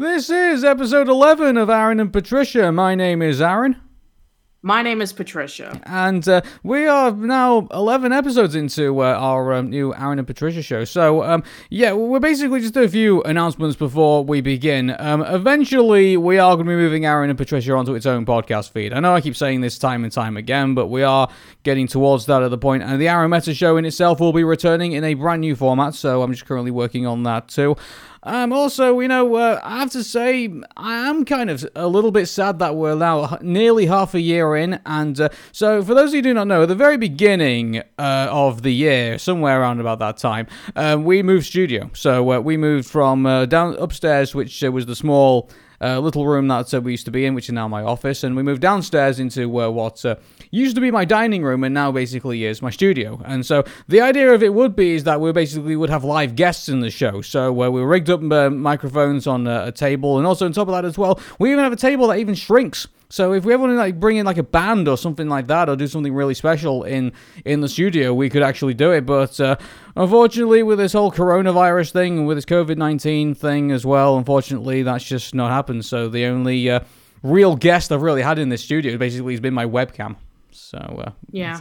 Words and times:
This 0.00 0.30
is 0.30 0.64
episode 0.64 1.10
11 1.10 1.58
of 1.58 1.68
Aaron 1.68 2.00
and 2.00 2.10
Patricia. 2.10 2.72
My 2.72 2.94
name 2.94 3.20
is 3.20 3.42
Aaron. 3.42 3.76
My 4.62 4.80
name 4.80 5.02
is 5.02 5.12
Patricia. 5.12 5.78
And 5.84 6.26
uh, 6.26 6.40
we 6.62 6.86
are 6.86 7.10
now 7.12 7.68
11 7.70 8.10
episodes 8.10 8.54
into 8.54 9.00
uh, 9.00 9.12
our 9.12 9.52
um, 9.52 9.68
new 9.68 9.94
Aaron 9.94 10.18
and 10.18 10.26
Patricia 10.26 10.62
show. 10.62 10.84
So, 10.84 11.22
um, 11.22 11.42
yeah, 11.68 11.92
we're 11.92 12.18
basically 12.18 12.60
just 12.60 12.78
a 12.78 12.88
few 12.88 13.22
announcements 13.24 13.76
before 13.76 14.24
we 14.24 14.40
begin. 14.40 14.96
Um, 14.98 15.20
eventually, 15.20 16.16
we 16.16 16.38
are 16.38 16.56
going 16.56 16.66
to 16.66 16.70
be 16.70 16.76
moving 16.76 17.04
Aaron 17.04 17.28
and 17.28 17.38
Patricia 17.38 17.74
onto 17.74 17.94
its 17.94 18.06
own 18.06 18.24
podcast 18.24 18.70
feed. 18.70 18.94
I 18.94 19.00
know 19.00 19.14
I 19.14 19.20
keep 19.20 19.36
saying 19.36 19.60
this 19.60 19.78
time 19.78 20.04
and 20.04 20.12
time 20.12 20.38
again, 20.38 20.74
but 20.74 20.86
we 20.86 21.02
are 21.02 21.28
getting 21.62 21.86
towards 21.86 22.24
that 22.24 22.42
at 22.42 22.50
the 22.50 22.58
point. 22.58 22.82
And 22.82 22.98
the 22.98 23.08
Aaron 23.08 23.30
Meta 23.30 23.52
show 23.52 23.76
in 23.76 23.84
itself 23.84 24.18
will 24.18 24.32
be 24.32 24.44
returning 24.44 24.92
in 24.92 25.04
a 25.04 25.12
brand 25.12 25.42
new 25.42 25.56
format. 25.56 25.94
So, 25.94 26.22
I'm 26.22 26.32
just 26.32 26.46
currently 26.46 26.70
working 26.70 27.06
on 27.06 27.22
that 27.24 27.48
too. 27.48 27.76
Um, 28.22 28.52
also, 28.52 29.00
you 29.00 29.08
know, 29.08 29.34
uh, 29.36 29.60
I 29.62 29.78
have 29.78 29.90
to 29.92 30.04
say, 30.04 30.52
I 30.76 31.08
am 31.08 31.24
kind 31.24 31.48
of 31.48 31.66
a 31.74 31.86
little 31.88 32.10
bit 32.10 32.26
sad 32.26 32.58
that 32.58 32.76
we're 32.76 32.94
now 32.94 33.38
nearly 33.40 33.86
half 33.86 34.14
a 34.14 34.20
year 34.20 34.56
in. 34.56 34.78
And 34.84 35.18
uh, 35.18 35.30
so, 35.52 35.82
for 35.82 35.94
those 35.94 36.12
who 36.12 36.20
do 36.20 36.34
not 36.34 36.46
know, 36.46 36.62
at 36.62 36.68
the 36.68 36.74
very 36.74 36.98
beginning 36.98 37.78
uh, 37.98 38.28
of 38.30 38.62
the 38.62 38.74
year, 38.74 39.18
somewhere 39.18 39.60
around 39.60 39.80
about 39.80 40.00
that 40.00 40.18
time, 40.18 40.46
um, 40.76 41.04
we 41.04 41.22
moved 41.22 41.46
studio. 41.46 41.90
So, 41.94 42.32
uh, 42.32 42.40
we 42.40 42.58
moved 42.58 42.88
from 42.88 43.24
uh, 43.24 43.46
down 43.46 43.74
upstairs, 43.76 44.34
which 44.34 44.62
uh, 44.62 44.70
was 44.70 44.84
the 44.84 44.96
small 44.96 45.50
uh, 45.80 45.98
little 45.98 46.26
room 46.26 46.48
that 46.48 46.72
uh, 46.74 46.80
we 46.80 46.92
used 46.92 47.04
to 47.06 47.10
be 47.10 47.24
in, 47.24 47.34
which 47.34 47.48
is 47.48 47.52
now 47.52 47.68
my 47.68 47.82
office, 47.82 48.22
and 48.22 48.36
we 48.36 48.42
moved 48.42 48.60
downstairs 48.60 49.18
into 49.18 49.60
uh, 49.60 49.68
what 49.70 50.04
uh, 50.04 50.16
used 50.50 50.74
to 50.74 50.80
be 50.80 50.90
my 50.90 51.04
dining 51.04 51.42
room 51.42 51.64
and 51.64 51.72
now 51.74 51.90
basically 51.90 52.44
is 52.44 52.60
my 52.60 52.70
studio. 52.70 53.20
And 53.24 53.46
so 53.46 53.64
the 53.88 54.00
idea 54.00 54.32
of 54.32 54.42
it 54.42 54.52
would 54.54 54.76
be 54.76 54.94
is 54.94 55.04
that 55.04 55.20
we 55.20 55.32
basically 55.32 55.76
would 55.76 55.90
have 55.90 56.04
live 56.04 56.36
guests 56.36 56.68
in 56.68 56.80
the 56.80 56.90
show. 56.90 57.22
So 57.22 57.62
uh, 57.62 57.70
we 57.70 57.82
rigged 57.82 58.10
up 58.10 58.20
uh, 58.30 58.50
microphones 58.50 59.26
on 59.26 59.46
a 59.46 59.72
table, 59.72 60.18
and 60.18 60.26
also 60.26 60.46
on 60.46 60.52
top 60.52 60.68
of 60.68 60.74
that 60.74 60.84
as 60.84 60.98
well, 60.98 61.20
we 61.38 61.52
even 61.52 61.64
have 61.64 61.72
a 61.72 61.76
table 61.76 62.08
that 62.08 62.18
even 62.18 62.34
shrinks. 62.34 62.86
So 63.10 63.32
if 63.32 63.44
we 63.44 63.52
ever 63.52 63.62
want 63.64 63.72
to 63.72 63.76
like 63.76 63.98
bring 63.98 64.18
in 64.18 64.24
like 64.24 64.38
a 64.38 64.44
band 64.44 64.86
or 64.86 64.96
something 64.96 65.28
like 65.28 65.48
that, 65.48 65.68
or 65.68 65.76
do 65.76 65.86
something 65.86 66.14
really 66.14 66.34
special 66.34 66.84
in 66.84 67.12
in 67.44 67.60
the 67.60 67.68
studio, 67.68 68.14
we 68.14 68.30
could 68.30 68.42
actually 68.42 68.74
do 68.74 68.92
it. 68.92 69.04
But 69.04 69.38
uh, 69.40 69.56
unfortunately, 69.96 70.62
with 70.62 70.78
this 70.78 70.92
whole 70.92 71.10
coronavirus 71.10 71.90
thing 71.92 72.18
and 72.18 72.26
with 72.28 72.36
this 72.36 72.44
COVID 72.44 72.76
nineteen 72.76 73.34
thing 73.34 73.72
as 73.72 73.84
well, 73.84 74.16
unfortunately, 74.16 74.82
that's 74.84 75.04
just 75.04 75.34
not 75.34 75.50
happened. 75.50 75.84
So 75.84 76.08
the 76.08 76.24
only 76.26 76.70
uh, 76.70 76.80
real 77.22 77.56
guest 77.56 77.90
I've 77.90 78.02
really 78.02 78.22
had 78.22 78.38
in 78.38 78.48
this 78.48 78.62
studio 78.62 78.96
basically 78.96 79.32
has 79.32 79.40
been 79.40 79.54
my 79.54 79.66
webcam. 79.66 80.16
So 80.52 80.78
uh, 80.78 81.10
yeah. 81.30 81.58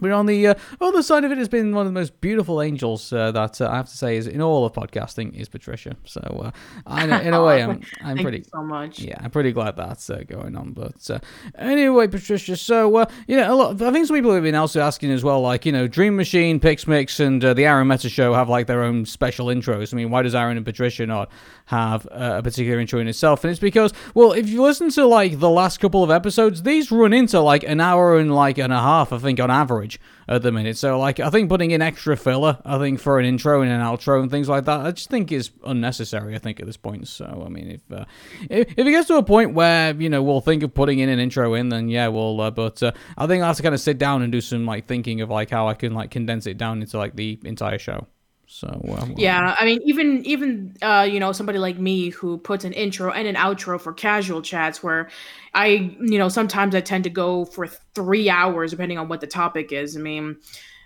But 0.00 0.12
on 0.12 0.26
the 0.26 0.48
uh, 0.48 0.54
other 0.80 1.02
side 1.02 1.24
of 1.24 1.32
it 1.32 1.38
has 1.38 1.48
been 1.48 1.74
one 1.74 1.86
of 1.86 1.92
the 1.92 1.98
most 1.98 2.20
beautiful 2.20 2.62
angels 2.62 3.12
uh, 3.12 3.32
that 3.32 3.60
uh, 3.60 3.68
I 3.68 3.76
have 3.76 3.88
to 3.88 3.96
say 3.96 4.16
is 4.16 4.26
in 4.26 4.40
all 4.40 4.64
of 4.64 4.72
podcasting 4.72 5.34
is 5.34 5.48
Patricia. 5.48 5.96
So 6.04 6.20
uh, 6.20 6.50
I, 6.86 7.04
in 7.22 7.34
a 7.34 7.44
way, 7.44 7.62
I'm 7.62 7.70
I'm 8.02 8.16
Thank 8.16 8.22
pretty 8.22 8.38
you 8.38 8.44
so 8.52 8.62
much. 8.62 9.00
yeah, 9.00 9.16
I'm 9.20 9.30
pretty 9.30 9.52
glad 9.52 9.76
that's 9.76 10.08
uh, 10.10 10.22
going 10.26 10.56
on. 10.56 10.72
But 10.72 11.10
uh, 11.10 11.18
anyway, 11.56 12.06
Patricia, 12.08 12.56
so 12.56 12.96
uh, 12.96 13.06
you 13.26 13.36
know, 13.36 13.52
a 13.52 13.54
lot. 13.54 13.82
I 13.82 13.92
think 13.92 14.06
some 14.06 14.16
people 14.16 14.32
have 14.34 14.42
been 14.42 14.54
also 14.54 14.80
asking 14.80 15.10
as 15.10 15.24
well, 15.24 15.40
like 15.40 15.66
you 15.66 15.72
know, 15.72 15.86
Dream 15.86 16.16
Machine, 16.16 16.60
Pixmix, 16.60 17.20
and 17.20 17.44
uh, 17.44 17.54
the 17.54 17.66
Aaron 17.66 17.88
Meta 17.88 18.08
Show 18.08 18.34
have 18.34 18.48
like 18.48 18.66
their 18.66 18.82
own 18.82 19.04
special 19.04 19.46
intros. 19.46 19.92
I 19.92 19.96
mean, 19.96 20.10
why 20.10 20.22
does 20.22 20.34
Aaron 20.34 20.56
and 20.56 20.66
Patricia 20.66 21.06
not 21.06 21.30
have 21.68 22.06
a 22.10 22.42
particular 22.42 22.80
intro 22.80 23.00
in 23.00 23.08
itself? 23.08 23.44
And 23.44 23.50
it's 23.50 23.60
because, 23.60 23.92
well, 24.14 24.32
if 24.32 24.48
you 24.48 24.62
listen 24.62 24.90
to 24.90 25.06
like 25.06 25.38
the 25.38 25.50
last 25.50 25.78
couple 25.78 26.02
of 26.02 26.10
episodes, 26.10 26.62
these 26.62 26.90
run 26.90 27.12
into 27.12 27.40
like 27.40 27.62
an 27.62 27.80
hour 27.80 28.18
and 28.18 28.34
like 28.34 28.58
and 28.58 28.72
a 28.72 28.80
half, 28.80 29.12
I 29.12 29.18
think, 29.18 29.38
on 29.40 29.50
average 29.50 30.00
at 30.28 30.42
the 30.42 30.52
minute. 30.52 30.76
So 30.76 30.98
like, 30.98 31.20
I 31.20 31.30
think 31.30 31.48
putting 31.48 31.70
in 31.70 31.82
extra 31.82 32.16
filler, 32.16 32.58
I 32.64 32.78
think 32.78 33.00
for 33.00 33.18
an 33.18 33.26
intro 33.26 33.62
and 33.62 33.70
an 33.70 33.80
outro 33.80 34.22
and 34.22 34.30
things 34.30 34.48
like 34.48 34.64
that, 34.64 34.80
I 34.80 34.90
just 34.92 35.10
think 35.10 35.30
is 35.30 35.50
unnecessary. 35.64 36.34
I 36.34 36.38
think 36.38 36.60
at 36.60 36.66
this 36.66 36.76
point. 36.76 37.06
So 37.08 37.42
I 37.44 37.48
mean, 37.48 37.70
if 37.70 37.92
uh, 37.92 38.04
if, 38.48 38.68
if 38.76 38.86
it 38.86 38.90
gets 38.90 39.08
to 39.08 39.16
a 39.16 39.22
point 39.22 39.54
where 39.54 39.94
you 39.94 40.08
know 40.08 40.22
we'll 40.22 40.40
think 40.40 40.62
of 40.62 40.74
putting 40.74 40.98
in 40.98 41.08
an 41.08 41.18
intro 41.18 41.54
in, 41.54 41.68
then 41.68 41.88
yeah, 41.88 42.08
we'll. 42.08 42.40
Uh, 42.40 42.50
but 42.50 42.82
uh, 42.82 42.92
I 43.16 43.26
think 43.26 43.42
I 43.42 43.46
have 43.46 43.56
to 43.56 43.62
kind 43.62 43.74
of 43.74 43.80
sit 43.80 43.98
down 43.98 44.22
and 44.22 44.32
do 44.32 44.40
some 44.40 44.66
like 44.66 44.86
thinking 44.86 45.20
of 45.20 45.30
like 45.30 45.50
how 45.50 45.68
I 45.68 45.74
can 45.74 45.94
like 45.94 46.10
condense 46.10 46.46
it 46.46 46.58
down 46.58 46.80
into 46.80 46.98
like 46.98 47.14
the 47.14 47.38
entire 47.44 47.78
show. 47.78 48.06
So 48.50 48.80
well, 48.82 49.06
Yeah, 49.18 49.54
I 49.58 49.66
mean, 49.66 49.80
even 49.84 50.24
even 50.24 50.74
uh, 50.80 51.06
you 51.08 51.20
know 51.20 51.32
somebody 51.32 51.58
like 51.58 51.78
me 51.78 52.08
who 52.08 52.38
puts 52.38 52.64
an 52.64 52.72
intro 52.72 53.12
and 53.12 53.28
an 53.28 53.34
outro 53.34 53.78
for 53.78 53.92
casual 53.92 54.40
chats, 54.40 54.82
where 54.82 55.10
I 55.52 55.94
you 56.00 56.18
know 56.18 56.30
sometimes 56.30 56.74
I 56.74 56.80
tend 56.80 57.04
to 57.04 57.10
go 57.10 57.44
for 57.44 57.66
three 57.94 58.30
hours 58.30 58.70
depending 58.70 58.96
on 58.96 59.08
what 59.08 59.20
the 59.20 59.26
topic 59.26 59.70
is. 59.70 59.98
I 59.98 60.00
mean, 60.00 60.38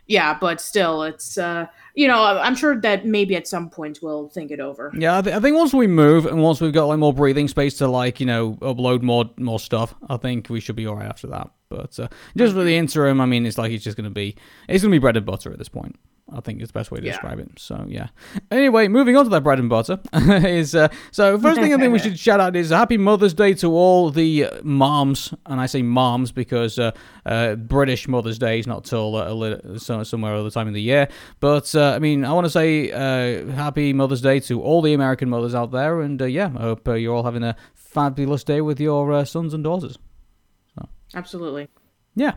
yeah, 0.09 0.37
but 0.39 0.61
still, 0.61 1.05
it's 1.05 1.39
uh, 1.39 1.67
you 1.95 2.09
know 2.09 2.25
I'm 2.25 2.57
sure 2.57 2.81
that 2.81 3.07
maybe 3.07 3.37
at 3.37 3.47
some 3.47 3.71
point 3.71 4.01
we'll 4.03 4.29
think 4.29 4.51
it 4.51 4.59
over. 4.59 4.93
Yeah, 4.99 5.19
I, 5.19 5.23
th- 5.23 5.37
I 5.37 5.39
think 5.39 5.57
once 5.57 5.73
we 5.73 5.87
move 5.87 6.27
and 6.27 6.43
once 6.43 6.61
we've 6.61 6.73
got 6.73 6.87
like 6.87 6.99
more 6.99 7.15
breathing 7.15 7.47
space 7.47 7.79
to 7.79 7.87
like 7.87 8.19
you 8.19 8.27
know 8.27 8.55
upload 8.55 9.03
more 9.03 9.31
more 9.39 9.61
stuff, 9.61 9.95
I 10.11 10.17
think 10.17 10.51
we 10.51 10.59
should 10.59 10.75
be 10.75 10.89
alright 10.89 11.09
after 11.09 11.29
that. 11.29 11.49
But 11.69 11.97
uh, 12.01 12.09
just 12.37 12.55
for 12.55 12.65
the 12.65 12.77
interim, 12.77 13.21
I 13.21 13.27
mean, 13.27 13.47
it's 13.47 13.57
like 13.57 13.71
it's 13.71 13.85
just 13.85 13.97
gonna 13.97 14.11
be 14.11 14.35
it's 14.69 14.83
gonna 14.83 14.91
be 14.91 14.99
bread 14.99 15.17
and 15.17 15.25
butter 15.25 15.53
at 15.53 15.59
this 15.59 15.69
point. 15.69 15.95
I 16.35 16.41
think 16.41 16.61
is 16.63 16.69
the 16.69 16.73
best 16.73 16.91
way 16.91 17.01
to 17.01 17.05
Yeah. 17.07 17.13
describe 17.13 17.39
it. 17.39 17.51
So 17.59 17.85
yeah. 17.89 18.09
Anyway, 18.51 18.89
moving 18.89 19.17
on 19.17 19.25
to 19.25 19.31
that 19.31 19.43
bread 19.43 19.59
and 19.59 19.69
butter 19.69 19.99
is 20.15 20.75
uh, 20.75 20.89
so 21.11 21.39
first 21.39 21.61
thing 21.61 21.73
I 21.75 21.77
think 21.79 21.93
we 21.93 21.99
should 21.99 22.19
shout 22.19 22.41
out 22.41 22.57
is 22.57 22.71
Happy 22.71 22.97
Mother's 22.97 23.35
Day 23.35 23.55
to 23.55 23.69
all 23.73 24.11
the 24.11 24.47
uh, 24.47 24.61
moms, 24.63 25.35
and 25.47 25.61
I 25.61 25.67
say 25.67 25.83
moms 25.83 26.33
because 26.33 26.79
uh, 26.79 26.93
uh, 27.27 27.55
British 27.57 28.09
Mother's 28.09 28.39
Day 28.39 28.59
is 28.59 28.67
not 28.67 28.85
till 28.85 29.17
uh, 29.17 29.29
a 29.31 29.35
lit- 29.35 29.81
so, 29.81 30.03
somewhere 30.03 30.35
other 30.35 30.51
time 30.51 30.69
of 30.69 30.75
the 30.75 30.83
year. 30.83 31.09
But 31.41 31.75
uh, 31.75 31.93
I 31.95 31.99
mean, 31.99 32.25
I 32.25 32.33
want 32.33 32.45
to 32.47 32.51
say 32.51 32.91
uh, 32.91 33.47
Happy 33.53 33.93
Mother's 33.93 34.21
Day 34.21 34.41
to 34.41 34.61
all 34.63 34.83
the 34.83 34.95
American 34.95 35.29
mothers 35.29 35.55
out 35.55 35.71
there, 35.71 36.01
and 36.01 36.21
uh, 36.21 36.25
yeah, 36.27 36.51
I 36.57 36.63
hope 36.63 36.87
uh, 36.89 36.95
you're 36.95 37.15
all 37.15 37.25
having 37.25 37.43
a 37.43 37.57
fabulous 37.75 38.43
day 38.45 38.61
with 38.61 38.81
your 38.81 39.13
uh, 39.13 39.25
sons 39.25 39.53
and 39.55 39.63
daughters. 39.63 39.99
Absolutely. 41.15 41.69
Yeah. 42.15 42.37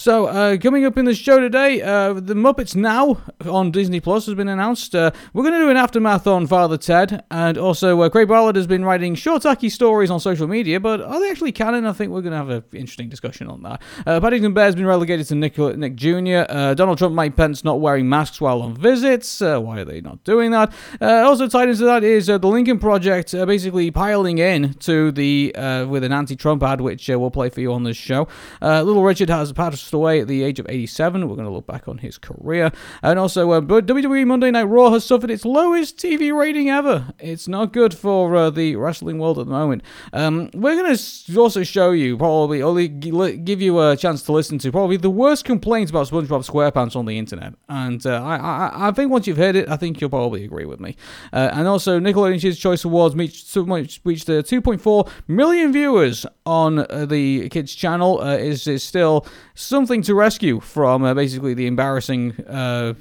So, 0.00 0.26
uh, 0.26 0.56
coming 0.58 0.84
up 0.84 0.96
in 0.96 1.06
the 1.06 1.14
show 1.14 1.40
today, 1.40 1.82
uh, 1.82 2.12
the 2.12 2.34
Muppets 2.34 2.76
Now 2.76 3.20
on 3.44 3.72
Disney 3.72 3.98
Plus 3.98 4.26
has 4.26 4.36
been 4.36 4.46
announced. 4.46 4.94
Uh, 4.94 5.10
we're 5.32 5.42
going 5.42 5.54
to 5.54 5.58
do 5.58 5.70
an 5.70 5.76
aftermath 5.76 6.24
on 6.28 6.46
Father 6.46 6.78
Ted, 6.78 7.24
and 7.32 7.58
also 7.58 8.00
uh, 8.02 8.08
Craig 8.08 8.28
Bartlett 8.28 8.54
has 8.54 8.68
been 8.68 8.84
writing 8.84 9.16
short, 9.16 9.42
tacky 9.42 9.68
stories 9.68 10.08
on 10.08 10.20
social 10.20 10.46
media, 10.46 10.78
but 10.78 11.00
are 11.00 11.18
they 11.18 11.28
actually 11.28 11.50
canon? 11.50 11.84
I 11.84 11.92
think 11.92 12.12
we're 12.12 12.22
going 12.22 12.30
to 12.30 12.38
have 12.38 12.48
an 12.48 12.62
interesting 12.72 13.08
discussion 13.08 13.48
on 13.48 13.62
that. 13.64 13.82
Uh, 14.06 14.20
Paddington 14.20 14.54
Bear's 14.54 14.76
been 14.76 14.86
relegated 14.86 15.26
to 15.26 15.34
Nick, 15.34 15.58
Nick 15.58 15.96
Jr. 15.96 16.44
Uh, 16.48 16.74
Donald 16.74 16.98
Trump, 16.98 17.16
Mike 17.16 17.34
Pence 17.34 17.64
not 17.64 17.80
wearing 17.80 18.08
masks 18.08 18.40
while 18.40 18.62
on 18.62 18.76
visits. 18.76 19.40
Why 19.40 19.80
are 19.80 19.84
they 19.84 20.00
not 20.00 20.22
doing 20.22 20.52
that? 20.52 20.72
Also 21.00 21.48
tied 21.48 21.70
into 21.70 21.84
that 21.86 22.04
is 22.04 22.26
the 22.26 22.38
Lincoln 22.38 22.78
Project, 22.78 23.32
basically 23.32 23.90
piling 23.90 24.38
in 24.38 24.74
to 24.74 25.10
the 25.10 25.52
with 25.88 26.04
an 26.04 26.12
anti-Trump 26.12 26.62
ad, 26.62 26.80
which 26.80 27.08
we'll 27.08 27.32
play 27.32 27.48
for 27.48 27.60
you 27.60 27.72
on 27.72 27.82
this 27.82 27.96
show. 27.96 28.28
Little 28.62 29.02
Richard 29.02 29.30
has 29.30 29.52
passed 29.58 29.92
away 29.92 30.20
at 30.20 30.28
the 30.28 30.44
age 30.44 30.60
of 30.60 30.66
87. 30.68 31.28
We're 31.28 31.34
going 31.34 31.48
to 31.48 31.52
look 31.52 31.66
back 31.66 31.88
on 31.88 31.98
his 31.98 32.16
career, 32.16 32.70
and 33.02 33.18
also 33.18 33.50
uh, 33.50 33.60
WWE 33.60 34.24
Monday 34.24 34.52
Night 34.52 34.62
Raw 34.62 34.92
has 34.92 35.04
suffered 35.04 35.32
its 35.32 35.44
lowest 35.44 35.96
TV 35.96 36.32
rating 36.32 36.70
ever. 36.70 37.12
It's 37.18 37.48
not 37.48 37.72
good 37.72 37.92
for 37.92 38.36
uh, 38.36 38.50
the 38.50 38.76
wrestling 38.76 39.18
world 39.18 39.36
at 39.40 39.46
the 39.46 39.52
moment. 39.52 39.82
Um, 40.12 40.48
we're 40.54 40.76
going 40.80 40.96
to 40.96 41.40
also 41.40 41.64
show 41.64 41.90
you 41.90 42.16
probably 42.16 42.62
only 42.62 42.86
give 42.86 43.60
you 43.60 43.80
a 43.80 43.96
chance 43.96 44.22
to 44.22 44.32
listen 44.32 44.58
to 44.58 44.70
probably 44.70 44.96
the 44.96 45.10
worst 45.10 45.44
complaints 45.44 45.90
about 45.90 46.06
SpongeBob 46.06 46.48
SquarePants 46.48 46.94
on 46.94 47.06
the 47.06 47.18
internet, 47.18 47.54
and 47.68 48.06
uh, 48.06 48.22
I, 48.22 48.36
I 48.36 48.88
I 48.88 48.92
think 48.92 49.10
once 49.10 49.26
you've 49.26 49.38
heard 49.38 49.56
it, 49.56 49.68
I 49.68 49.76
think 49.76 50.00
you'll 50.00 50.10
probably 50.10 50.44
agree 50.44 50.66
with 50.66 50.78
me. 50.78 50.94
Uh, 51.32 51.50
and 51.52 51.66
also, 51.66 51.98
Nickelodeon's 51.98 52.58
Choice 52.58 52.84
Awards 52.84 53.16
reached, 53.16 53.56
reached 53.56 54.30
uh, 54.30 54.42
2.4 54.42 55.10
million 55.26 55.72
viewers 55.72 56.24
on 56.46 56.78
uh, 56.78 57.06
the 57.06 57.48
kids 57.48 57.74
channel. 57.74 58.22
Is 58.22 58.68
is 58.68 58.84
still 58.84 59.26
something 59.58 60.02
to 60.02 60.14
rescue 60.14 60.60
from 60.60 61.02
uh, 61.02 61.14
basically 61.14 61.52
the 61.52 61.66
embarrassing 61.66 62.32
uh, 62.46 62.94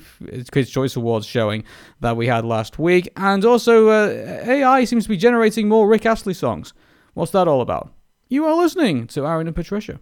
Kids 0.51 0.69
Choice 0.69 0.95
Awards 0.95 1.25
showing 1.25 1.63
that 1.99 2.17
we 2.17 2.25
had 2.27 2.45
last 2.45 2.79
week. 2.79 3.09
And 3.15 3.45
also, 3.45 3.89
uh, 3.89 4.43
AI 4.45 4.83
seems 4.85 5.03
to 5.03 5.09
be 5.09 5.17
generating 5.17 5.69
more 5.69 5.87
Rick 5.87 6.05
Astley 6.05 6.33
songs. 6.33 6.73
What's 7.13 7.31
that 7.31 7.47
all 7.47 7.61
about? 7.61 7.93
You 8.27 8.45
are 8.45 8.55
listening 8.55 9.07
to 9.07 9.25
Aaron 9.25 9.47
and 9.47 9.55
Patricia. 9.55 9.99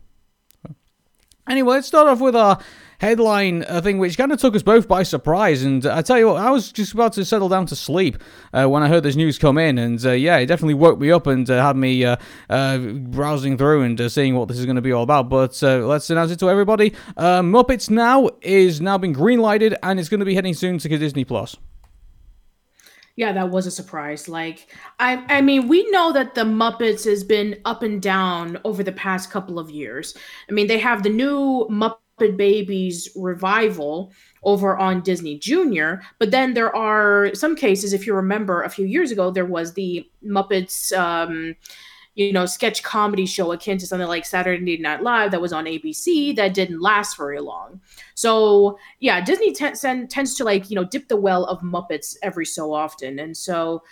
Anyway, 1.48 1.76
let's 1.76 1.88
start 1.88 2.08
off 2.08 2.22
with 2.22 2.36
our 2.36 2.60
headline 3.00 3.64
a 3.68 3.82
thing, 3.82 3.98
which 3.98 4.18
kind 4.18 4.32
of 4.32 4.40
took 4.40 4.56
us 4.56 4.64
both 4.64 4.88
by 4.88 5.04
surprise. 5.04 5.64
And 5.64 5.86
uh, 5.86 5.96
I 5.96 6.02
tell 6.02 6.18
you 6.18 6.28
what, 6.28 6.38
I 6.38 6.52
was 6.52 6.72
just 6.72 6.94
about 6.94 7.14
to 7.14 7.26
settle 7.26 7.50
down 7.50 7.66
to 7.68 7.76
sleep 7.76 8.18
uh, 8.54 8.66
when 8.66 8.84
I 8.84 8.88
heard 8.88 9.04
this 9.04 9.16
news 9.16 9.38
come 9.38 9.58
in, 9.58 9.78
and 9.78 10.04
uh, 10.06 10.12
yeah, 10.12 10.38
it 10.38 10.48
definitely 10.48 10.76
woke 10.76 11.00
me 11.00 11.12
up 11.12 11.28
and 11.28 11.50
uh, 11.50 11.62
had 11.62 11.76
me 11.76 12.04
uh, 12.06 12.18
uh, 12.50 12.78
browsing 12.78 13.58
through 13.58 13.84
and 13.84 14.12
seeing 14.12 14.36
what 14.36 14.48
this 14.48 14.60
is 14.60 14.66
going 14.66 14.76
to 14.76 14.82
be 14.82 14.92
all 14.92 15.04
about. 15.04 15.30
But 15.30 15.62
let's 15.62 16.10
announce 16.10 16.32
it 16.32 16.40
to 16.40 16.50
everybody: 16.50 16.94
uh, 17.18 17.42
Muppets 17.42 17.90
Now 17.90 18.30
is 18.42 18.82
now 18.82 18.98
been 18.98 19.14
greenlighted, 19.14 19.76
and 19.84 20.00
it's 20.00 20.10
going 20.10 20.20
to 20.20 20.26
be 20.26 20.36
heading 20.36 20.54
soon 20.54 20.78
to 20.80 20.98
Disney 20.98 21.26
Plus. 21.26 21.58
Yeah, 23.18 23.32
that 23.32 23.50
was 23.50 23.66
a 23.66 23.72
surprise. 23.72 24.28
Like, 24.28 24.68
I, 25.00 25.24
I 25.38 25.42
mean, 25.42 25.70
we 25.70 25.90
know 25.90 26.12
that 26.12 26.36
the 26.36 26.44
Muppets 26.44 27.06
has 27.06 27.24
been 27.24 27.58
up 27.64 27.82
and 27.82 28.02
down 28.02 28.60
over 28.66 28.84
the 28.84 28.92
past 28.92 29.32
couple 29.32 29.58
of 29.58 29.70
years. 29.70 30.18
I 30.50 30.52
mean, 30.52 30.68
they 30.68 30.80
have 30.80 31.02
the 31.02 31.10
new 31.10 31.66
Muppet 31.72 31.96
Muppet 32.20 32.38
Babies 32.38 33.10
revival 33.16 34.12
over 34.44 34.78
on 34.78 35.02
Disney 35.02 35.38
Junior. 35.38 36.02
But 36.20 36.32
then 36.32 36.54
there 36.54 36.76
are 36.76 37.34
some 37.34 37.56
cases, 37.56 37.94
if 37.94 38.06
you 38.06 38.14
remember, 38.14 38.64
a 38.64 38.70
few 38.70 38.86
years 38.86 39.12
ago, 39.12 39.32
there 39.32 39.46
was 39.46 39.74
the 39.74 40.08
Muppets. 40.24 40.96
Um, 40.98 41.56
you 42.18 42.32
know, 42.32 42.46
sketch 42.46 42.82
comedy 42.82 43.26
show 43.26 43.52
akin 43.52 43.78
to 43.78 43.86
something 43.86 44.08
like 44.08 44.26
Saturday 44.26 44.78
Night 44.78 45.04
Live 45.04 45.32
that 45.32 45.42
was 45.42 45.52
on 45.52 45.66
ABC 45.66 46.34
that 46.38 46.54
didn't 46.54 46.82
last 46.82 47.18
very 47.18 47.42
long. 47.42 47.82
So, 48.14 48.80
yeah, 49.02 49.20
Disney 49.20 49.52
t- 49.52 49.74
tends 50.08 50.34
to 50.36 50.46
like, 50.46 50.70
you 50.70 50.78
know, 50.78 50.86
dip 50.86 51.10
the 51.10 51.18
well 51.18 51.44
of 51.44 51.60
Muppets 51.60 52.16
every 52.24 52.46
so 52.46 52.74
often. 52.74 53.20
And 53.20 53.36
so 53.36 53.84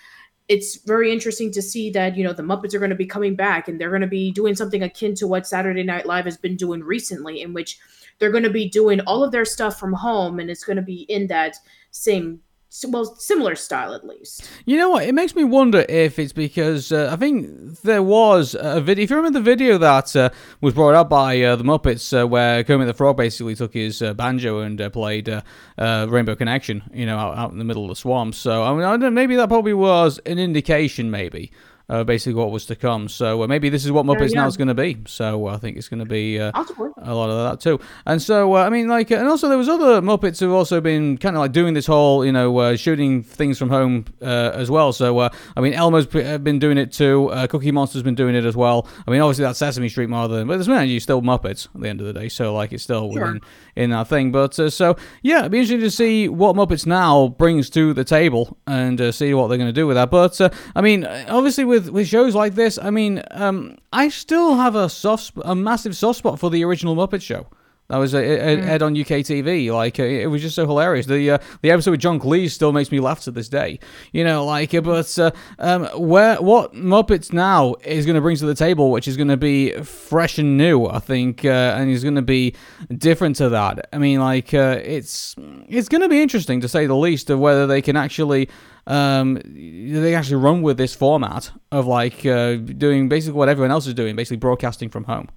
it's 0.47 0.77
very 0.85 1.11
interesting 1.11 1.51
to 1.51 1.61
see 1.61 1.89
that, 1.89 2.15
you 2.15 2.23
know, 2.23 2.31
the 2.31 2.43
Muppets 2.43 2.73
are 2.73 2.79
going 2.79 2.91
to 2.91 2.95
be 2.95 3.05
coming 3.05 3.35
back 3.35 3.67
and 3.67 3.79
they're 3.79 3.89
going 3.89 4.01
to 4.01 4.07
be 4.07 4.31
doing 4.31 4.55
something 4.55 4.83
akin 4.83 5.15
to 5.15 5.27
what 5.27 5.45
Saturday 5.45 5.83
Night 5.83 6.05
Live 6.05 6.23
has 6.23 6.37
been 6.37 6.55
doing 6.55 6.81
recently, 6.81 7.41
in 7.41 7.53
which 7.53 7.77
they're 8.19 8.31
going 8.31 8.43
to 8.43 8.49
be 8.49 8.69
doing 8.69 8.99
all 9.01 9.23
of 9.23 9.31
their 9.31 9.45
stuff 9.45 9.79
from 9.79 9.93
home 9.93 10.39
and 10.39 10.49
it's 10.49 10.63
going 10.63 10.77
to 10.77 10.83
be 10.83 11.01
in 11.03 11.27
that 11.27 11.57
same 11.91 12.41
well 12.87 13.05
similar 13.15 13.55
style 13.55 13.93
at 13.93 14.03
least. 14.05 14.49
You 14.65 14.77
know 14.77 14.89
what? 14.89 15.05
It 15.05 15.13
makes 15.13 15.35
me 15.35 15.43
wonder 15.43 15.85
if 15.87 16.17
it's 16.17 16.33
because 16.33 16.91
uh, 16.91 17.09
i 17.11 17.15
think 17.15 17.79
there 17.81 18.01
was 18.01 18.55
a 18.59 18.81
video 18.81 19.03
if 19.03 19.09
you 19.09 19.15
remember 19.15 19.39
the 19.39 19.43
video 19.43 19.77
that 19.77 20.15
uh, 20.15 20.29
was 20.61 20.73
brought 20.73 20.95
up 20.95 21.09
by 21.09 21.39
uh, 21.41 21.55
the 21.55 21.63
muppets 21.63 22.19
uh, 22.19 22.27
where 22.27 22.63
kermit 22.63 22.87
the 22.87 22.93
frog 22.93 23.17
basically 23.17 23.55
took 23.55 23.73
his 23.73 24.01
uh, 24.01 24.13
banjo 24.13 24.59
and 24.59 24.81
uh, 24.81 24.89
played 24.89 25.27
rainbow 25.77 26.35
connection 26.35 26.83
you 26.93 27.05
know 27.05 27.17
out, 27.17 27.37
out, 27.37 27.51
in 27.51 27.57
the 27.59 27.65
middle 27.65 27.83
of 27.83 27.89
the 27.89 27.95
swamp. 27.95 28.33
So 28.33 28.63
i 28.63 28.73
mean 28.73 28.83
I 28.83 29.09
maybe 29.09 29.35
that 29.35 29.49
probably 29.49 29.73
was 29.73 30.19
an 30.25 30.39
indication 30.39 31.11
maybe 31.11 31.51
uh, 31.93 32.03
basically 32.03 32.33
what 32.33 32.49
was 32.49 32.65
to 32.65 32.75
come. 32.75 33.07
So 33.07 33.43
uh, 33.43 33.47
maybe 33.47 33.69
this 33.69 33.85
is 33.85 33.91
what 33.91 34.05
Muppets 34.05 34.29
yeah, 34.29 34.35
yeah. 34.35 34.41
now 34.41 34.47
is 34.47 34.57
going 34.57 34.67
to 34.67 34.73
be. 34.73 34.97
So 35.05 35.47
uh, 35.47 35.53
I 35.53 35.57
think 35.57 35.77
it's 35.77 35.89
going 35.89 35.99
to 35.99 36.05
be 36.05 36.39
uh, 36.39 36.51
a 36.97 37.13
lot 37.13 37.29
of 37.29 37.51
that 37.51 37.61
too. 37.61 37.79
And 38.07 38.19
so 38.19 38.55
uh, 38.55 38.65
I 38.65 38.69
mean, 38.69 38.87
like, 38.87 39.11
and 39.11 39.27
also 39.27 39.47
there 39.47 39.59
was 39.59 39.69
other 39.69 40.01
Muppets 40.01 40.39
who've 40.39 40.51
also 40.51 40.81
been 40.81 41.19
kind 41.19 41.35
of 41.35 41.41
like 41.41 41.51
doing 41.51 41.75
this 41.75 41.85
whole, 41.85 42.25
you 42.25 42.31
know, 42.31 42.57
uh, 42.57 42.75
shooting 42.75 43.21
things 43.21 43.59
from 43.59 43.69
home 43.69 44.05
as 44.21 44.71
well. 44.71 44.91
So 44.91 45.19
I 45.19 45.61
mean, 45.61 45.73
Elmo's 45.73 46.07
been 46.07 46.57
doing 46.57 46.79
it 46.79 46.91
too. 46.91 47.29
Cookie 47.49 47.71
Monster's 47.71 48.03
been 48.03 48.15
doing 48.15 48.33
it 48.33 48.45
as 48.45 48.55
well. 48.55 48.87
I 49.07 49.11
mean, 49.11 49.21
obviously 49.21 49.43
that's 49.43 49.59
Sesame 49.59 49.89
Street 49.89 50.09
more 50.09 50.27
than, 50.27 50.47
but 50.47 50.59
there's 50.59 50.89
you 50.89 50.99
still 50.99 51.21
Muppets 51.21 51.67
at 51.75 51.81
the 51.81 51.89
end 51.89 52.01
of 52.01 52.07
the 52.07 52.13
day. 52.13 52.27
So 52.27 52.55
like, 52.55 52.73
it's 52.73 52.83
still 52.83 53.13
sure. 53.13 53.21
within 53.21 53.41
in 53.75 53.89
that 53.91 54.07
thing. 54.07 54.31
But 54.31 54.55
so 54.55 54.95
yeah, 55.21 55.39
it'd 55.41 55.51
be 55.51 55.59
interesting 55.59 55.81
to 55.81 55.91
see 55.91 56.27
what 56.27 56.55
Muppets 56.55 56.85
now 56.87 57.27
brings 57.27 57.69
to 57.71 57.93
the 57.93 58.03
table 58.03 58.57
and 58.65 59.13
see 59.13 59.33
what 59.33 59.47
they're 59.47 59.57
going 59.57 59.69
to 59.69 59.73
do 59.73 59.85
with 59.85 59.95
that. 59.95 60.09
But 60.09 60.41
I 60.75 60.81
mean, 60.81 61.05
obviously 61.05 61.65
with 61.65 61.82
with 61.89 62.07
shows 62.07 62.35
like 62.35 62.55
this, 62.55 62.77
I 62.77 62.89
mean, 62.89 63.21
um, 63.31 63.77
I 63.91 64.09
still 64.09 64.55
have 64.55 64.75
a 64.75 64.89
soft, 64.89 65.33
a 65.43 65.55
massive 65.55 65.95
soft 65.95 66.19
spot 66.19 66.39
for 66.39 66.49
the 66.49 66.63
original 66.63 66.95
Muppet 66.95 67.21
Show. 67.21 67.47
That 67.89 67.97
was 67.97 68.13
a, 68.13 68.17
a, 68.17 68.57
mm. 68.57 68.65
Ed 68.65 68.81
on 68.81 68.99
UK 68.99 69.21
TV. 69.21 69.71
Like 69.71 69.99
uh, 69.99 70.03
it 70.03 70.27
was 70.27 70.41
just 70.41 70.55
so 70.55 70.65
hilarious. 70.65 71.05
The 71.05 71.31
uh, 71.31 71.37
the 71.61 71.69
episode 71.69 71.91
with 71.91 71.99
John 71.99 72.19
Cleese 72.19 72.51
still 72.51 72.71
makes 72.71 72.91
me 72.91 72.99
laugh 72.99 73.21
to 73.25 73.31
this 73.31 73.49
day. 73.49 73.77
You 74.13 74.23
know, 74.23 74.45
like 74.45 74.73
uh, 74.73 74.81
but 74.81 75.19
uh, 75.19 75.31
um, 75.59 75.85
where 75.95 76.37
what 76.37 76.73
Muppets 76.73 77.33
now 77.33 77.75
is 77.83 78.05
going 78.05 78.15
to 78.15 78.21
bring 78.21 78.37
to 78.37 78.45
the 78.45 78.55
table, 78.55 78.89
which 78.89 79.07
is 79.07 79.17
going 79.17 79.27
to 79.27 79.37
be 79.37 79.73
fresh 79.83 80.39
and 80.39 80.57
new, 80.57 80.87
I 80.87 80.99
think, 80.99 81.43
uh, 81.43 81.75
and 81.77 81.91
is 81.91 82.03
going 82.03 82.15
to 82.15 82.21
be 82.21 82.55
different 82.97 83.35
to 83.35 83.49
that. 83.49 83.89
I 83.91 83.97
mean, 83.97 84.21
like 84.21 84.53
uh, 84.53 84.79
it's 84.81 85.35
it's 85.67 85.89
going 85.89 86.01
to 86.01 86.09
be 86.09 86.21
interesting 86.21 86.61
to 86.61 86.69
say 86.69 86.85
the 86.85 86.95
least 86.95 87.29
of 87.29 87.39
whether 87.39 87.67
they 87.67 87.81
can 87.81 87.97
actually 87.97 88.49
um, 88.85 89.39
they 89.45 90.15
actually 90.15 90.37
run 90.37 90.61
with 90.61 90.77
this 90.77 90.93
format 90.95 91.51
of 91.71 91.87
like 91.87 92.25
uh, 92.25 92.55
doing 92.55 93.09
basically 93.09 93.37
what 93.37 93.49
everyone 93.49 93.71
else 93.71 93.87
is 93.87 93.93
doing, 93.93 94.15
basically 94.15 94.37
broadcasting 94.37 94.89
from 94.89 95.05
home. 95.05 95.29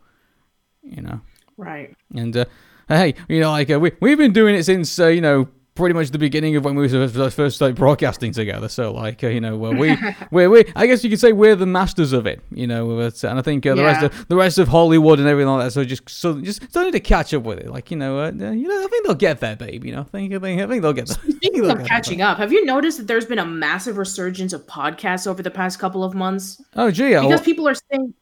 You 0.82 1.02
know, 1.02 1.20
right? 1.56 1.94
And 2.14 2.36
uh, 2.36 2.44
hey, 2.88 3.14
you 3.28 3.40
know, 3.40 3.50
like 3.50 3.70
uh, 3.70 3.78
we 3.78 3.92
we've 4.00 4.18
been 4.18 4.32
doing 4.32 4.54
it 4.54 4.64
since 4.64 4.98
uh, 4.98 5.08
you 5.08 5.20
know 5.20 5.48
pretty 5.76 5.94
much 5.94 6.10
the 6.10 6.18
beginning 6.18 6.56
of 6.56 6.64
when 6.64 6.74
we 6.74 6.88
first 6.88 7.56
started 7.56 7.76
broadcasting 7.76 8.32
together. 8.32 8.68
So, 8.68 8.92
like, 8.92 9.22
uh, 9.22 9.28
you 9.28 9.40
know, 9.40 9.64
uh, 9.64 9.70
we, 9.70 9.96
we, 10.30 10.48
we, 10.48 10.64
I 10.74 10.86
guess 10.86 11.04
you 11.04 11.10
could 11.10 11.20
say 11.20 11.32
we're 11.32 11.54
the 11.54 11.66
masters 11.66 12.12
of 12.12 12.26
it, 12.26 12.40
you 12.50 12.66
know. 12.66 12.96
But, 12.96 13.22
and 13.22 13.38
I 13.38 13.42
think 13.42 13.64
uh, 13.64 13.74
the 13.74 13.82
yeah. 13.82 13.86
rest 13.86 14.02
of 14.02 14.28
the 14.28 14.36
rest 14.36 14.58
of 14.58 14.68
Hollywood 14.68 15.20
and 15.20 15.28
everything 15.28 15.48
like 15.48 15.66
that, 15.66 15.70
so 15.70 15.84
just 15.84 16.08
so 16.08 16.40
just 16.40 16.62
still 16.62 16.84
need 16.84 16.92
to 16.92 17.00
catch 17.00 17.32
up 17.34 17.44
with 17.44 17.58
it. 17.58 17.70
Like, 17.70 17.90
you 17.90 17.96
know, 17.96 18.18
uh, 18.18 18.30
you 18.32 18.68
know, 18.68 18.84
I 18.84 18.86
think 18.88 19.06
they'll 19.06 19.14
get 19.14 19.40
there, 19.40 19.56
babe. 19.56 19.84
You 19.84 19.92
know, 19.92 20.00
I 20.00 20.04
think 20.04 20.34
I 20.34 20.38
think, 20.38 20.60
I 20.60 20.66
think 20.66 20.82
they'll 20.82 20.92
get 20.92 21.08
there. 21.08 21.30
Speaking 21.30 21.70
of 21.70 21.84
catching 21.84 22.22
up, 22.22 22.38
have 22.38 22.52
you 22.52 22.64
noticed 22.64 22.98
that 22.98 23.06
there's 23.06 23.26
been 23.26 23.38
a 23.38 23.46
massive 23.46 23.98
resurgence 23.98 24.52
of 24.52 24.66
podcasts 24.66 25.26
over 25.26 25.42
the 25.42 25.50
past 25.50 25.78
couple 25.78 26.02
of 26.02 26.14
months? 26.14 26.60
Oh, 26.74 26.90
gee, 26.90 27.10
because 27.10 27.26
well, 27.26 27.38
people 27.38 27.68
are 27.68 27.76
saying 27.92 28.14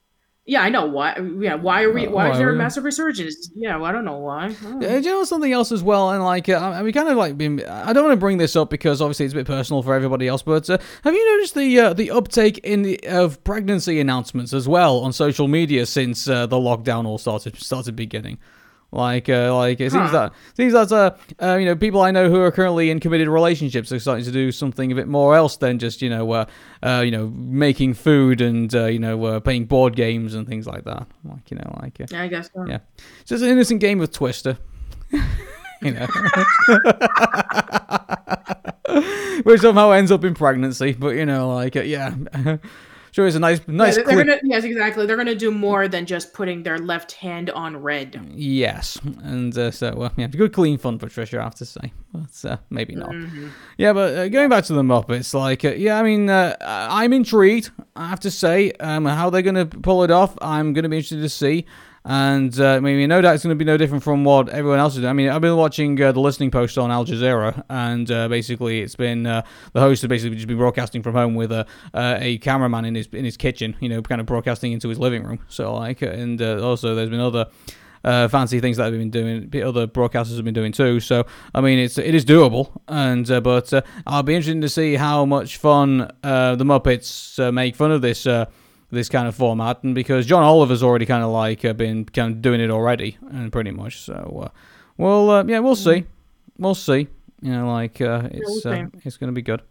yeah, 0.47 0.63
I 0.63 0.69
know 0.69 0.85
why. 0.85 1.17
Yeah, 1.41 1.55
why 1.55 1.85
are 1.85 1.93
we? 1.93 2.07
Why, 2.07 2.27
why 2.27 2.33
is 2.33 2.39
there 2.39 2.51
a 2.51 2.55
massive 2.55 2.85
resurgence? 2.85 3.51
Yeah, 3.55 3.77
well, 3.77 3.87
I 3.87 3.93
don't 3.93 4.05
know 4.05 4.19
why. 4.19 4.55
Yeah, 4.79 4.97
you 4.97 5.11
know 5.11 5.25
something 5.25 5.53
else 5.53 5.73
as 5.73 5.83
well, 5.83 6.11
and 6.11 6.23
like 6.23 6.51
uh, 6.51 6.59
I 6.59 6.83
mean, 6.83 6.93
kind 6.93 7.09
of 7.09 7.17
like 7.17 7.39
been. 7.39 7.65
I 7.65 7.95
don't 7.95 8.05
want 8.05 8.13
to 8.13 8.21
bring 8.21 8.37
this 8.37 8.55
up 8.55 8.69
because 8.69 9.01
obviously 9.01 9.25
it's 9.25 9.33
a 9.33 9.39
bit 9.39 9.47
personal 9.47 9.83
for 9.83 9.95
everybody 9.95 10.29
else, 10.29 10.43
but 10.43 10.69
uh, 10.69 10.77
have 11.03 11.15
you 11.15 11.37
noticed 11.37 11.55
the 11.55 11.81
uh, 11.81 11.93
the 11.95 12.11
uptake 12.11 12.59
in 12.59 12.83
the 12.83 13.03
of 13.09 13.43
pregnancy 13.45 13.99
announcements 14.01 14.53
as 14.53 14.69
well 14.69 14.99
on 14.99 15.15
social 15.15 15.49
media 15.49 15.87
since 15.87 16.29
uh, 16.29 16.47
the 16.47 16.57
lockdown 16.57 17.07
all 17.07 17.17
started 17.17 17.57
started 17.57 17.97
beginning? 17.97 18.39
Like, 18.95 19.29
uh, 19.29 19.55
like 19.57 19.81
it 19.81 19.91
seems 19.91 20.11
huh. 20.11 20.31
that 20.31 20.33
seems 20.57 20.73
that 20.73 20.93
uh, 20.93 21.17
uh, 21.45 21.57
you 21.57 21.65
know 21.65 21.75
people 21.75 22.01
I 22.01 22.13
know 22.13 22.31
who 22.31 22.41
are 22.41 22.53
currently 22.53 22.91
in 22.91 23.01
committed 23.01 23.27
relationships 23.27 23.91
are 23.91 23.99
starting 23.99 24.25
to 24.25 24.31
do 24.31 24.53
something 24.53 24.93
a 24.93 24.95
bit 24.95 25.09
more 25.09 25.35
else 25.35 25.57
than 25.57 25.81
just 25.81 26.01
you 26.01 26.09
know, 26.09 26.31
uh, 26.31 26.45
uh 26.81 27.03
you 27.05 27.11
know, 27.11 27.27
making 27.35 27.95
food 27.95 28.41
and 28.41 28.73
uh, 28.73 28.85
you 28.85 29.01
know, 29.01 29.25
uh, 29.25 29.41
playing 29.41 29.65
board 29.65 29.97
games 29.97 30.35
and 30.35 30.47
things 30.47 30.69
like 30.69 30.85
that. 30.85 31.09
Like, 31.25 31.51
you 31.51 31.57
know, 31.57 31.77
like 31.83 32.01
uh, 32.01 32.07
yeah, 32.09 32.23
I 32.23 32.29
guess 32.29 32.51
so. 32.55 32.65
Yeah, 32.67 32.79
it's 33.21 33.31
just 33.31 33.43
an 33.43 33.51
innocent 33.51 33.81
game 33.81 34.01
of 34.01 34.13
Twister. 34.13 34.59
you 35.83 35.91
know. 35.91 36.07
Which 39.43 39.61
somehow 39.61 39.91
ends 39.91 40.13
up 40.13 40.25
in 40.25 40.35
pregnancy, 40.35 40.93
but 40.93 41.17
you 41.17 41.27
know, 41.27 41.53
like, 41.53 41.75
uh, 41.75 41.83
yeah. 41.83 42.15
Sure, 43.15 43.29
it's 43.29 43.37
a 43.37 43.39
nice, 43.39 43.61
nice. 43.69 43.97
Yeah, 43.97 44.03
they're 44.03 44.25
gonna, 44.25 44.41
yes, 44.43 44.65
exactly. 44.65 45.07
They're 45.07 45.17
gonna 45.17 45.37
do 45.37 45.53
more 45.53 45.87
than 45.87 46.05
just 46.05 46.33
putting 46.33 46.65
their 46.65 46.79
left 46.79 47.13
hand 47.13 47.49
on 47.49 47.77
red. 47.77 48.21
Yes, 48.35 48.99
and 49.23 49.57
uh, 49.57 49.71
so 49.71 49.95
well, 49.95 50.13
yeah, 50.17 50.27
good 50.27 50.53
clean 50.53 50.79
fun 50.79 50.99
for 50.99 51.07
Trisha, 51.07 51.39
I 51.39 51.45
have 51.45 51.55
to 51.55 51.65
say, 51.65 51.93
but 52.13 52.45
uh, 52.45 52.57
maybe 52.71 52.97
not. 52.97 53.11
Mm-hmm. 53.11 53.51
Yeah, 53.79 53.93
but 53.93 54.15
uh, 54.17 54.29
going 54.31 54.49
back 54.49 54.65
to 54.65 54.73
the 54.73 54.83
Muppets, 54.83 55.33
like, 55.33 55.65
uh, 55.65 55.75
yeah, 55.75 56.01
I 56.01 56.03
mean, 56.03 56.29
uh, 56.29 56.57
I'm 56.61 57.13
intrigued. 57.13 57.71
I 57.95 58.09
have 58.09 58.19
to 58.19 58.33
say, 58.33 58.73
um, 58.81 59.05
how 59.05 59.31
they're 59.31 59.43
gonna 59.43 59.67
pull 59.67 60.03
it 60.03 60.11
off. 60.11 60.37
I'm 60.43 60.73
gonna 60.73 60.89
be 60.89 60.97
interested 60.97 61.23
to 61.23 61.29
see. 61.29 61.67
And 62.07 62.59
uh, 62.61 62.75
I 62.75 62.81
mean, 62.81 63.09
no 63.09 63.23
doubt 63.23 63.35
it's 63.35 63.45
going 63.45 63.57
to 63.57 63.59
be 63.59 63.65
no 63.65 63.79
different 63.79 64.05
from 64.05 64.25
what 64.25 64.51
everyone 64.51 64.79
else 64.79 64.93
is 64.95 65.01
doing. 65.01 65.09
I 65.09 65.15
mean, 65.15 65.31
I've 65.31 65.41
been 65.41 65.57
watching 65.57 66.01
uh, 66.03 66.13
the 66.13 66.21
listening 66.21 66.51
post 66.51 66.77
on 66.77 66.91
Al 66.91 67.07
Jazeera, 67.07 67.65
and 67.71 68.11
uh, 68.11 68.29
basically, 68.29 68.83
it's 68.83 68.95
been 68.95 69.27
uh, 69.27 69.43
the 69.73 69.81
host 69.81 70.03
has 70.03 70.09
basically 70.11 70.37
just 70.37 70.47
been 70.47 70.59
broadcasting 70.59 71.03
from 71.03 71.15
home 71.15 71.35
with 71.35 71.51
a 71.51 71.67
uh, 71.95 72.19
a 72.21 72.37
cameraman 72.39 72.85
in 72.85 72.95
his 72.95 73.07
in 73.07 73.25
his 73.25 73.39
kitchen, 73.39 73.75
you 73.81 73.89
know, 73.89 74.03
kind 74.03 74.21
of 74.21 74.27
broadcasting 74.27 74.73
into 74.73 74.91
his 74.91 74.99
living 74.99 75.25
room. 75.25 75.39
So 75.49 75.75
like, 75.75 76.03
and 76.03 76.43
uh, 76.43 76.63
also 76.63 76.95
there's 76.95 77.11
been 77.11 77.21
other. 77.21 77.47
Uh, 78.07 78.29
fancy 78.29 78.61
things 78.61 78.77
that 78.77 78.85
have 78.85 78.93
been 78.93 79.09
doing, 79.09 79.51
other 79.65 79.87
broadcasters 79.87 80.37
have 80.37 80.45
been 80.45 80.53
doing 80.53 80.73
too. 80.73 81.01
So 81.01 81.25
I 81.55 81.63
mean, 81.63 81.79
it's 81.79 81.97
it 81.97 82.15
is 82.15 82.27
doable, 82.27 82.83
and 82.87 83.31
uh, 83.31 83.41
but 83.41 83.73
uh, 83.73 83.81
I'll 84.07 84.23
be 84.23 84.35
interested 84.35 84.61
to 84.61 84.69
see 84.69 84.97
how 84.97 85.25
much 85.25 85.57
fun 85.57 86.13
the 86.21 86.65
Muppets 86.67 87.39
make 87.55 87.75
fun 87.75 87.93
of 87.93 88.03
this 88.03 88.27
this 88.95 89.09
kind 89.09 89.29
of 89.29 89.35
format, 89.35 89.83
and 89.83 89.95
because 89.95 90.27
John 90.27 90.43
Oliver's 90.43 90.83
already 90.83 91.07
kind 91.07 91.23
of 91.23 91.31
like 91.31 91.65
uh, 91.65 91.73
been 91.73 92.05
kind 92.05 92.33
of 92.33 92.43
doing 92.43 92.61
it 92.61 92.71
already, 92.71 93.19
and 93.31 93.53
pretty 93.53 93.71
much. 93.71 94.01
So, 94.01 94.45
uh, 94.47 94.49
well, 94.97 95.31
uh, 95.31 95.45
yeah, 95.45 95.59
we'll 95.59 95.77
see, 95.77 96.05
we'll 96.59 96.75
see. 96.75 97.09
You 97.43 97.53
know, 97.53 97.71
like 97.71 98.01
uh, 98.01 98.29
it's 98.31 98.65
uh, 98.65 98.87
it's 99.05 99.17
going 99.17 99.29
to 99.29 99.35
be 99.35 99.43
good. 99.43 99.63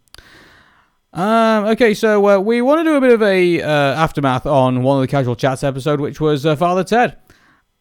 Um, 1.12 1.66
okay, 1.66 1.94
so 1.94 2.28
uh, 2.28 2.38
we 2.38 2.60
want 2.60 2.80
to 2.80 2.84
do 2.84 2.96
a 2.96 3.00
bit 3.00 3.12
of 3.12 3.22
a 3.22 3.60
aftermath 3.60 4.46
on 4.46 4.82
one 4.82 4.98
of 4.98 5.00
the 5.00 5.08
casual 5.08 5.36
chats 5.36 5.64
episode, 5.64 6.00
which 6.00 6.20
was 6.20 6.44
Father 6.44 6.84
Ted. 6.84 7.16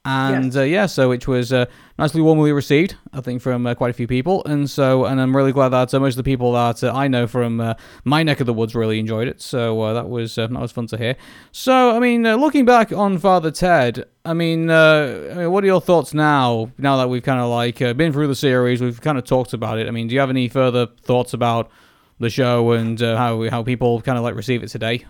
And 0.05 0.45
yes. 0.47 0.55
uh, 0.57 0.61
yeah, 0.63 0.85
so 0.85 1.07
which 1.07 1.29
was 1.29 1.53
uh, 1.53 1.65
nicely 1.97 2.19
warmly 2.19 2.51
received, 2.51 2.95
I 3.13 3.21
think, 3.21 3.41
from 3.41 3.65
uh, 3.65 3.73
quite 3.73 3.89
a 3.89 3.93
few 3.93 4.05
people, 4.05 4.43
and 4.43 4.69
so 4.69 5.05
and 5.05 5.21
I'm 5.21 5.33
really 5.33 5.53
glad 5.53 5.69
that 5.69 5.93
uh, 5.93 5.99
most 6.01 6.13
of 6.13 6.17
the 6.17 6.29
people 6.29 6.51
that 6.53 6.83
uh, 6.83 6.91
I 6.93 7.07
know 7.07 7.25
from 7.25 7.61
uh, 7.61 7.75
my 8.03 8.21
neck 8.21 8.41
of 8.41 8.45
the 8.45 8.53
woods 8.53 8.75
really 8.75 8.99
enjoyed 8.99 9.29
it. 9.29 9.41
So 9.41 9.93
that 9.93 10.09
was 10.09 10.35
that 10.35 10.51
was 10.51 10.73
fun 10.73 10.87
to 10.87 10.97
hear. 10.97 11.15
So 11.53 11.95
I 11.95 11.99
mean, 11.99 12.23
looking 12.23 12.65
back 12.65 12.91
on 12.91 13.17
Father 13.17 13.49
Ted, 13.49 14.03
I 14.25 14.33
mean, 14.33 14.69
I 14.69 15.35
mean, 15.35 15.51
what 15.51 15.63
are 15.63 15.67
your 15.67 15.79
thoughts 15.79 16.13
now? 16.13 16.69
Now 16.77 16.97
that 16.97 17.07
we've 17.07 17.23
kind 17.23 17.39
of 17.39 17.49
like 17.49 17.79
been 17.95 18.11
through 18.11 18.27
the 18.27 18.35
series, 18.35 18.81
we've 18.81 18.99
kind 18.99 19.17
of 19.17 19.23
talked 19.23 19.53
about 19.53 19.79
it. 19.79 19.87
I 19.87 19.91
mean, 19.91 20.07
do 20.07 20.15
you 20.15 20.19
have 20.19 20.29
any 20.29 20.49
further 20.49 20.87
thoughts 21.03 21.33
about 21.33 21.71
the 22.19 22.29
show 22.29 22.73
and 22.73 22.99
how 22.99 23.49
how 23.49 23.63
people 23.63 24.01
kind 24.01 24.17
of 24.17 24.25
like 24.25 24.35
receive 24.35 24.63
it 24.63 24.67
today? 24.67 25.05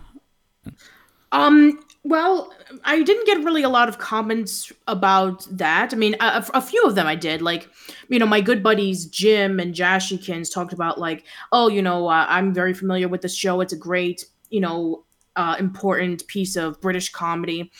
Um, 1.32 1.80
well, 2.04 2.52
I 2.84 3.02
didn't 3.02 3.26
get 3.26 3.44
really 3.44 3.62
a 3.62 3.68
lot 3.68 3.88
of 3.88 3.98
comments 3.98 4.72
about 4.86 5.46
that. 5.50 5.92
I 5.92 5.96
mean, 5.96 6.16
a, 6.20 6.44
a, 6.54 6.60
few 6.60 6.82
of 6.84 6.94
them 6.94 7.06
I 7.06 7.14
did. 7.14 7.42
Like, 7.42 7.68
you 8.08 8.18
know, 8.18 8.26
my 8.26 8.40
good 8.40 8.62
buddies 8.62 9.06
Jim 9.06 9.60
and 9.60 9.74
Jashikins 9.74 10.52
talked 10.52 10.72
about 10.72 10.98
like, 10.98 11.24
oh, 11.52 11.68
you 11.68 11.82
know, 11.82 12.08
uh, 12.08 12.26
I'm 12.28 12.52
very 12.52 12.74
familiar 12.74 13.08
with 13.08 13.22
this 13.22 13.34
show. 13.34 13.60
It's 13.60 13.72
a 13.72 13.78
great, 13.78 14.24
you 14.50 14.60
know, 14.60 15.04
uh, 15.36 15.56
important 15.58 16.26
piece 16.26 16.56
of 16.56 16.80
British 16.80 17.10
comedy. 17.10 17.70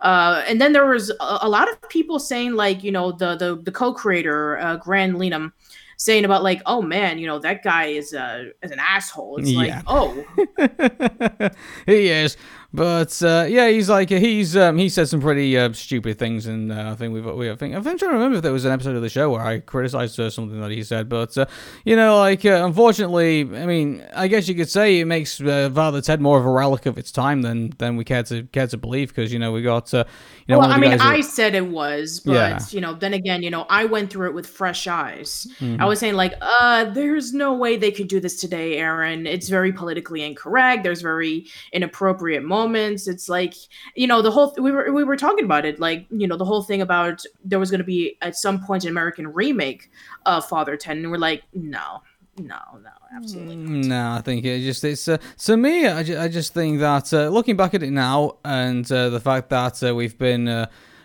Uh, 0.00 0.42
and 0.46 0.60
then 0.60 0.72
there 0.72 0.86
was 0.86 1.10
a, 1.10 1.38
a, 1.42 1.48
lot 1.48 1.70
of 1.70 1.88
people 1.90 2.18
saying 2.18 2.54
like 2.54 2.82
you 2.82 2.90
know 2.90 3.12
the 3.12 3.36
the, 3.36 3.56
the 3.56 3.70
co-creator 3.70 4.58
uh, 4.58 4.78
Linehan 4.78 5.52
saying 5.98 6.24
about 6.24 6.42
like 6.42 6.62
oh 6.64 6.80
man 6.80 7.18
you 7.18 7.26
know 7.26 7.38
that 7.38 7.62
guy 7.62 7.86
is 7.86 8.14
uh 8.14 8.44
is 8.62 8.70
an 8.70 8.78
asshole. 8.78 9.36
It's 9.36 9.50
yeah. 9.50 9.58
like 9.58 9.84
oh 9.86 11.50
he 11.86 12.08
is. 12.08 12.38
But 12.72 13.20
uh, 13.22 13.46
yeah, 13.48 13.68
he's 13.68 13.88
like 13.90 14.10
he's 14.10 14.56
um, 14.56 14.78
he 14.78 14.88
said 14.88 15.08
some 15.08 15.20
pretty 15.20 15.58
uh, 15.58 15.72
stupid 15.72 16.20
things, 16.20 16.46
and 16.46 16.70
uh, 16.70 16.92
I 16.92 16.94
think 16.94 17.12
we've 17.12 17.24
we 17.24 17.50
I 17.50 17.56
think 17.56 17.74
I'm 17.74 17.82
trying 17.82 17.98
to 17.98 18.06
remember 18.06 18.36
if 18.36 18.42
there 18.42 18.52
was 18.52 18.64
an 18.64 18.70
episode 18.70 18.94
of 18.94 19.02
the 19.02 19.08
show 19.08 19.30
where 19.30 19.40
I 19.40 19.58
criticized 19.58 20.20
uh, 20.20 20.30
something 20.30 20.60
that 20.60 20.70
he 20.70 20.84
said. 20.84 21.08
But 21.08 21.36
uh, 21.36 21.46
you 21.84 21.96
know, 21.96 22.18
like 22.18 22.44
uh, 22.44 22.62
unfortunately, 22.64 23.40
I 23.40 23.66
mean, 23.66 24.06
I 24.14 24.28
guess 24.28 24.46
you 24.46 24.54
could 24.54 24.70
say 24.70 25.00
it 25.00 25.06
makes 25.06 25.38
Father 25.38 26.00
Ted 26.00 26.20
more 26.20 26.38
of 26.38 26.46
a 26.46 26.50
relic 26.50 26.86
of 26.86 26.96
its 26.96 27.10
time 27.10 27.42
than 27.42 27.70
than 27.78 27.96
we 27.96 28.04
care 28.04 28.22
to 28.24 28.44
care 28.44 28.68
to 28.68 28.76
believe 28.76 29.08
because 29.08 29.32
you 29.32 29.40
know 29.40 29.50
we 29.50 29.62
got 29.62 29.92
you 29.92 30.04
know. 30.46 30.60
Well, 30.60 30.70
I 30.70 30.78
mean, 30.78 30.92
I 30.92 31.16
that, 31.16 31.24
said 31.24 31.56
it 31.56 31.66
was, 31.66 32.20
but 32.20 32.34
yeah. 32.34 32.60
you 32.70 32.80
know, 32.80 32.94
then 32.94 33.14
again, 33.14 33.42
you 33.42 33.50
know, 33.50 33.66
I 33.68 33.84
went 33.84 34.10
through 34.12 34.28
it 34.28 34.34
with 34.34 34.46
fresh 34.46 34.86
eyes. 34.86 35.48
Mm-hmm. 35.58 35.82
I 35.82 35.86
was 35.86 35.98
saying 35.98 36.14
like, 36.14 36.34
uh, 36.40 36.84
there's 36.84 37.32
no 37.34 37.52
way 37.52 37.76
they 37.76 37.90
could 37.90 38.06
do 38.06 38.20
this 38.20 38.40
today, 38.40 38.76
Aaron. 38.76 39.26
It's 39.26 39.48
very 39.48 39.72
politically 39.72 40.22
incorrect. 40.22 40.84
There's 40.84 41.02
very 41.02 41.46
inappropriate 41.72 42.44
moments 42.44 42.59
moments 42.60 43.02
it's 43.12 43.28
like 43.28 43.54
you 43.94 44.06
know 44.10 44.20
the 44.22 44.30
whole 44.30 44.48
th- 44.50 44.62
we 44.66 44.70
were 44.76 44.86
we 44.98 45.04
were 45.10 45.16
talking 45.16 45.44
about 45.50 45.64
it 45.64 45.74
like 45.86 46.00
you 46.20 46.26
know 46.28 46.36
the 46.42 46.44
whole 46.50 46.62
thing 46.62 46.82
about 46.88 47.16
there 47.50 47.58
was 47.62 47.70
going 47.72 47.84
to 47.86 47.90
be 47.96 48.16
at 48.20 48.34
some 48.36 48.56
point 48.66 48.82
an 48.84 48.90
american 48.90 49.26
remake 49.40 49.82
of 50.26 50.44
father 50.52 50.76
ted 50.76 50.96
and 50.96 51.10
we're 51.10 51.26
like 51.30 51.42
no 51.54 51.88
no 52.38 52.62
no 52.86 52.90
absolutely 53.16 53.56
not. 53.56 53.86
no 53.94 54.04
i 54.18 54.20
think 54.26 54.44
it 54.44 54.60
just 54.70 54.82
it's 54.84 55.06
uh, 55.08 55.18
to 55.46 55.56
me 55.56 55.74
I, 55.86 56.02
ju- 56.02 56.18
I 56.24 56.28
just 56.28 56.50
think 56.54 56.72
that 56.80 57.06
uh, 57.12 57.28
looking 57.36 57.56
back 57.56 57.72
at 57.74 57.82
it 57.82 57.90
now 58.08 58.36
and 58.44 58.84
uh, 58.92 59.08
the 59.16 59.20
fact 59.20 59.48
that 59.50 59.82
uh, 59.82 59.94
we've 59.98 60.18
been 60.28 60.48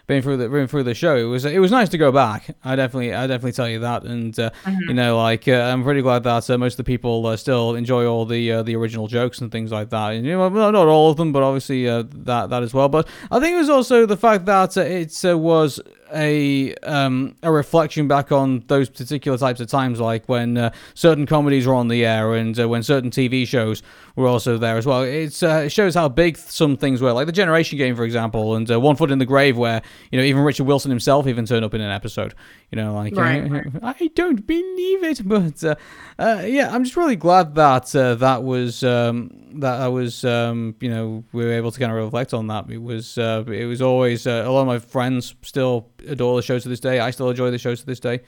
been 0.07 0.21
through 0.21 0.37
the 0.37 0.49
been 0.49 0.67
through 0.67 0.83
the 0.83 0.93
show. 0.93 1.15
It 1.15 1.23
was 1.23 1.45
it 1.45 1.59
was 1.59 1.71
nice 1.71 1.89
to 1.89 1.97
go 1.97 2.11
back. 2.11 2.55
I 2.63 2.75
definitely 2.75 3.13
I 3.13 3.27
definitely 3.27 3.53
tell 3.53 3.69
you 3.69 3.79
that, 3.79 4.03
and 4.03 4.37
uh, 4.39 4.51
mm-hmm. 4.63 4.89
you 4.89 4.93
know 4.93 5.17
like 5.17 5.47
uh, 5.47 5.53
I'm 5.53 5.83
pretty 5.83 6.01
glad 6.01 6.23
that 6.23 6.49
uh, 6.49 6.57
most 6.57 6.73
of 6.73 6.77
the 6.77 6.83
people 6.83 7.25
uh, 7.25 7.37
still 7.37 7.75
enjoy 7.75 8.05
all 8.05 8.25
the 8.25 8.51
uh, 8.51 8.63
the 8.63 8.75
original 8.75 9.07
jokes 9.07 9.39
and 9.39 9.51
things 9.51 9.71
like 9.71 9.89
that. 9.89 10.13
And, 10.13 10.25
you 10.25 10.37
know, 10.37 10.49
not 10.49 10.75
all 10.75 11.09
of 11.09 11.17
them, 11.17 11.31
but 11.31 11.43
obviously 11.43 11.87
uh, 11.89 12.03
that 12.09 12.49
that 12.49 12.63
as 12.63 12.73
well. 12.73 12.89
But 12.89 13.07
I 13.31 13.39
think 13.39 13.55
it 13.55 13.59
was 13.59 13.69
also 13.69 14.05
the 14.05 14.17
fact 14.17 14.45
that 14.45 14.77
it 14.77 15.39
was 15.39 15.79
a 16.13 16.73
um, 16.75 17.35
a 17.43 17.51
reflection 17.51 18.07
back 18.07 18.31
on 18.31 18.63
those 18.67 18.89
particular 18.89 19.37
types 19.37 19.59
of 19.59 19.67
times, 19.67 19.99
like 19.99 20.27
when 20.27 20.57
uh, 20.57 20.71
certain 20.93 21.25
comedies 21.25 21.67
were 21.67 21.73
on 21.73 21.87
the 21.87 22.05
air 22.05 22.35
and 22.35 22.59
uh, 22.59 22.67
when 22.67 22.83
certain 22.83 23.09
TV 23.09 23.47
shows 23.47 23.81
were 24.15 24.27
also 24.27 24.57
there 24.57 24.77
as 24.77 24.85
well. 24.85 25.01
It's, 25.03 25.43
uh, 25.43 25.63
it 25.65 25.69
shows 25.69 25.93
how 25.93 26.07
big 26.07 26.37
some 26.37 26.77
things 26.77 27.01
were, 27.01 27.11
like 27.11 27.25
the 27.25 27.33
Generation 27.33 27.77
Game, 27.77 27.95
for 27.95 28.03
example, 28.03 28.55
and 28.55 28.69
uh, 28.71 28.79
One 28.79 28.95
Foot 28.95 29.11
in 29.11 29.19
the 29.19 29.25
Grave, 29.25 29.57
where 29.57 29.81
you 30.11 30.19
know 30.19 30.25
even 30.25 30.43
Richard 30.43 30.65
Wilson 30.65 30.89
himself 30.89 31.27
even 31.27 31.45
turned 31.45 31.65
up 31.65 31.73
in 31.73 31.81
an 31.81 31.91
episode. 31.91 32.33
You 32.71 32.77
know, 32.77 32.93
like 32.93 33.15
right, 33.15 33.49
right. 33.49 33.65
I 33.83 34.09
don't 34.15 34.45
believe 34.47 35.03
it, 35.03 35.21
but 35.27 35.63
uh, 35.63 35.75
uh, 36.17 36.43
yeah, 36.45 36.73
I'm 36.73 36.83
just 36.83 36.95
really 36.95 37.15
glad 37.15 37.55
that 37.55 37.87
that 37.87 38.43
was 38.43 38.83
um, 38.83 39.31
that 39.55 39.81
I 39.81 39.87
was 39.87 40.23
um, 40.23 40.75
you 40.79 40.89
know 40.89 41.23
we 41.31 41.43
were 41.43 41.51
able 41.51 41.71
to 41.71 41.79
kind 41.79 41.91
of 41.91 41.97
reflect 41.97 42.33
on 42.33 42.47
that. 42.47 42.69
It 42.69 42.81
was 42.81 43.17
it 43.17 43.67
was 43.67 43.81
always 43.81 44.25
a 44.25 44.49
lot 44.49 44.61
of 44.61 44.67
my 44.67 44.79
friends 44.79 45.35
still 45.41 45.89
adore 46.07 46.37
the 46.37 46.41
show 46.41 46.57
to 46.57 46.69
this 46.69 46.79
day. 46.79 46.99
I 46.99 47.11
still 47.11 47.29
enjoy 47.29 47.51
the 47.51 47.57
show 47.57 47.75
to 47.75 47.85
this 47.85 47.99
day. 47.99 48.21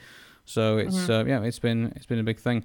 So 0.44 0.78
it's 0.78 0.96
mm-hmm. 0.96 1.12
uh, 1.12 1.24
yeah, 1.24 1.42
it's 1.42 1.58
been 1.58 1.92
it's 1.96 2.06
been 2.06 2.18
a 2.18 2.24
big 2.24 2.38
thing. 2.38 2.64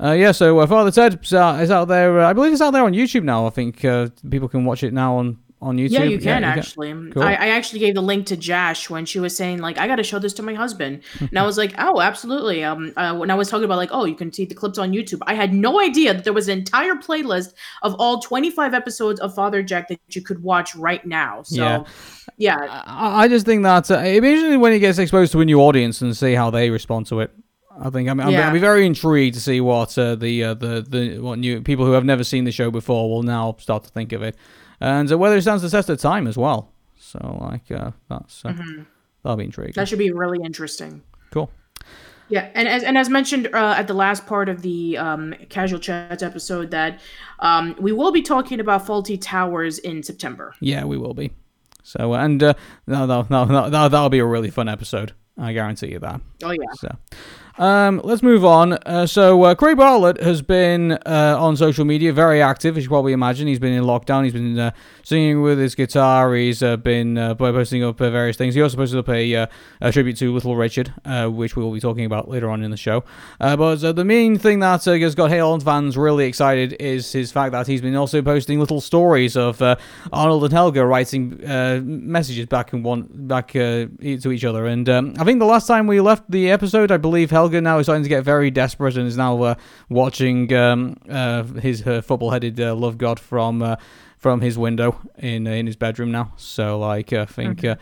Uh, 0.00 0.12
yeah, 0.12 0.32
so 0.32 0.58
uh, 0.58 0.66
Father 0.66 0.90
Ted 0.90 1.20
is 1.22 1.32
out, 1.32 1.86
there. 1.86 2.20
Uh, 2.20 2.28
I 2.28 2.32
believe 2.32 2.52
it's 2.52 2.60
out 2.60 2.72
there 2.72 2.84
on 2.84 2.92
YouTube 2.92 3.22
now. 3.22 3.46
I 3.46 3.50
think 3.50 3.84
uh, 3.84 4.08
people 4.28 4.48
can 4.48 4.64
watch 4.64 4.82
it 4.82 4.92
now 4.92 5.16
on 5.16 5.38
on 5.62 5.76
YouTube. 5.76 5.90
Yeah, 5.90 6.02
you 6.02 6.18
can 6.18 6.42
yeah, 6.42 6.48
actually. 6.48 6.88
You 6.88 6.94
can. 6.94 7.12
Cool. 7.12 7.22
I, 7.22 7.34
I, 7.34 7.48
actually 7.48 7.78
gave 7.78 7.94
the 7.94 8.02
link 8.02 8.26
to 8.26 8.36
Jash 8.36 8.90
when 8.90 9.06
she 9.06 9.20
was 9.20 9.36
saying 9.36 9.58
like, 9.58 9.78
I 9.78 9.86
got 9.86 9.96
to 9.96 10.02
show 10.02 10.18
this 10.18 10.32
to 10.34 10.42
my 10.42 10.54
husband, 10.54 11.02
and 11.20 11.38
I 11.38 11.44
was 11.44 11.56
like, 11.56 11.72
oh, 11.78 12.00
absolutely. 12.00 12.64
Um, 12.64 12.92
uh, 12.96 13.14
when 13.14 13.30
I 13.30 13.34
was 13.34 13.48
talking 13.48 13.64
about 13.64 13.76
like, 13.76 13.90
oh, 13.92 14.04
you 14.04 14.16
can 14.16 14.32
see 14.32 14.44
the 14.44 14.56
clips 14.56 14.76
on 14.76 14.92
YouTube, 14.92 15.20
I 15.26 15.34
had 15.34 15.54
no 15.54 15.80
idea 15.80 16.12
that 16.14 16.24
there 16.24 16.32
was 16.32 16.48
an 16.48 16.58
entire 16.58 16.96
playlist 16.96 17.54
of 17.82 17.94
all 17.98 18.18
25 18.20 18.74
episodes 18.74 19.20
of 19.20 19.34
Father 19.34 19.62
Jack 19.62 19.88
that 19.88 20.00
you 20.08 20.22
could 20.22 20.42
watch 20.42 20.74
right 20.74 21.06
now. 21.06 21.42
So, 21.44 21.62
yeah, 21.62 21.84
yeah. 22.38 22.82
I, 22.84 23.22
I 23.22 23.28
just 23.28 23.46
think 23.46 23.62
that 23.62 23.90
uh, 23.90 23.98
it'd 23.98 24.22
be 24.22 24.32
interesting 24.32 24.60
when 24.60 24.72
he 24.72 24.80
gets 24.80 24.98
exposed 24.98 25.30
to 25.32 25.40
a 25.40 25.44
new 25.44 25.60
audience 25.60 26.00
and 26.02 26.16
see 26.16 26.34
how 26.34 26.50
they 26.50 26.70
respond 26.70 27.06
to 27.06 27.20
it. 27.20 27.30
I 27.80 27.90
think 27.90 28.08
I'm 28.08 28.18
yeah. 28.18 28.46
I'll 28.46 28.52
be 28.52 28.58
very 28.58 28.84
intrigued 28.86 29.34
to 29.34 29.40
see 29.40 29.60
what 29.60 29.96
uh, 29.96 30.14
the 30.14 30.44
uh, 30.44 30.54
the 30.54 30.84
the 30.86 31.18
what 31.18 31.38
new 31.38 31.62
people 31.62 31.86
who 31.86 31.92
have 31.92 32.04
never 32.04 32.24
seen 32.24 32.44
the 32.44 32.52
show 32.52 32.70
before 32.70 33.08
will 33.08 33.22
now 33.22 33.56
start 33.58 33.84
to 33.84 33.90
think 33.90 34.12
of 34.12 34.22
it 34.22 34.36
and 34.82 35.10
uh, 35.10 35.16
whether 35.16 35.36
it 35.36 35.42
stands 35.42 35.62
the 35.62 35.70
test 35.70 35.88
of 35.88 35.98
time 35.98 36.26
as 36.26 36.36
well. 36.36 36.72
So 36.98 37.38
like 37.40 37.70
uh, 37.70 37.92
that's 38.08 38.44
uh, 38.44 38.50
mm-hmm. 38.50 38.82
that'll 39.22 39.36
be 39.36 39.44
intriguing. 39.44 39.74
That 39.76 39.88
should 39.88 39.98
be 39.98 40.10
really 40.10 40.44
interesting. 40.44 41.02
Cool. 41.30 41.50
Yeah, 42.28 42.50
and 42.54 42.66
as 42.66 42.82
and 42.82 42.98
as 42.98 43.08
mentioned 43.08 43.48
uh, 43.52 43.74
at 43.76 43.86
the 43.86 43.94
last 43.94 44.26
part 44.26 44.48
of 44.48 44.62
the 44.62 44.98
um, 44.98 45.34
casual 45.48 45.78
chats 45.78 46.22
episode, 46.22 46.70
that 46.70 47.00
um, 47.38 47.76
we 47.78 47.92
will 47.92 48.10
be 48.12 48.22
talking 48.22 48.58
about 48.58 48.86
Fawlty 48.86 49.18
Towers 49.20 49.78
in 49.78 50.02
September. 50.02 50.54
Yeah, 50.60 50.84
we 50.84 50.96
will 50.98 51.14
be. 51.14 51.32
So 51.82 52.14
and 52.14 52.42
uh, 52.42 52.54
no, 52.86 53.06
no, 53.06 53.26
no, 53.28 53.44
no, 53.44 53.68
that'll 53.68 54.08
be 54.08 54.18
a 54.18 54.24
really 54.24 54.50
fun 54.50 54.68
episode. 54.68 55.12
I 55.38 55.52
guarantee 55.52 55.92
you 55.92 55.98
that. 56.00 56.20
Oh 56.42 56.50
yeah. 56.50 56.72
So, 56.74 56.96
um, 57.58 58.00
let's 58.02 58.22
move 58.22 58.44
on. 58.44 58.72
Uh, 58.72 59.06
so, 59.06 59.42
uh, 59.42 59.54
Craig 59.54 59.76
Bartlett 59.76 60.20
has 60.22 60.40
been 60.42 60.92
uh, 60.92 61.36
on 61.38 61.56
social 61.56 61.84
media, 61.84 62.12
very 62.12 62.40
active, 62.40 62.78
as 62.78 62.84
you 62.84 62.88
probably 62.88 63.12
imagine. 63.12 63.46
He's 63.46 63.58
been 63.58 63.72
in 63.72 63.84
lockdown. 63.84 64.24
He's 64.24 64.32
been 64.32 64.58
uh, 64.58 64.70
singing 65.02 65.42
with 65.42 65.58
his 65.58 65.74
guitar. 65.74 66.34
He's 66.34 66.62
uh, 66.62 66.76
been 66.76 67.18
uh, 67.18 67.34
posting 67.34 67.84
up 67.84 67.98
various 67.98 68.36
things. 68.36 68.54
He 68.54 68.62
also 68.62 68.76
posted 68.76 68.98
up 68.98 69.08
a, 69.08 69.48
a 69.80 69.92
tribute 69.92 70.16
to 70.18 70.32
Little 70.32 70.56
Richard, 70.56 70.92
which 71.06 71.56
we 71.56 71.62
will 71.62 71.72
be 71.72 71.80
talking 71.80 72.04
about 72.04 72.28
later 72.28 72.48
on 72.48 72.62
in 72.62 72.70
the 72.70 72.76
show. 72.76 73.04
but 73.38 73.76
the 73.76 74.04
main 74.04 74.38
thing 74.38 74.60
that 74.60 74.84
has 74.84 75.14
got 75.14 75.30
Hey 75.30 75.40
fans 75.64 75.96
really 75.96 76.26
excited 76.26 76.76
is 76.80 77.12
his 77.12 77.32
fact 77.32 77.52
that 77.52 77.66
he's 77.66 77.80
been 77.80 77.96
also 77.96 78.22
posting 78.22 78.60
little 78.60 78.80
stories 78.80 79.36
of 79.36 79.60
Arnold 80.12 80.44
and 80.44 80.52
Helga 80.52 80.86
writing 80.86 81.38
messages 82.10 82.46
back 82.46 82.72
and 82.72 82.84
one 82.84 83.08
back 83.10 83.52
to 83.52 83.90
each 84.00 84.44
other. 84.44 84.66
And 84.66 84.88
um, 84.88 85.14
I 85.18 85.24
think 85.24 85.38
the 85.38 85.46
last 85.46 85.66
time 85.66 85.86
we 85.86 86.00
left 86.00 86.30
the 86.30 86.50
episode, 86.50 86.90
I 86.90 86.96
believe 86.96 87.30
Helga 87.30 87.41
Helga 87.42 87.60
now 87.60 87.78
is 87.78 87.86
starting 87.86 88.04
to 88.04 88.08
get 88.08 88.22
very 88.22 88.52
desperate 88.52 88.96
and 88.96 89.08
is 89.08 89.16
now 89.16 89.42
uh, 89.42 89.54
watching 89.88 90.52
um, 90.54 90.96
uh, 91.10 91.42
his 91.42 91.80
her 91.80 92.00
football-headed 92.00 92.60
uh, 92.60 92.72
love 92.74 92.98
god 92.98 93.18
from 93.18 93.62
uh, 93.62 93.74
from 94.16 94.40
his 94.40 94.56
window 94.56 95.00
in 95.18 95.48
uh, 95.48 95.50
in 95.50 95.66
his 95.66 95.74
bedroom 95.74 96.12
now. 96.12 96.32
So 96.36 96.78
like 96.78 97.12
I 97.12 97.24
think. 97.24 97.58
Mm-hmm. 97.60 97.80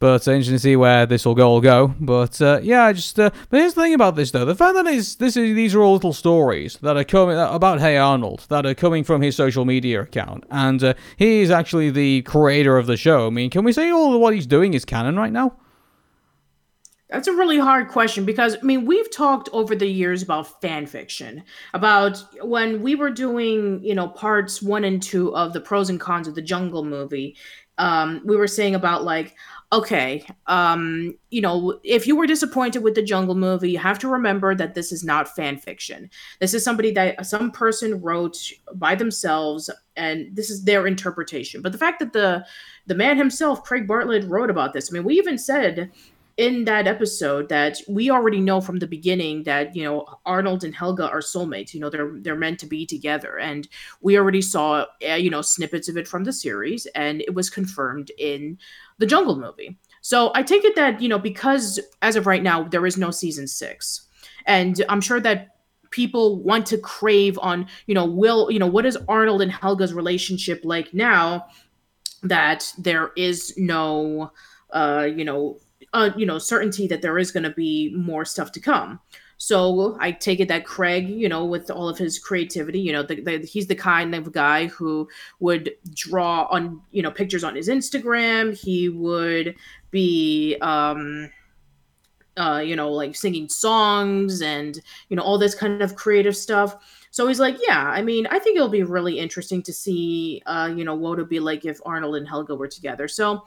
But 0.00 0.28
uh, 0.28 0.32
interesting 0.32 0.56
to 0.56 0.58
see 0.58 0.76
where 0.76 1.06
this 1.06 1.24
will 1.24 1.34
go. 1.34 1.52
Will 1.52 1.62
go. 1.62 1.94
But 1.98 2.38
uh, 2.42 2.60
yeah, 2.62 2.84
I 2.84 2.92
just. 2.92 3.18
Uh, 3.18 3.30
but 3.48 3.60
here's 3.60 3.72
the 3.72 3.80
thing 3.80 3.94
about 3.94 4.16
this 4.16 4.32
though: 4.32 4.44
the 4.44 4.54
fact 4.54 4.74
that 4.74 4.86
is 4.86 5.16
this 5.16 5.34
is 5.34 5.54
these 5.54 5.74
are 5.74 5.80
all 5.80 5.94
little 5.94 6.12
stories 6.12 6.76
that 6.82 6.94
are 6.98 7.04
coming 7.04 7.38
about 7.38 7.80
Hey 7.80 7.96
Arnold 7.96 8.44
that 8.50 8.66
are 8.66 8.74
coming 8.74 9.02
from 9.02 9.22
his 9.22 9.34
social 9.34 9.64
media 9.64 10.02
account, 10.02 10.44
and 10.50 10.84
uh, 10.84 10.92
he 11.16 11.40
is 11.40 11.50
actually 11.50 11.88
the 11.88 12.20
creator 12.22 12.76
of 12.76 12.86
the 12.86 12.98
show. 12.98 13.28
I 13.28 13.30
mean, 13.30 13.48
can 13.48 13.64
we 13.64 13.72
say 13.72 13.90
all 13.90 14.14
of 14.14 14.20
what 14.20 14.34
he's 14.34 14.46
doing 14.46 14.74
is 14.74 14.84
canon 14.84 15.16
right 15.16 15.32
now? 15.32 15.56
That's 17.14 17.28
a 17.28 17.32
really 17.32 17.60
hard 17.60 17.88
question 17.88 18.24
because 18.24 18.56
I 18.60 18.64
mean 18.66 18.86
we've 18.86 19.10
talked 19.12 19.48
over 19.52 19.76
the 19.76 19.86
years 19.86 20.20
about 20.20 20.60
fan 20.60 20.84
fiction, 20.84 21.44
about 21.72 22.22
when 22.42 22.82
we 22.82 22.96
were 22.96 23.10
doing 23.10 23.82
you 23.84 23.94
know 23.94 24.08
parts 24.08 24.60
one 24.60 24.82
and 24.82 25.00
two 25.00 25.34
of 25.36 25.52
the 25.52 25.60
pros 25.60 25.90
and 25.90 26.00
cons 26.00 26.26
of 26.26 26.34
the 26.34 26.42
Jungle 26.42 26.84
movie. 26.84 27.36
Um, 27.78 28.20
we 28.24 28.36
were 28.36 28.48
saying 28.48 28.74
about 28.74 29.04
like 29.04 29.36
okay, 29.72 30.24
um, 30.46 31.16
you 31.30 31.40
know, 31.40 31.80
if 31.82 32.06
you 32.06 32.14
were 32.14 32.28
disappointed 32.28 32.82
with 32.84 32.94
the 32.94 33.02
Jungle 33.02 33.34
movie, 33.34 33.72
you 33.72 33.78
have 33.78 33.98
to 33.98 34.08
remember 34.08 34.54
that 34.54 34.74
this 34.74 34.92
is 34.92 35.02
not 35.02 35.34
fan 35.34 35.56
fiction. 35.56 36.08
This 36.38 36.54
is 36.54 36.62
somebody 36.62 36.92
that 36.92 37.26
some 37.26 37.50
person 37.50 38.00
wrote 38.00 38.38
by 38.74 38.94
themselves, 38.94 39.68
and 39.96 40.34
this 40.34 40.48
is 40.48 40.64
their 40.64 40.86
interpretation. 40.86 41.60
But 41.60 41.72
the 41.72 41.78
fact 41.78 41.98
that 42.00 42.12
the 42.12 42.44
the 42.86 42.94
man 42.94 43.16
himself, 43.16 43.64
Craig 43.64 43.88
Bartlett, 43.88 44.24
wrote 44.26 44.50
about 44.50 44.74
this. 44.74 44.90
I 44.90 44.92
mean, 44.92 45.04
we 45.04 45.14
even 45.14 45.38
said 45.38 45.90
in 46.36 46.64
that 46.64 46.86
episode 46.88 47.48
that 47.48 47.78
we 47.88 48.10
already 48.10 48.40
know 48.40 48.60
from 48.60 48.78
the 48.78 48.86
beginning 48.86 49.44
that 49.44 49.74
you 49.76 49.84
know 49.84 50.06
Arnold 50.26 50.64
and 50.64 50.74
Helga 50.74 51.08
are 51.08 51.20
soulmates. 51.20 51.72
You 51.72 51.80
know 51.80 51.90
they're 51.90 52.18
they're 52.20 52.36
meant 52.36 52.58
to 52.60 52.66
be 52.66 52.84
together, 52.84 53.38
and 53.38 53.68
we 54.00 54.18
already 54.18 54.42
saw 54.42 54.86
uh, 55.08 55.14
you 55.14 55.30
know 55.30 55.42
snippets 55.42 55.88
of 55.88 55.96
it 55.96 56.08
from 56.08 56.24
the 56.24 56.32
series, 56.32 56.86
and 56.94 57.20
it 57.22 57.34
was 57.34 57.50
confirmed 57.50 58.10
in 58.18 58.58
the 58.98 59.06
Jungle 59.06 59.36
movie. 59.36 59.78
So 60.00 60.32
I 60.34 60.42
take 60.42 60.64
it 60.64 60.74
that 60.76 61.00
you 61.00 61.08
know 61.08 61.18
because 61.18 61.80
as 62.02 62.16
of 62.16 62.26
right 62.26 62.42
now 62.42 62.64
there 62.64 62.86
is 62.86 62.96
no 62.96 63.10
season 63.10 63.46
six, 63.46 64.08
and 64.46 64.84
I'm 64.88 65.00
sure 65.00 65.20
that 65.20 65.56
people 65.90 66.42
want 66.42 66.66
to 66.66 66.78
crave 66.78 67.38
on 67.40 67.66
you 67.86 67.94
know 67.94 68.04
will 68.04 68.50
you 68.50 68.58
know 68.58 68.66
what 68.66 68.84
is 68.84 68.98
Arnold 69.08 69.40
and 69.40 69.52
Helga's 69.52 69.94
relationship 69.94 70.60
like 70.64 70.92
now 70.92 71.46
that 72.24 72.72
there 72.76 73.12
is 73.16 73.54
no 73.56 74.32
uh, 74.72 75.08
you 75.14 75.24
know 75.24 75.58
uh, 75.94 76.10
you 76.16 76.26
know 76.26 76.38
certainty 76.38 76.86
that 76.88 77.00
there 77.00 77.18
is 77.18 77.30
going 77.32 77.44
to 77.44 77.50
be 77.50 77.94
more 77.96 78.24
stuff 78.24 78.52
to 78.52 78.60
come. 78.60 79.00
So 79.36 79.96
I 80.00 80.12
take 80.12 80.40
it 80.40 80.48
that 80.48 80.64
Craig, 80.64 81.08
you 81.08 81.28
know, 81.28 81.44
with 81.44 81.70
all 81.70 81.88
of 81.88 81.98
his 81.98 82.18
creativity, 82.18 82.80
you 82.80 82.92
know, 82.92 83.02
the, 83.02 83.20
the, 83.20 83.38
he's 83.38 83.66
the 83.66 83.74
kind 83.74 84.14
of 84.14 84.32
guy 84.32 84.68
who 84.68 85.08
would 85.40 85.72
draw 85.92 86.46
on, 86.50 86.80
you 86.92 87.02
know, 87.02 87.10
pictures 87.10 87.44
on 87.44 87.56
his 87.56 87.68
Instagram. 87.68 88.56
He 88.56 88.88
would 88.88 89.56
be, 89.90 90.56
um, 90.60 91.30
uh, 92.36 92.62
you 92.64 92.76
know, 92.76 92.90
like 92.90 93.16
singing 93.16 93.48
songs 93.48 94.40
and, 94.40 94.80
you 95.08 95.16
know, 95.16 95.22
all 95.22 95.38
this 95.38 95.54
kind 95.54 95.82
of 95.82 95.96
creative 95.96 96.36
stuff. 96.36 96.76
So 97.10 97.26
he's 97.28 97.40
like, 97.40 97.56
yeah, 97.66 97.88
I 97.88 98.02
mean, 98.02 98.26
I 98.28 98.38
think 98.38 98.56
it'll 98.56 98.68
be 98.68 98.82
really 98.82 99.18
interesting 99.18 99.62
to 99.64 99.72
see, 99.72 100.42
uh, 100.46 100.72
you 100.74 100.84
know, 100.84 100.94
what 100.94 101.18
it 101.18 101.22
would 101.22 101.28
be 101.28 101.40
like 101.40 101.64
if 101.64 101.80
Arnold 101.84 102.16
and 102.16 102.26
Helga 102.26 102.54
were 102.54 102.68
together. 102.68 103.08
So 103.08 103.44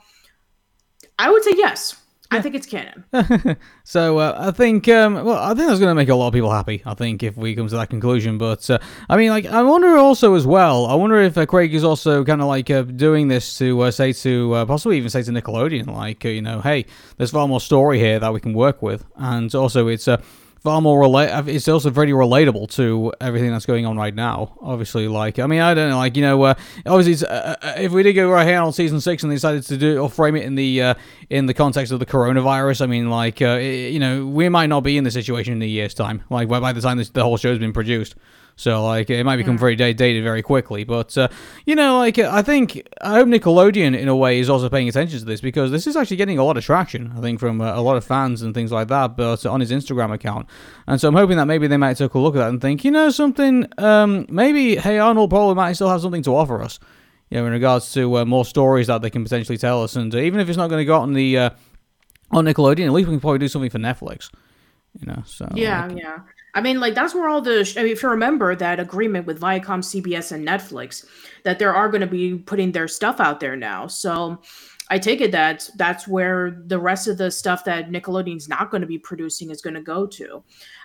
I 1.18 1.30
would 1.30 1.42
say 1.42 1.54
yes. 1.56 1.96
I 2.30 2.42
think 2.42 2.54
it's 2.54 2.66
canon. 2.66 3.04
so 3.84 4.18
uh, 4.18 4.36
I 4.38 4.50
think, 4.50 4.86
um, 4.88 5.14
well, 5.14 5.38
I 5.38 5.54
think 5.54 5.66
that's 5.66 5.80
going 5.80 5.90
to 5.90 5.94
make 5.94 6.10
a 6.10 6.14
lot 6.14 6.28
of 6.28 6.34
people 6.34 6.50
happy. 6.50 6.82
I 6.84 6.92
think 6.92 7.22
if 7.22 7.38
we 7.38 7.54
come 7.54 7.68
to 7.68 7.76
that 7.76 7.88
conclusion, 7.88 8.36
but 8.36 8.68
uh, 8.68 8.78
I 9.08 9.16
mean, 9.16 9.30
like, 9.30 9.46
I 9.46 9.62
wonder 9.62 9.96
also 9.96 10.34
as 10.34 10.46
well. 10.46 10.86
I 10.86 10.94
wonder 10.94 11.20
if 11.22 11.38
uh, 11.38 11.46
Craig 11.46 11.74
is 11.74 11.84
also 11.84 12.24
kind 12.24 12.42
of 12.42 12.48
like 12.48 12.70
uh, 12.70 12.82
doing 12.82 13.28
this 13.28 13.56
to 13.58 13.80
uh, 13.80 13.90
say 13.90 14.12
to 14.12 14.52
uh, 14.52 14.66
possibly 14.66 14.98
even 14.98 15.08
say 15.08 15.22
to 15.22 15.30
Nickelodeon, 15.30 15.86
like, 15.86 16.22
you 16.24 16.42
know, 16.42 16.60
hey, 16.60 16.84
there's 17.16 17.30
far 17.30 17.48
more 17.48 17.62
story 17.62 17.98
here 17.98 18.18
that 18.18 18.32
we 18.32 18.40
can 18.40 18.52
work 18.52 18.82
with, 18.82 19.06
and 19.16 19.54
also 19.54 19.88
it's 19.88 20.06
far 20.60 20.80
more 20.80 21.00
relate. 21.00 21.30
It's 21.48 21.68
also 21.68 21.90
very 21.90 22.10
relatable 22.10 22.70
to 22.76 23.12
everything 23.20 23.50
that's 23.50 23.66
going 23.66 23.86
on 23.86 23.96
right 23.96 24.14
now. 24.14 24.56
Obviously, 24.60 25.08
like 25.08 25.38
I 25.38 25.46
mean, 25.46 25.60
I 25.60 25.74
don't 25.74 25.90
know, 25.90 25.96
like 25.96 26.16
you 26.16 26.22
know, 26.22 26.42
uh, 26.42 26.54
obviously, 26.86 27.26
uh, 27.26 27.56
uh, 27.62 27.74
if 27.76 27.92
we 27.92 28.02
did 28.02 28.14
go 28.14 28.30
right 28.30 28.46
here 28.46 28.60
on 28.60 28.72
season 28.72 29.00
six 29.00 29.22
and 29.22 29.30
they 29.30 29.36
decided 29.36 29.62
to 29.64 29.76
do 29.76 29.98
or 29.98 30.10
frame 30.10 30.36
it 30.36 30.44
in 30.44 30.54
the 30.54 30.82
uh, 30.82 30.94
in 31.30 31.46
the 31.46 31.54
context 31.54 31.92
of 31.92 32.00
the 32.00 32.06
coronavirus, 32.06 32.82
I 32.82 32.86
mean, 32.86 33.10
like 33.10 33.40
uh, 33.40 33.56
you 33.56 33.98
know, 33.98 34.26
we 34.26 34.48
might 34.48 34.66
not 34.66 34.80
be 34.80 34.96
in 34.96 35.04
the 35.04 35.10
situation 35.10 35.54
in 35.54 35.62
a 35.62 35.66
year's 35.66 35.94
time. 35.94 36.22
Like 36.30 36.48
by 36.48 36.72
the 36.72 36.80
time 36.80 36.98
this, 36.98 37.10
the 37.10 37.22
whole 37.22 37.36
show's 37.36 37.58
been 37.58 37.72
produced. 37.72 38.14
So 38.58 38.84
like 38.84 39.08
it 39.08 39.22
might 39.22 39.36
become 39.36 39.56
very 39.56 39.76
dated 39.76 40.24
very 40.24 40.42
quickly, 40.42 40.82
but 40.82 41.16
uh, 41.16 41.28
you 41.64 41.76
know, 41.76 41.98
like 41.98 42.18
I 42.18 42.42
think 42.42 42.88
I 43.00 43.14
hope 43.14 43.28
Nickelodeon 43.28 43.96
in 43.96 44.08
a 44.08 44.16
way 44.16 44.40
is 44.40 44.50
also 44.50 44.68
paying 44.68 44.88
attention 44.88 45.16
to 45.20 45.24
this 45.24 45.40
because 45.40 45.70
this 45.70 45.86
is 45.86 45.96
actually 45.96 46.16
getting 46.16 46.38
a 46.38 46.44
lot 46.44 46.56
of 46.56 46.64
traction. 46.64 47.12
I 47.16 47.20
think 47.20 47.38
from 47.38 47.60
uh, 47.60 47.78
a 47.78 47.80
lot 47.80 47.96
of 47.96 48.04
fans 48.04 48.42
and 48.42 48.52
things 48.52 48.72
like 48.72 48.88
that, 48.88 49.16
but 49.16 49.46
on 49.46 49.60
his 49.60 49.70
Instagram 49.70 50.12
account, 50.12 50.48
and 50.88 51.00
so 51.00 51.06
I'm 51.06 51.14
hoping 51.14 51.36
that 51.36 51.44
maybe 51.44 51.68
they 51.68 51.76
might 51.76 51.98
take 51.98 52.14
a 52.14 52.18
look 52.18 52.34
at 52.34 52.40
that 52.40 52.48
and 52.48 52.60
think, 52.60 52.84
you 52.84 52.90
know, 52.90 53.10
something. 53.10 53.68
Um, 53.78 54.26
maybe 54.28 54.74
Hey 54.74 54.98
Arnold 54.98 55.30
probably 55.30 55.54
might 55.54 55.74
still 55.74 55.88
have 55.88 56.00
something 56.00 56.24
to 56.24 56.34
offer 56.34 56.60
us. 56.60 56.80
You 57.30 57.38
know, 57.38 57.46
in 57.46 57.52
regards 57.52 57.92
to 57.92 58.18
uh, 58.18 58.24
more 58.24 58.44
stories 58.44 58.88
that 58.88 59.02
they 59.02 59.10
can 59.10 59.22
potentially 59.22 59.58
tell 59.58 59.84
us, 59.84 59.94
and 59.94 60.12
uh, 60.12 60.18
even 60.18 60.40
if 60.40 60.48
it's 60.48 60.58
not 60.58 60.68
going 60.68 60.80
to 60.80 60.84
go 60.84 60.98
on 60.98 61.12
the 61.12 61.38
uh, 61.38 61.50
on 62.32 62.44
Nickelodeon, 62.44 62.86
at 62.86 62.92
least 62.92 63.06
we 63.06 63.14
can 63.14 63.20
probably 63.20 63.38
do 63.38 63.46
something 63.46 63.70
for 63.70 63.78
Netflix. 63.78 64.30
You 64.98 65.06
know, 65.06 65.22
so 65.26 65.48
yeah, 65.54 65.86
like, 65.86 65.96
yeah. 65.96 66.18
I 66.54 66.60
mean, 66.60 66.80
like 66.80 66.94
that's 66.94 67.14
where 67.14 67.28
all 67.28 67.40
the. 67.40 67.70
I 67.76 67.82
mean, 67.82 67.92
if 67.92 68.02
you 68.02 68.08
remember 68.08 68.54
that 68.56 68.80
agreement 68.80 69.26
with 69.26 69.40
Viacom, 69.40 69.80
CBS, 69.80 70.32
and 70.32 70.46
Netflix, 70.46 71.04
that 71.44 71.58
there 71.58 71.74
are 71.74 71.88
going 71.88 72.00
to 72.00 72.06
be 72.06 72.36
putting 72.38 72.72
their 72.72 72.88
stuff 72.88 73.20
out 73.20 73.40
there 73.40 73.56
now. 73.56 73.86
So, 73.86 74.40
I 74.90 74.98
take 74.98 75.20
it 75.20 75.32
that 75.32 75.68
that's 75.76 76.08
where 76.08 76.62
the 76.66 76.78
rest 76.78 77.08
of 77.08 77.18
the 77.18 77.30
stuff 77.30 77.64
that 77.64 77.90
Nickelodeon's 77.90 78.48
not 78.48 78.70
going 78.70 78.80
to 78.80 78.86
be 78.86 78.98
producing 78.98 79.50
is 79.50 79.60
going 79.60 79.74
to 79.74 79.82
go 79.82 80.06
to. 80.06 80.42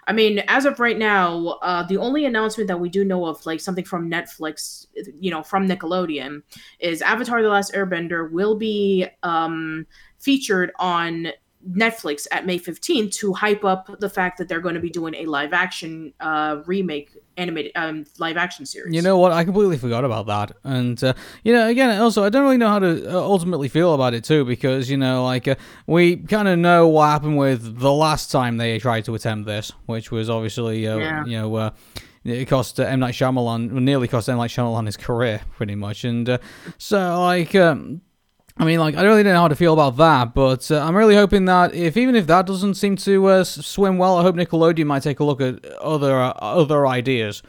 I 0.08 0.14
mean, 0.14 0.40
as 0.48 0.66
of 0.66 0.80
right 0.80 0.98
now, 0.98 1.58
uh, 1.62 1.84
the 1.84 1.98
only 1.98 2.26
announcement 2.26 2.68
that 2.68 2.80
we 2.80 2.90
do 2.90 3.06
know 3.06 3.26
of, 3.26 3.46
like 3.46 3.62
something 3.62 3.86
from 3.86 4.12
Netflix, 4.12 4.88
you 5.20 5.32
know, 5.32 5.42
from 5.42 5.68
Nickelodeon, 5.68 6.42
is 6.80 7.02
Avatar: 7.02 7.42
The 7.42 7.50
Last 7.50 7.74
Airbender 7.74 8.30
will 8.30 8.56
be 8.56 9.08
um, 9.24 9.88
featured 10.20 10.72
on 10.80 11.28
Netflix 11.70 12.28
at 12.32 12.46
May 12.46 12.60
15th 12.60 13.14
to 13.16 13.34
hype 13.34 13.64
up 13.64 13.90
the 14.00 14.10
fact 14.10 14.38
that 14.38 14.48
they're 14.48 14.60
going 14.60 14.76
to 14.76 14.82
be 14.82 14.90
doing 14.90 15.16
a 15.16 15.26
live 15.26 15.54
action 15.54 16.14
uh, 16.20 16.62
remake 16.66 17.12
animated 17.38 17.72
um, 17.76 18.06
live 18.20 18.38
action 18.38 18.66
series. 18.66 18.94
You 18.94 19.02
know 19.02 19.18
what? 19.18 19.32
I 19.32 19.44
completely 19.44 19.78
forgot 19.78 20.06
about 20.06 20.28
that. 20.28 20.58
And 20.64 21.02
uh, 21.04 21.14
you 21.44 21.54
know, 21.54 21.68
again, 21.68 22.00
also 22.00 22.24
I 22.24 22.30
don't 22.30 22.44
really 22.44 22.58
know 22.58 22.70
how 22.70 22.80
to 22.80 23.10
uh, 23.10 23.20
ultimately 23.20 23.68
feel 23.68 23.94
about 23.94 24.14
it 24.14 24.24
too 24.24 24.46
because 24.46 24.90
you 24.90 24.98
know, 24.98 25.24
like 25.24 25.48
uh, 25.48 25.56
we 25.88 26.18
kind 26.18 26.48
of 26.48 26.60
know 26.60 26.88
what 26.88 27.08
happened 27.08 27.38
with 27.38 27.80
the 27.80 27.92
last 27.92 28.32
time 28.32 28.58
they 28.58 28.78
tried 28.80 29.06
to 29.06 29.16
attempt 29.16 29.46
this, 29.46 29.72
which 29.86 30.12
was 30.12 30.30
obviously 30.30 30.88
uh, 30.88 30.98
yeah. 30.98 31.26
you 31.26 31.38
know. 31.38 31.56
Uh, 31.56 31.70
it 32.24 32.46
cost 32.48 32.80
uh, 32.80 32.84
M 32.84 33.02
Night 33.02 33.14
Shyamalan, 33.14 33.70
nearly 33.72 34.08
cost 34.08 34.30
M 34.30 34.38
Night 34.38 34.50
Shyamalan 34.50 34.86
his 34.86 34.96
career, 34.96 35.42
pretty 35.58 35.76
much, 35.76 36.06
and 36.06 36.30
uh, 36.30 36.38
so 36.78 37.22
like 37.22 37.54
um, 37.54 38.02
I 38.58 38.66
mean, 38.66 38.80
like, 38.80 38.96
I 38.96 39.02
don't 39.02 39.12
really 39.12 39.24
know 39.24 39.36
how 39.36 39.48
to 39.48 39.56
feel 39.56 39.74
about 39.74 39.98
that, 39.98 40.36
but 40.36 40.70
uh, 40.70 40.80
I'm 40.80 40.96
really 40.96 41.16
hoping 41.16 41.46
that 41.46 41.74
if 41.74 41.98
even 41.98 42.16
if 42.16 42.28
that 42.28 42.46
doesn't 42.46 42.76
seem 42.76 42.96
to 42.98 43.26
uh, 43.26 43.44
swim 43.44 43.98
well, 43.98 44.18
I 44.18 44.22
hope 44.22 44.36
Nickelodeon 44.36 44.86
might 44.86 45.02
take 45.02 45.20
a 45.20 45.24
look 45.24 45.42
at 45.42 45.66
other 45.66 46.20
uh, 46.20 46.34
other 46.40 46.86
ideas 46.86 47.42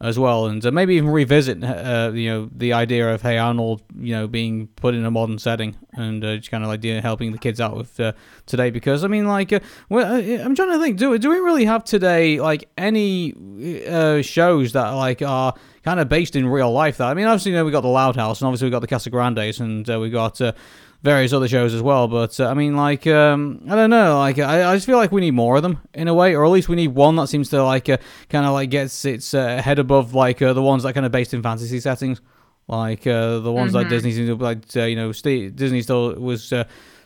as 0.00 0.18
well, 0.18 0.46
and 0.46 0.64
uh, 0.64 0.72
maybe 0.72 0.94
even 0.96 1.10
revisit, 1.10 1.62
uh, 1.62 2.10
you 2.12 2.28
know, 2.28 2.50
the 2.54 2.72
idea 2.72 3.12
of 3.12 3.22
Hey 3.22 3.38
Arnold, 3.38 3.82
you 4.00 4.14
know, 4.14 4.26
being 4.26 4.66
put 4.76 4.94
in 4.94 5.04
a 5.04 5.10
modern 5.10 5.38
setting 5.38 5.76
and 5.92 6.24
uh, 6.24 6.36
just 6.36 6.50
kind 6.50 6.64
of 6.64 6.68
like 6.68 6.82
helping 7.02 7.30
the 7.30 7.38
kids 7.38 7.60
out 7.60 7.76
with 7.76 8.00
today. 8.46 8.70
Because 8.70 9.04
I 9.04 9.08
mean, 9.08 9.26
like, 9.26 9.52
well, 9.88 10.14
I'm 10.14 10.56
trying 10.56 10.72
to 10.72 10.80
think, 10.80 10.98
do 10.98 11.16
do 11.18 11.30
we 11.30 11.38
really 11.38 11.66
have 11.66 11.84
today 11.84 12.40
like 12.40 12.68
any 12.76 13.32
shows 14.22 14.72
that 14.72 14.90
like 14.90 15.22
are 15.22 15.54
kind 15.88 16.00
of 16.00 16.08
based 16.08 16.36
in 16.36 16.46
real 16.46 16.70
life. 16.70 16.98
That 16.98 17.08
I 17.08 17.14
mean, 17.14 17.24
obviously, 17.24 17.52
you 17.52 17.56
know, 17.56 17.64
we 17.64 17.72
got 17.72 17.80
the 17.80 17.88
Loud 17.88 18.14
House, 18.14 18.40
and 18.40 18.46
obviously 18.46 18.66
we 18.66 18.70
got 18.70 18.80
the 18.80 18.86
Casagrandes, 18.86 19.58
and 19.58 19.88
uh, 19.88 19.98
we 19.98 20.10
got 20.10 20.38
uh, 20.38 20.52
various 21.02 21.32
other 21.32 21.48
shows 21.48 21.72
as 21.72 21.80
well. 21.80 22.08
But 22.08 22.38
uh, 22.38 22.46
I 22.46 22.52
mean, 22.54 22.76
like, 22.76 23.06
um, 23.06 23.62
I 23.70 23.74
don't 23.74 23.88
know, 23.88 24.18
like, 24.18 24.38
I, 24.38 24.70
I 24.70 24.76
just 24.76 24.84
feel 24.84 24.98
like 24.98 25.12
we 25.12 25.22
need 25.22 25.30
more 25.30 25.56
of 25.56 25.62
them 25.62 25.80
in 25.94 26.06
a 26.06 26.12
way, 26.12 26.34
or 26.34 26.44
at 26.44 26.50
least 26.50 26.68
we 26.68 26.76
need 26.76 26.88
one 26.88 27.16
that 27.16 27.28
seems 27.28 27.48
to 27.50 27.64
like 27.64 27.88
uh, 27.88 27.96
kind 28.28 28.44
of 28.44 28.52
like 28.52 28.68
gets 28.68 29.06
its 29.06 29.32
uh, 29.32 29.62
head 29.62 29.78
above 29.78 30.12
like 30.12 30.42
uh, 30.42 30.52
the 30.52 30.62
ones 30.62 30.82
that 30.82 30.92
kind 30.92 31.06
of 31.06 31.12
based 31.12 31.32
in 31.32 31.42
fantasy 31.42 31.80
settings, 31.80 32.20
like 32.66 33.04
the 33.04 33.40
ones 33.44 33.72
mm-hmm. 33.72 33.88
that 33.88 33.88
Disney 33.88 34.12
like 34.34 34.74
you 34.74 34.96
know 34.96 35.12
St- 35.12 35.56
Disney 35.56 35.82
still 35.82 36.14
was. 36.14 36.52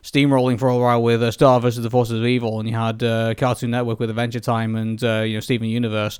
Steamrolling 0.02 0.58
for 0.58 0.68
a 0.68 0.76
while 0.76 1.00
with 1.00 1.32
Star 1.32 1.60
versus 1.60 1.84
the 1.84 1.88
Forces 1.88 2.18
of 2.18 2.26
Evil, 2.26 2.58
and 2.58 2.68
you 2.68 2.74
had 2.74 2.98
Cartoon 3.38 3.70
Network 3.70 4.00
with 4.00 4.10
Adventure 4.10 4.40
Time 4.40 4.74
and 4.74 5.00
you 5.00 5.34
know 5.34 5.38
Steven 5.38 5.68
Universe 5.68 6.18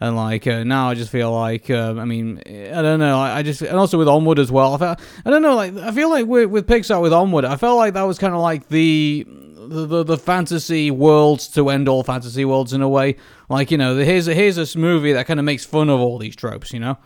and 0.00 0.16
like 0.16 0.46
uh, 0.46 0.64
now 0.64 0.90
I 0.90 0.94
just 0.94 1.10
feel 1.10 1.32
like 1.32 1.70
uh, 1.70 1.94
I 1.96 2.04
mean 2.04 2.42
I 2.46 2.82
don't 2.82 2.98
know 2.98 3.18
I, 3.18 3.42
just 3.42 3.62
and 3.62 3.78
also 3.78 3.98
with 3.98 4.08
Onward 4.08 4.38
as 4.38 4.50
well 4.50 4.74
I 4.74 4.78
felt 4.78 5.00
I 5.24 5.30
don't 5.30 5.42
know 5.42 5.54
like 5.54 5.76
I 5.76 5.92
feel 5.92 6.10
like 6.10 6.26
with, 6.26 6.50
with 6.50 6.66
Pixar 6.66 7.00
with 7.00 7.12
Onward 7.12 7.44
I 7.44 7.56
felt 7.56 7.76
like 7.78 7.94
that 7.94 8.02
was 8.02 8.18
kind 8.18 8.34
of 8.34 8.40
like 8.40 8.68
the, 8.68 9.24
the 9.26 9.86
the, 9.86 10.04
the 10.04 10.18
fantasy 10.18 10.90
worlds 10.90 11.48
to 11.48 11.68
end 11.70 11.88
all 11.88 12.02
fantasy 12.02 12.44
worlds 12.44 12.72
in 12.72 12.82
a 12.82 12.88
way. 12.88 13.16
Like 13.48 13.70
you 13.70 13.78
know 13.78 13.96
here's 13.96 14.28
a, 14.28 14.34
here's 14.34 14.56
this 14.56 14.76
movie 14.76 15.12
that 15.12 15.26
kind 15.26 15.40
of 15.40 15.44
makes 15.44 15.64
fun 15.64 15.88
of 15.88 16.00
all 16.00 16.18
these 16.18 16.36
tropes 16.36 16.72
you 16.72 16.80
know? 16.80 16.98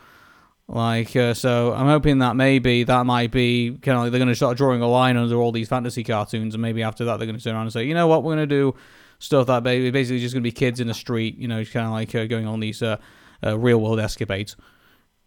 Like 0.71 1.17
uh, 1.17 1.35
so 1.35 1.73
I'm 1.73 1.87
hoping 1.87 2.19
that 2.19 2.37
maybe 2.37 2.85
that 2.85 3.07
might 3.07 3.31
be 3.31 3.79
kind 3.83 3.97
of 3.97 4.05
like 4.05 4.13
they're 4.13 4.19
going 4.19 4.29
to 4.29 4.35
start 4.35 4.59
drawing 4.59 4.83
a 4.83 4.89
line 4.89 5.17
under 5.17 5.37
all 5.37 5.51
these 5.53 5.69
fantasy 5.69 6.05
cartoons 6.05 6.55
and 6.55 6.61
maybe 6.61 6.83
after 6.83 7.07
that 7.07 7.17
they're 7.17 7.27
going 7.27 7.39
to 7.39 7.43
turn 7.43 7.55
around 7.55 7.65
and 7.65 7.73
say 7.73 7.85
you 7.85 7.95
know 7.95 8.07
what? 8.07 8.23
We're 8.23 8.37
going 8.37 8.49
to 8.49 8.55
do 8.55 8.75
stuff 9.19 9.47
that 9.49 9.63
basically 9.63 10.21
just 10.21 10.35
going 10.35 10.43
to 10.43 10.49
be 10.49 10.53
kids 10.53 10.81
in 10.81 10.87
the 10.87 10.95
street, 10.95 11.37
you 11.39 11.49
know, 11.49 11.65
kind 11.65 11.87
of 11.87 11.93
like 11.93 12.15
uh, 12.15 12.27
going 12.27 12.47
on 12.47 12.61
these 12.61 12.83
uh, 12.83 12.97
uh, 13.45 13.59
real 13.59 13.81
world 13.81 14.01
escapades. 14.01 14.57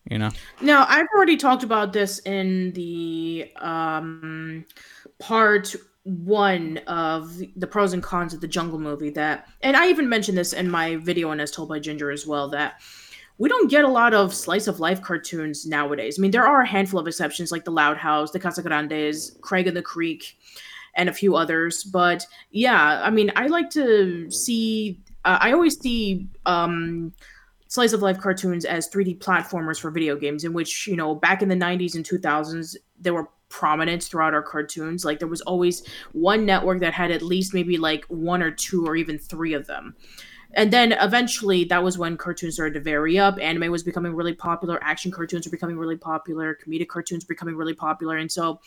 You 0.10 0.18
know. 0.18 0.32
Now 0.62 0.86
I've 0.90 1.06
already 1.16 1.38
talked 1.38 1.64
about 1.64 1.94
this 1.94 2.20
in 2.20 2.72
the 2.74 3.52
um, 3.58 4.66
part 5.20 5.76
one 6.04 6.80
of 6.88 7.38
the 7.56 7.68
pros 7.68 7.94
and 7.94 8.02
cons 8.02 8.34
of 8.34 8.42
the 8.42 8.48
Jungle 8.48 8.80
movie. 8.80 9.12
That, 9.12 9.48
and 9.62 9.78
I 9.78 9.90
even 9.90 10.10
mentioned 10.10 10.38
this 10.38 10.54
in 10.54 10.70
my 10.70 10.96
video 10.96 11.30
and 11.30 11.40
as 11.40 11.52
told 11.52 11.70
by 11.70 11.80
Ginger 11.80 12.10
as 12.10 12.26
well. 12.26 12.50
That 12.50 12.82
we 13.38 13.48
don't 13.48 13.70
get 13.70 13.86
a 13.86 13.88
lot 13.88 14.14
of 14.16 14.34
slice 14.34 14.68
of 14.68 14.80
life 14.80 15.02
cartoons 15.02 15.68
nowadays. 15.68 16.18
I 16.18 16.22
mean, 16.22 16.32
there 16.32 16.48
are 16.48 16.62
a 16.62 16.68
handful 16.68 17.00
of 17.00 17.08
exceptions 17.08 17.52
like 17.52 17.66
the 17.66 17.72
Loud 17.72 17.98
House, 17.98 18.32
the 18.32 18.40
Casagrandes, 18.40 19.40
Craig 19.42 19.68
of 19.68 19.76
the 19.76 19.82
Creek, 19.84 20.38
and 20.96 21.10
a 21.10 21.14
few 21.14 21.36
others. 21.36 21.84
But 21.84 22.26
yeah, 22.52 23.02
I 23.04 23.10
mean, 23.10 23.32
I 23.36 23.48
like 23.48 23.70
to 23.72 24.30
see. 24.32 25.02
Uh, 25.24 25.38
I 25.40 25.52
always 25.52 25.80
see 25.80 26.28
um, 26.46 27.14
slice 27.68 27.94
of 27.94 28.02
life 28.02 28.20
cartoons 28.20 28.66
as 28.66 28.90
3D 28.90 29.20
platformers 29.20 29.80
for 29.80 29.92
video 29.92 30.16
games, 30.16 30.44
in 30.44 30.54
which 30.54 30.88
you 30.88 30.96
know 30.96 31.16
back 31.16 31.42
in 31.42 31.50
the 31.50 31.56
90s 31.56 31.96
and 31.96 32.06
2000s 32.06 32.76
there 33.00 33.14
were 33.14 33.28
prominent 33.50 34.04
throughout 34.04 34.34
our 34.34 34.42
cartoons. 34.42 35.06
Like 35.06 35.20
there 35.20 35.28
was 35.28 35.42
always 35.42 35.84
one 36.14 36.46
network 36.46 36.80
that 36.80 36.94
had 36.94 37.12
at 37.12 37.22
least 37.22 37.54
maybe 37.54 37.78
like 37.78 38.06
one 38.06 38.42
or 38.42 38.50
two 38.50 38.86
or 38.86 38.96
even 38.96 39.20
three 39.20 39.54
of 39.54 39.68
them. 39.68 39.96
And 40.54 40.72
then 40.72 40.94
eventually 40.94 41.64
that 41.66 41.84
was 41.84 41.98
when 41.98 42.18
cartoons 42.18 42.56
started 42.56 42.74
to 42.74 42.82
vary 42.82 43.18
up. 43.18 43.38
Anime 43.40 43.72
was 43.72 43.84
becoming 43.84 44.14
really 44.14 44.34
popular, 44.34 44.80
action 44.84 45.12
cartoons 45.12 45.46
were 45.46 45.52
becoming 45.52 45.78
really 45.78 45.96
popular, 45.96 46.58
comedic 46.66 46.88
cartoons 46.88 47.24
were 47.24 47.34
becoming 47.34 47.56
really 47.56 47.74
popular. 47.74 48.18
And 48.18 48.32
so 48.32 48.60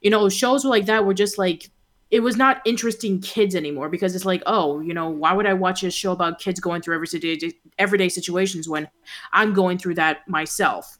you 0.00 0.10
know, 0.10 0.28
shows 0.28 0.64
like 0.64 0.86
that 0.86 1.04
were 1.04 1.14
just 1.14 1.38
like 1.38 1.70
it 2.10 2.20
was 2.20 2.36
not 2.36 2.60
interesting 2.64 3.20
kids 3.20 3.54
anymore 3.54 3.88
because 3.88 4.16
it's 4.16 4.24
like, 4.24 4.42
oh, 4.46 4.80
you 4.80 4.92
know, 4.92 5.08
why 5.08 5.32
would 5.32 5.46
I 5.46 5.54
watch 5.54 5.84
a 5.84 5.90
show 5.90 6.10
about 6.10 6.40
kids 6.40 6.58
going 6.58 6.82
through 6.82 6.96
everyday 6.96 7.52
everyday 7.78 8.08
situations 8.08 8.68
when 8.68 8.88
I'm 9.32 9.52
going 9.52 9.78
through 9.78 9.94
that 9.94 10.28
myself? 10.28 10.98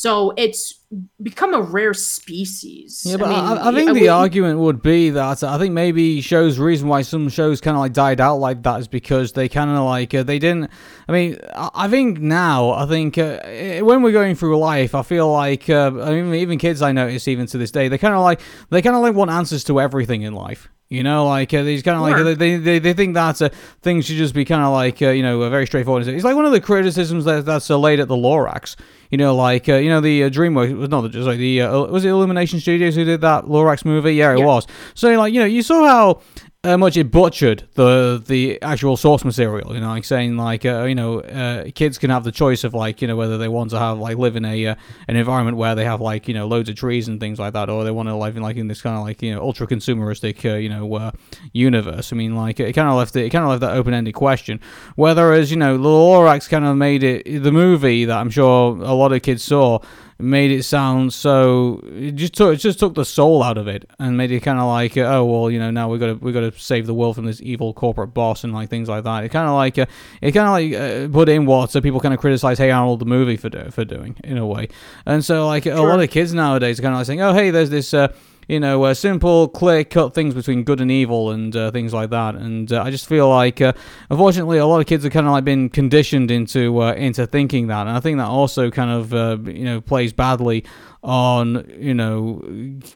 So 0.00 0.32
it's 0.38 0.80
become 1.22 1.52
a 1.52 1.60
rare 1.60 1.92
species. 1.92 3.02
Yeah, 3.06 3.18
but 3.18 3.26
I, 3.26 3.28
mean, 3.28 3.58
I, 3.58 3.68
I 3.68 3.74
think 3.74 3.90
we- 3.92 4.00
the 4.00 4.08
argument 4.08 4.58
would 4.58 4.80
be 4.80 5.10
that 5.10 5.44
I 5.44 5.58
think 5.58 5.74
maybe 5.74 6.22
shows 6.22 6.58
reason 6.58 6.88
why 6.88 7.02
some 7.02 7.28
shows 7.28 7.60
kind 7.60 7.76
of 7.76 7.82
like 7.82 7.92
died 7.92 8.18
out 8.18 8.36
like 8.36 8.62
that 8.62 8.80
is 8.80 8.88
because 8.88 9.32
they 9.32 9.46
kind 9.46 9.68
of 9.68 9.84
like 9.84 10.14
uh, 10.14 10.22
they 10.22 10.38
didn't. 10.38 10.70
I 11.06 11.12
mean, 11.12 11.36
I, 11.54 11.68
I 11.74 11.88
think 11.88 12.18
now 12.18 12.70
I 12.70 12.86
think 12.86 13.18
uh, 13.18 13.40
when 13.84 14.00
we're 14.00 14.12
going 14.12 14.36
through 14.36 14.58
life, 14.58 14.94
I 14.94 15.02
feel 15.02 15.30
like 15.30 15.68
uh, 15.68 15.92
I 16.00 16.12
mean 16.12 16.32
even 16.34 16.58
kids 16.58 16.80
I 16.80 16.92
notice 16.92 17.28
even 17.28 17.46
to 17.48 17.58
this 17.58 17.70
day 17.70 17.88
they 17.88 17.98
kind 17.98 18.14
of 18.14 18.22
like 18.22 18.40
they 18.70 18.80
kind 18.80 18.96
of 18.96 19.02
like 19.02 19.14
want 19.14 19.30
answers 19.30 19.64
to 19.64 19.82
everything 19.82 20.22
in 20.22 20.32
life. 20.32 20.70
You 20.90 21.04
know, 21.04 21.24
like 21.24 21.54
uh, 21.54 21.62
these 21.62 21.84
kind 21.84 21.96
of 21.96 22.02
like 22.02 22.36
they, 22.36 22.56
they 22.56 22.80
they 22.80 22.92
think 22.94 23.14
that 23.14 23.40
uh, 23.40 23.48
things 23.80 24.06
should 24.06 24.16
just 24.16 24.34
be 24.34 24.44
kind 24.44 24.60
of 24.60 24.72
like 24.72 25.00
uh, 25.00 25.10
you 25.10 25.22
know 25.22 25.48
very 25.48 25.64
straightforward. 25.64 26.04
It's 26.08 26.24
like 26.24 26.34
one 26.34 26.46
of 26.46 26.50
the 26.50 26.60
criticisms 26.60 27.24
that 27.26 27.44
that's 27.46 27.70
uh, 27.70 27.78
laid 27.78 28.00
at 28.00 28.08
the 28.08 28.16
Lorax. 28.16 28.74
You 29.08 29.16
know, 29.18 29.36
like 29.36 29.68
uh, 29.68 29.76
you 29.76 29.88
know 29.88 30.00
the 30.00 30.24
uh, 30.24 30.30
DreamWorks 30.30 30.76
was 30.76 30.88
not 30.88 31.08
just 31.12 31.28
like 31.28 31.38
the 31.38 31.62
uh, 31.62 31.84
was 31.84 32.04
it 32.04 32.08
Illumination 32.08 32.58
Studios 32.58 32.96
who 32.96 33.04
did 33.04 33.20
that 33.20 33.44
Lorax 33.44 33.84
movie? 33.84 34.14
Yeah, 34.14 34.32
it 34.32 34.40
Yeah. 34.40 34.46
was. 34.46 34.66
So 34.94 35.12
like 35.16 35.32
you 35.32 35.38
know 35.38 35.46
you 35.46 35.62
saw 35.62 35.86
how. 35.86 36.22
Uh, 36.62 36.76
much 36.76 36.94
it 36.98 37.10
butchered 37.10 37.66
the 37.72 38.22
the 38.26 38.60
actual 38.60 38.94
source 38.94 39.24
material, 39.24 39.72
you 39.74 39.80
know, 39.80 39.88
like 39.88 40.04
saying 40.04 40.36
like 40.36 40.66
uh, 40.66 40.82
you 40.82 40.94
know 40.94 41.20
uh, 41.20 41.64
kids 41.74 41.96
can 41.96 42.10
have 42.10 42.22
the 42.22 42.30
choice 42.30 42.64
of 42.64 42.74
like 42.74 43.00
you 43.00 43.08
know 43.08 43.16
whether 43.16 43.38
they 43.38 43.48
want 43.48 43.70
to 43.70 43.78
have 43.78 43.98
like 43.98 44.18
live 44.18 44.36
in 44.36 44.44
a 44.44 44.66
uh, 44.66 44.74
an 45.08 45.16
environment 45.16 45.56
where 45.56 45.74
they 45.74 45.86
have 45.86 46.02
like 46.02 46.28
you 46.28 46.34
know 46.34 46.46
loads 46.46 46.68
of 46.68 46.76
trees 46.76 47.08
and 47.08 47.18
things 47.18 47.38
like 47.38 47.54
that, 47.54 47.70
or 47.70 47.82
they 47.82 47.90
want 47.90 48.10
to 48.10 48.14
live 48.14 48.36
in 48.36 48.42
like 48.42 48.56
in 48.56 48.68
this 48.68 48.82
kind 48.82 48.94
of 48.94 49.02
like 49.02 49.22
you 49.22 49.34
know 49.34 49.40
ultra 49.40 49.66
consumeristic 49.66 50.44
uh, 50.44 50.58
you 50.58 50.68
know 50.68 50.94
uh, 50.96 51.12
universe. 51.54 52.12
I 52.12 52.16
mean, 52.16 52.36
like 52.36 52.60
it 52.60 52.74
kind 52.74 52.90
of 52.90 52.94
left 52.94 53.16
it, 53.16 53.24
it 53.24 53.30
kind 53.30 53.42
of 53.42 53.48
left 53.48 53.62
that 53.62 53.74
open 53.74 53.94
ended 53.94 54.12
question. 54.12 54.60
Whereas 54.96 55.50
you 55.50 55.56
know 55.56 55.78
the 55.78 55.88
Lorax 55.88 56.46
kind 56.46 56.66
of 56.66 56.76
made 56.76 57.02
it 57.02 57.42
the 57.42 57.52
movie 57.52 58.04
that 58.04 58.18
I'm 58.18 58.28
sure 58.28 58.76
a 58.76 58.92
lot 58.92 59.14
of 59.14 59.22
kids 59.22 59.42
saw 59.42 59.78
made 60.22 60.50
it 60.50 60.62
sound 60.62 61.12
so 61.12 61.80
it 61.84 62.12
just 62.12 62.34
took 62.34 62.54
it 62.54 62.56
just 62.56 62.78
took 62.78 62.94
the 62.94 63.04
soul 63.04 63.42
out 63.42 63.58
of 63.58 63.68
it 63.68 63.88
and 63.98 64.16
made 64.16 64.30
it 64.30 64.40
kind 64.40 64.58
of 64.58 64.66
like 64.66 64.96
uh, 64.96 65.02
oh 65.02 65.24
well 65.24 65.50
you 65.50 65.58
know 65.58 65.70
now 65.70 65.88
we 65.88 65.98
got 65.98 66.06
to 66.06 66.14
we 66.14 66.32
got 66.32 66.40
to 66.40 66.52
save 66.58 66.86
the 66.86 66.94
world 66.94 67.16
from 67.16 67.24
this 67.26 67.40
evil 67.42 67.72
corporate 67.72 68.14
boss 68.14 68.44
and 68.44 68.52
like 68.52 68.68
things 68.68 68.88
like 68.88 69.04
that. 69.04 69.24
It 69.24 69.30
kind 69.30 69.48
of 69.48 69.54
like 69.54 69.78
uh, 69.78 69.86
it 70.20 70.32
kind 70.32 70.46
of 70.46 70.52
like 70.52 71.08
uh, 71.08 71.12
put 71.12 71.28
in 71.28 71.46
what 71.46 71.70
so 71.70 71.80
people 71.80 72.00
kind 72.00 72.14
of 72.14 72.20
criticize 72.20 72.58
Hey 72.58 72.70
Arnold 72.70 73.00
the 73.00 73.06
movie 73.06 73.36
for 73.36 73.48
do, 73.48 73.70
for 73.70 73.84
doing 73.84 74.16
in 74.24 74.38
a 74.38 74.46
way. 74.46 74.68
And 75.06 75.24
so 75.24 75.46
like 75.46 75.66
a 75.66 75.80
lot 75.80 76.00
of 76.00 76.10
kids 76.10 76.34
nowadays 76.34 76.78
are 76.78 76.82
kind 76.82 76.94
of 76.94 77.00
like 77.00 77.06
saying 77.06 77.20
oh 77.20 77.32
hey 77.32 77.50
there's 77.50 77.70
this 77.70 77.94
uh, 77.94 78.12
you 78.50 78.58
know, 78.58 78.82
uh, 78.82 78.94
simple, 78.94 79.46
clear 79.46 79.84
cut 79.84 80.12
things 80.12 80.34
between 80.34 80.64
good 80.64 80.80
and 80.80 80.90
evil 80.90 81.30
and 81.30 81.54
uh, 81.54 81.70
things 81.70 81.94
like 81.94 82.10
that. 82.10 82.34
And 82.34 82.72
uh, 82.72 82.82
I 82.82 82.90
just 82.90 83.06
feel 83.06 83.28
like, 83.28 83.60
uh, 83.60 83.72
unfortunately, 84.10 84.58
a 84.58 84.66
lot 84.66 84.80
of 84.80 84.86
kids 84.86 85.06
are 85.06 85.10
kind 85.10 85.26
of 85.26 85.32
like 85.32 85.44
been 85.44 85.68
conditioned 85.68 86.32
into 86.32 86.82
uh, 86.82 86.94
into 86.94 87.28
thinking 87.28 87.68
that, 87.68 87.86
and 87.86 87.96
I 87.96 88.00
think 88.00 88.18
that 88.18 88.26
also 88.26 88.68
kind 88.68 88.90
of 88.90 89.46
you 89.46 89.64
know 89.64 89.80
plays 89.80 90.12
badly 90.12 90.64
on 91.04 91.64
you 91.78 91.94
know 91.94 92.42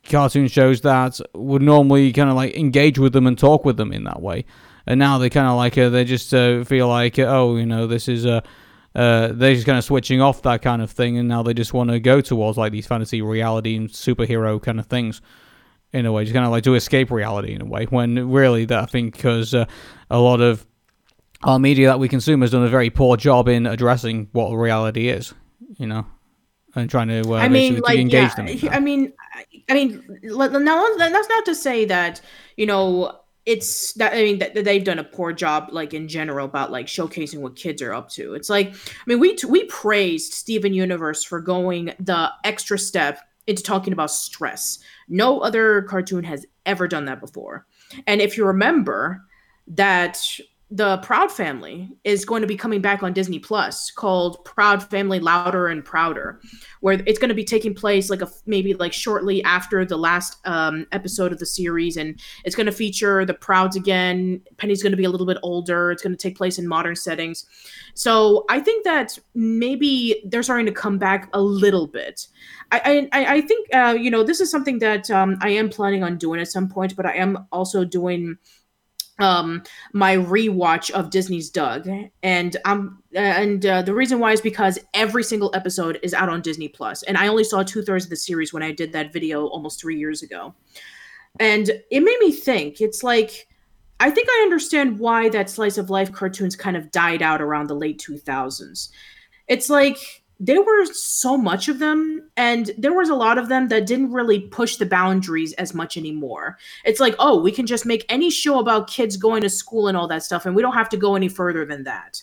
cartoon 0.08 0.48
shows 0.48 0.80
that 0.80 1.20
would 1.34 1.62
normally 1.62 2.12
kind 2.12 2.30
of 2.30 2.34
like 2.34 2.56
engage 2.56 2.98
with 2.98 3.12
them 3.12 3.28
and 3.28 3.38
talk 3.38 3.64
with 3.64 3.76
them 3.76 3.92
in 3.92 4.04
that 4.04 4.20
way. 4.20 4.44
And 4.88 4.98
now 4.98 5.18
they 5.18 5.30
kind 5.30 5.46
of 5.46 5.56
like 5.56 5.78
uh, 5.78 5.88
they 5.88 6.04
just 6.04 6.34
uh, 6.34 6.64
feel 6.64 6.88
like 6.88 7.16
oh 7.20 7.56
you 7.56 7.64
know 7.64 7.86
this 7.86 8.08
is 8.08 8.24
a 8.24 8.42
uh, 8.96 9.28
they're 9.32 9.54
just 9.54 9.66
kind 9.66 9.78
of 9.78 9.84
switching 9.84 10.20
off 10.20 10.42
that 10.42 10.62
kind 10.62 10.82
of 10.82 10.90
thing, 10.90 11.16
and 11.16 11.28
now 11.28 11.44
they 11.44 11.54
just 11.54 11.72
want 11.72 11.90
to 11.90 12.00
go 12.00 12.20
towards 12.20 12.58
like 12.58 12.72
these 12.72 12.88
fantasy 12.88 13.22
reality 13.22 13.76
and 13.76 13.88
superhero 13.88 14.60
kind 14.60 14.80
of 14.80 14.86
things 14.86 15.20
in 15.94 16.06
a 16.06 16.12
way, 16.12 16.24
just 16.24 16.34
kind 16.34 16.44
of 16.44 16.50
like 16.50 16.64
to 16.64 16.74
escape 16.74 17.10
reality 17.10 17.54
in 17.54 17.62
a 17.62 17.64
way. 17.64 17.84
When 17.84 18.30
really, 18.30 18.64
that 18.66 18.82
I 18.82 18.86
think 18.86 19.16
because 19.16 19.54
uh, 19.54 19.64
a 20.10 20.18
lot 20.18 20.40
of 20.40 20.66
our 21.44 21.58
media 21.58 21.86
that 21.86 22.00
we 22.00 22.08
consume 22.08 22.40
has 22.40 22.50
done 22.50 22.64
a 22.64 22.68
very 22.68 22.90
poor 22.90 23.16
job 23.16 23.48
in 23.48 23.64
addressing 23.66 24.28
what 24.32 24.50
reality 24.50 25.08
is, 25.08 25.32
you 25.78 25.86
know, 25.86 26.04
and 26.74 26.90
trying 26.90 27.08
to 27.08 27.20
uh, 27.32 27.36
I 27.36 27.48
mean, 27.48 27.80
like, 27.80 27.98
engage 27.98 28.30
yeah, 28.30 28.34
them. 28.34 28.72
I 28.72 28.80
mean, 28.80 29.12
I- 29.68 29.74
mean, 29.74 30.02
now 30.22 30.86
that's 30.98 31.28
not 31.28 31.44
to 31.46 31.54
say 31.54 31.84
that 31.86 32.20
you 32.56 32.66
know 32.66 33.20
it's 33.46 33.92
that 33.94 34.14
I 34.14 34.22
mean 34.22 34.38
that, 34.40 34.54
they've 34.64 34.82
done 34.82 34.98
a 34.98 35.04
poor 35.04 35.32
job, 35.32 35.68
like 35.70 35.94
in 35.94 36.08
general, 36.08 36.46
about 36.46 36.72
like 36.72 36.86
showcasing 36.86 37.38
what 37.38 37.54
kids 37.54 37.82
are 37.82 37.92
up 37.92 38.08
to. 38.10 38.34
It's 38.34 38.50
like, 38.50 38.74
I 38.74 39.02
mean, 39.06 39.20
we 39.20 39.36
we 39.48 39.64
praised 39.66 40.32
Steven 40.32 40.74
Universe 40.74 41.22
for 41.22 41.40
going 41.40 41.94
the 42.00 42.30
extra 42.42 42.78
step 42.78 43.20
into 43.46 43.62
talking 43.62 43.92
about 43.92 44.10
stress. 44.10 44.78
No 45.08 45.40
other 45.40 45.82
cartoon 45.82 46.24
has 46.24 46.46
ever 46.66 46.88
done 46.88 47.04
that 47.06 47.20
before. 47.20 47.66
And 48.06 48.20
if 48.20 48.36
you 48.36 48.46
remember 48.46 49.22
that 49.68 50.18
the 50.70 50.96
Proud 50.98 51.30
Family 51.30 51.90
is 52.04 52.24
going 52.24 52.40
to 52.40 52.48
be 52.48 52.56
coming 52.56 52.80
back 52.80 53.02
on 53.02 53.12
Disney 53.12 53.38
Plus 53.38 53.90
called 53.90 54.42
Proud 54.44 54.82
Family 54.82 55.20
Louder 55.20 55.68
and 55.68 55.84
Prouder 55.84 56.40
where 56.80 57.02
it's 57.06 57.18
going 57.18 57.28
to 57.28 57.34
be 57.34 57.44
taking 57.44 57.74
place 57.74 58.08
like 58.08 58.22
a 58.22 58.28
maybe 58.46 58.74
like 58.74 58.92
shortly 58.92 59.44
after 59.44 59.84
the 59.84 59.96
last 59.96 60.38
um, 60.46 60.86
episode 60.90 61.32
of 61.32 61.38
the 61.38 61.46
series 61.46 61.96
and 61.96 62.18
it's 62.44 62.56
going 62.56 62.66
to 62.66 62.72
feature 62.72 63.24
the 63.24 63.34
prouds 63.34 63.76
again. 63.76 64.40
Penny's 64.56 64.82
going 64.82 64.92
to 64.92 64.96
be 64.96 65.04
a 65.04 65.10
little 65.10 65.26
bit 65.26 65.38
older. 65.42 65.92
It's 65.92 66.02
going 66.02 66.16
to 66.16 66.22
take 66.22 66.36
place 66.36 66.58
in 66.58 66.66
modern 66.66 66.96
settings. 66.96 67.46
So 67.94 68.44
i 68.48 68.58
think 68.58 68.84
that 68.84 69.18
maybe 69.34 70.22
they're 70.26 70.42
starting 70.42 70.66
to 70.66 70.72
come 70.72 70.98
back 70.98 71.28
a 71.32 71.40
little 71.40 71.86
bit. 71.86 72.26
I 72.72 73.08
i, 73.12 73.36
I 73.36 73.40
think 73.42 73.68
uh, 73.74 73.96
you 73.98 74.10
know 74.10 74.22
this 74.22 74.40
is 74.40 74.50
something 74.50 74.78
that 74.78 75.10
um, 75.10 75.36
i 75.40 75.50
am 75.50 75.68
planning 75.68 76.02
on 76.02 76.16
doing 76.16 76.40
at 76.40 76.48
some 76.48 76.68
point 76.68 76.96
but 76.96 77.06
i 77.06 77.12
am 77.12 77.46
also 77.52 77.84
doing 77.84 78.36
um 79.18 79.62
my 79.92 80.16
rewatch 80.16 80.90
of 80.90 81.10
Disney's 81.10 81.50
Doug. 81.50 81.88
And 82.22 82.56
I'm 82.64 83.02
and 83.14 83.64
uh, 83.64 83.82
the 83.82 83.94
reason 83.94 84.18
why 84.18 84.32
is 84.32 84.40
because 84.40 84.78
every 84.92 85.22
single 85.22 85.50
episode 85.54 85.98
is 86.02 86.14
out 86.14 86.28
on 86.28 86.40
Disney 86.40 86.68
Plus. 86.68 87.02
And 87.04 87.16
I 87.16 87.28
only 87.28 87.44
saw 87.44 87.62
two 87.62 87.82
thirds 87.82 88.04
of 88.04 88.10
the 88.10 88.16
series 88.16 88.52
when 88.52 88.62
I 88.62 88.72
did 88.72 88.92
that 88.92 89.12
video 89.12 89.46
almost 89.46 89.80
three 89.80 89.98
years 89.98 90.22
ago. 90.22 90.54
And 91.40 91.68
it 91.90 92.00
made 92.00 92.18
me 92.20 92.32
think. 92.32 92.80
It's 92.80 93.02
like 93.02 93.48
I 94.00 94.10
think 94.10 94.28
I 94.28 94.42
understand 94.42 94.98
why 94.98 95.28
that 95.28 95.48
slice 95.48 95.78
of 95.78 95.90
life 95.90 96.12
cartoons 96.12 96.56
kind 96.56 96.76
of 96.76 96.90
died 96.90 97.22
out 97.22 97.40
around 97.40 97.68
the 97.68 97.76
late 97.76 98.04
2000s 98.04 98.88
it's 99.48 99.68
like 99.68 100.23
there 100.40 100.62
were 100.62 100.84
so 100.86 101.36
much 101.36 101.68
of 101.68 101.78
them 101.78 102.28
and 102.36 102.72
there 102.76 102.92
was 102.92 103.08
a 103.08 103.14
lot 103.14 103.38
of 103.38 103.48
them 103.48 103.68
that 103.68 103.86
didn't 103.86 104.12
really 104.12 104.40
push 104.40 104.76
the 104.76 104.86
boundaries 104.86 105.52
as 105.54 105.74
much 105.74 105.96
anymore. 105.96 106.58
It's 106.84 107.00
like 107.00 107.14
oh 107.18 107.40
we 107.40 107.52
can 107.52 107.66
just 107.66 107.86
make 107.86 108.04
any 108.08 108.30
show 108.30 108.58
about 108.58 108.88
kids 108.88 109.16
going 109.16 109.42
to 109.42 109.50
school 109.50 109.86
and 109.86 109.96
all 109.96 110.08
that 110.08 110.24
stuff 110.24 110.44
and 110.44 110.56
we 110.56 110.62
don't 110.62 110.74
have 110.74 110.88
to 110.90 110.96
go 110.96 111.14
any 111.14 111.28
further 111.28 111.64
than 111.64 111.84
that. 111.84 112.22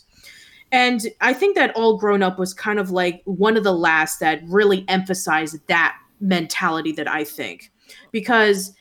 And 0.72 1.02
i 1.22 1.34
think 1.34 1.56
that 1.56 1.76
all 1.76 1.98
grown 1.98 2.22
up 2.22 2.38
was 2.38 2.54
kind 2.54 2.80
of 2.80 2.92
like 2.92 3.22
one 3.26 3.56
of 3.56 3.64
the 3.64 3.74
last 3.74 4.20
that 4.20 4.42
really 4.46 4.86
emphasized 4.88 5.58
that 5.68 5.98
mentality 6.20 6.92
that 6.94 7.08
i 7.08 7.24
think. 7.24 7.72
Because 8.12 8.74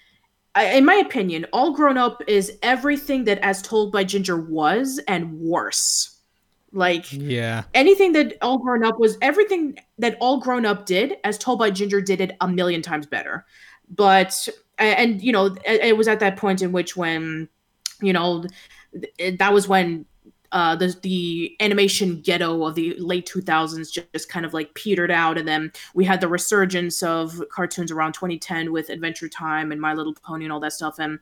in 0.59 0.85
my 0.85 0.97
opinion 0.97 1.47
all 1.53 1.73
grown 1.73 1.97
up 1.97 2.21
is 2.27 2.59
everything 2.63 3.25
that 3.25 3.39
as 3.39 3.63
told 3.63 3.93
by 3.93 4.03
ginger 4.03 4.41
was 4.41 4.99
and 5.07 5.39
worse 5.39 6.10
like 6.73 7.13
yeah, 7.13 7.65
anything 7.75 8.13
that 8.13 8.37
all 8.43 8.59
grown 8.59 8.85
up 8.85 8.99
was 8.99 9.19
everything 9.23 9.79
that 9.99 10.17
all 10.21 10.39
grown 10.41 10.65
up 10.65 10.87
did 10.87 11.17
as 11.25 11.37
told 11.37 11.59
by 11.59 11.71
ginger 11.71 12.01
did 12.01 12.21
it 12.21 12.37
a 12.41 12.49
million 12.49 12.81
times 12.81 13.07
better. 13.07 13.45
But 13.89 14.49
and 14.79 15.21
you 15.21 15.33
know 15.33 15.57
it, 15.65 15.97
was 15.97 16.07
at 16.07 16.21
that 16.21 16.37
point 16.37 16.63
in 16.63 16.71
which 16.73 16.97
when 16.97 17.49
you 18.01 18.13
know 18.13 18.45
that 19.39 19.53
was 19.53 19.67
when 19.67 20.07
uh 20.53 20.77
the 20.77 20.97
the 21.03 21.57
animation 21.61 22.21
ghetto 22.21 22.65
of 22.65 22.77
the 22.77 22.95
late 22.99 23.29
2000s 23.29 23.93
just, 23.93 24.13
just 24.13 24.29
kind 24.29 24.47
of 24.47 24.55
like 24.55 24.75
petered 24.75 25.11
out. 25.11 25.39
And 25.39 25.49
then 25.49 25.73
we 25.95 26.05
had 26.05 26.21
the 26.21 26.29
resurgence 26.29 27.03
of 27.03 27.43
cartoons 27.51 27.91
around 27.91 28.13
2010 28.13 28.71
with 28.71 28.91
adventure 28.91 29.29
time 29.29 29.73
and 29.73 29.81
my 29.81 29.93
little 29.93 30.15
pony 30.15 30.45
and 30.45 30.53
all 30.53 30.61
that 30.61 30.73
stuff. 30.73 31.01
And 31.01 31.19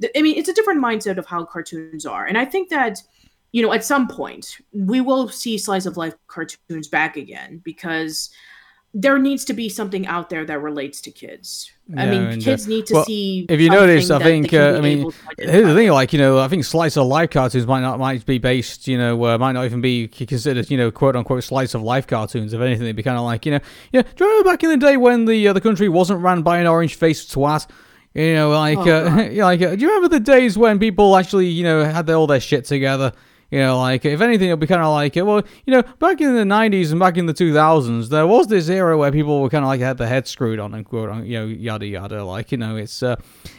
th- 0.00 0.12
i 0.16 0.20
mean 0.22 0.36
it's 0.36 0.48
a 0.50 0.54
different 0.54 0.82
mindset 0.82 1.16
of 1.16 1.24
how 1.26 1.44
cartoons 1.44 2.04
are. 2.04 2.26
And 2.26 2.36
i 2.36 2.44
think 2.44 2.68
that 2.68 3.02
you 3.52 3.62
know, 3.62 3.72
at 3.72 3.84
some 3.84 4.08
point, 4.08 4.58
we 4.72 5.00
will 5.00 5.28
see 5.28 5.58
slice 5.58 5.86
of 5.86 5.96
life 5.96 6.14
cartoons 6.26 6.88
back 6.88 7.16
again 7.16 7.60
because 7.64 8.30
there 8.94 9.18
needs 9.18 9.44
to 9.46 9.54
be 9.54 9.68
something 9.70 10.06
out 10.06 10.28
there 10.28 10.44
that 10.44 10.60
relates 10.60 11.00
to 11.00 11.10
kids. 11.10 11.70
I 11.96 12.04
Yeah, 12.04 12.10
mean, 12.10 12.22
and, 12.22 12.42
uh, 12.42 12.44
kids 12.44 12.66
need 12.66 12.86
to 12.86 12.94
well, 12.94 13.04
see. 13.04 13.46
if 13.48 13.58
you 13.60 13.70
notice, 13.70 14.10
I 14.10 14.22
think, 14.22 14.52
uh, 14.52 14.74
I 14.76 14.80
mean, 14.80 15.10
Here's 15.38 15.66
the 15.66 15.74
thing, 15.74 15.90
like 15.90 16.12
you 16.12 16.18
know, 16.18 16.38
I 16.38 16.48
think 16.48 16.64
slice 16.64 16.96
of 16.96 17.06
life 17.06 17.30
cartoons 17.30 17.66
might 17.66 17.80
not 17.80 17.98
might 17.98 18.24
be 18.26 18.38
based, 18.38 18.86
you 18.88 18.98
know, 18.98 19.24
uh, 19.24 19.38
might 19.38 19.52
not 19.52 19.64
even 19.64 19.80
be 19.80 20.08
considered, 20.08 20.70
you 20.70 20.76
know, 20.76 20.90
quote 20.90 21.16
unquote 21.16 21.42
slice 21.44 21.74
of 21.74 21.82
life 21.82 22.06
cartoons. 22.06 22.52
If 22.52 22.60
anything, 22.60 22.84
they'd 22.84 22.96
be 22.96 23.02
kind 23.02 23.16
of 23.18 23.24
like, 23.24 23.46
you 23.46 23.52
know, 23.52 23.60
yeah. 23.92 24.02
Do 24.02 24.24
you 24.24 24.30
remember 24.30 24.50
back 24.50 24.62
in 24.62 24.70
the 24.70 24.76
day 24.76 24.96
when 24.98 25.24
the 25.24 25.48
uh, 25.48 25.52
the 25.54 25.60
country 25.60 25.88
wasn't 25.88 26.20
ran 26.20 26.42
by 26.42 26.58
an 26.58 26.66
orange 26.66 26.94
faced 26.94 27.32
twat? 27.34 27.66
You 28.14 28.34
know, 28.34 28.50
like, 28.50 28.78
Oh, 28.78 29.06
uh, 29.06 29.28
like, 29.32 29.62
uh, 29.62 29.74
do 29.74 29.80
you 29.80 29.88
remember 29.88 30.08
the 30.08 30.20
days 30.20 30.58
when 30.58 30.78
people 30.78 31.16
actually, 31.16 31.48
you 31.48 31.64
know, 31.64 31.82
had 31.84 32.06
their, 32.06 32.16
all 32.16 32.26
their 32.26 32.40
shit 32.40 32.66
together? 32.66 33.12
You 33.52 33.58
know, 33.58 33.78
like 33.78 34.06
if 34.06 34.22
anything, 34.22 34.48
it'll 34.48 34.56
be 34.56 34.66
kind 34.66 34.80
of 34.80 34.92
like, 34.92 35.14
well, 35.14 35.42
you 35.66 35.74
know, 35.74 35.82
back 35.98 36.22
in 36.22 36.34
the 36.34 36.42
'90s 36.42 36.90
and 36.90 36.98
back 36.98 37.18
in 37.18 37.26
the 37.26 37.34
2000s, 37.34 38.08
there 38.08 38.26
was 38.26 38.46
this 38.46 38.70
era 38.70 38.96
where 38.96 39.12
people 39.12 39.42
were 39.42 39.50
kind 39.50 39.62
of 39.62 39.68
like 39.68 39.82
had 39.82 39.98
their 39.98 40.08
head 40.08 40.26
screwed 40.26 40.58
on 40.58 40.72
and 40.72 40.86
quote, 40.86 41.26
you 41.26 41.38
know, 41.38 41.44
yada 41.44 41.86
yada. 41.86 42.24
Like, 42.24 42.50
you 42.50 42.56
know, 42.56 42.76
it's 42.76 43.02
uh, 43.02 43.16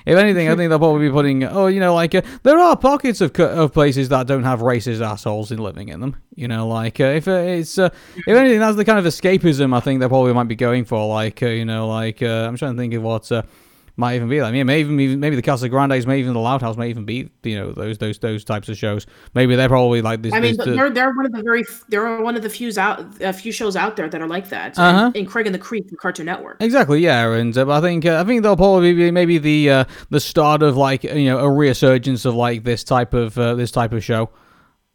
if 0.07 0.17
anything, 0.17 0.49
I 0.49 0.55
think 0.55 0.69
they'll 0.69 0.79
probably 0.79 1.07
be 1.07 1.13
putting, 1.13 1.43
oh, 1.43 1.67
you 1.67 1.79
know, 1.79 1.93
like 1.93 2.15
uh, 2.15 2.23
there 2.41 2.57
are 2.57 2.75
pockets 2.75 3.21
of 3.21 3.39
of 3.39 3.71
places 3.71 4.09
that 4.09 4.25
don't 4.25 4.41
have 4.41 4.61
racist 4.61 5.05
assholes 5.05 5.51
in 5.51 5.59
living 5.59 5.89
in 5.89 5.99
them. 5.99 6.15
You 6.33 6.47
know, 6.47 6.67
like 6.67 6.99
uh, 6.99 7.03
if 7.03 7.27
uh, 7.27 7.31
it's 7.31 7.77
uh, 7.77 7.89
if 8.15 8.35
anything, 8.35 8.61
that's 8.61 8.77
the 8.77 8.85
kind 8.85 8.97
of 8.97 9.05
escapism 9.05 9.77
I 9.77 9.79
think 9.79 9.99
they 9.99 10.07
probably 10.07 10.33
might 10.33 10.47
be 10.47 10.55
going 10.55 10.85
for. 10.85 11.07
Like, 11.07 11.43
uh, 11.43 11.49
you 11.49 11.65
know, 11.65 11.87
like 11.87 12.23
I'm 12.23 12.57
trying 12.57 12.73
to 12.73 12.81
think 12.81 12.95
of 12.95 13.03
what 13.03 13.31
might 13.95 14.15
even 14.15 14.27
be 14.29 14.41
like. 14.41 14.53
Yeah, 14.55 14.63
maybe 14.63 15.15
maybe 15.15 15.35
the 15.35 15.41
Casa 15.41 15.69
Grandes, 15.69 16.07
maybe 16.07 16.21
even 16.21 16.33
the 16.33 16.39
Loud 16.39 16.61
House, 16.61 16.77
may 16.77 16.89
even 16.89 17.05
be 17.05 17.29
you 17.43 17.55
know 17.55 17.71
those 17.71 17.97
those 17.97 18.17
those 18.19 18.43
types 18.43 18.69
of 18.69 18.77
shows. 18.77 19.05
Maybe 19.35 19.55
they're 19.55 19.69
probably 19.69 20.01
like 20.01 20.21
this. 20.21 20.33
I 20.33 20.39
mean, 20.39 20.57
this, 20.57 20.65
they're 20.65 20.89
they're 20.89 21.13
one 21.13 21.25
of 21.25 21.31
the 21.31 21.43
very 21.43 21.63
they're 21.89 22.21
one 22.21 22.35
of 22.35 22.41
the 22.41 22.49
few 22.49 22.71
out 22.77 23.21
a 23.21 23.33
few 23.33 23.51
shows 23.51 23.75
out 23.75 23.95
there 23.95 24.09
that 24.09 24.21
are 24.21 24.27
like 24.27 24.49
that. 24.49 24.77
Uh-huh. 24.77 25.11
In 25.13 25.25
Craig 25.25 25.47
of 25.47 25.53
the 25.53 25.59
Creek 25.59 25.87
from 25.87 25.97
Cartoon 25.97 26.25
Network. 26.25 26.57
Exactly, 26.59 27.01
yeah, 27.01 27.33
and 27.33 27.55
uh, 27.57 27.69
I 27.69 27.81
think 27.81 28.05
uh, 28.05 28.19
I 28.19 28.23
think 28.23 28.43
they'll 28.43 28.57
probably 28.57 28.93
be 28.93 29.11
maybe 29.11 29.37
the 29.37 29.69
uh, 29.69 29.85
the 30.09 30.19
start 30.19 30.63
of 30.63 30.75
like 30.75 31.03
you 31.03 31.25
know 31.25 31.39
a 31.39 31.51
resurgence 31.51 32.25
of 32.25 32.35
like 32.35 32.63
this 32.63 32.83
type 32.83 33.13
of 33.13 33.37
uh, 33.37 33.55
this 33.55 33.71
type 33.71 33.93
of 33.93 34.03
show. 34.03 34.29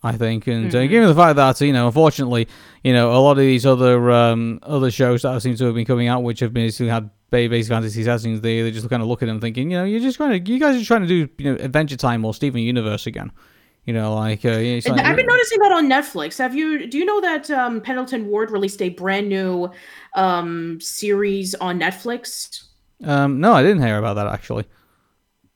I 0.01 0.17
think, 0.17 0.47
and 0.47 0.73
uh, 0.73 0.79
mm-hmm. 0.79 0.91
given 0.91 1.09
the 1.09 1.15
fact 1.15 1.37
that 1.37 1.61
you 1.61 1.73
know, 1.73 1.89
unfortunately, 1.89 2.47
you 2.85 2.93
know, 2.93 3.11
a 3.11 3.19
lot 3.19 3.33
of 3.33 3.39
these 3.39 3.67
other 3.67 4.13
um, 4.13 4.61
other 4.63 4.93
shows 4.93 5.23
that 5.23 5.43
seem 5.43 5.57
to 5.57 5.65
have 5.65 5.75
been 5.75 5.85
coming 5.85 6.07
out, 6.07 6.23
which 6.23 6.39
have 6.39 6.53
basically 6.53 6.89
had 6.89 7.11
Basic 7.31 7.69
Fantasy 7.69 8.05
settings, 8.05 8.41
they 8.41 8.63
they 8.63 8.71
just 8.71 8.89
kind 8.89 9.03
of 9.03 9.09
look 9.09 9.23
at 9.23 9.27
them 9.27 9.41
thinking, 9.41 9.71
you 9.71 9.79
know, 9.79 9.85
you're 9.85 10.01
just 10.01 10.17
trying 10.17 10.43
to, 10.43 10.53
you 10.53 10.59
guys 10.59 10.81
are 10.81 10.85
trying 10.85 11.03
to 11.03 11.07
do, 11.07 11.29
you 11.39 11.53
know, 11.53 11.63
Adventure 11.63 11.97
Time 11.97 12.25
or 12.25 12.33
Steven 12.33 12.61
Universe 12.61 13.07
again. 13.07 13.31
You 13.85 13.95
know, 13.95 14.15
like, 14.15 14.45
uh, 14.45 14.51
like 14.51 14.87
I've 14.87 15.17
been 15.17 15.27
noticing 15.27 15.61
that 15.61 15.73
on 15.73 15.89
Netflix. 15.89 16.37
Have 16.37 16.55
you? 16.55 16.87
Do 16.87 16.99
you 16.99 17.07
know 17.07 17.23
that 17.23 17.51
um, 17.51 17.81
Pendleton 17.81 18.27
Ward 18.27 18.51
released 18.51 18.83
a 18.83 18.91
brand 18.91 19.31
new 19.31 19.71
um, 20.15 20.79
series 20.79 21.55
on 21.55 21.81
Netflix? 21.81 22.65
Um, 23.03 23.41
no, 23.41 23.55
I 23.55 23.63
didn't 23.63 23.81
hear 23.81 23.97
about 23.97 24.15
that 24.15 24.27
actually. 24.27 24.67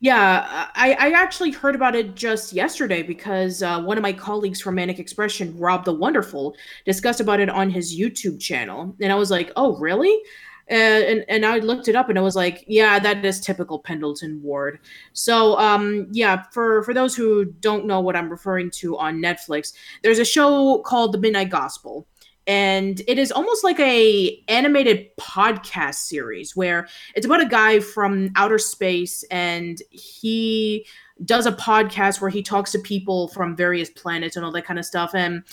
Yeah, 0.01 0.69
I, 0.75 0.95
I 0.99 1.11
actually 1.11 1.53
heard 1.53 1.75
about 1.75 1.95
it 1.95 2.17
just 2.17 2.53
yesterday 2.53 3.03
because 3.03 3.63
uh, 3.63 3.81
one 3.83 3.99
of 3.99 4.03
my 4.03 4.13
colleagues 4.13 4.61
from 4.61 4.75
Manic 4.75 4.99
Expression, 4.99 5.57
Rob 5.59 5.85
the 5.85 5.93
Wonderful, 5.93 6.57
discussed 6.85 7.21
about 7.21 7.39
it 7.39 7.49
on 7.49 7.71
his 7.71 7.97
YouTube 7.97 8.41
channel, 8.41 8.97
and 9.01 9.13
I 9.13 9.15
was 9.15 9.31
like, 9.31 9.53
"Oh, 9.57 9.77
really?" 9.77 10.19
And, 10.69 11.25
and, 11.29 11.45
I 11.45 11.59
looked 11.59 11.89
it 11.89 11.97
up 11.97 12.09
and 12.09 12.17
it 12.17 12.23
was 12.23 12.37
like, 12.37 12.65
yeah, 12.67 12.99
that 12.99 13.25
is 13.25 13.41
typical 13.41 13.79
Pendleton 13.79 14.41
Ward. 14.43 14.79
So 15.13 15.59
um, 15.59 16.07
yeah, 16.13 16.45
for 16.53 16.83
for 16.85 16.95
those 16.95 17.15
who 17.15 17.45
don't 17.45 17.85
know 17.85 18.01
what 18.01 18.17
I'm 18.17 18.31
referring 18.31 18.71
to 18.77 18.97
on 18.97 19.19
Netflix, 19.19 19.73
there's 20.03 20.19
a 20.19 20.25
show 20.25 20.79
called 20.87 21.13
The 21.13 21.19
Midnight 21.19 21.51
Gospel 21.51 22.07
and 22.47 23.03
it 23.07 23.19
is 23.19 23.31
almost 23.31 23.63
like 23.63 23.79
a 23.79 24.43
animated 24.49 25.17
podcast 25.17 25.95
series 25.95 26.57
where 26.57 26.89
it's 27.15 27.27
about 27.27 27.41
a 27.41 27.47
guy 27.47 27.79
from 27.79 28.31
outer 28.35 28.59
space 28.59 29.23
and 29.31 29.81
he 29.91 30.85
does 31.25 31.47
a 31.47 31.53
podcast 31.53 32.21
where 32.21 32.31
he 32.31 32.43
talks 32.43 32.73
to 32.73 32.79
people 32.81 33.29
from 33.29 33.55
various 33.55 33.91
planets 33.91 34.35
and 34.35 34.45
all 34.45 34.51
that 34.51 34.65
kind 34.65 34.79
of 34.79 34.85
stuff 34.85 35.15
and 35.15 35.45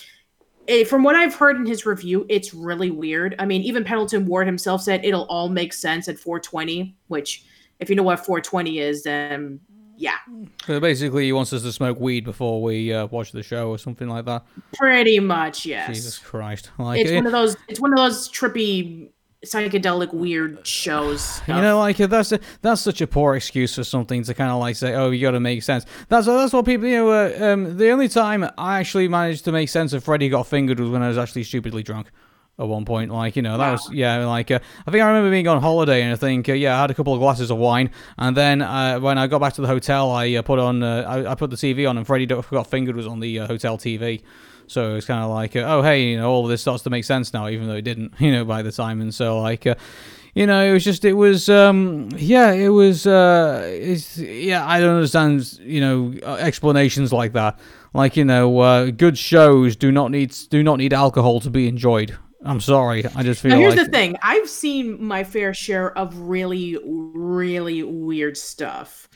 it, 0.69 0.88
from 0.88 1.01
what 1.01 1.15
I've 1.15 1.34
heard 1.34 1.55
in 1.55 1.65
his 1.65 1.86
review, 1.86 2.27
it's 2.29 2.53
really 2.53 2.91
weird. 2.91 3.36
I 3.39 3.45
mean, 3.45 3.63
even 3.63 3.84
Pendleton 3.84 4.27
Ward 4.27 4.45
himself 4.45 4.84
said 4.84 5.03
it'll 5.03 5.25
all 5.25 5.49
make 5.49 5.73
sense 5.73 6.08
at 6.08 6.19
420, 6.19 6.95
which, 7.08 7.43
if 7.79 7.89
you 7.89 7.95
know 7.95 8.03
what 8.03 8.19
420 8.19 8.77
is, 8.77 9.01
then 9.01 9.60
yeah. 9.97 10.17
So 10.67 10.79
basically, 10.79 11.25
he 11.25 11.34
wants 11.34 11.51
us 11.53 11.63
to 11.63 11.71
smoke 11.71 11.99
weed 11.99 12.23
before 12.23 12.62
we 12.62 12.93
uh, 12.93 13.08
watch 13.08 13.32
the 13.32 13.41
show 13.41 13.69
or 13.69 13.79
something 13.79 14.08
like 14.08 14.25
that. 14.25 14.45
Pretty 14.73 15.19
much, 15.19 15.65
yes. 15.65 15.88
Jesus 15.88 16.19
Christ! 16.19 16.69
Like, 16.77 17.01
it's 17.01 17.10
it, 17.10 17.15
one 17.15 17.25
of 17.25 17.32
those. 17.32 17.58
It's 17.67 17.79
one 17.79 17.91
of 17.91 17.97
those 17.97 18.29
trippy 18.29 19.10
psychedelic 19.45 20.13
weird 20.13 20.65
shows. 20.65 21.21
Stuff. 21.23 21.47
You 21.47 21.56
know, 21.56 21.80
like 21.80 21.97
that's 21.97 22.32
a, 22.32 22.39
that's 22.62 22.82
such 22.82 23.02
a 23.02 23.08
poor 23.08 23.36
excuse 23.36 23.75
for 23.75 23.84
something 23.84 24.23
to 24.23 24.34
kind 24.34 24.52
of 24.52 24.60
like 24.60 24.75
say, 24.75 24.93
oh, 24.95 25.12
you 25.12 25.21
got 25.21 25.32
to 25.32 25.39
make 25.39 25.63
sense. 25.63 25.86
That's 26.08 26.28
that's 26.28 26.54
what 26.54 26.65
people. 26.65 26.88
You 26.88 26.95
know, 26.97 27.12
uh, 27.12 27.52
um, 27.54 27.78
the 27.78 27.89
only 27.91 28.08
time 28.08 28.49
I 28.58 28.80
actually 28.80 29.08
managed 29.08 29.45
to 29.45 29.52
make 29.52 29.69
sense 29.69 29.93
of 29.93 30.04
Freddy 30.04 30.30
got 30.30 30.47
fingered 30.47 30.80
was 30.80 30.89
when 30.89 31.02
I 31.02 31.08
was 31.08 31.17
actually 31.17 31.43
stupidly 31.43 31.84
drunk 31.84 32.08
at 32.60 32.67
one 32.67 32.86
point. 32.86 33.12
Like, 33.12 33.36
you 33.36 33.41
know, 33.41 33.58
that 33.58 33.65
wow. 33.65 33.71
was, 33.71 33.89
yeah, 33.91 34.25
like, 34.25 34.52
uh, 34.52 34.60
I 34.86 34.91
think 34.91 35.02
I 35.02 35.08
remember 35.08 35.32
being 35.32 35.47
on 35.47 35.62
holiday 35.62 36.04
and 36.04 36.12
I 36.12 36.15
think, 36.15 36.49
uh, 36.49 36.54
yeah, 36.54 36.78
I 36.78 36.82
had 36.82 36.91
a 36.91 36.93
couple 36.93 37.13
of 37.13 37.19
glasses 37.19 37.49
of 37.49 37.58
wine. 37.58 37.89
And 38.17 38.36
then 38.36 38.62
uh, 38.62 38.99
when 38.99 39.17
I 39.17 39.28
got 39.28 39.39
back 39.39 39.54
to 39.54 39.62
the 39.62 39.67
hotel, 39.67 40.12
I 40.12 40.34
uh, 40.34 40.41
put 40.41 40.60
on, 40.60 40.84
uh, 40.84 41.04
I, 41.08 41.32
I, 41.32 41.36
put 41.36 41.49
the 41.49 41.56
TV 41.56 41.89
on 41.89 41.97
and 41.97 42.06
Freddy 42.06 42.25
Got 42.25 42.67
Fingered 42.67 42.95
was 42.95 43.08
on 43.08 43.21
the 43.21 43.39
uh, 43.39 43.47
hotel 43.47 43.78
TV. 43.78 44.21
So 44.71 44.95
it's 44.95 45.05
kind 45.05 45.23
of 45.23 45.32
like, 45.32 45.55
oh, 45.55 45.82
hey, 45.82 46.03
you 46.03 46.17
know, 46.17 46.29
all 46.29 46.43
of 46.43 46.49
this 46.49 46.62
starts 46.62 46.84
to 46.84 46.89
make 46.89 47.03
sense 47.03 47.34
now, 47.34 47.49
even 47.49 47.67
though 47.67 47.75
it 47.75 47.84
didn't, 47.84 48.13
you 48.19 48.32
know, 48.32 48.45
by 48.45 48.62
the 48.62 48.71
time. 48.71 49.01
And 49.01 49.13
so, 49.13 49.39
like, 49.39 49.65
you 50.36 50.45
know, 50.45 50.63
it 50.63 50.71
was 50.71 50.84
just, 50.84 51.05
it 51.05 51.13
was, 51.13 51.49
um, 51.49 52.10
yeah, 52.15 52.51
it 52.51 52.69
was, 52.69 53.08
uh, 53.08 53.63
it's, 53.65 54.17
yeah, 54.17 54.65
I 54.65 54.79
don't 54.79 54.95
understand, 54.95 55.60
you 55.60 55.82
know, 55.82 56.13
explanations 56.38 57.12
like 57.12 57.34
that. 57.34 57.60
Like, 57.93 58.15
you 58.15 58.25
know, 58.25 58.91
good 58.91 59.17
shows 59.17 59.75
do 59.75 59.91
not 59.91 60.12
need 60.12 60.36
do 60.49 60.62
not 60.62 60.77
need 60.77 60.93
alcohol 60.93 61.39
to 61.41 61.49
be 61.49 61.67
enjoyed. 61.67 62.17
I'm 62.43 62.62
sorry. 62.62 63.03
I 63.15 63.23
just 63.23 63.41
feel. 63.41 63.51
Now, 63.51 63.58
here's 63.58 63.75
like... 63.75 63.88
the 63.88 63.91
thing. 63.91 64.15
I've 64.21 64.49
seen 64.49 65.03
my 65.03 65.23
fair 65.23 65.53
share 65.53 65.97
of 65.97 66.17
really, 66.17 66.77
really 66.86 67.84
weird 67.84 68.38
stuff. 68.38 69.10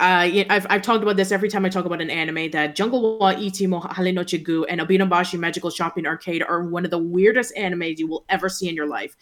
Uh, 0.00 0.46
I've, 0.48 0.66
I've 0.70 0.80
talked 0.80 1.02
about 1.02 1.16
this 1.16 1.30
every 1.30 1.50
time 1.50 1.66
I 1.66 1.68
talk 1.68 1.84
about 1.84 2.00
an 2.00 2.08
anime 2.08 2.50
that 2.52 2.74
Jungle 2.74 3.18
Wa 3.18 3.34
Itsumo 3.34 3.94
Hare 3.94 4.06
nochi 4.06 4.42
Guu 4.42 4.64
and 4.66 4.80
Abenobashi 4.80 5.38
Magical 5.38 5.68
Shopping 5.68 6.06
Arcade 6.06 6.42
are 6.42 6.62
one 6.62 6.86
of 6.86 6.90
the 6.90 6.98
weirdest 6.98 7.54
animes 7.54 7.98
you 7.98 8.06
will 8.06 8.24
ever 8.30 8.48
see 8.48 8.66
in 8.66 8.74
your 8.74 8.86
life. 8.86 9.14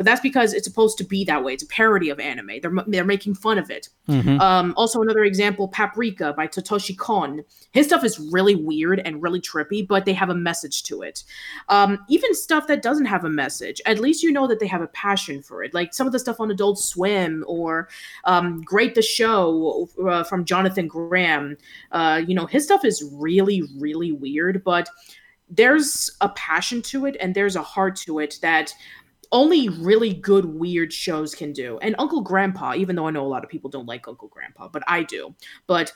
But 0.00 0.06
that's 0.06 0.22
because 0.22 0.54
it's 0.54 0.66
supposed 0.66 0.96
to 0.96 1.04
be 1.04 1.26
that 1.26 1.44
way. 1.44 1.52
It's 1.52 1.62
a 1.62 1.66
parody 1.66 2.08
of 2.08 2.18
anime. 2.18 2.52
They're, 2.62 2.72
they're 2.86 3.04
making 3.04 3.34
fun 3.34 3.58
of 3.58 3.70
it. 3.70 3.90
Mm-hmm. 4.08 4.40
Um, 4.40 4.72
also, 4.78 5.02
another 5.02 5.24
example, 5.24 5.68
Paprika 5.68 6.32
by 6.32 6.48
Satoshi 6.48 6.96
Kon. 6.96 7.44
His 7.72 7.88
stuff 7.88 8.02
is 8.02 8.18
really 8.32 8.54
weird 8.54 9.00
and 9.00 9.22
really 9.22 9.42
trippy, 9.42 9.86
but 9.86 10.06
they 10.06 10.14
have 10.14 10.30
a 10.30 10.34
message 10.34 10.84
to 10.84 11.02
it. 11.02 11.22
Um, 11.68 11.98
even 12.08 12.34
stuff 12.34 12.66
that 12.68 12.80
doesn't 12.80 13.04
have 13.04 13.26
a 13.26 13.28
message, 13.28 13.82
at 13.84 13.98
least 13.98 14.22
you 14.22 14.32
know 14.32 14.46
that 14.46 14.58
they 14.58 14.66
have 14.68 14.80
a 14.80 14.86
passion 14.86 15.42
for 15.42 15.62
it. 15.62 15.74
Like 15.74 15.92
some 15.92 16.06
of 16.06 16.14
the 16.14 16.18
stuff 16.18 16.40
on 16.40 16.50
Adult 16.50 16.78
Swim 16.78 17.44
or 17.46 17.90
um, 18.24 18.62
Great 18.62 18.94
the 18.94 19.02
Show 19.02 19.86
uh, 20.08 20.24
from 20.24 20.46
Jonathan 20.46 20.88
Graham. 20.88 21.58
Uh, 21.92 22.22
you 22.26 22.34
know, 22.34 22.46
his 22.46 22.64
stuff 22.64 22.86
is 22.86 23.06
really, 23.12 23.64
really 23.78 24.12
weird, 24.12 24.64
but 24.64 24.88
there's 25.50 26.16
a 26.20 26.28
passion 26.30 26.80
to 26.80 27.06
it 27.06 27.16
and 27.20 27.34
there's 27.34 27.56
a 27.56 27.62
heart 27.62 27.96
to 27.96 28.20
it 28.20 28.38
that 28.40 28.72
only 29.32 29.68
really 29.68 30.12
good 30.12 30.44
weird 30.44 30.92
shows 30.92 31.34
can 31.34 31.52
do. 31.52 31.78
And 31.82 31.94
Uncle 31.98 32.20
Grandpa, 32.20 32.74
even 32.74 32.96
though 32.96 33.06
I 33.06 33.10
know 33.10 33.24
a 33.24 33.28
lot 33.28 33.44
of 33.44 33.50
people 33.50 33.70
don't 33.70 33.86
like 33.86 34.08
Uncle 34.08 34.28
Grandpa, 34.28 34.68
but 34.68 34.82
I 34.86 35.02
do. 35.02 35.34
But 35.66 35.92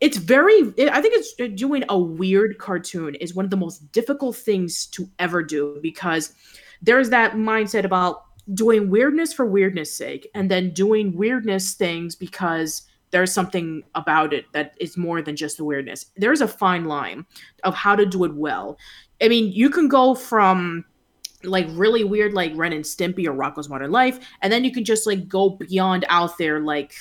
it's 0.00 0.16
very 0.16 0.60
I 0.90 1.00
think 1.00 1.14
it's 1.14 1.34
uh, 1.40 1.48
doing 1.54 1.84
a 1.88 1.98
weird 1.98 2.58
cartoon 2.58 3.14
is 3.16 3.34
one 3.34 3.44
of 3.44 3.50
the 3.50 3.56
most 3.56 3.90
difficult 3.92 4.36
things 4.36 4.86
to 4.86 5.08
ever 5.18 5.42
do 5.42 5.78
because 5.82 6.32
there's 6.80 7.10
that 7.10 7.32
mindset 7.32 7.84
about 7.84 8.24
doing 8.54 8.88
weirdness 8.88 9.32
for 9.32 9.44
weirdness 9.44 9.92
sake 9.92 10.28
and 10.34 10.50
then 10.50 10.70
doing 10.70 11.14
weirdness 11.16 11.74
things 11.74 12.14
because 12.14 12.82
there's 13.10 13.32
something 13.32 13.82
about 13.94 14.32
it 14.32 14.46
that 14.52 14.74
is 14.80 14.96
more 14.96 15.22
than 15.22 15.34
just 15.34 15.56
the 15.56 15.64
weirdness. 15.64 16.06
There's 16.16 16.40
a 16.40 16.48
fine 16.48 16.84
line 16.84 17.26
of 17.64 17.74
how 17.74 17.96
to 17.96 18.06
do 18.06 18.24
it 18.24 18.34
well. 18.34 18.78
I 19.20 19.28
mean, 19.28 19.50
you 19.52 19.70
can 19.70 19.88
go 19.88 20.14
from 20.14 20.84
like 21.44 21.66
really 21.70 22.04
weird 22.04 22.32
like 22.32 22.52
Ren 22.54 22.72
and 22.72 22.84
Stimpy 22.84 23.26
or 23.26 23.32
Rocko's 23.32 23.68
Modern 23.68 23.90
Life, 23.90 24.18
and 24.42 24.52
then 24.52 24.64
you 24.64 24.72
can 24.72 24.84
just 24.84 25.06
like 25.06 25.28
go 25.28 25.50
beyond 25.50 26.04
out 26.08 26.38
there 26.38 26.60
like 26.60 26.94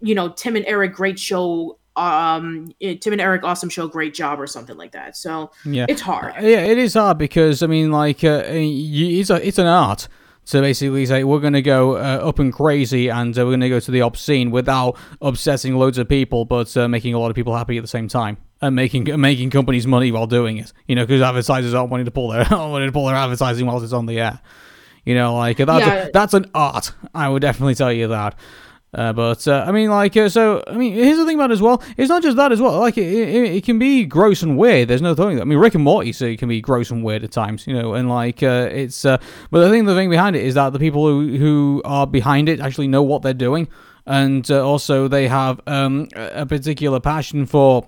you 0.00 0.14
know 0.14 0.30
Tim 0.30 0.56
and 0.56 0.64
Eric 0.66 0.94
great 0.94 1.18
show 1.18 1.78
um 1.96 2.68
eh, 2.80 2.94
Tim 3.00 3.12
and 3.12 3.20
Eric 3.20 3.42
awesome 3.44 3.68
show 3.68 3.88
great 3.88 4.14
job 4.14 4.40
or 4.40 4.46
something 4.46 4.76
like 4.76 4.92
that. 4.92 5.16
So 5.16 5.50
yeah, 5.64 5.86
it's 5.88 6.00
hard. 6.00 6.34
Yeah, 6.36 6.60
it 6.60 6.78
is 6.78 6.94
hard 6.94 7.18
because 7.18 7.62
I 7.62 7.66
mean 7.66 7.90
like 7.90 8.24
uh, 8.24 8.42
it's 8.46 9.30
a 9.30 9.46
it's 9.46 9.58
an 9.58 9.66
art 9.66 10.08
to 10.48 10.62
basically 10.62 11.04
say 11.04 11.24
we're 11.24 11.40
going 11.40 11.52
to 11.52 11.62
go 11.62 11.96
uh, 11.96 12.20
up 12.22 12.38
and 12.38 12.52
crazy 12.52 13.08
and 13.08 13.38
uh, 13.38 13.42
we're 13.42 13.50
going 13.50 13.60
to 13.60 13.68
go 13.68 13.80
to 13.80 13.90
the 13.90 14.00
obscene 14.00 14.50
without 14.50 14.96
obsessing 15.20 15.76
loads 15.76 15.98
of 15.98 16.08
people, 16.08 16.46
but 16.46 16.74
uh, 16.76 16.88
making 16.88 17.12
a 17.12 17.18
lot 17.18 17.28
of 17.28 17.36
people 17.36 17.54
happy 17.54 17.76
at 17.76 17.82
the 17.82 17.88
same 17.88 18.08
time 18.08 18.38
and 18.62 18.74
making 18.74 19.04
making 19.20 19.50
companies 19.50 19.86
money 19.86 20.10
while 20.10 20.26
doing 20.26 20.56
it. 20.56 20.72
You 20.86 20.96
know, 20.96 21.04
because 21.04 21.20
advertisers 21.20 21.74
aren't 21.74 21.90
wanting 21.90 22.06
to 22.06 22.10
pull 22.10 22.28
their 22.28 22.40
aren't 22.50 22.72
wanting 22.72 22.88
to 22.88 22.92
pull 22.92 23.06
their 23.06 23.16
advertising 23.16 23.66
whilst 23.66 23.84
it's 23.84 23.92
on 23.92 24.06
the 24.06 24.20
air. 24.20 24.40
You 25.04 25.14
know, 25.14 25.36
like 25.36 25.58
that's 25.58 25.86
yeah. 25.86 25.94
a, 25.94 26.12
that's 26.12 26.32
an 26.32 26.50
art. 26.54 26.92
I 27.14 27.28
would 27.28 27.42
definitely 27.42 27.74
tell 27.74 27.92
you 27.92 28.08
that. 28.08 28.34
Uh, 28.94 29.12
but 29.12 29.46
uh, 29.46 29.64
I 29.66 29.72
mean, 29.72 29.90
like, 29.90 30.16
uh, 30.16 30.28
so 30.30 30.62
I 30.66 30.72
mean, 30.72 30.94
here's 30.94 31.18
the 31.18 31.26
thing 31.26 31.34
about 31.34 31.50
it 31.50 31.54
as 31.54 31.62
well. 31.62 31.82
It's 31.98 32.08
not 32.08 32.22
just 32.22 32.36
that 32.38 32.52
as 32.52 32.60
well. 32.60 32.78
Like, 32.78 32.96
it, 32.96 33.06
it, 33.06 33.56
it 33.56 33.64
can 33.64 33.78
be 33.78 34.04
gross 34.06 34.42
and 34.42 34.56
weird. 34.56 34.88
There's 34.88 35.02
no 35.02 35.12
that. 35.14 35.40
I 35.40 35.44
mean, 35.44 35.58
Rick 35.58 35.74
and 35.74 35.84
Morty 35.84 36.12
so 36.12 36.24
it 36.24 36.38
can 36.38 36.48
be 36.48 36.60
gross 36.60 36.90
and 36.90 37.04
weird 37.04 37.22
at 37.22 37.30
times, 37.30 37.66
you 37.66 37.74
know. 37.74 37.94
And 37.94 38.08
like, 38.08 38.42
uh, 38.42 38.68
it's. 38.72 39.04
Uh, 39.04 39.18
but 39.50 39.62
I 39.62 39.70
think 39.70 39.86
the 39.86 39.94
thing 39.94 40.08
behind 40.08 40.36
it 40.36 40.44
is 40.44 40.54
that 40.54 40.72
the 40.72 40.78
people 40.78 41.06
who 41.06 41.36
who 41.36 41.82
are 41.84 42.06
behind 42.06 42.48
it 42.48 42.60
actually 42.60 42.88
know 42.88 43.02
what 43.02 43.20
they're 43.20 43.34
doing, 43.34 43.68
and 44.06 44.50
uh, 44.50 44.66
also 44.66 45.06
they 45.06 45.28
have 45.28 45.60
um, 45.66 46.08
a 46.14 46.46
particular 46.46 46.98
passion 46.98 47.44
for 47.44 47.86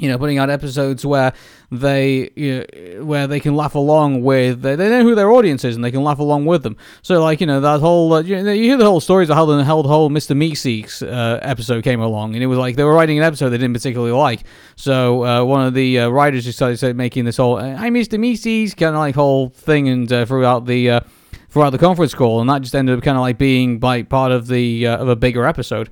you 0.00 0.08
know, 0.08 0.18
putting 0.18 0.38
out 0.38 0.48
episodes 0.48 1.04
where 1.04 1.32
they, 1.70 2.30
you 2.34 2.64
know, 2.74 3.04
where 3.04 3.26
they 3.26 3.38
can 3.38 3.54
laugh 3.54 3.74
along 3.74 4.22
with, 4.22 4.62
they, 4.62 4.74
they 4.74 4.88
know 4.88 5.02
who 5.02 5.14
their 5.14 5.30
audience 5.30 5.62
is 5.62 5.76
and 5.76 5.84
they 5.84 5.90
can 5.90 6.02
laugh 6.02 6.18
along 6.18 6.46
with 6.46 6.62
them. 6.62 6.76
So, 7.02 7.22
like, 7.22 7.40
you 7.40 7.46
know, 7.46 7.60
that 7.60 7.80
whole, 7.80 8.14
uh, 8.14 8.22
you, 8.22 8.42
know, 8.42 8.50
you 8.50 8.64
hear 8.64 8.78
the 8.78 8.86
whole 8.86 9.00
stories 9.00 9.28
of 9.28 9.36
how 9.36 9.44
the 9.44 9.62
whole, 9.62 9.82
whole 9.82 10.08
Mr. 10.08 10.34
Meeseeks 10.34 11.06
uh, 11.06 11.38
episode 11.42 11.84
came 11.84 12.00
along, 12.00 12.34
and 12.34 12.42
it 12.42 12.46
was 12.46 12.58
like 12.58 12.76
they 12.76 12.84
were 12.84 12.94
writing 12.94 13.18
an 13.18 13.24
episode 13.24 13.50
they 13.50 13.58
didn't 13.58 13.74
particularly 13.74 14.12
like. 14.12 14.44
So, 14.74 15.24
uh, 15.24 15.44
one 15.44 15.66
of 15.66 15.74
the 15.74 16.00
uh, 16.00 16.08
writers 16.08 16.44
decided 16.44 16.96
making 16.96 17.26
this 17.26 17.36
whole, 17.36 17.58
I 17.58 17.90
Mr. 17.90 18.18
Meeseeks 18.18 18.74
kind 18.76 18.94
of 18.94 19.00
like 19.00 19.14
whole 19.14 19.50
thing, 19.50 19.88
and 19.88 20.10
uh, 20.10 20.24
throughout 20.24 20.64
the, 20.64 20.90
uh, 20.90 21.00
throughout 21.50 21.70
the 21.70 21.78
conference 21.78 22.14
call, 22.14 22.40
and 22.40 22.48
that 22.48 22.62
just 22.62 22.74
ended 22.74 22.96
up 22.96 23.04
kind 23.04 23.18
of 23.18 23.20
like 23.20 23.36
being 23.36 23.78
like 23.80 24.08
part 24.08 24.32
of 24.32 24.46
the, 24.46 24.86
of 24.86 25.08
a 25.08 25.16
bigger 25.16 25.44
episode 25.44 25.90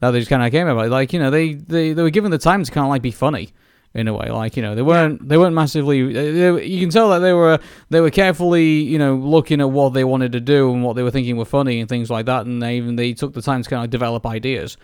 that 0.00 0.10
they 0.12 0.18
just 0.18 0.30
kind 0.30 0.42
of 0.42 0.50
came 0.50 0.68
about. 0.68 0.90
Like 0.90 1.12
you 1.12 1.18
know, 1.18 1.30
they, 1.30 1.54
they 1.54 1.92
they 1.92 2.02
were 2.02 2.10
given 2.10 2.30
the 2.30 2.38
time 2.38 2.62
to 2.64 2.70
kind 2.70 2.84
of 2.84 2.90
like 2.90 3.02
be 3.02 3.10
funny 3.10 3.52
in 3.94 4.08
a 4.08 4.14
way. 4.14 4.30
Like 4.30 4.56
you 4.56 4.62
know, 4.62 4.74
they 4.74 4.82
weren't 4.82 5.28
they 5.28 5.36
weren't 5.36 5.54
massively. 5.54 6.12
They, 6.12 6.64
you 6.64 6.80
can 6.80 6.90
tell 6.90 7.10
that 7.10 7.20
they 7.20 7.32
were 7.32 7.58
they 7.90 8.00
were 8.00 8.10
carefully 8.10 8.80
you 8.82 8.98
know 8.98 9.16
looking 9.16 9.60
at 9.60 9.70
what 9.70 9.90
they 9.94 10.04
wanted 10.04 10.32
to 10.32 10.40
do 10.40 10.72
and 10.72 10.82
what 10.82 10.96
they 10.96 11.02
were 11.02 11.10
thinking 11.10 11.36
were 11.36 11.44
funny 11.44 11.80
and 11.80 11.88
things 11.88 12.10
like 12.10 12.26
that. 12.26 12.46
And 12.46 12.62
they 12.62 12.76
even 12.76 12.96
they 12.96 13.12
took 13.12 13.34
the 13.34 13.42
time 13.42 13.62
to 13.62 13.70
kind 13.70 13.84
of 13.84 13.90
develop 13.90 14.26
ideas 14.26 14.76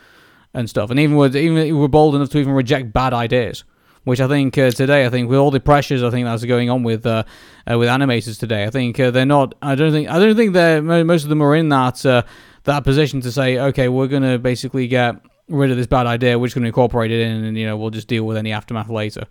and 0.52 0.68
stuff. 0.68 0.90
And 0.90 0.98
even 0.98 1.16
were 1.16 1.28
even 1.28 1.78
were 1.78 1.88
bold 1.88 2.14
enough 2.14 2.30
to 2.30 2.38
even 2.38 2.52
reject 2.52 2.92
bad 2.92 3.12
ideas. 3.12 3.64
Which 4.04 4.20
I 4.20 4.28
think 4.28 4.58
uh, 4.58 4.70
today, 4.70 5.06
I 5.06 5.08
think 5.08 5.30
with 5.30 5.38
all 5.38 5.50
the 5.50 5.60
pressures, 5.60 6.02
I 6.02 6.10
think 6.10 6.26
that's 6.26 6.44
going 6.44 6.68
on 6.68 6.82
with 6.82 7.06
uh, 7.06 7.24
uh, 7.70 7.78
with 7.78 7.88
animators 7.88 8.38
today. 8.38 8.64
I 8.64 8.70
think 8.70 9.00
uh, 9.00 9.10
they're 9.10 9.24
not. 9.24 9.54
I 9.62 9.74
don't 9.74 9.92
think. 9.92 10.10
I 10.10 10.18
don't 10.18 10.36
think 10.36 10.52
they're. 10.52 10.82
Most 10.82 11.22
of 11.22 11.30
them 11.30 11.42
are 11.42 11.56
in 11.56 11.70
that 11.70 12.04
uh, 12.04 12.22
that 12.64 12.84
position 12.84 13.20
to 13.22 13.32
say, 13.32 13.58
okay, 13.58 13.88
we're 13.88 14.08
gonna 14.08 14.38
basically 14.38 14.88
get 14.88 15.16
rid 15.48 15.70
of 15.70 15.76
this 15.76 15.86
bad 15.86 16.06
idea. 16.06 16.38
We're 16.38 16.46
just 16.46 16.54
going 16.54 16.62
to 16.62 16.68
incorporate 16.68 17.10
it 17.10 17.20
in, 17.20 17.44
and 17.44 17.56
you 17.56 17.66
know, 17.66 17.76
we'll 17.76 17.90
just 17.90 18.08
deal 18.08 18.24
with 18.24 18.36
any 18.36 18.52
aftermath 18.52 18.88
later 18.88 19.26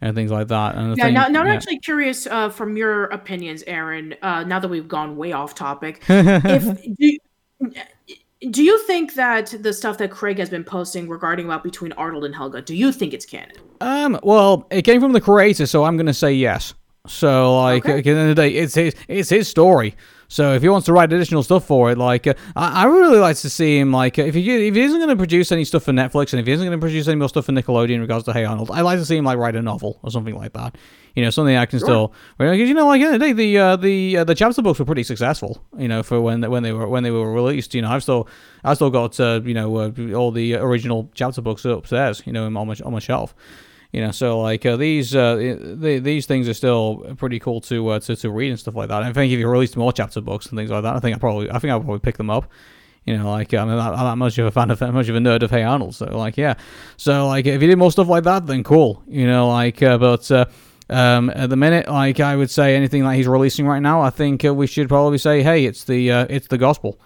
and 0.00 0.14
things 0.14 0.30
like 0.30 0.48
that. 0.48 0.74
And 0.74 0.96
yeah, 0.96 1.10
now, 1.10 1.28
now 1.28 1.42
I'm 1.42 1.48
actually 1.48 1.78
curious 1.78 2.26
uh, 2.26 2.50
from 2.50 2.76
your 2.76 3.04
opinions, 3.04 3.62
Aaron. 3.66 4.14
Uh, 4.22 4.44
now 4.44 4.58
that 4.58 4.68
we've 4.68 4.88
gone 4.88 5.16
way 5.16 5.32
off 5.32 5.54
topic, 5.54 6.02
if 6.08 6.96
do, 6.96 7.70
do 8.50 8.62
you 8.62 8.78
think 8.86 9.14
that 9.14 9.54
the 9.58 9.72
stuff 9.72 9.98
that 9.98 10.10
Craig 10.10 10.38
has 10.38 10.50
been 10.50 10.64
posting 10.64 11.08
regarding 11.08 11.46
about 11.46 11.62
between 11.62 11.92
Arnold 11.92 12.24
and 12.24 12.34
Helga, 12.34 12.62
do 12.62 12.74
you 12.74 12.92
think 12.92 13.14
it's 13.14 13.24
canon? 13.24 13.56
Um, 13.80 14.18
well, 14.22 14.66
it 14.70 14.82
came 14.82 15.00
from 15.00 15.12
the 15.12 15.20
creator, 15.20 15.66
so 15.66 15.84
I'm 15.84 15.96
going 15.96 16.06
to 16.06 16.14
say 16.14 16.32
yes. 16.32 16.74
So, 17.06 17.60
like, 17.60 17.84
okay. 17.84 17.98
at 17.98 18.04
the 18.04 18.10
end 18.10 18.30
of 18.30 18.36
the 18.36 18.42
day, 18.42 18.50
it's 18.50 18.74
his, 18.74 18.94
it's 19.08 19.28
his 19.28 19.48
story. 19.48 19.94
So 20.34 20.52
if 20.52 20.62
he 20.62 20.68
wants 20.68 20.86
to 20.86 20.92
write 20.92 21.12
additional 21.12 21.44
stuff 21.44 21.64
for 21.64 21.92
it, 21.92 21.96
like 21.96 22.26
uh, 22.26 22.34
I, 22.56 22.82
I 22.82 22.84
really 22.86 23.18
like 23.18 23.36
to 23.36 23.48
see 23.48 23.78
him, 23.78 23.92
like 23.92 24.18
if 24.18 24.34
he 24.34 24.66
if 24.66 24.74
he 24.74 24.80
isn't 24.80 24.98
going 24.98 25.08
to 25.08 25.14
produce 25.14 25.52
any 25.52 25.64
stuff 25.64 25.84
for 25.84 25.92
Netflix 25.92 26.32
and 26.32 26.40
if 26.40 26.46
he 26.48 26.52
isn't 26.52 26.66
going 26.66 26.76
to 26.76 26.84
produce 26.84 27.06
any 27.06 27.14
more 27.14 27.28
stuff 27.28 27.44
for 27.44 27.52
Nickelodeon 27.52 27.90
in 27.90 28.00
regards 28.00 28.24
to 28.24 28.32
Hey 28.32 28.44
Arnold, 28.44 28.72
I 28.72 28.80
like 28.80 28.98
to 28.98 29.04
see 29.04 29.16
him 29.16 29.24
like 29.24 29.38
write 29.38 29.54
a 29.54 29.62
novel 29.62 30.00
or 30.02 30.10
something 30.10 30.34
like 30.34 30.52
that. 30.54 30.76
You 31.14 31.22
know, 31.22 31.30
something 31.30 31.54
I 31.54 31.66
can 31.66 31.78
sure. 31.78 31.86
still 31.86 32.14
because 32.36 32.58
you 32.58 32.74
know, 32.74 32.88
like 32.88 33.00
in 33.00 33.12
the 33.12 33.18
day, 33.20 33.32
the 33.32 33.58
uh, 33.58 33.76
the 33.76 34.16
uh, 34.16 34.24
the 34.24 34.34
chapter 34.34 34.60
books 34.60 34.80
were 34.80 34.84
pretty 34.84 35.04
successful. 35.04 35.62
You 35.78 35.86
know, 35.86 36.02
for 36.02 36.20
when 36.20 36.42
when 36.50 36.64
they 36.64 36.72
were 36.72 36.88
when 36.88 37.04
they 37.04 37.12
were 37.12 37.32
released. 37.32 37.72
You 37.72 37.82
know, 37.82 37.90
I've 37.90 38.02
still 38.02 38.26
I've 38.64 38.74
still 38.74 38.90
got 38.90 39.20
uh, 39.20 39.40
you 39.44 39.54
know 39.54 39.76
uh, 39.76 39.92
all 40.16 40.32
the 40.32 40.56
original 40.56 41.12
chapter 41.14 41.42
books 41.42 41.64
upstairs. 41.64 42.24
You 42.26 42.32
know, 42.32 42.46
on 42.46 42.52
my 42.52 42.74
on 42.84 42.92
my 42.92 42.98
shelf. 42.98 43.36
You 43.94 44.00
know, 44.00 44.10
so 44.10 44.40
like 44.40 44.66
uh, 44.66 44.76
these 44.76 45.14
uh, 45.14 45.36
the, 45.36 46.00
these 46.00 46.26
things 46.26 46.48
are 46.48 46.54
still 46.54 47.14
pretty 47.16 47.38
cool 47.38 47.60
to, 47.60 47.90
uh, 47.90 48.00
to 48.00 48.16
to 48.16 48.28
read 48.28 48.50
and 48.50 48.58
stuff 48.58 48.74
like 48.74 48.88
that. 48.88 49.04
I 49.04 49.12
think 49.12 49.32
if 49.32 49.38
you 49.38 49.46
released 49.46 49.76
more 49.76 49.92
chapter 49.92 50.20
books 50.20 50.46
and 50.46 50.58
things 50.58 50.68
like 50.68 50.82
that, 50.82 50.96
I 50.96 50.98
think 50.98 51.14
I 51.14 51.20
probably 51.20 51.48
I 51.48 51.60
think 51.60 51.70
I'll 51.70 51.78
probably 51.78 52.00
pick 52.00 52.16
them 52.16 52.28
up. 52.28 52.50
You 53.04 53.16
know, 53.16 53.30
like 53.30 53.54
I'm 53.54 53.68
not, 53.68 53.92
I'm 53.92 54.02
not 54.02 54.18
much 54.18 54.36
of 54.38 54.46
a 54.46 54.50
fan 54.50 54.72
of 54.72 54.80
much 54.80 55.08
of 55.08 55.14
a 55.14 55.20
nerd 55.20 55.44
of 55.44 55.52
Hey 55.52 55.62
Arnold, 55.62 55.94
so 55.94 56.06
like 56.06 56.36
yeah, 56.36 56.54
so 56.96 57.28
like 57.28 57.46
if 57.46 57.62
you 57.62 57.68
did 57.68 57.78
more 57.78 57.92
stuff 57.92 58.08
like 58.08 58.24
that, 58.24 58.48
then 58.48 58.64
cool. 58.64 59.00
You 59.06 59.28
know, 59.28 59.48
like 59.48 59.80
uh, 59.80 59.96
but. 59.96 60.28
Uh, 60.28 60.46
um, 60.90 61.30
at 61.30 61.48
the 61.48 61.56
minute, 61.56 61.88
like 61.88 62.20
I 62.20 62.36
would 62.36 62.50
say, 62.50 62.76
anything 62.76 63.04
that 63.04 63.14
he's 63.14 63.26
releasing 63.26 63.66
right 63.66 63.80
now, 63.80 64.02
I 64.02 64.10
think 64.10 64.44
uh, 64.44 64.52
we 64.52 64.66
should 64.66 64.86
probably 64.86 65.16
say, 65.16 65.42
"Hey, 65.42 65.64
it's 65.64 65.84
the 65.84 66.10
it's 66.10 66.48
the 66.48 66.58
gospel," 66.58 67.00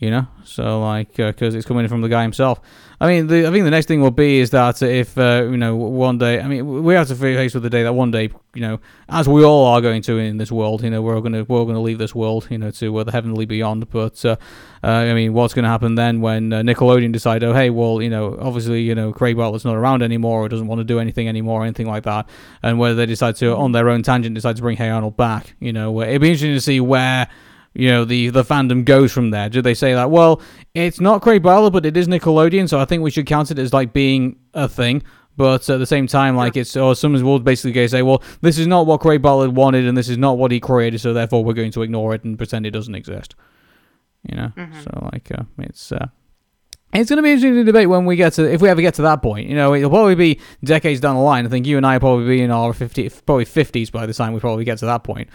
you 0.00 0.10
know. 0.10 0.26
So 0.44 0.80
like, 0.80 1.14
because 1.14 1.54
it's 1.54 1.66
coming 1.66 1.86
from 1.86 2.00
the 2.00 2.08
guy 2.08 2.22
himself. 2.22 2.60
I 3.02 3.06
mean, 3.06 3.28
the, 3.28 3.46
I 3.46 3.50
think 3.50 3.64
the 3.64 3.70
next 3.70 3.86
thing 3.86 4.02
will 4.02 4.10
be 4.10 4.40
is 4.40 4.50
that 4.50 4.82
if 4.82 5.16
uh, 5.16 5.46
you 5.50 5.56
know 5.56 5.76
one 5.76 6.18
day, 6.18 6.40
I 6.40 6.48
mean, 6.48 6.82
we 6.82 6.94
have 6.94 7.08
to 7.08 7.14
face 7.14 7.54
with 7.54 7.62
the 7.62 7.70
day 7.70 7.82
that 7.82 7.94
one 7.94 8.10
day, 8.10 8.30
you 8.54 8.60
know, 8.60 8.80
as 9.08 9.28
we 9.28 9.42
all 9.42 9.66
are 9.66 9.80
going 9.80 10.02
to 10.02 10.18
in 10.18 10.36
this 10.36 10.50
world, 10.50 10.82
you 10.82 10.90
know, 10.90 11.00
we're 11.00 11.16
all 11.16 11.22
to 11.22 11.42
we're 11.42 11.64
to 11.64 11.80
leave 11.80 11.98
this 11.98 12.14
world, 12.14 12.48
you 12.50 12.58
know, 12.58 12.70
to 12.72 12.94
uh, 12.96 13.04
the 13.04 13.12
heavenly 13.12 13.46
beyond. 13.46 13.88
But 13.88 14.22
uh, 14.24 14.36
uh 14.82 14.86
I 14.86 15.14
mean, 15.14 15.32
what's 15.32 15.54
to 15.54 15.70
happen 15.70 15.94
then 15.94 16.20
when 16.20 16.52
uh, 16.52 16.60
Nickelodeon 16.60 17.12
decide, 17.12 17.42
oh, 17.42 17.54
hey, 17.54 17.70
well, 17.70 18.02
you 18.02 18.10
know, 18.10 18.36
obviously, 18.40 18.82
you 18.82 18.94
know, 18.94 19.12
Craig 19.12 19.36
Bartlett's 19.36 19.64
not 19.64 19.76
around 19.76 20.02
anymore, 20.02 20.44
or 20.44 20.48
doesn't 20.48 20.66
want 20.66 20.80
to 20.80 20.84
do 20.84 20.98
anything 20.98 21.28
anymore, 21.28 21.62
or 21.62 21.64
anything 21.64 21.86
like 21.86 22.04
that, 22.04 22.28
and 22.62 22.78
whether 22.78 22.94
they 22.94 23.06
decide 23.06 23.36
to, 23.36 23.54
on 23.54 23.72
their 23.72 23.88
own 23.88 24.02
tangent, 24.02 24.34
decide 24.34 24.56
to 24.56 24.62
bring 24.62 24.76
Hey 24.76 24.90
Arnold 24.90 25.16
back, 25.16 25.54
you 25.58 25.72
know, 25.72 26.02
it'd 26.02 26.20
be 26.20 26.28
interesting 26.28 26.54
to 26.54 26.60
see 26.60 26.80
where 26.80 27.28
you 27.74 27.88
know 27.88 28.04
the 28.04 28.30
the 28.30 28.42
fandom 28.42 28.84
goes 28.84 29.12
from 29.12 29.30
there. 29.30 29.48
Do 29.48 29.62
they 29.62 29.74
say 29.74 29.94
that? 29.94 30.10
Well, 30.10 30.42
it's 30.74 31.00
not 31.00 31.22
Craig 31.22 31.42
Bartlett, 31.42 31.72
but 31.72 31.86
it 31.86 31.96
is 31.96 32.08
Nickelodeon, 32.08 32.68
so 32.68 32.80
I 32.80 32.84
think 32.84 33.02
we 33.02 33.10
should 33.10 33.26
count 33.26 33.50
it 33.50 33.58
as 33.58 33.72
like 33.72 33.92
being 33.92 34.38
a 34.54 34.68
thing. 34.68 35.02
But 35.36 35.70
at 35.70 35.78
the 35.78 35.86
same 35.86 36.06
time, 36.06 36.36
like 36.36 36.56
it's 36.56 36.76
or 36.76 36.94
someone 36.94 37.24
will 37.24 37.38
basically 37.38 37.72
go 37.72 37.86
say, 37.86 38.02
well, 38.02 38.22
this 38.40 38.58
is 38.58 38.66
not 38.66 38.86
what 38.86 39.00
Craig 39.00 39.22
Bartlett 39.22 39.52
wanted, 39.52 39.86
and 39.86 39.96
this 39.96 40.08
is 40.08 40.18
not 40.18 40.36
what 40.36 40.50
he 40.50 40.60
created, 40.60 41.00
so 41.00 41.14
therefore 41.14 41.44
we're 41.44 41.54
going 41.54 41.72
to 41.72 41.82
ignore 41.82 42.14
it 42.14 42.24
and 42.24 42.36
pretend 42.36 42.66
it 42.66 42.72
doesn't 42.72 42.94
exist. 42.94 43.34
You 44.28 44.36
know, 44.36 44.52
mm-hmm. 44.56 44.80
so 44.82 45.08
like 45.12 45.30
uh, 45.32 45.44
it's. 45.58 45.92
Uh, 45.92 46.08
it's 46.92 47.08
going 47.08 47.18
to 47.18 47.22
be 47.22 47.30
interesting 47.30 47.54
to 47.54 47.62
debate 47.62 47.88
when 47.88 48.04
we 48.04 48.16
get 48.16 48.32
to, 48.32 48.52
if 48.52 48.60
we 48.60 48.68
ever 48.68 48.80
get 48.80 48.94
to 48.94 49.02
that 49.02 49.22
point. 49.22 49.48
You 49.48 49.54
know, 49.54 49.74
it'll 49.74 49.90
probably 49.90 50.16
be 50.16 50.40
decades 50.64 50.98
down 50.98 51.14
the 51.14 51.22
line. 51.22 51.46
I 51.46 51.48
think 51.48 51.64
you 51.64 51.76
and 51.76 51.86
I 51.86 51.94
will 51.94 52.00
probably 52.00 52.26
be 52.26 52.42
in 52.42 52.50
our 52.50 52.72
50, 52.72 53.08
probably 53.24 53.44
50s 53.44 53.92
by 53.92 54.06
the 54.06 54.12
time 54.12 54.32
we 54.32 54.40
probably 54.40 54.64
get 54.64 54.78
to 54.78 54.86
that 54.86 55.04
point. 55.04 55.28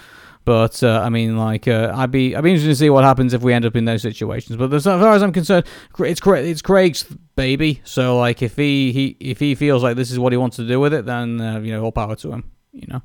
But 0.45 0.83
uh, 0.83 1.01
I 1.03 1.09
mean, 1.09 1.37
like, 1.37 1.67
uh, 1.67 1.91
I'd 1.95 2.11
be 2.11 2.35
I'd 2.35 2.43
be 2.43 2.51
interested 2.51 2.69
to 2.69 2.75
see 2.75 2.89
what 2.91 3.03
happens 3.03 3.33
if 3.33 3.41
we 3.41 3.51
end 3.51 3.65
up 3.65 3.75
in 3.75 3.85
those 3.85 4.03
situations. 4.03 4.57
But 4.57 4.71
as 4.73 4.83
far 4.83 5.13
as 5.13 5.23
I'm 5.23 5.33
concerned, 5.33 5.65
it's 5.99 6.21
it's 6.25 6.61
Craig's 6.61 7.03
baby. 7.35 7.81
So 7.83 8.17
like, 8.19 8.43
if 8.43 8.55
he, 8.55 8.91
he 8.91 9.17
if 9.19 9.39
he 9.39 9.55
feels 9.55 9.81
like 9.81 9.95
this 9.97 10.11
is 10.11 10.19
what 10.19 10.31
he 10.33 10.37
wants 10.37 10.55
to 10.57 10.67
do 10.67 10.79
with 10.79 10.93
it, 10.93 11.05
then 11.05 11.41
uh, 11.41 11.59
you 11.59 11.73
know, 11.73 11.83
all 11.83 11.91
power 11.91 12.15
to 12.15 12.31
him. 12.31 12.51
You 12.71 12.87
know. 12.87 13.01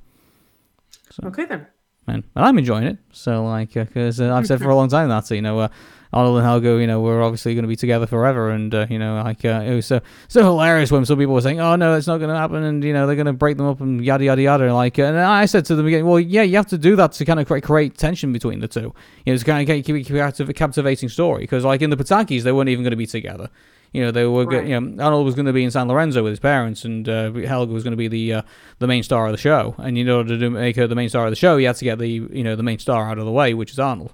So, 1.11 1.27
okay 1.29 1.47
then. 1.47 1.67
And, 2.07 2.25
and 2.35 2.45
I'm 2.45 2.59
enjoying 2.59 2.85
it. 2.85 2.99
So 3.13 3.45
like, 3.45 3.73
because 3.73 4.21
uh, 4.21 4.35
I've 4.35 4.47
said 4.47 4.61
for 4.61 4.69
a 4.69 4.77
long 4.77 4.89
time 4.89 5.09
that 5.09 5.27
so 5.27 5.35
you 5.35 5.43
know 5.43 5.61
uh, 5.61 5.69
Arnold 6.13 6.39
and 6.39 6.47
Helga, 6.47 6.81
you 6.81 6.87
know, 6.87 7.01
we're 7.01 7.23
obviously 7.23 7.55
going 7.55 7.63
to 7.63 7.69
be 7.69 7.77
together 7.77 8.07
forever, 8.07 8.51
and 8.51 8.75
uh, 8.75 8.87
you 8.91 8.99
know, 8.99 9.23
like 9.23 9.45
uh, 9.45 9.63
it 9.65 9.75
was 9.75 9.87
so 9.87 10.01
so 10.29 10.43
hilarious 10.43 10.91
when 10.91 11.05
some 11.05 11.19
people 11.19 11.35
were 11.35 11.41
saying, 11.41 11.61
"Oh 11.61 11.77
no, 11.77 11.95
it's 11.95 12.09
not 12.09 12.19
going 12.19 12.31
to 12.31 12.37
happen," 12.37 12.65
and 12.65 12.83
you 12.83 12.93
know, 12.93 13.07
they're 13.07 13.17
going 13.17 13.27
to 13.27 13.33
break 13.33 13.57
them 13.57 13.67
up 13.67 13.81
and 13.81 14.05
yada 14.05 14.25
yada 14.25 14.43
yada. 14.43 14.75
Like, 14.75 14.99
and 14.99 15.17
I 15.19 15.47
said 15.47 15.65
to 15.67 15.77
them 15.77 15.87
again, 15.87 16.05
"Well, 16.05 16.19
yeah, 16.19 16.43
you 16.43 16.57
have 16.57 16.67
to 16.69 16.79
do 16.79 16.97
that 16.97 17.13
to 17.13 17.25
kind 17.25 17.39
of 17.39 17.47
create, 17.47 17.63
create 17.63 17.97
tension 17.97 18.33
between 18.33 18.59
the 18.59 18.69
two. 18.69 18.93
You 19.25 19.33
know, 19.33 19.37
to 19.37 19.45
kind 19.45 19.69
of 19.69 19.85
keep 19.85 19.95
it 19.95 20.41
a 20.41 20.53
captivating 20.53 21.09
story 21.09 21.43
because, 21.43 21.65
like 21.65 21.81
in 21.81 21.91
the 21.91 21.97
Patakis, 21.97 22.43
they 22.43 22.53
weren't 22.53 22.69
even 22.69 22.83
going 22.83 22.91
to 22.91 22.97
be 22.97 23.07
together." 23.07 23.49
You 23.93 24.03
know, 24.03 24.11
they 24.11 24.25
were. 24.25 24.47
Right. 24.47 24.67
You 24.67 24.81
know, 24.81 25.05
Arnold 25.05 25.27
was 25.27 25.35
going 25.35 25.47
to 25.47 25.53
be 25.53 25.65
in 25.65 25.71
San 25.71 25.89
Lorenzo 25.89 26.23
with 26.23 26.31
his 26.31 26.41
parents, 26.41 26.85
and 26.85 27.09
uh, 27.09 27.33
Helga 27.33 27.73
was 27.73 27.83
going 27.83 27.93
to 27.93 27.97
be 27.97 28.09
the 28.09 28.35
uh, 28.35 28.43
the 28.79 28.87
main 28.87 29.03
star 29.03 29.27
of 29.27 29.33
the 29.33 29.39
show. 29.39 29.75
And 29.79 29.99
in 29.99 30.09
order 30.09 30.39
to 30.39 30.51
make 30.51 30.77
her 30.77 30.87
the 30.87 30.95
main 30.95 31.09
star 31.09 31.27
of 31.27 31.31
the 31.31 31.37
show, 31.37 31.57
you 31.57 31.67
had 31.67 31.77
to 31.77 31.85
get 31.85 31.99
the 31.99 32.09
you 32.09 32.45
know 32.45 32.57
the 32.57 32.63
main 32.63 32.79
star 32.79 33.09
out 33.09 33.19
of 33.19 33.25
the 33.25 33.33
way, 33.33 33.55
which 33.55 33.73
is 33.73 33.79
Arnold. 33.79 34.13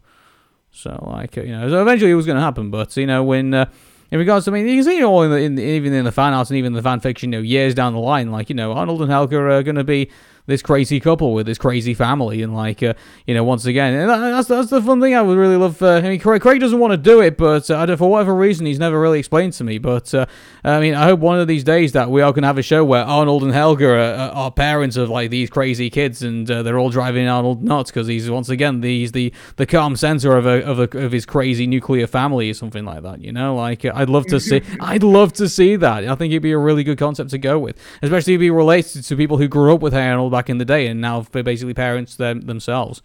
So 0.76 1.02
like 1.10 1.36
you 1.36 1.46
know, 1.46 1.68
so 1.70 1.80
eventually 1.80 2.10
it 2.10 2.14
was 2.14 2.26
going 2.26 2.36
to 2.36 2.42
happen. 2.42 2.70
But 2.70 2.96
you 2.96 3.06
know, 3.06 3.24
when 3.24 3.54
uh, 3.54 3.70
in 4.10 4.18
regards 4.18 4.44
to, 4.44 4.50
I 4.50 4.54
mean, 4.54 4.68
you 4.68 4.76
can 4.76 4.84
see 4.84 4.98
it 4.98 5.02
all 5.02 5.22
in, 5.22 5.30
the, 5.30 5.38
in 5.38 5.58
even 5.58 5.92
in 5.94 6.04
the 6.04 6.12
fan 6.12 6.34
art 6.34 6.50
and 6.50 6.58
even 6.58 6.74
the 6.74 6.82
fan 6.82 7.00
fiction, 7.00 7.32
you 7.32 7.38
know, 7.38 7.42
years 7.42 7.74
down 7.74 7.94
the 7.94 7.98
line, 7.98 8.30
like 8.30 8.50
you 8.50 8.54
know, 8.54 8.72
Arnold 8.72 9.00
and 9.00 9.10
Helga 9.10 9.38
are 9.38 9.62
going 9.62 9.76
to 9.76 9.84
be 9.84 10.10
this 10.46 10.62
crazy 10.62 11.00
couple 11.00 11.35
with 11.35 11.46
this 11.46 11.59
crazy 11.59 11.94
family, 11.94 12.42
and 12.42 12.54
like 12.54 12.82
uh, 12.82 12.94
you 13.26 13.35
know, 13.35 13.44
once 13.44 13.66
again, 13.66 13.94
and 13.94 14.09
that's 14.09 14.48
that's 14.48 14.70
the 14.70 14.80
fun 14.80 15.00
thing 15.00 15.14
I 15.14 15.22
would 15.22 15.37
really 15.37 15.56
love. 15.56 15.82
Uh, 15.82 15.94
I 15.94 16.02
mean, 16.02 16.20
Craig, 16.20 16.42
Craig, 16.42 16.61
doesn't 16.61 16.78
want 16.78 16.92
to 16.92 16.96
do 16.96 17.20
it, 17.20 17.37
but 17.37 17.70
uh, 17.70 17.96
for 17.96 18.11
whatever 18.11 18.35
reason, 18.35 18.66
he's 18.66 18.78
never 18.78 19.00
really 19.00 19.18
explained 19.18 19.52
to 19.54 19.64
me. 19.64 19.78
But 19.78 20.14
uh, 20.14 20.26
I 20.64 20.80
mean, 20.80 20.94
I 20.94 21.04
hope 21.04 21.20
one 21.20 21.38
of 21.38 21.48
these 21.48 21.64
days 21.64 21.92
that 21.92 22.11
we 22.11 22.22
are 22.22 22.32
going 22.32 22.42
to 22.42 22.48
have 22.48 22.59
a 22.59 22.62
show 22.62 22.85
where 22.85 23.04
Arnold 23.04 23.42
and 23.42 23.52
Helga 23.52 23.88
are, 23.88 24.32
are 24.32 24.50
parents 24.50 24.96
of 24.96 25.11
like 25.11 25.30
these 25.30 25.50
crazy 25.50 25.90
kids, 25.90 26.22
and 26.22 26.50
uh, 26.50 26.62
they're 26.62 26.78
all 26.78 26.90
driving 26.90 27.28
Arnold 27.28 27.62
nuts 27.62 27.90
because 27.90 28.06
he's 28.06 28.30
once 28.30 28.48
again 28.48 28.82
he's 28.82 29.12
the 29.12 29.32
the 29.56 29.66
calm 29.66 29.96
center 29.96 30.37
of 30.37 30.46
a, 30.46 30.64
of 30.64 30.78
a, 30.78 30.98
of 30.98 31.12
his 31.12 31.26
crazy 31.26 31.66
nuclear 31.66 32.06
family 32.06 32.50
or 32.50 32.54
something 32.54 32.85
like 32.85 33.02
that. 33.02 33.20
You 33.20 33.32
know, 33.32 33.56
like 33.56 33.85
I'd 33.85 34.09
love 34.09 34.26
to 34.26 34.40
see, 34.40 34.62
I'd 34.80 35.02
love 35.02 35.32
to 35.35 35.48
see 35.48 35.76
that. 35.76 36.09
I 36.09 36.14
think 36.14 36.32
it'd 36.32 36.42
be 36.42 36.52
a 36.52 36.59
really 36.59 36.85
good 36.85 36.98
concept 36.98 37.30
to 37.30 37.38
go 37.38 37.59
with, 37.59 37.78
especially 38.02 38.35
if 38.35 38.40
he 38.40 38.50
related 38.50 39.04
to 39.04 39.16
people 39.16 39.38
who 39.38 39.48
grew 39.48 39.74
up 39.74 39.80
with 39.80 39.94
Arnold 39.94 40.36
back 40.37 40.51
in 40.51 40.59
the 40.59 40.64
day 40.64 40.87
and 40.87 41.01
now 41.01 41.27
now 41.33 41.42
basically 41.42 41.75
parents 41.75 42.16
them, 42.16 42.42
themselves. 42.42 43.03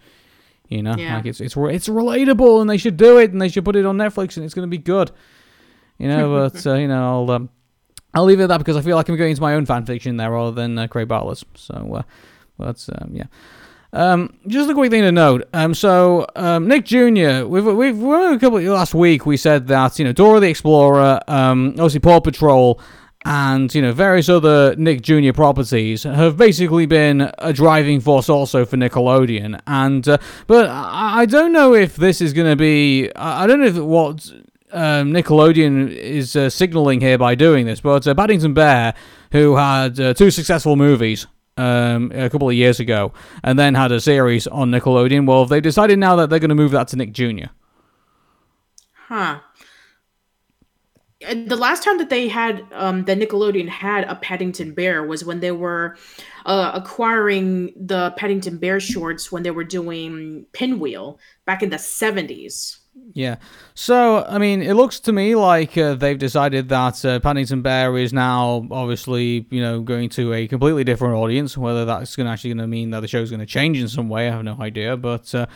You 0.68 0.82
know, 0.82 0.94
yeah. 0.96 1.16
like 1.16 1.26
it's 1.26 1.40
it's 1.40 1.54
it's 1.54 1.88
relatable, 1.88 2.60
and 2.62 2.70
they 2.70 2.78
should 2.78 2.96
do 2.96 3.18
it, 3.18 3.30
and 3.30 3.42
they 3.42 3.48
should 3.48 3.64
put 3.64 3.76
it 3.76 3.84
on 3.84 3.98
Netflix, 3.98 4.36
and 4.36 4.44
it's 4.44 4.54
going 4.54 4.66
to 4.66 4.70
be 4.70 4.78
good. 4.78 5.10
You 5.98 6.08
know, 6.08 6.50
but 6.50 6.66
uh, 6.66 6.74
you 6.74 6.88
know, 6.88 7.04
I'll 7.04 7.30
um, 7.30 7.50
I'll 8.14 8.24
leave 8.24 8.40
it 8.40 8.44
at 8.44 8.48
that 8.48 8.58
because 8.58 8.76
I 8.76 8.80
feel 8.80 8.96
like 8.96 9.08
I'm 9.08 9.16
going 9.16 9.30
into 9.30 9.42
my 9.42 9.54
own 9.54 9.66
fan 9.66 9.84
fiction 9.84 10.16
there 10.16 10.30
rather 10.30 10.52
than 10.52 10.78
uh, 10.78 10.86
Craig 10.86 11.08
Bartlett's. 11.08 11.44
So, 11.54 11.74
uh, 11.96 12.02
but 12.56 12.88
um, 12.98 13.14
yeah. 13.14 13.24
Um, 13.94 14.38
just 14.46 14.70
a 14.70 14.74
quick 14.74 14.90
thing 14.90 15.02
to 15.02 15.12
note. 15.12 15.46
Um, 15.52 15.74
so 15.74 16.26
um, 16.34 16.66
Nick 16.66 16.86
Jr. 16.86 17.44
We've 17.44 17.66
we've 17.66 18.02
a 18.02 18.38
couple 18.38 18.60
last 18.60 18.94
week. 18.94 19.26
We 19.26 19.36
said 19.36 19.66
that 19.66 19.98
you 19.98 20.06
know 20.06 20.12
Dora 20.12 20.40
the 20.40 20.48
Explorer, 20.48 21.20
um, 21.28 21.70
obviously 21.72 22.00
Paw 22.00 22.20
Patrol, 22.20 22.80
and 23.24 23.72
you 23.74 23.82
know 23.82 23.92
various 23.92 24.28
other 24.28 24.74
Nick 24.76 25.02
Jr. 25.02 25.32
properties 25.32 26.02
have 26.02 26.36
basically 26.36 26.86
been 26.86 27.30
a 27.38 27.52
driving 27.52 28.00
force 28.00 28.28
also 28.28 28.64
for 28.64 28.76
Nickelodeon. 28.76 29.60
And 29.66 30.06
uh, 30.08 30.18
but 30.46 30.68
I, 30.68 31.26
don't 31.26 31.52
know 31.52 31.74
if 31.74 31.96
this 31.96 32.20
is 32.20 32.32
going 32.32 32.50
to 32.50 32.56
be. 32.56 33.12
I, 33.14 33.44
I 33.44 33.46
don't 33.46 33.60
know 33.60 33.66
if 33.66 33.76
what 33.76 34.30
um, 34.72 35.12
Nickelodeon 35.12 35.94
is 35.94 36.34
uh, 36.34 36.50
signaling 36.50 37.00
here 37.00 37.18
by 37.18 37.34
doing 37.34 37.66
this, 37.66 37.80
but 37.80 38.06
uh, 38.06 38.14
Paddington 38.14 38.54
Bear, 38.54 38.94
who 39.30 39.56
had 39.56 39.98
uh, 40.00 40.14
two 40.14 40.30
successful 40.30 40.76
movies. 40.76 41.26
Um, 41.58 42.10
a 42.14 42.30
couple 42.30 42.48
of 42.48 42.54
years 42.54 42.80
ago, 42.80 43.12
and 43.44 43.58
then 43.58 43.74
had 43.74 43.92
a 43.92 44.00
series 44.00 44.46
on 44.46 44.70
Nickelodeon. 44.70 45.26
Well, 45.26 45.44
they've 45.44 45.62
decided 45.62 45.98
now 45.98 46.16
that 46.16 46.30
they're 46.30 46.38
going 46.38 46.48
to 46.48 46.54
move 46.54 46.70
that 46.70 46.88
to 46.88 46.96
Nick 46.96 47.12
Jr. 47.12 47.48
Huh. 48.94 49.40
And 51.24 51.48
the 51.48 51.56
last 51.56 51.82
time 51.82 51.98
that 51.98 52.10
they 52.10 52.28
had 52.28 52.64
um, 52.72 53.04
that 53.04 53.18
Nickelodeon 53.18 53.68
had 53.68 54.04
a 54.04 54.16
Paddington 54.16 54.74
Bear 54.74 55.04
was 55.04 55.24
when 55.24 55.40
they 55.40 55.52
were 55.52 55.96
uh, 56.46 56.72
acquiring 56.74 57.72
the 57.76 58.12
Paddington 58.16 58.58
Bear 58.58 58.80
shorts 58.80 59.30
when 59.32 59.42
they 59.42 59.50
were 59.50 59.64
doing 59.64 60.46
Pinwheel 60.52 61.18
back 61.44 61.62
in 61.62 61.70
the 61.70 61.78
seventies. 61.78 62.78
Yeah. 63.14 63.36
So, 63.74 64.24
I 64.24 64.36
mean, 64.36 64.60
it 64.60 64.74
looks 64.74 65.00
to 65.00 65.12
me 65.12 65.34
like 65.34 65.78
uh, 65.78 65.94
they've 65.94 66.18
decided 66.18 66.68
that 66.68 67.02
uh, 67.04 67.20
Paddington 67.20 67.62
Bear 67.62 67.96
is 67.96 68.12
now 68.12 68.66
obviously, 68.70 69.46
you 69.50 69.62
know, 69.62 69.80
going 69.80 70.10
to 70.10 70.34
a 70.34 70.46
completely 70.46 70.84
different 70.84 71.14
audience. 71.14 71.56
Whether 71.56 71.86
that's 71.86 72.16
going 72.16 72.28
actually 72.28 72.50
going 72.50 72.58
to 72.58 72.66
mean 72.66 72.90
that 72.90 73.00
the 73.00 73.08
show's 73.08 73.30
going 73.30 73.40
to 73.40 73.46
change 73.46 73.78
in 73.78 73.88
some 73.88 74.10
way, 74.10 74.28
I 74.28 74.32
have 74.32 74.44
no 74.44 74.58
idea. 74.60 74.96
But 74.98 75.34
uh, 75.34 75.46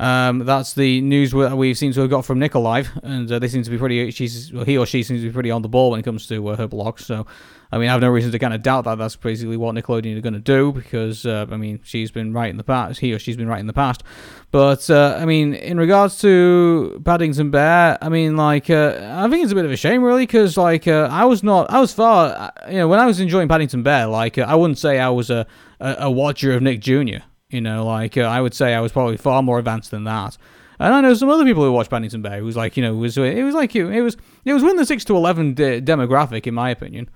um, 0.00 0.40
that's 0.40 0.74
the 0.74 1.00
news 1.00 1.34
we 1.34 1.74
seem 1.74 1.92
to 1.92 2.00
have 2.02 2.10
got 2.10 2.24
from 2.24 2.38
NickALive, 2.38 3.00
and 3.02 3.30
uh, 3.30 3.38
they 3.40 3.48
seem 3.48 3.64
to 3.64 3.70
be 3.70 3.78
pretty. 3.78 4.10
She's 4.12 4.52
well, 4.52 4.64
he 4.64 4.78
or 4.78 4.86
she 4.86 5.02
seems 5.02 5.20
to 5.20 5.26
be 5.26 5.32
pretty 5.32 5.50
on 5.50 5.62
the 5.62 5.68
ball 5.68 5.90
when 5.90 5.98
it 5.98 6.04
comes 6.04 6.28
to 6.28 6.48
uh, 6.48 6.56
her 6.56 6.68
blog. 6.68 7.00
So, 7.00 7.26
I 7.72 7.78
mean, 7.78 7.88
I 7.88 7.92
have 7.92 8.00
no 8.00 8.08
reason 8.08 8.30
to 8.30 8.38
kind 8.38 8.54
of 8.54 8.62
doubt 8.62 8.84
that 8.84 8.96
that's 8.96 9.16
basically 9.16 9.56
what 9.56 9.74
Nickelodeon 9.74 10.16
are 10.16 10.20
going 10.20 10.34
to 10.34 10.38
do 10.38 10.70
because 10.70 11.26
uh, 11.26 11.46
I 11.50 11.56
mean, 11.56 11.80
she's 11.82 12.12
been 12.12 12.32
right 12.32 12.48
in 12.48 12.58
the 12.58 12.64
past. 12.64 13.00
He 13.00 13.12
or 13.12 13.18
she's 13.18 13.36
been 13.36 13.48
right 13.48 13.58
in 13.58 13.66
the 13.66 13.72
past. 13.72 14.04
But 14.52 14.88
uh, 14.88 15.18
I 15.18 15.24
mean, 15.24 15.54
in 15.54 15.78
regards 15.78 16.20
to 16.20 17.02
Paddington 17.04 17.50
Bear, 17.50 17.98
I 18.00 18.08
mean, 18.08 18.36
like, 18.36 18.70
uh, 18.70 19.00
I 19.16 19.28
think 19.28 19.42
it's 19.42 19.52
a 19.52 19.56
bit 19.56 19.64
of 19.64 19.72
a 19.72 19.76
shame, 19.76 20.04
really, 20.04 20.22
because 20.22 20.56
like 20.56 20.86
uh, 20.86 21.08
I 21.10 21.24
was 21.24 21.42
not, 21.42 21.70
I 21.70 21.80
was 21.80 21.92
far, 21.92 22.52
you 22.68 22.76
know, 22.76 22.86
when 22.86 23.00
I 23.00 23.06
was 23.06 23.18
enjoying 23.18 23.48
Paddington 23.48 23.82
Bear, 23.82 24.06
like 24.06 24.38
I 24.38 24.54
wouldn't 24.54 24.78
say 24.78 25.00
I 25.00 25.08
was 25.08 25.28
a, 25.28 25.44
a, 25.80 25.96
a 26.02 26.10
watcher 26.10 26.52
of 26.52 26.62
Nick 26.62 26.78
Jr. 26.78 27.24
You 27.50 27.62
know, 27.62 27.86
like 27.86 28.16
uh, 28.16 28.22
I 28.22 28.40
would 28.40 28.54
say 28.54 28.74
I 28.74 28.80
was 28.80 28.92
probably 28.92 29.16
far 29.16 29.42
more 29.42 29.58
advanced 29.58 29.90
than 29.90 30.04
that. 30.04 30.36
And 30.78 30.94
I 30.94 31.00
know 31.00 31.14
some 31.14 31.30
other 31.30 31.44
people 31.44 31.64
who 31.64 31.72
watch 31.72 31.88
Paddington 31.88 32.22
Bear 32.22 32.40
who's 32.40 32.56
like, 32.56 32.76
you 32.76 32.82
know, 32.82 32.94
was 32.94 33.16
it 33.16 33.42
was 33.42 33.54
like 33.54 33.74
you, 33.74 33.88
it 33.88 34.02
was 34.02 34.16
it 34.44 34.52
was 34.52 34.62
within 34.62 34.76
the 34.76 34.86
six 34.86 35.04
to 35.06 35.16
eleven 35.16 35.54
de- 35.54 35.80
demographic 35.80 36.46
in 36.46 36.54
my 36.54 36.70
opinion. 36.70 37.08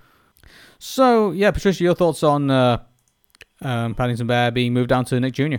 So 0.78 1.30
yeah, 1.33 1.51
Patricia, 1.51 1.85
your 1.85 1.95
thoughts 1.95 2.22
on 2.22 2.51
uh, 2.51 2.78
um, 3.61 3.95
Paddington 3.95 4.26
Bear 4.26 4.51
being 4.51 4.72
moved 4.72 4.89
down 4.89 5.05
to 5.07 5.20
Nick 5.20 5.35
Jr. 5.35 5.57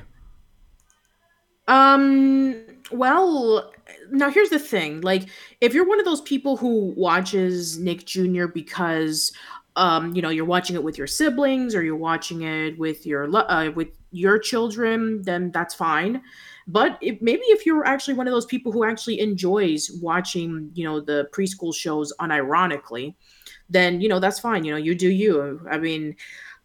Um. 1.68 2.56
Well, 2.92 3.72
now 4.12 4.30
here's 4.30 4.50
the 4.50 4.60
thing. 4.60 5.02
Like, 5.02 5.24
if 5.62 5.74
you're 5.74 5.88
one 5.88 6.00
of 6.00 6.06
those 6.06 6.22
people 6.22 6.58
who 6.58 6.94
watches 6.98 7.80
Nick 7.80 8.06
Jr. 8.06 8.48
because 8.48 9.32
um, 9.76 10.16
you 10.16 10.22
know, 10.22 10.30
you're 10.30 10.46
watching 10.46 10.76
it 10.76 10.84
with 10.84 10.98
your 10.98 11.08
siblings 11.08 11.74
or 11.74 11.84
you're 11.84 11.96
watching 11.96 12.44
it 12.44 12.78
with 12.78 13.06
your 13.06 13.34
uh, 13.36 13.72
with 13.72 13.90
your 14.12 14.38
children, 14.38 15.22
then 15.24 15.52
that's 15.52 15.74
fine. 15.74 16.22
But 16.68 16.98
if, 17.02 17.22
maybe 17.22 17.42
if 17.48 17.66
you're 17.66 17.86
actually 17.86 18.14
one 18.14 18.28
of 18.28 18.34
those 18.34 18.46
people 18.46 18.72
who 18.72 18.84
actually 18.86 19.20
enjoys 19.20 19.92
watching, 20.02 20.70
you 20.74 20.86
know, 20.86 21.02
the 21.02 21.28
preschool 21.34 21.76
shows 21.76 22.14
unironically, 22.20 23.16
then 23.70 24.00
you 24.00 24.10
know 24.10 24.20
that's 24.20 24.40
fine. 24.40 24.64
You 24.64 24.74
know, 24.74 24.78
you 24.78 24.96
do 24.96 25.10
you. 25.10 25.60
I 25.70 25.80
mean, 25.80 26.16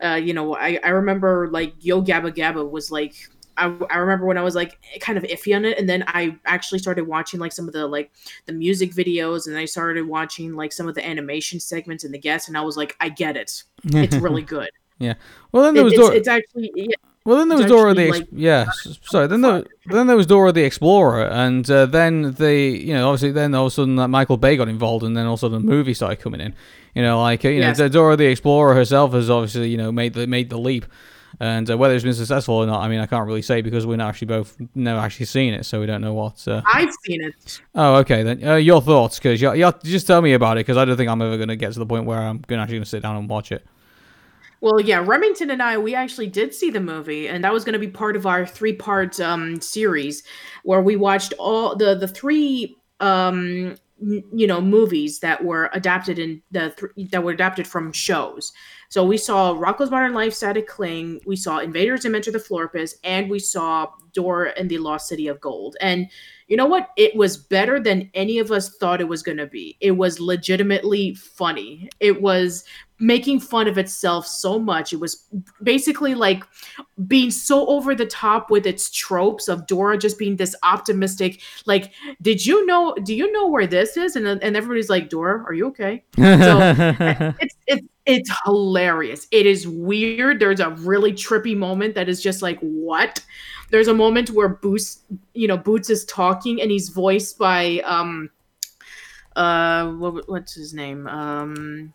uh, 0.04 0.14
you 0.22 0.34
know, 0.34 0.54
I 0.54 0.78
I 0.84 0.90
remember 0.90 1.48
like 1.50 1.74
Yo 1.80 2.02
Gabba 2.02 2.34
Gabba 2.34 2.68
was 2.70 2.90
like 2.90 3.14
I, 3.58 3.76
I 3.90 3.98
remember 3.98 4.26
when 4.26 4.38
I 4.38 4.42
was 4.42 4.54
like 4.54 4.78
kind 5.00 5.18
of 5.18 5.24
iffy 5.24 5.54
on 5.54 5.64
it, 5.64 5.78
and 5.78 5.88
then 5.88 6.04
I 6.06 6.36
actually 6.46 6.78
started 6.78 7.06
watching 7.06 7.40
like 7.40 7.52
some 7.52 7.66
of 7.66 7.74
the 7.74 7.86
like 7.86 8.10
the 8.46 8.52
music 8.52 8.92
videos, 8.92 9.46
and 9.46 9.56
I 9.56 9.64
started 9.64 10.06
watching 10.06 10.54
like 10.54 10.72
some 10.72 10.88
of 10.88 10.94
the 10.94 11.06
animation 11.06 11.60
segments 11.60 12.04
and 12.04 12.14
the 12.14 12.18
guests, 12.18 12.48
and 12.48 12.56
I 12.56 12.62
was 12.62 12.76
like, 12.76 12.96
I 13.00 13.08
get 13.08 13.36
it, 13.36 13.62
it's 13.84 14.16
really 14.26 14.42
good. 14.42 14.70
Yeah. 14.98 15.14
Well, 15.52 15.62
then 15.62 15.74
there 15.74 15.84
was 15.84 15.92
it, 15.92 16.00
it's, 16.00 16.10
it's, 16.10 16.28
actually 16.28 16.72
yeah, 16.74 16.96
well, 17.28 17.36
then 17.36 17.48
there 17.48 17.58
was 17.58 17.66
Dora 17.66 17.92
the 17.92 18.10
like, 18.10 18.28
yeah. 18.32 18.70
Sorry, 19.02 19.26
then 19.26 19.42
there, 19.42 19.62
then 19.84 20.06
there 20.06 20.16
was 20.16 20.26
Dora 20.26 20.50
the 20.50 20.64
Explorer, 20.64 21.26
and 21.26 21.70
uh, 21.70 21.84
then 21.84 22.32
the 22.32 22.54
you 22.54 22.94
know 22.94 23.10
obviously 23.10 23.32
then 23.32 23.54
all 23.54 23.66
of 23.66 23.72
a 23.72 23.74
sudden 23.74 23.96
that 23.96 24.08
Michael 24.08 24.38
Bay 24.38 24.56
got 24.56 24.66
involved, 24.66 25.04
and 25.04 25.14
then 25.14 25.26
also 25.26 25.50
the 25.50 25.60
movie 25.60 25.92
started 25.92 26.20
coming 26.20 26.40
in. 26.40 26.54
You 26.94 27.02
know, 27.02 27.20
like 27.20 27.44
uh, 27.44 27.48
you 27.48 27.58
yes. 27.58 27.78
know 27.78 27.88
Dora 27.90 28.16
the 28.16 28.24
Explorer 28.24 28.74
herself 28.74 29.12
has 29.12 29.28
obviously 29.28 29.68
you 29.68 29.76
know 29.76 29.92
made 29.92 30.14
the 30.14 30.26
made 30.26 30.48
the 30.48 30.58
leap, 30.58 30.86
and 31.40 31.70
uh, 31.70 31.76
whether 31.76 31.94
it's 31.94 32.04
been 32.04 32.14
successful 32.14 32.54
or 32.54 32.66
not, 32.66 32.80
I 32.80 32.88
mean 32.88 33.00
I 33.00 33.06
can't 33.06 33.26
really 33.26 33.42
say 33.42 33.62
because 33.62 33.86
we're 33.86 33.96
not 33.96 34.08
actually 34.08 34.28
both 34.28 34.56
never 34.74 35.00
actually 35.00 35.26
seen 35.26 35.54
it, 35.54 35.64
so 35.64 35.80
we 35.80 35.86
don't 35.86 36.00
know 36.00 36.14
what. 36.14 36.46
Uh... 36.46 36.62
I've 36.66 36.92
seen 37.04 37.22
it. 37.22 37.60
Oh, 37.74 37.96
okay 37.96 38.22
then. 38.22 38.44
Uh, 38.44 38.56
your 38.56 38.82
thoughts, 38.82 39.18
because 39.18 39.40
you, 39.40 39.52
you 39.54 39.72
just 39.84 40.06
tell 40.06 40.22
me 40.22 40.32
about 40.32 40.56
it, 40.56 40.60
because 40.60 40.76
I 40.76 40.84
don't 40.84 40.96
think 40.96 41.08
I'm 41.08 41.22
ever 41.22 41.36
going 41.36 41.48
to 41.48 41.56
get 41.56 41.72
to 41.72 41.78
the 41.78 41.86
point 41.86 42.06
where 42.06 42.18
I'm 42.18 42.38
going 42.46 42.58
to 42.58 42.62
actually 42.62 42.84
sit 42.84 43.02
down 43.02 43.16
and 43.16 43.28
watch 43.28 43.52
it. 43.52 43.66
Well, 44.60 44.80
yeah, 44.80 45.04
Remington 45.06 45.50
and 45.50 45.62
I, 45.62 45.78
we 45.78 45.94
actually 45.94 46.26
did 46.26 46.52
see 46.52 46.70
the 46.70 46.80
movie, 46.80 47.28
and 47.28 47.44
that 47.44 47.52
was 47.52 47.64
going 47.64 47.74
to 47.74 47.78
be 47.78 47.86
part 47.86 48.16
of 48.16 48.26
our 48.26 48.44
three-part 48.44 49.20
um, 49.20 49.60
series, 49.60 50.24
where 50.64 50.80
we 50.80 50.96
watched 50.96 51.32
all 51.38 51.76
the 51.76 51.94
the 51.94 52.08
three 52.08 52.76
um, 52.98 53.76
you 54.00 54.46
know 54.46 54.60
movies 54.60 55.18
that 55.20 55.44
were 55.44 55.70
adapted 55.72 56.18
in 56.18 56.42
the 56.50 56.74
th- 56.78 57.10
that 57.10 57.22
were 57.22 57.32
adapted 57.32 57.66
from 57.66 57.92
shows. 57.92 58.52
So 58.90 59.04
we 59.04 59.18
saw 59.18 59.54
Rocko's 59.54 59.90
Modern 59.90 60.14
Life, 60.14 60.32
Static 60.32 60.66
Cling, 60.66 61.20
we 61.26 61.36
saw 61.36 61.58
Invader 61.58 61.96
Zim 61.96 62.14
Enter 62.14 62.30
the 62.30 62.38
Florpus, 62.38 62.94
and 63.04 63.28
we 63.28 63.38
saw 63.38 63.88
Dora 64.14 64.52
and 64.56 64.70
the 64.70 64.78
Lost 64.78 65.08
City 65.08 65.26
of 65.28 65.40
Gold. 65.40 65.76
And 65.80 66.08
you 66.46 66.56
know 66.56 66.66
what? 66.66 66.90
It 66.96 67.14
was 67.14 67.36
better 67.36 67.78
than 67.78 68.10
any 68.14 68.38
of 68.38 68.50
us 68.50 68.76
thought 68.78 69.02
it 69.02 69.08
was 69.08 69.22
going 69.22 69.36
to 69.36 69.46
be. 69.46 69.76
It 69.80 69.92
was 69.92 70.20
legitimately 70.20 71.14
funny. 71.14 71.90
It 72.00 72.22
was 72.22 72.64
making 73.00 73.40
fun 73.40 73.68
of 73.68 73.78
itself 73.78 74.26
so 74.26 74.58
much. 74.58 74.92
It 74.92 75.00
was 75.00 75.24
basically 75.62 76.14
like 76.14 76.44
being 77.06 77.30
so 77.30 77.66
over 77.66 77.94
the 77.94 78.06
top 78.06 78.50
with 78.50 78.66
its 78.66 78.90
tropes 78.90 79.48
of 79.48 79.66
Dora 79.66 79.96
just 79.96 80.18
being 80.18 80.36
this 80.36 80.54
optimistic, 80.62 81.40
like, 81.66 81.92
did 82.20 82.44
you 82.44 82.66
know, 82.66 82.94
do 83.04 83.14
you 83.14 83.30
know 83.32 83.48
where 83.48 83.66
this 83.66 83.96
is? 83.96 84.16
And, 84.16 84.26
and 84.26 84.56
everybody's 84.56 84.90
like, 84.90 85.08
Dora, 85.08 85.44
are 85.44 85.54
you 85.54 85.66
okay? 85.68 86.04
So 86.16 86.22
it's, 87.40 87.54
it's, 87.66 87.86
it's 88.06 88.30
hilarious. 88.44 89.28
It 89.30 89.46
is 89.46 89.68
weird. 89.68 90.40
There's 90.40 90.60
a 90.60 90.70
really 90.70 91.12
trippy 91.12 91.56
moment 91.56 91.94
that 91.94 92.08
is 92.08 92.22
just 92.22 92.42
like, 92.42 92.58
what? 92.60 93.24
There's 93.70 93.88
a 93.88 93.94
moment 93.94 94.30
where 94.30 94.48
Boots, 94.48 95.02
you 95.34 95.46
know, 95.46 95.58
Boots 95.58 95.90
is 95.90 96.04
talking 96.06 96.60
and 96.60 96.70
he's 96.70 96.88
voiced 96.88 97.38
by, 97.38 97.80
um, 97.84 98.30
uh, 99.36 99.92
what, 99.92 100.28
what's 100.28 100.54
his 100.54 100.74
name? 100.74 101.06
Um, 101.06 101.92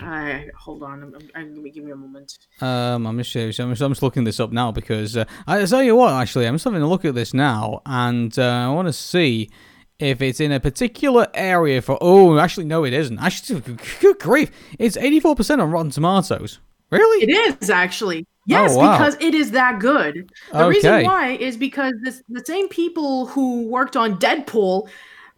I 0.00 0.48
hold 0.58 0.82
on. 0.82 1.02
I'm, 1.02 1.14
I'm, 1.14 1.30
I'm, 1.34 1.70
give 1.70 1.84
me 1.84 1.92
a 1.92 1.96
moment. 1.96 2.38
Um, 2.60 3.06
I'm 3.06 3.22
just, 3.22 3.34
I'm 3.36 3.70
just, 3.70 3.80
I'm 3.80 3.90
just 3.90 4.02
looking 4.02 4.24
this 4.24 4.40
up 4.40 4.52
now 4.52 4.72
because 4.72 5.16
uh, 5.16 5.24
I 5.46 5.64
tell 5.64 5.82
you 5.82 5.96
what. 5.96 6.12
Actually, 6.12 6.46
I'm 6.46 6.54
just 6.54 6.64
having 6.64 6.82
a 6.82 6.88
look 6.88 7.04
at 7.04 7.14
this 7.14 7.34
now, 7.34 7.80
and 7.86 8.36
uh, 8.38 8.42
I 8.42 8.68
want 8.70 8.88
to 8.88 8.92
see 8.92 9.50
if 9.98 10.20
it's 10.20 10.40
in 10.40 10.52
a 10.52 10.60
particular 10.60 11.28
area 11.34 11.80
for. 11.80 11.98
Oh, 12.00 12.38
actually, 12.38 12.66
no, 12.66 12.84
it 12.84 12.92
isn't. 12.92 13.18
Actually, 13.18 13.60
good 14.00 14.18
grief! 14.18 14.50
It's 14.78 14.96
84 14.96 15.36
percent 15.36 15.60
on 15.60 15.70
Rotten 15.70 15.90
Tomatoes. 15.90 16.58
Really? 16.90 17.24
It 17.24 17.60
is 17.62 17.70
actually. 17.70 18.26
Yes, 18.46 18.72
oh, 18.74 18.78
wow. 18.78 18.98
because 18.98 19.16
it 19.20 19.34
is 19.34 19.52
that 19.52 19.80
good. 19.80 20.30
The 20.52 20.64
okay. 20.64 20.68
reason 20.68 21.04
why 21.04 21.30
is 21.30 21.56
because 21.56 21.94
this, 22.02 22.22
the 22.28 22.44
same 22.44 22.68
people 22.68 23.26
who 23.26 23.66
worked 23.68 23.96
on 23.96 24.18
Deadpool 24.18 24.88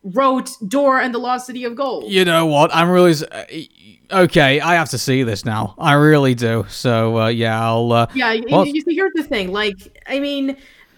wrote 0.06 0.50
Dora 0.68 1.04
and 1.04 1.14
the 1.14 1.18
Lost 1.18 1.46
City 1.46 1.64
of 1.64 1.74
Gold. 1.74 2.10
You 2.10 2.24
know 2.24 2.46
what? 2.46 2.74
I'm 2.74 2.88
really 2.88 3.14
uh, 3.30 4.22
okay. 4.22 4.60
I 4.60 4.74
have 4.74 4.88
to 4.90 4.98
see 4.98 5.22
this 5.22 5.44
now. 5.44 5.74
I 5.78 5.94
really 5.94 6.34
do. 6.34 6.64
So 6.68 7.18
uh, 7.18 7.28
yeah, 7.28 7.62
I'll. 7.62 7.92
Uh, 7.92 8.06
yeah, 8.14 8.36
well, 8.50 8.66
you, 8.66 8.74
you 8.74 8.80
see, 8.82 8.94
here's 8.94 9.12
the 9.14 9.24
thing. 9.24 9.52
Like, 9.52 9.76
I 10.06 10.20
mean, 10.20 10.56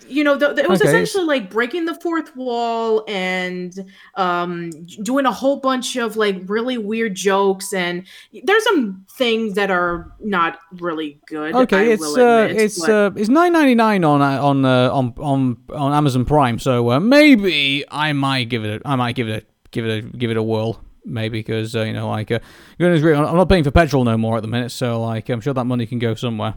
you 0.09 0.25
know, 0.25 0.37
the, 0.37 0.53
the, 0.53 0.63
it 0.63 0.69
was 0.69 0.81
okay. 0.81 0.91
essentially 0.91 1.25
like 1.25 1.51
breaking 1.51 1.85
the 1.85 1.95
fourth 1.95 2.35
wall 2.37 3.05
and 3.09 3.73
um, 4.15 4.71
doing 5.03 5.27
a 5.27 5.33
whole 5.33 5.57
bunch 5.61 5.97
of 5.97 6.17
like 6.17 6.43
really 6.47 6.79
weird 6.79 7.15
jokes. 7.15 7.73
And 7.73 8.07
there's 8.45 8.65
some 8.65 9.07
things 9.11 9.55
that 9.55 9.71
are 9.71 10.13
not 10.21 10.59
really 10.73 11.21
good. 11.27 11.55
Okay, 11.55 11.91
I 11.91 11.93
it's 11.93 12.17
uh, 12.17 12.47
admit, 12.49 12.63
it's 12.63 12.81
but... 12.81 12.91
uh, 12.91 13.11
it's 13.17 13.29
nine 13.29 13.53
ninety 13.53 13.75
nine 13.75 14.05
on 14.05 14.23
uh, 14.23 14.43
on 14.43 14.65
uh, 14.65 14.91
on 14.91 15.15
on 15.19 15.57
on 15.75 15.93
Amazon 15.93 16.25
Prime. 16.25 16.59
So 16.59 16.91
uh, 16.91 17.01
maybe 17.01 17.85
I 17.91 18.13
might 18.13 18.49
give 18.49 18.65
it. 18.65 18.83
A, 18.83 18.89
I 18.89 18.97
might 18.97 19.15
give 19.15 19.29
it 19.29 19.45
a 19.45 19.47
give 19.71 19.87
it 19.87 20.05
a 20.05 20.17
give 20.17 20.31
it 20.31 20.37
a 20.37 20.43
whirl 20.43 20.83
maybe 21.05 21.39
because 21.39 21.75
uh, 21.75 21.83
you 21.83 21.93
know 21.93 22.09
like 22.09 22.31
uh, 22.31 22.39
I'm 22.79 23.37
not 23.37 23.49
paying 23.49 23.65
for 23.65 23.71
petrol 23.71 24.05
no 24.05 24.17
more 24.17 24.37
at 24.37 24.43
the 24.43 24.49
minute, 24.49 24.71
so 24.71 25.01
like 25.01 25.29
I'm 25.29 25.41
sure 25.41 25.55
that 25.55 25.65
money 25.65 25.87
can 25.87 25.99
go 25.99 26.15
somewhere. 26.15 26.55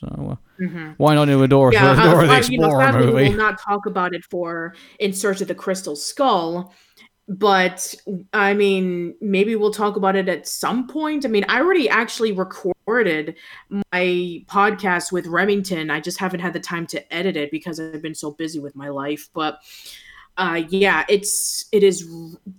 So 0.00 0.06
uh, 0.08 0.62
mm-hmm. 0.62 0.92
why 0.96 1.14
not 1.14 1.26
do 1.26 1.42
a 1.42 1.48
Dora, 1.48 1.72
yeah, 1.72 1.94
Dora 1.94 2.24
uh, 2.24 2.26
the 2.26 2.36
Explorer 2.36 2.86
you 2.86 2.92
know, 2.92 2.98
movie? 2.98 3.12
We 3.12 3.28
will 3.30 3.36
not 3.36 3.60
talk 3.60 3.86
about 3.86 4.14
it 4.14 4.24
for 4.24 4.74
In 4.98 5.12
Search 5.12 5.40
of 5.40 5.48
the 5.48 5.54
Crystal 5.54 5.96
Skull. 5.96 6.74
but 7.28 7.94
I 8.32 8.54
mean, 8.54 9.14
maybe 9.20 9.56
we'll 9.56 9.72
talk 9.72 9.96
about 9.96 10.16
it 10.16 10.28
at 10.28 10.46
some 10.46 10.86
point. 10.86 11.24
I 11.24 11.28
mean, 11.28 11.44
I 11.48 11.60
already 11.60 11.88
actually 11.88 12.32
recorded 12.32 13.36
my 13.70 14.44
podcast 14.46 15.10
with 15.10 15.26
Remington. 15.26 15.90
I 15.90 16.00
just 16.00 16.18
haven't 16.18 16.40
had 16.40 16.52
the 16.52 16.60
time 16.60 16.86
to 16.88 17.14
edit 17.14 17.36
it 17.36 17.50
because 17.50 17.80
I've 17.80 18.02
been 18.02 18.14
so 18.14 18.32
busy 18.32 18.58
with 18.58 18.76
my 18.76 18.88
life. 18.88 19.30
But 19.32 19.60
uh, 20.36 20.64
yeah, 20.68 21.04
it's 21.08 21.64
it 21.72 21.82
is 21.82 22.06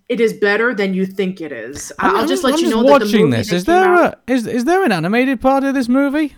it 0.09 0.19
is 0.19 0.33
better 0.33 0.73
than 0.73 0.93
you 0.93 1.05
think 1.05 1.41
it 1.41 1.51
is. 1.51 1.91
I'm, 1.99 2.15
I'll 2.15 2.27
just 2.27 2.43
let 2.43 2.53
I'm 2.53 2.59
you 2.59 2.65
just 2.65 2.75
know 2.75 2.83
watching 2.83 3.29
the 3.29 3.37
movie 3.37 3.37
this. 3.37 3.49
that 3.49 3.55
Is 3.57 3.65
there 3.65 3.95
out- 3.95 4.19
a, 4.27 4.31
is 4.31 4.47
is 4.47 4.65
there 4.65 4.83
an 4.83 4.91
animated 4.91 5.41
part 5.41 5.63
of 5.63 5.75
this 5.75 5.87
movie? 5.87 6.35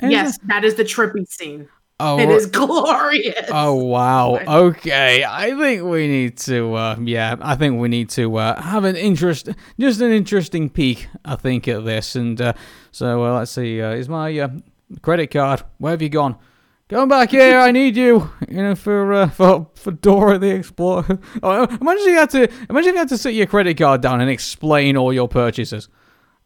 Is 0.00 0.10
yes, 0.10 0.38
that 0.44 0.64
is 0.64 0.74
the 0.74 0.84
trippy 0.84 1.26
scene. 1.26 1.68
Oh, 1.98 2.18
It 2.18 2.28
is 2.28 2.46
glorious. 2.60 3.48
Oh 3.50 3.74
wow. 3.74 4.38
Okay. 4.46 5.24
I 5.24 5.56
think 5.58 5.82
we 5.84 6.06
need 6.06 6.36
to 6.38 6.74
uh 6.74 6.96
yeah, 7.00 7.36
I 7.40 7.54
think 7.56 7.80
we 7.80 7.88
need 7.88 8.10
to 8.10 8.36
uh 8.36 8.60
have 8.60 8.84
an 8.84 8.96
interest 8.96 9.48
just 9.80 10.00
an 10.02 10.12
interesting 10.12 10.68
peek 10.68 11.08
I 11.24 11.36
think 11.36 11.66
at 11.68 11.84
this 11.86 12.14
and 12.14 12.38
uh 12.40 12.52
so 12.92 13.24
uh, 13.24 13.38
let's 13.38 13.52
see 13.52 13.80
uh 13.80 13.92
is 13.92 14.08
my 14.10 14.38
uh, 14.38 14.48
credit 15.00 15.28
card 15.28 15.62
where 15.78 15.92
have 15.92 16.02
you 16.02 16.10
gone? 16.10 16.36
Come 16.88 17.08
back 17.08 17.30
here, 17.30 17.58
I 17.58 17.72
need 17.72 17.96
you. 17.96 18.30
You 18.48 18.62
know, 18.62 18.74
for 18.76 19.12
uh, 19.12 19.28
for 19.30 19.66
for 19.74 19.90
Dora 19.90 20.38
the 20.38 20.50
Explorer. 20.50 21.18
Oh, 21.42 21.64
imagine 21.64 22.02
if 22.02 22.06
you 22.06 22.14
had 22.14 22.30
to 22.30 22.42
imagine 22.70 22.90
if 22.90 22.94
you 22.94 22.98
had 22.98 23.08
to 23.08 23.18
sit 23.18 23.34
your 23.34 23.46
credit 23.46 23.76
card 23.76 24.02
down 24.02 24.20
and 24.20 24.30
explain 24.30 24.96
all 24.96 25.12
your 25.12 25.26
purchases. 25.28 25.88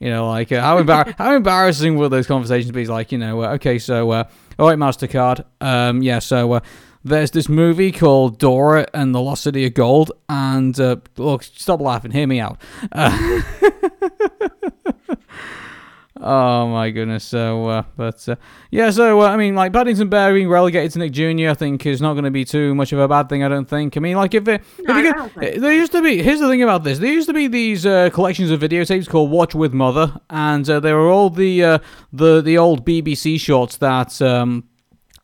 You 0.00 0.08
know, 0.08 0.28
like 0.28 0.50
uh, 0.50 0.62
how 0.62 0.82
embar- 0.82 1.14
how 1.18 1.36
embarrassing 1.36 1.96
will 1.96 2.08
those 2.08 2.26
conversations 2.26 2.72
be? 2.72 2.86
Like, 2.86 3.12
you 3.12 3.18
know, 3.18 3.42
uh, 3.42 3.52
okay, 3.54 3.78
so 3.78 4.10
uh, 4.10 4.24
all 4.58 4.68
right, 4.68 4.78
Mastercard. 4.78 5.44
Um, 5.60 6.02
yeah, 6.02 6.20
so 6.20 6.52
uh, 6.52 6.60
there's 7.04 7.32
this 7.32 7.50
movie 7.50 7.92
called 7.92 8.38
Dora 8.38 8.86
and 8.94 9.14
the 9.14 9.20
Lost 9.20 9.42
City 9.42 9.66
of 9.66 9.74
Gold, 9.74 10.12
and 10.28 10.78
uh, 10.80 10.96
look, 11.18 11.42
stop 11.42 11.80
laughing, 11.80 12.12
hear 12.12 12.26
me 12.26 12.40
out. 12.40 12.58
Oh 16.22 16.66
my 16.66 16.90
goodness. 16.90 17.24
So, 17.24 17.66
uh, 17.68 17.82
but 17.96 18.28
uh, 18.28 18.36
yeah, 18.70 18.90
so 18.90 19.22
uh, 19.22 19.28
I 19.28 19.36
mean, 19.36 19.54
like 19.54 19.72
Paddington 19.72 20.08
Bear 20.10 20.34
being 20.34 20.48
relegated 20.50 20.92
to 20.92 20.98
Nick 20.98 21.12
Jr. 21.12 21.48
I 21.48 21.54
think 21.54 21.86
is 21.86 22.02
not 22.02 22.12
going 22.12 22.24
to 22.24 22.30
be 22.30 22.44
too 22.44 22.74
much 22.74 22.92
of 22.92 22.98
a 22.98 23.08
bad 23.08 23.28
thing. 23.28 23.42
I 23.42 23.48
don't 23.48 23.68
think. 23.68 23.96
I 23.96 24.00
mean, 24.00 24.16
like 24.16 24.34
if 24.34 24.46
it, 24.46 24.62
No, 24.80 24.98
if 24.98 25.04
you 25.04 25.14
I 25.14 25.24
get, 25.40 25.60
there 25.60 25.72
used 25.72 25.92
to 25.92 26.02
be. 26.02 26.22
Here's 26.22 26.40
the 26.40 26.48
thing 26.48 26.62
about 26.62 26.84
this. 26.84 26.98
There 26.98 27.12
used 27.12 27.28
to 27.28 27.34
be 27.34 27.48
these 27.48 27.86
uh, 27.86 28.10
collections 28.10 28.50
of 28.50 28.60
videotapes 28.60 29.08
called 29.08 29.30
Watch 29.30 29.54
with 29.54 29.72
Mother, 29.72 30.20
and 30.28 30.68
uh, 30.68 30.78
they 30.80 30.92
were 30.92 31.08
all 31.08 31.30
the 31.30 31.64
uh, 31.64 31.78
the 32.12 32.42
the 32.42 32.58
old 32.58 32.84
BBC 32.84 33.40
shorts 33.40 33.76
that. 33.78 34.20
Um, 34.20 34.64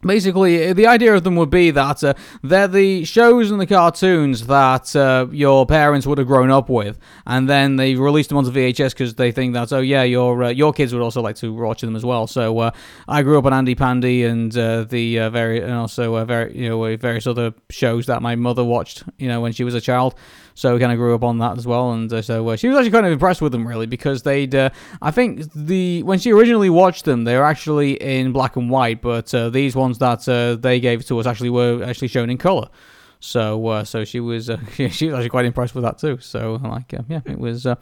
Basically, 0.02 0.74
the 0.74 0.86
idea 0.86 1.14
of 1.14 1.24
them 1.24 1.36
would 1.36 1.48
be 1.48 1.70
that 1.70 2.04
uh, 2.04 2.12
they're 2.42 2.68
the 2.68 3.04
shows 3.04 3.50
and 3.50 3.58
the 3.58 3.66
cartoons 3.66 4.46
that 4.46 4.94
uh, 4.94 5.26
your 5.32 5.64
parents 5.64 6.06
would 6.06 6.18
have 6.18 6.26
grown 6.26 6.50
up 6.50 6.68
with, 6.68 6.98
and 7.26 7.48
then 7.48 7.76
they 7.76 7.94
released 7.94 8.28
them 8.28 8.36
onto 8.36 8.50
VHS 8.50 8.90
because 8.90 9.14
they 9.14 9.32
think 9.32 9.54
that 9.54 9.72
oh 9.72 9.80
yeah, 9.80 10.02
your 10.02 10.44
uh, 10.44 10.48
your 10.50 10.74
kids 10.74 10.92
would 10.92 11.00
also 11.02 11.22
like 11.22 11.36
to 11.36 11.50
watch 11.52 11.80
them 11.80 11.96
as 11.96 12.04
well. 12.04 12.26
So 12.26 12.58
uh, 12.58 12.70
I 13.08 13.22
grew 13.22 13.38
up 13.38 13.46
on 13.46 13.54
Andy 13.54 13.74
Pandy 13.74 14.24
and 14.24 14.56
uh, 14.56 14.84
the 14.84 15.18
uh, 15.18 15.30
very 15.30 15.62
and 15.62 15.72
also 15.72 16.22
very 16.26 16.56
you 16.56 16.68
know 16.68 16.96
various 16.98 17.26
other 17.26 17.54
shows 17.70 18.04
that 18.06 18.20
my 18.20 18.36
mother 18.36 18.62
watched 18.62 19.02
you 19.16 19.28
know 19.28 19.40
when 19.40 19.52
she 19.52 19.64
was 19.64 19.74
a 19.74 19.80
child. 19.80 20.14
So 20.58 20.72
we 20.72 20.80
kind 20.80 20.90
of 20.90 20.96
grew 20.96 21.14
up 21.14 21.22
on 21.22 21.36
that 21.40 21.58
as 21.58 21.66
well, 21.66 21.92
and 21.92 22.10
uh, 22.10 22.22
so 22.22 22.48
uh, 22.48 22.56
she 22.56 22.66
was 22.68 22.78
actually 22.78 22.90
kind 22.92 23.04
of 23.04 23.12
impressed 23.12 23.42
with 23.42 23.52
them 23.52 23.68
really 23.68 23.84
because 23.84 24.22
they'd. 24.22 24.54
Uh, 24.54 24.70
I 25.02 25.10
think 25.10 25.52
the 25.52 26.02
when 26.02 26.18
she 26.18 26.32
originally 26.32 26.70
watched 26.70 27.04
them, 27.04 27.24
they 27.24 27.36
were 27.36 27.44
actually 27.44 27.92
in 28.02 28.32
black 28.32 28.56
and 28.56 28.70
white, 28.70 29.02
but 29.02 29.32
uh, 29.34 29.50
these 29.50 29.76
ones 29.76 29.98
that 29.98 30.26
uh, 30.26 30.56
they 30.56 30.80
gave 30.80 31.04
to 31.08 31.18
us 31.20 31.26
actually 31.26 31.50
were 31.50 31.84
actually 31.84 32.08
shown 32.08 32.30
in 32.30 32.38
color. 32.38 32.68
So 33.20 33.66
uh, 33.66 33.84
so 33.84 34.04
she 34.06 34.18
was 34.18 34.48
uh, 34.48 34.56
she 34.74 34.84
was 35.08 35.14
actually 35.14 35.28
quite 35.28 35.44
impressed 35.44 35.74
with 35.74 35.84
that 35.84 35.98
too. 35.98 36.18
So 36.20 36.54
like 36.64 36.94
uh, 36.94 37.02
yeah, 37.08 37.20
it 37.26 37.38
was. 37.38 37.66
Uh, 37.66 37.76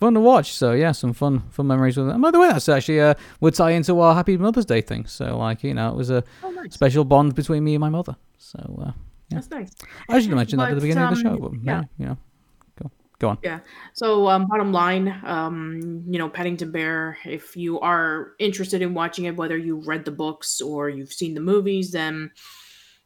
Fun 0.00 0.12
to 0.14 0.20
watch, 0.20 0.52
so 0.52 0.72
yeah, 0.72 0.90
some 0.90 1.12
fun, 1.12 1.44
fun 1.50 1.68
memories 1.68 1.96
with 1.96 2.08
it. 2.08 2.12
And 2.14 2.20
by 2.20 2.32
the 2.32 2.40
way, 2.40 2.48
that's 2.48 2.68
actually 2.68 3.00
uh, 3.00 3.14
would 3.40 3.54
tie 3.54 3.70
into 3.70 4.00
our 4.00 4.12
Happy 4.12 4.36
Mother's 4.36 4.64
Day 4.66 4.80
thing. 4.80 5.06
So, 5.06 5.38
like, 5.38 5.62
you 5.62 5.72
know, 5.72 5.88
it 5.90 5.94
was 5.94 6.10
a 6.10 6.24
Oh, 6.42 6.50
nice. 6.50 6.74
special 6.74 7.04
bond 7.04 7.36
between 7.36 7.62
me 7.62 7.76
and 7.76 7.80
my 7.80 7.90
mother. 7.90 8.16
So, 8.36 8.58
uh, 8.88 8.90
yeah. 9.34 9.40
That's 9.40 9.50
nice. 9.50 9.72
I 10.08 10.20
should 10.20 10.30
have 10.30 10.38
mentioned 10.38 10.60
that 10.60 10.70
at 10.70 10.74
the 10.74 10.80
beginning 10.80 11.04
of 11.04 11.14
the 11.14 11.20
show, 11.20 11.30
um, 11.30 11.40
but 11.40 11.52
yeah, 11.62 11.62
yeah. 11.62 11.82
you 11.98 12.06
know, 12.06 12.18
go, 12.82 12.90
go 13.18 13.28
on. 13.28 13.38
Yeah. 13.42 13.60
So, 13.92 14.28
um, 14.28 14.46
bottom 14.46 14.72
line, 14.72 15.20
um, 15.24 16.04
you 16.08 16.18
know, 16.18 16.28
Paddington 16.28 16.70
Bear. 16.70 17.18
If 17.24 17.56
you 17.56 17.80
are 17.80 18.32
interested 18.38 18.82
in 18.82 18.94
watching 18.94 19.24
it, 19.26 19.36
whether 19.36 19.56
you 19.56 19.76
read 19.76 20.04
the 20.04 20.10
books 20.10 20.60
or 20.60 20.88
you've 20.88 21.12
seen 21.12 21.34
the 21.34 21.40
movies, 21.40 21.90
then 21.90 22.30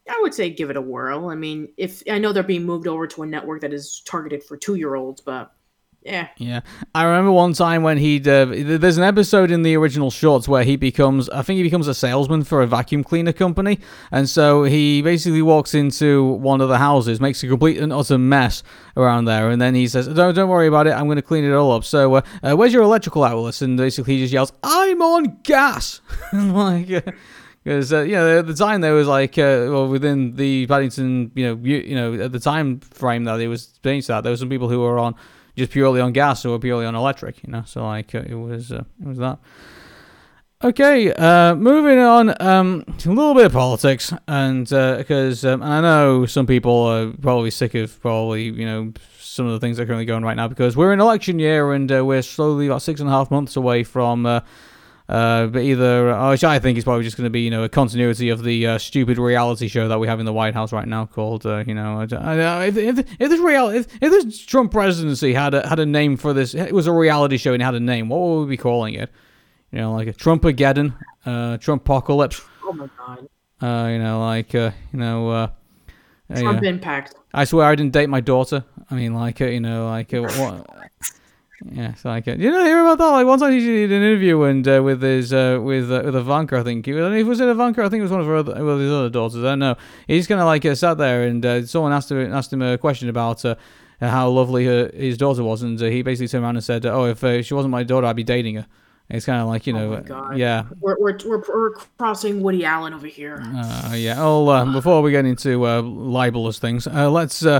I 0.09 0.19
would 0.21 0.33
say 0.33 0.49
give 0.49 0.69
it 0.69 0.77
a 0.77 0.81
whirl. 0.81 1.29
I 1.29 1.35
mean, 1.35 1.69
if 1.77 2.03
I 2.09 2.17
know 2.17 2.33
they're 2.33 2.43
being 2.43 2.65
moved 2.65 2.87
over 2.87 3.07
to 3.07 3.23
a 3.23 3.25
network 3.25 3.61
that 3.61 3.73
is 3.73 4.01
targeted 4.05 4.43
for 4.43 4.57
two-year-olds, 4.57 5.21
but 5.21 5.51
yeah, 6.01 6.29
Yeah, 6.37 6.61
I 6.95 7.03
remember 7.03 7.31
one 7.31 7.51
time 7.51 7.83
when 7.83 7.97
he'd. 7.97 8.25
Uh, 8.25 8.45
there's 8.45 8.97
an 8.97 9.03
episode 9.03 9.51
in 9.51 9.63
the 9.63 9.75
original 9.75 10.09
shorts 10.09 10.47
where 10.47 10.63
he 10.63 10.77
becomes. 10.77 11.29
I 11.29 11.41
think 11.41 11.57
he 11.57 11.63
becomes 11.63 11.89
a 11.89 11.93
salesman 11.93 12.45
for 12.45 12.61
a 12.61 12.67
vacuum 12.67 13.03
cleaner 13.03 13.33
company, 13.33 13.79
and 14.09 14.29
so 14.29 14.63
he 14.63 15.01
basically 15.01 15.41
walks 15.41 15.73
into 15.73 16.23
one 16.23 16.61
of 16.61 16.69
the 16.69 16.77
houses, 16.77 17.19
makes 17.19 17.43
a 17.43 17.47
complete 17.47 17.77
and 17.77 17.91
utter 17.91 18.17
mess 18.17 18.63
around 18.95 19.25
there, 19.25 19.49
and 19.49 19.61
then 19.61 19.75
he 19.75 19.89
says, 19.89 20.07
"Don't 20.07 20.33
don't 20.33 20.47
worry 20.47 20.67
about 20.67 20.87
it. 20.87 20.91
I'm 20.91 21.05
going 21.05 21.17
to 21.17 21.21
clean 21.21 21.43
it 21.43 21.51
all 21.51 21.73
up." 21.73 21.83
So, 21.83 22.15
uh, 22.15 22.21
uh, 22.43 22.55
where's 22.55 22.71
your 22.71 22.83
electrical 22.83 23.25
outlets? 23.25 23.61
And 23.61 23.77
basically, 23.77 24.15
he 24.15 24.21
just 24.21 24.33
yells, 24.33 24.53
"I'm 24.63 25.01
on 25.01 25.39
gas!" 25.43 25.99
like. 26.33 26.87
Because 27.65 27.91
uh, 27.91 28.01
you 28.01 28.13
know 28.13 28.39
at 28.39 28.47
the 28.47 28.53
time 28.53 28.79
there 28.79 28.93
was 28.93 29.07
like 29.07 29.37
uh, 29.37 29.67
well 29.69 29.89
within 29.89 30.37
the 30.37 30.65
Paddington 30.67 31.31
you 31.35 31.45
know 31.45 31.59
you, 31.61 31.77
you 31.79 31.95
know 31.95 32.13
at 32.13 32.31
the 32.31 32.39
time 32.39 32.79
frame 32.79 33.25
that 33.25 33.41
it 33.41 33.49
was 33.49 33.67
being 33.83 34.01
that 34.07 34.21
there 34.21 34.31
were 34.31 34.37
some 34.37 34.49
people 34.49 34.69
who 34.69 34.79
were 34.79 34.97
on 34.97 35.13
just 35.59 35.71
purely 35.71 36.01
on 36.01 36.11
gas 36.11 36.45
or 36.45 36.57
purely 36.59 36.85
on 36.85 36.95
electric 36.95 37.43
you 37.43 37.51
know? 37.51 37.63
So 37.65 37.85
like 37.85 38.15
uh, 38.15 38.23
it 38.25 38.35
was 38.35 38.71
uh, 38.71 38.83
it 39.01 39.07
was 39.07 39.17
that. 39.19 39.39
Okay 40.61 41.13
uh 41.13 41.55
moving 41.55 41.99
on 41.99 42.35
um 42.41 42.83
a 42.87 43.09
little 43.09 43.33
bit 43.33 43.45
of 43.45 43.53
politics 43.53 44.11
and 44.27 44.67
because 44.67 45.45
um, 45.45 45.63
I 45.63 45.79
know 45.79 46.25
some 46.25 46.47
people 46.47 46.83
are 46.83 47.13
probably 47.21 47.49
sick 47.51 47.75
of 47.75 47.97
probably 48.01 48.43
you 48.43 48.65
know 48.65 48.91
some 49.19 49.45
of 49.45 49.53
the 49.53 49.59
things 49.59 49.77
that 49.77 49.83
are 49.83 49.85
currently 49.85 50.05
going 50.05 50.23
right 50.23 50.35
now 50.35 50.49
because 50.49 50.75
we're 50.75 50.91
in 50.91 50.99
election 50.99 51.39
year 51.39 51.71
and 51.71 51.89
uh, 51.89 52.03
we're 52.03 52.21
slowly 52.21 52.65
about 52.67 52.81
six 52.81 52.99
and 52.99 53.07
a 53.07 53.11
half 53.13 53.31
months 53.31 53.55
away 53.55 53.83
from 53.83 54.25
uh, 55.09 55.47
but 55.47 55.63
either, 55.63 56.11
uh, 56.11 56.29
which 56.29 56.43
I 56.43 56.59
think 56.59 56.77
is 56.77 56.83
probably 56.83 57.03
just 57.03 57.17
going 57.17 57.25
to 57.25 57.31
be, 57.31 57.41
you 57.41 57.49
know, 57.49 57.63
a 57.63 57.69
continuity 57.69 58.29
of 58.29 58.43
the 58.43 58.67
uh, 58.67 58.77
stupid 58.77 59.17
reality 59.17 59.67
show 59.67 59.87
that 59.87 59.99
we 59.99 60.07
have 60.07 60.19
in 60.19 60.25
the 60.27 60.31
White 60.33 60.53
House 60.53 60.71
right 60.71 60.87
now, 60.87 61.05
called, 61.07 61.45
uh, 61.45 61.63
you 61.65 61.73
know, 61.73 61.99
I 61.99 62.05
don't- 62.05 62.21
I 62.23 62.37
don't- 62.37 62.77
if, 62.77 62.77
if, 62.99 62.99
if 63.19 63.29
this 63.29 63.39
real, 63.39 63.69
if, 63.69 63.87
if 64.01 64.11
this 64.11 64.45
Trump 64.45 64.71
presidency 64.71 65.33
had 65.33 65.53
a, 65.55 65.67
had 65.67 65.79
a 65.79 65.85
name 65.85 66.15
for 66.15 66.31
this, 66.33 66.53
it 66.53 66.71
was 66.73 66.85
a 66.87 66.93
reality 66.93 67.37
show 67.37 67.53
and 67.53 67.61
it 67.61 67.65
had 67.65 67.73
a 67.75 67.79
name, 67.79 68.07
what 68.07 68.19
would 68.19 68.41
we 68.47 68.51
be 68.53 68.57
calling 68.57 68.93
it? 68.93 69.09
You 69.71 69.79
know, 69.79 69.93
like 69.93 70.07
a 70.07 70.13
Trumpageddon, 70.13 70.93
uh, 71.25 71.57
Trumpocalypse, 71.57 72.41
oh 72.63 72.73
my 72.73 72.89
god, 72.97 73.27
uh, 73.61 73.89
you 73.89 73.97
know, 73.99 74.19
like, 74.21 74.53
uh, 74.55 74.71
you 74.93 74.99
know, 74.99 75.29
uh, 75.29 75.47
Trump 76.35 76.61
yeah. 76.61 76.69
impact. 76.69 77.15
I 77.33 77.45
swear 77.45 77.65
I 77.67 77.75
didn't 77.75 77.93
date 77.93 78.09
my 78.09 78.21
daughter. 78.21 78.63
I 78.91 78.95
mean, 78.95 79.13
like, 79.15 79.41
uh, 79.41 79.45
you 79.45 79.59
know, 79.59 79.87
like, 79.87 80.13
uh, 80.13 80.21
what? 80.21 80.78
Yeah, 81.71 81.91
it's 81.91 82.05
like, 82.05 82.25
you 82.27 82.37
know, 82.37 82.63
hear 82.63 82.81
about 82.81 82.97
that? 82.99 83.07
Like, 83.07 83.25
one 83.27 83.39
time 83.39 83.51
he 83.51 83.59
did 83.59 83.91
an 83.91 84.01
interview 84.01 84.41
and 84.43 84.67
uh, 84.67 84.81
with 84.83 85.01
his, 85.01 85.33
uh, 85.33 85.59
with 85.61 85.91
uh, 85.91 86.01
with 86.05 86.15
Ivanka, 86.15 86.57
I 86.57 86.63
think. 86.63 86.87
I 86.87 86.91
don't 86.91 87.11
know 87.11 87.17
if 87.17 87.21
it 87.21 87.23
was 87.23 87.39
it 87.39 87.49
Ivanka. 87.49 87.83
I 87.83 87.89
think 87.89 87.99
it 87.99 88.03
was 88.03 88.11
one 88.11 88.21
of 88.21 88.27
her 88.27 88.35
other, 88.35 88.63
well, 88.63 88.77
his 88.77 88.91
other 88.91 89.09
daughters. 89.09 89.43
I 89.43 89.49
don't 89.49 89.59
know. 89.59 89.75
He's 90.07 90.27
kind 90.27 90.39
of 90.39 90.45
like 90.45 90.65
uh, 90.65 90.75
sat 90.75 90.97
there 90.97 91.23
and 91.23 91.45
uh, 91.45 91.65
someone 91.65 91.91
asked 91.91 92.11
him 92.11 92.33
asked 92.33 92.53
him 92.53 92.61
a 92.61 92.77
question 92.77 93.09
about 93.09 93.43
uh, 93.43 93.55
how 93.99 94.29
lovely 94.29 94.65
her, 94.65 94.89
his 94.93 95.17
daughter 95.17 95.43
was, 95.43 95.61
and 95.61 95.81
uh, 95.81 95.85
he 95.85 96.01
basically 96.01 96.29
turned 96.29 96.45
around 96.45 96.55
and 96.55 96.63
said, 96.63 96.85
"Oh, 96.85 97.05
if 97.05 97.23
uh, 97.23 97.41
she 97.41 97.53
wasn't 97.53 97.71
my 97.71 97.83
daughter, 97.83 98.07
I'd 98.07 98.15
be 98.15 98.23
dating 98.23 98.55
her." 98.55 98.67
It's 99.09 99.25
kind 99.25 99.41
of 99.41 99.47
like, 99.47 99.65
you 99.65 99.73
Oh 99.73 99.89
know, 99.89 99.93
uh, 99.95 100.33
yeah, 100.35 100.65
We're, 100.79 100.95
we're, 100.99 101.17
we're, 101.25 101.41
we're 101.49 101.73
crossing 101.97 102.43
Woody 102.43 102.63
Allen 102.63 102.93
over 102.93 103.07
here. 103.07 103.41
uh, 103.43 103.93
yeah. 103.95 104.15
Oh, 104.19 104.47
uh, 104.47 104.71
before 104.71 105.01
we 105.01 105.09
get 105.09 105.25
into 105.25 105.65
uh, 105.65 105.81
libelous 105.81 106.59
things, 106.59 106.85
uh, 106.85 107.09
let's 107.09 107.43
uh, 107.43 107.59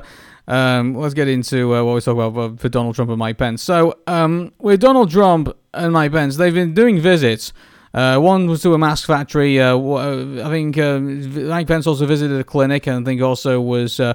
um, 0.50 0.96
let's 0.96 1.14
get 1.14 1.28
into 1.28 1.76
uh, 1.76 1.84
what 1.84 1.94
we 1.94 2.02
talk 2.02 2.18
about 2.18 2.60
for 2.60 2.70
Donald 2.70 2.96
Trump 2.96 3.12
and 3.12 3.20
Mike 3.20 3.38
Pence. 3.38 3.62
So, 3.62 3.94
um, 4.08 4.52
with 4.58 4.82
Donald 4.82 5.12
Trump 5.12 5.56
and 5.76 5.94
Mike 5.94 6.12
Pence, 6.12 6.38
they've 6.38 6.54
been 6.54 6.74
doing 6.74 7.00
visits. 7.00 7.54
Uh, 7.94 8.18
one 8.18 8.48
was 8.48 8.64
to 8.64 8.74
a 8.74 8.78
mask 8.78 9.06
factory. 9.06 9.62
Uh, 9.62 9.78
uh, 9.78 10.44
I 10.44 10.50
think 10.50 10.78
uh, 10.78 11.00
Mike 11.00 11.68
Pence 11.68 11.86
also 11.86 12.08
visited 12.08 12.40
a 12.40 12.44
clinic, 12.44 12.88
and 12.88 13.06
I 13.06 13.06
think 13.06 13.22
also 13.22 13.62
was. 13.62 14.00
Uh, 14.00 14.14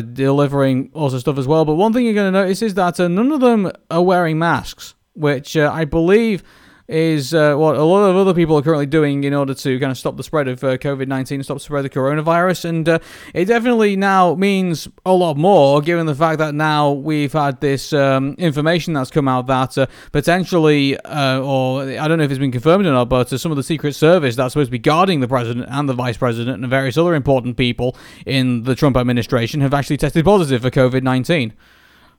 delivering 0.00 0.88
also 0.94 1.18
stuff 1.18 1.36
as 1.38 1.48
well. 1.48 1.64
But 1.64 1.74
one 1.74 1.92
thing 1.92 2.04
you're 2.04 2.14
going 2.14 2.32
to 2.32 2.38
notice 2.40 2.62
is 2.62 2.74
that 2.74 3.00
none 3.00 3.32
of 3.32 3.40
them 3.40 3.72
are 3.90 4.00
wearing 4.00 4.38
masks, 4.38 4.94
which 5.14 5.56
I 5.56 5.84
believe 5.84 6.44
is 6.88 7.34
uh, 7.34 7.54
what 7.56 7.76
a 7.76 7.82
lot 7.82 8.08
of 8.08 8.16
other 8.16 8.34
people 8.34 8.56
are 8.56 8.62
currently 8.62 8.86
doing 8.86 9.24
in 9.24 9.34
order 9.34 9.54
to 9.54 9.80
kind 9.80 9.90
of 9.90 9.98
stop 9.98 10.16
the 10.16 10.22
spread 10.22 10.48
of 10.48 10.62
uh, 10.62 10.76
COVID 10.78 11.08
19, 11.08 11.42
stop 11.42 11.56
the 11.56 11.60
spread 11.60 11.84
of 11.84 11.90
the 11.90 11.98
coronavirus. 11.98 12.66
And 12.66 12.88
uh, 12.88 12.98
it 13.34 13.46
definitely 13.46 13.96
now 13.96 14.34
means 14.34 14.88
a 15.04 15.12
lot 15.12 15.36
more, 15.36 15.80
given 15.80 16.06
the 16.06 16.14
fact 16.14 16.38
that 16.38 16.54
now 16.54 16.92
we've 16.92 17.32
had 17.32 17.60
this 17.60 17.92
um, 17.92 18.34
information 18.38 18.94
that's 18.94 19.10
come 19.10 19.28
out 19.28 19.46
that 19.48 19.76
uh, 19.78 19.86
potentially, 20.12 20.96
uh, 20.98 21.40
or 21.40 21.82
I 21.82 22.08
don't 22.08 22.18
know 22.18 22.24
if 22.24 22.30
it's 22.30 22.38
been 22.38 22.52
confirmed 22.52 22.86
or 22.86 22.92
not, 22.92 23.08
but 23.08 23.32
uh, 23.32 23.38
some 23.38 23.50
of 23.50 23.56
the 23.56 23.62
Secret 23.62 23.94
Service 23.94 24.36
that's 24.36 24.52
supposed 24.52 24.68
to 24.68 24.72
be 24.72 24.78
guarding 24.78 25.20
the 25.20 25.28
president 25.28 25.66
and 25.68 25.88
the 25.88 25.94
vice 25.94 26.16
president 26.16 26.62
and 26.62 26.70
various 26.70 26.96
other 26.96 27.14
important 27.14 27.56
people 27.56 27.96
in 28.24 28.62
the 28.64 28.74
Trump 28.74 28.96
administration 28.96 29.60
have 29.60 29.74
actually 29.74 29.96
tested 29.96 30.24
positive 30.24 30.62
for 30.62 30.70
COVID 30.70 31.02
19. 31.02 31.52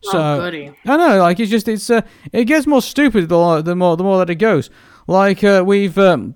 So 0.02 0.18
oh, 0.18 0.38
goody. 0.40 0.72
I 0.86 0.98
know, 0.98 1.20
like 1.20 1.40
it's 1.40 1.52
just 1.52 1.68
it's 1.68 1.90
uh, 1.90 2.02
it 2.32 2.46
gets 2.46 2.68
more 2.68 2.82
stupid 2.82 3.30
the, 3.30 3.62
the 3.62 3.76
more 3.76 3.98
the 3.98 4.04
more 4.04 4.20
that 4.20 4.30
it 4.30 4.36
goes. 4.36 4.70
Like 5.08 5.44
uh, 5.44 5.64
we've 5.66 5.98
um, 5.98 6.36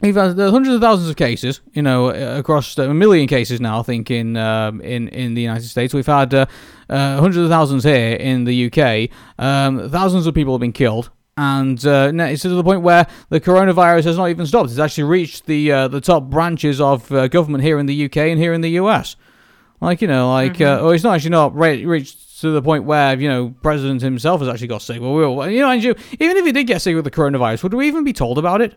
we've 0.00 0.16
had 0.16 0.38
hundreds 0.38 0.74
of 0.74 0.80
thousands 0.80 1.08
of 1.08 1.16
cases, 1.16 1.60
you 1.72 1.82
know, 1.82 2.08
across 2.38 2.76
a 2.78 2.92
million 2.92 3.28
cases 3.28 3.60
now. 3.60 3.80
I 3.80 3.82
think 3.82 4.10
in 4.10 4.36
um, 4.36 4.80
in 4.80 5.08
in 5.08 5.34
the 5.34 5.42
United 5.42 5.66
States, 5.68 5.94
we've 5.94 6.06
had 6.06 6.34
uh, 6.34 6.46
uh, 6.88 7.20
hundreds 7.20 7.38
of 7.44 7.48
thousands 7.48 7.84
here 7.84 8.14
in 8.14 8.44
the 8.44 8.66
UK. 8.66 9.10
Um, 9.38 9.88
thousands 9.90 10.26
of 10.26 10.34
people 10.34 10.54
have 10.54 10.60
been 10.60 10.72
killed. 10.72 11.10
And 11.38 11.84
uh, 11.84 12.10
it's 12.14 12.40
to 12.42 12.48
the 12.48 12.64
point 12.64 12.80
where 12.80 13.06
the 13.28 13.42
coronavirus 13.42 14.04
has 14.04 14.16
not 14.16 14.30
even 14.30 14.46
stopped. 14.46 14.70
It's 14.70 14.78
actually 14.78 15.04
reached 15.04 15.44
the 15.44 15.70
uh, 15.70 15.88
the 15.88 16.00
top 16.00 16.30
branches 16.30 16.80
of 16.80 17.12
uh, 17.12 17.28
government 17.28 17.62
here 17.62 17.78
in 17.78 17.84
the 17.84 18.06
UK 18.06 18.16
and 18.16 18.40
here 18.40 18.54
in 18.54 18.62
the 18.62 18.70
US. 18.70 19.16
Like 19.82 20.00
you 20.00 20.08
know, 20.08 20.30
like 20.30 20.54
mm-hmm. 20.54 20.84
uh, 20.84 20.88
oh, 20.88 20.90
it's 20.90 21.04
not 21.04 21.16
actually 21.16 21.30
not 21.30 21.54
re- 21.54 21.84
reached 21.84 22.25
to 22.46 22.52
the 22.52 22.62
point 22.62 22.84
where 22.84 23.18
you 23.18 23.28
know 23.28 23.54
president 23.62 24.02
himself 24.02 24.40
has 24.40 24.48
actually 24.48 24.68
got 24.68 24.82
sick. 24.82 25.00
Well, 25.00 25.14
we'll 25.14 25.50
you 25.50 25.60
know, 25.60 25.72
even 25.72 26.36
if 26.36 26.44
he 26.44 26.52
did 26.52 26.66
get 26.66 26.82
sick 26.82 26.94
with 26.94 27.04
the 27.04 27.10
coronavirus, 27.10 27.62
would 27.62 27.74
we 27.74 27.86
even 27.88 28.04
be 28.04 28.12
told 28.12 28.38
about 28.38 28.60
it? 28.60 28.76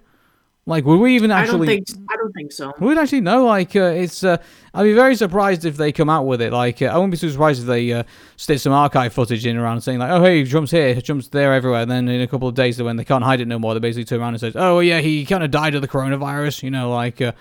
Like, 0.69 0.85
would 0.85 0.97
we 0.97 1.15
even 1.15 1.31
actually? 1.31 1.67
I 1.67 1.75
don't 1.77 1.87
think. 1.87 2.07
I 2.11 2.15
don't 2.15 2.31
think 2.31 2.51
so. 2.51 2.71
We'd 2.79 2.97
actually 2.99 3.21
know. 3.21 3.43
Like, 3.45 3.75
uh, 3.75 3.85
it's. 3.85 4.23
Uh, 4.23 4.37
I'd 4.73 4.83
be 4.83 4.93
very 4.93 5.15
surprised 5.15 5.65
if 5.65 5.77
they 5.77 5.91
come 5.91 6.09
out 6.11 6.27
with 6.27 6.41
it. 6.41 6.53
Like, 6.53 6.79
uh, 6.79 6.85
I 6.85 6.95
wouldn't 6.95 7.11
be 7.11 7.17
too 7.17 7.31
surprised 7.31 7.61
if 7.61 7.67
they 7.67 7.91
uh, 7.91 8.03
stick 8.35 8.59
some 8.59 8.71
archive 8.71 9.11
footage 9.11 9.47
in 9.47 9.57
around 9.57 9.81
saying 9.81 9.97
like, 9.97 10.11
"Oh, 10.11 10.21
hey, 10.21 10.45
Trump's 10.45 10.69
here, 10.69 11.01
Trump's 11.01 11.29
there, 11.29 11.55
everywhere." 11.55 11.81
And 11.81 11.89
then 11.89 12.07
in 12.07 12.21
a 12.21 12.27
couple 12.27 12.47
of 12.47 12.53
days, 12.53 12.79
when 12.79 12.97
they 12.97 13.03
can't 13.03 13.23
hide 13.23 13.41
it 13.41 13.47
no 13.47 13.57
more, 13.57 13.73
they 13.73 13.79
basically 13.79 14.05
turn 14.05 14.19
around 14.19 14.35
and 14.35 14.41
say, 14.41 14.51
"Oh, 14.53 14.79
yeah, 14.79 14.99
he 14.99 15.25
kind 15.25 15.43
of 15.43 15.49
died 15.49 15.73
of 15.73 15.81
the 15.81 15.87
coronavirus." 15.87 16.61
You 16.61 16.69
know, 16.69 16.91
like, 16.91 17.19
uh, 17.19 17.31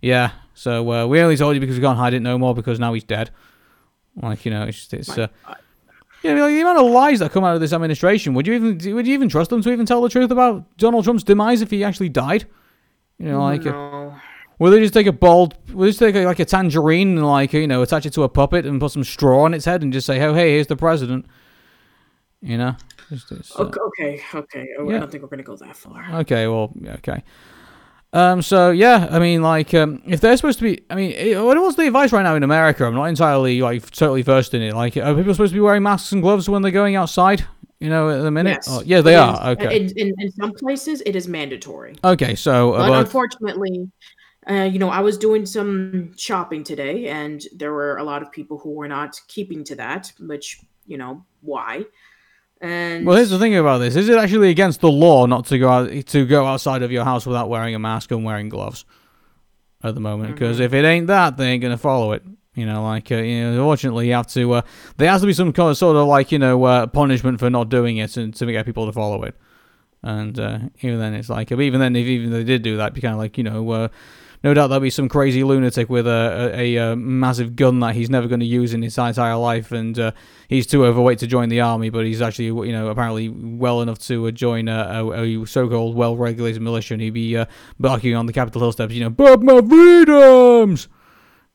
yeah. 0.00 0.32
So 0.54 0.90
uh, 0.92 1.06
we 1.06 1.20
only 1.20 1.36
told 1.36 1.54
you 1.54 1.60
because 1.60 1.76
we 1.76 1.82
can't 1.82 1.98
hide 1.98 2.14
it 2.14 2.22
no 2.22 2.38
more 2.38 2.56
because 2.56 2.80
now 2.80 2.92
he's 2.92 3.04
dead. 3.04 3.30
Like, 4.20 4.44
you 4.44 4.50
know, 4.50 4.64
it's 4.64 4.78
just, 4.78 4.94
it's. 4.94 5.16
Uh, 5.16 5.28
yeah, 6.24 6.32
like 6.40 6.52
the 6.52 6.60
amount 6.60 6.78
of 6.78 6.90
lies 6.90 7.18
that 7.20 7.30
come 7.32 7.44
out 7.44 7.54
of 7.54 7.60
this 7.60 7.72
administration. 7.72 8.34
Would 8.34 8.46
you 8.46 8.54
even 8.54 8.94
would 8.94 9.06
you 9.06 9.14
even 9.14 9.28
trust 9.28 9.50
them 9.50 9.62
to 9.62 9.70
even 9.70 9.86
tell 9.86 10.00
the 10.00 10.08
truth 10.08 10.30
about 10.30 10.76
Donald 10.78 11.04
Trump's 11.04 11.22
demise 11.22 11.62
if 11.62 11.70
he 11.70 11.84
actually 11.84 12.08
died? 12.08 12.46
You 13.18 13.28
know, 13.28 13.42
like. 13.42 13.64
No. 13.64 14.14
will 14.58 14.70
they 14.70 14.80
just 14.80 14.94
take 14.94 15.06
a 15.06 15.12
bold? 15.12 15.56
Will 15.72 15.82
they 15.82 15.88
just 15.90 15.98
take 15.98 16.14
a, 16.14 16.24
like 16.24 16.38
a 16.38 16.44
tangerine 16.44 17.18
and 17.18 17.26
like 17.26 17.52
you 17.52 17.66
know 17.66 17.82
attach 17.82 18.06
it 18.06 18.12
to 18.14 18.22
a 18.22 18.28
puppet 18.28 18.64
and 18.66 18.80
put 18.80 18.90
some 18.90 19.04
straw 19.04 19.44
on 19.44 19.54
its 19.54 19.64
head 19.64 19.82
and 19.82 19.92
just 19.92 20.06
say, 20.06 20.20
"Oh, 20.22 20.34
hey, 20.34 20.52
here's 20.52 20.66
the 20.66 20.76
president." 20.76 21.26
You 22.40 22.58
know. 22.58 22.76
Just, 23.10 23.30
uh, 23.30 23.64
okay, 23.64 23.80
okay, 23.80 24.22
okay. 24.34 24.68
Oh, 24.78 24.88
yeah. 24.88 24.96
I 24.96 25.00
don't 25.00 25.10
think 25.10 25.22
we're 25.22 25.28
gonna 25.28 25.42
go 25.42 25.56
that 25.56 25.76
far. 25.76 26.06
Okay, 26.20 26.46
well, 26.46 26.72
okay. 26.86 27.22
Um, 28.14 28.42
so 28.42 28.70
yeah, 28.70 29.08
I 29.10 29.18
mean, 29.18 29.42
like, 29.42 29.74
um, 29.74 30.00
if 30.06 30.20
they're 30.20 30.36
supposed 30.36 30.60
to 30.60 30.62
be, 30.62 30.84
I 30.88 30.94
mean, 30.94 31.10
it, 31.10 31.36
what's 31.36 31.76
the 31.76 31.88
advice 31.88 32.12
right 32.12 32.22
now 32.22 32.36
in 32.36 32.44
America? 32.44 32.86
I'm 32.86 32.94
not 32.94 33.06
entirely 33.06 33.60
like 33.60 33.90
totally 33.90 34.22
versed 34.22 34.54
in 34.54 34.62
it. 34.62 34.72
Like, 34.72 34.96
are 34.96 35.14
people 35.16 35.34
supposed 35.34 35.50
to 35.50 35.56
be 35.56 35.60
wearing 35.60 35.82
masks 35.82 36.12
and 36.12 36.22
gloves 36.22 36.48
when 36.48 36.62
they're 36.62 36.70
going 36.70 36.94
outside? 36.94 37.44
You 37.80 37.90
know, 37.90 38.08
at 38.08 38.22
the 38.22 38.30
minute. 38.30 38.62
Yes. 38.64 38.68
Oh, 38.70 38.82
yeah, 38.86 39.00
they 39.00 39.16
are. 39.16 39.50
Okay. 39.50 39.76
In, 39.76 39.90
in, 39.98 40.14
in, 40.16 40.30
some 40.30 40.52
places, 40.52 41.02
it 41.04 41.16
is 41.16 41.26
mandatory. 41.26 41.96
Okay, 42.04 42.36
so 42.36 42.74
uh, 42.74 42.88
but 42.88 43.00
unfortunately, 43.00 43.90
uh, 44.48 44.70
you 44.72 44.78
know, 44.78 44.90
I 44.90 45.00
was 45.00 45.18
doing 45.18 45.44
some 45.44 46.16
shopping 46.16 46.62
today, 46.62 47.08
and 47.08 47.44
there 47.52 47.72
were 47.72 47.96
a 47.96 48.04
lot 48.04 48.22
of 48.22 48.30
people 48.30 48.58
who 48.58 48.70
were 48.70 48.88
not 48.88 49.20
keeping 49.26 49.64
to 49.64 49.74
that. 49.74 50.12
Which, 50.20 50.60
you 50.86 50.98
know, 50.98 51.24
why? 51.40 51.84
And 52.60 53.04
well, 53.04 53.16
here's 53.16 53.30
the 53.30 53.38
thing 53.38 53.56
about 53.56 53.78
this: 53.78 53.96
is 53.96 54.08
it 54.08 54.16
actually 54.16 54.50
against 54.50 54.80
the 54.80 54.90
law 54.90 55.26
not 55.26 55.46
to 55.46 55.58
go 55.58 55.68
out 55.68 56.06
to 56.06 56.26
go 56.26 56.46
outside 56.46 56.82
of 56.82 56.90
your 56.90 57.04
house 57.04 57.26
without 57.26 57.48
wearing 57.48 57.74
a 57.74 57.78
mask 57.78 58.10
and 58.10 58.24
wearing 58.24 58.48
gloves 58.48 58.84
at 59.82 59.94
the 59.94 60.00
moment? 60.00 60.34
Because 60.34 60.56
mm-hmm. 60.56 60.64
if 60.64 60.74
it 60.74 60.84
ain't 60.84 61.08
that, 61.08 61.36
they 61.36 61.48
ain't 61.48 61.62
gonna 61.62 61.76
follow 61.76 62.12
it. 62.12 62.22
You 62.54 62.66
know, 62.66 62.84
like 62.84 63.10
uh, 63.10 63.16
you 63.16 63.42
know, 63.42 63.50
unfortunately, 63.50 64.06
you 64.06 64.14
have 64.14 64.28
to. 64.28 64.52
Uh, 64.52 64.62
there 64.96 65.10
has 65.10 65.22
to 65.22 65.26
be 65.26 65.32
some 65.32 65.52
kind 65.52 65.70
of 65.70 65.76
sort 65.76 65.96
of 65.96 66.06
like 66.06 66.30
you 66.30 66.38
know 66.38 66.62
uh, 66.64 66.86
punishment 66.86 67.40
for 67.40 67.50
not 67.50 67.68
doing 67.68 67.96
it 67.96 68.16
and 68.16 68.34
to 68.34 68.46
get 68.46 68.64
people 68.64 68.86
to 68.86 68.92
follow 68.92 69.24
it. 69.24 69.34
And 70.02 70.38
uh, 70.38 70.58
even 70.80 71.00
then, 71.00 71.14
it's 71.14 71.28
like 71.28 71.50
even 71.50 71.80
then, 71.80 71.96
if 71.96 72.06
even 72.06 72.30
they 72.30 72.44
did 72.44 72.62
do 72.62 72.76
that, 72.76 72.94
be 72.94 73.00
kind 73.00 73.14
of 73.14 73.18
like 73.18 73.36
you 73.36 73.44
know, 73.44 73.68
uh, 73.70 73.88
no 74.44 74.54
doubt 74.54 74.68
there'll 74.68 74.80
be 74.80 74.90
some 74.90 75.08
crazy 75.08 75.42
lunatic 75.42 75.88
with 75.88 76.06
a, 76.06 76.52
a, 76.54 76.76
a 76.76 76.96
massive 76.96 77.56
gun 77.56 77.80
that 77.80 77.94
he's 77.94 78.10
never 78.10 78.28
going 78.28 78.40
to 78.40 78.46
use 78.46 78.74
in 78.74 78.82
his 78.82 78.96
entire 78.96 79.36
life, 79.36 79.72
and 79.72 79.98
uh, 79.98 80.12
he's 80.48 80.66
too 80.66 80.84
overweight 80.84 81.18
to 81.20 81.26
join 81.26 81.48
the 81.48 81.60
army, 81.62 81.88
but 81.90 82.04
he's 82.04 82.22
actually 82.22 82.46
you 82.46 82.72
know 82.72 82.88
apparently 82.88 83.30
well 83.30 83.80
enough 83.80 83.98
to 84.00 84.30
join 84.30 84.68
a, 84.68 85.02
a, 85.02 85.40
a 85.42 85.46
so-called 85.46 85.96
well-regulated 85.96 86.62
militia, 86.62 86.94
and 86.94 87.02
he'd 87.02 87.10
be 87.10 87.42
barking 87.80 88.14
on 88.14 88.26
the 88.26 88.32
Capitol 88.32 88.60
Hill 88.60 88.72
steps, 88.72 88.92
you 88.94 89.00
know, 89.00 89.10
"Bob 89.10 89.42
my 89.42 89.60
freedoms." 89.60 90.88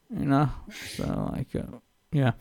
You 0.09 0.25
know, 0.25 0.49
so 0.97 1.31
like, 1.31 1.55
uh, 1.55 1.77
yeah. 2.11 2.31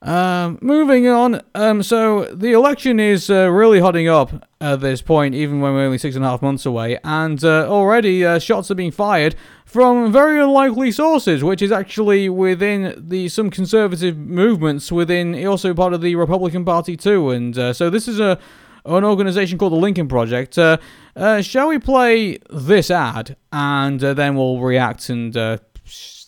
Um, 0.00 0.58
moving 0.62 1.08
on. 1.08 1.42
Um, 1.56 1.82
so 1.82 2.26
the 2.26 2.52
election 2.52 3.00
is 3.00 3.28
uh, 3.30 3.50
really 3.50 3.80
hotting 3.80 4.08
up 4.08 4.46
at 4.60 4.80
this 4.80 5.02
point, 5.02 5.34
even 5.34 5.60
when 5.60 5.74
we're 5.74 5.86
only 5.86 5.98
six 5.98 6.14
and 6.14 6.24
a 6.24 6.28
half 6.28 6.40
months 6.40 6.64
away, 6.64 6.98
and 7.02 7.42
uh, 7.42 7.68
already 7.68 8.24
uh, 8.24 8.38
shots 8.38 8.70
are 8.70 8.76
being 8.76 8.92
fired 8.92 9.34
from 9.64 10.12
very 10.12 10.40
unlikely 10.40 10.92
sources, 10.92 11.42
which 11.42 11.60
is 11.60 11.72
actually 11.72 12.28
within 12.28 12.94
the 12.96 13.28
some 13.28 13.50
conservative 13.50 14.16
movements 14.16 14.92
within 14.92 15.44
also 15.46 15.74
part 15.74 15.92
of 15.92 16.00
the 16.00 16.14
Republican 16.14 16.64
Party 16.64 16.96
too. 16.96 17.30
And 17.30 17.58
uh, 17.58 17.72
so 17.72 17.90
this 17.90 18.06
is 18.06 18.20
a 18.20 18.38
an 18.84 19.04
organization 19.04 19.58
called 19.58 19.72
the 19.72 19.76
Lincoln 19.76 20.08
Project. 20.08 20.56
Uh, 20.56 20.78
uh, 21.16 21.42
shall 21.42 21.68
we 21.68 21.78
play 21.78 22.38
this 22.48 22.90
ad 22.90 23.36
and 23.52 24.00
then 24.00 24.36
we'll 24.36 24.60
react 24.60 25.10
and 25.10 25.34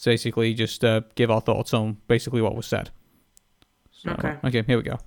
basically 0.04 0.52
just 0.52 0.84
give 1.14 1.30
our 1.30 1.40
thoughts 1.40 1.72
on 1.72 1.96
basically 2.08 2.42
what 2.42 2.54
was 2.54 2.66
said. 2.66 2.90
So, 4.02 4.12
okay. 4.12 4.36
Okay, 4.42 4.62
here 4.66 4.78
we 4.78 4.82
go. 4.82 4.98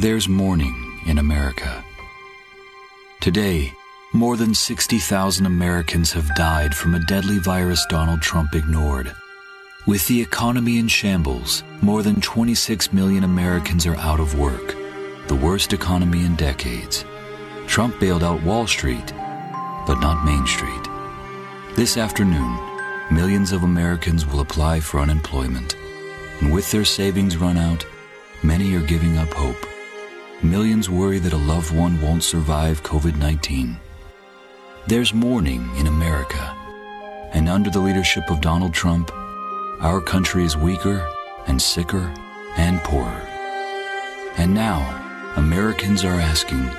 There's 0.00 0.28
mourning 0.28 1.00
in 1.06 1.18
America. 1.18 1.84
Today, 3.20 3.72
more 4.12 4.36
than 4.36 4.52
60,000 4.52 5.46
Americans 5.46 6.12
have 6.12 6.34
died 6.34 6.74
from 6.74 6.96
a 6.96 7.04
deadly 7.06 7.38
virus 7.38 7.86
Donald 7.88 8.20
Trump 8.20 8.56
ignored. 8.56 9.14
With 9.86 10.04
the 10.08 10.20
economy 10.20 10.78
in 10.78 10.88
shambles, 10.88 11.62
more 11.82 12.02
than 12.02 12.20
26 12.20 12.92
million 12.92 13.22
Americans 13.22 13.86
are 13.86 13.96
out 13.96 14.18
of 14.18 14.36
work, 14.36 14.74
the 15.28 15.36
worst 15.36 15.72
economy 15.72 16.24
in 16.24 16.34
decades. 16.34 17.04
Trump 17.68 18.00
bailed 18.00 18.24
out 18.24 18.42
Wall 18.42 18.66
Street, 18.66 19.12
but 19.86 20.00
not 20.00 20.24
Main 20.24 20.46
Street. 20.48 20.88
This 21.76 21.96
afternoon, 21.96 22.58
millions 23.12 23.52
of 23.52 23.62
Americans 23.62 24.26
will 24.26 24.40
apply 24.40 24.80
for 24.80 24.98
unemployment. 24.98 25.76
And 26.40 26.52
with 26.52 26.70
their 26.70 26.84
savings 26.84 27.36
run 27.36 27.56
out, 27.56 27.84
many 28.42 28.74
are 28.74 28.86
giving 28.86 29.16
up 29.18 29.32
hope. 29.32 29.66
Millions 30.42 30.90
worry 30.90 31.18
that 31.18 31.32
a 31.32 31.36
loved 31.36 31.74
one 31.74 32.00
won't 32.00 32.22
survive 32.22 32.82
COVID 32.82 33.16
19. 33.16 33.76
There's 34.86 35.14
mourning 35.14 35.68
in 35.76 35.86
America. 35.86 36.54
And 37.32 37.48
under 37.48 37.70
the 37.70 37.80
leadership 37.80 38.30
of 38.30 38.40
Donald 38.40 38.74
Trump, 38.74 39.10
our 39.80 40.00
country 40.00 40.44
is 40.44 40.56
weaker 40.56 41.06
and 41.46 41.60
sicker 41.60 42.12
and 42.56 42.78
poorer. 42.80 43.28
And 44.36 44.54
now, 44.54 45.32
Americans 45.36 46.04
are 46.04 46.20
asking 46.20 46.70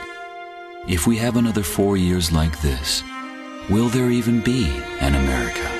if 0.87 1.07
we 1.07 1.17
have 1.17 1.35
another 1.35 1.63
four 1.63 1.97
years 1.97 2.31
like 2.31 2.61
this, 2.61 3.03
will 3.69 3.89
there 3.89 4.11
even 4.11 4.39
be 4.41 4.67
an 4.99 5.15
America? 5.15 5.74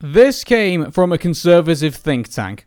This 0.00 0.44
came 0.44 0.92
from 0.92 1.12
a 1.12 1.18
conservative 1.18 1.92
think 1.92 2.28
tank. 2.28 2.66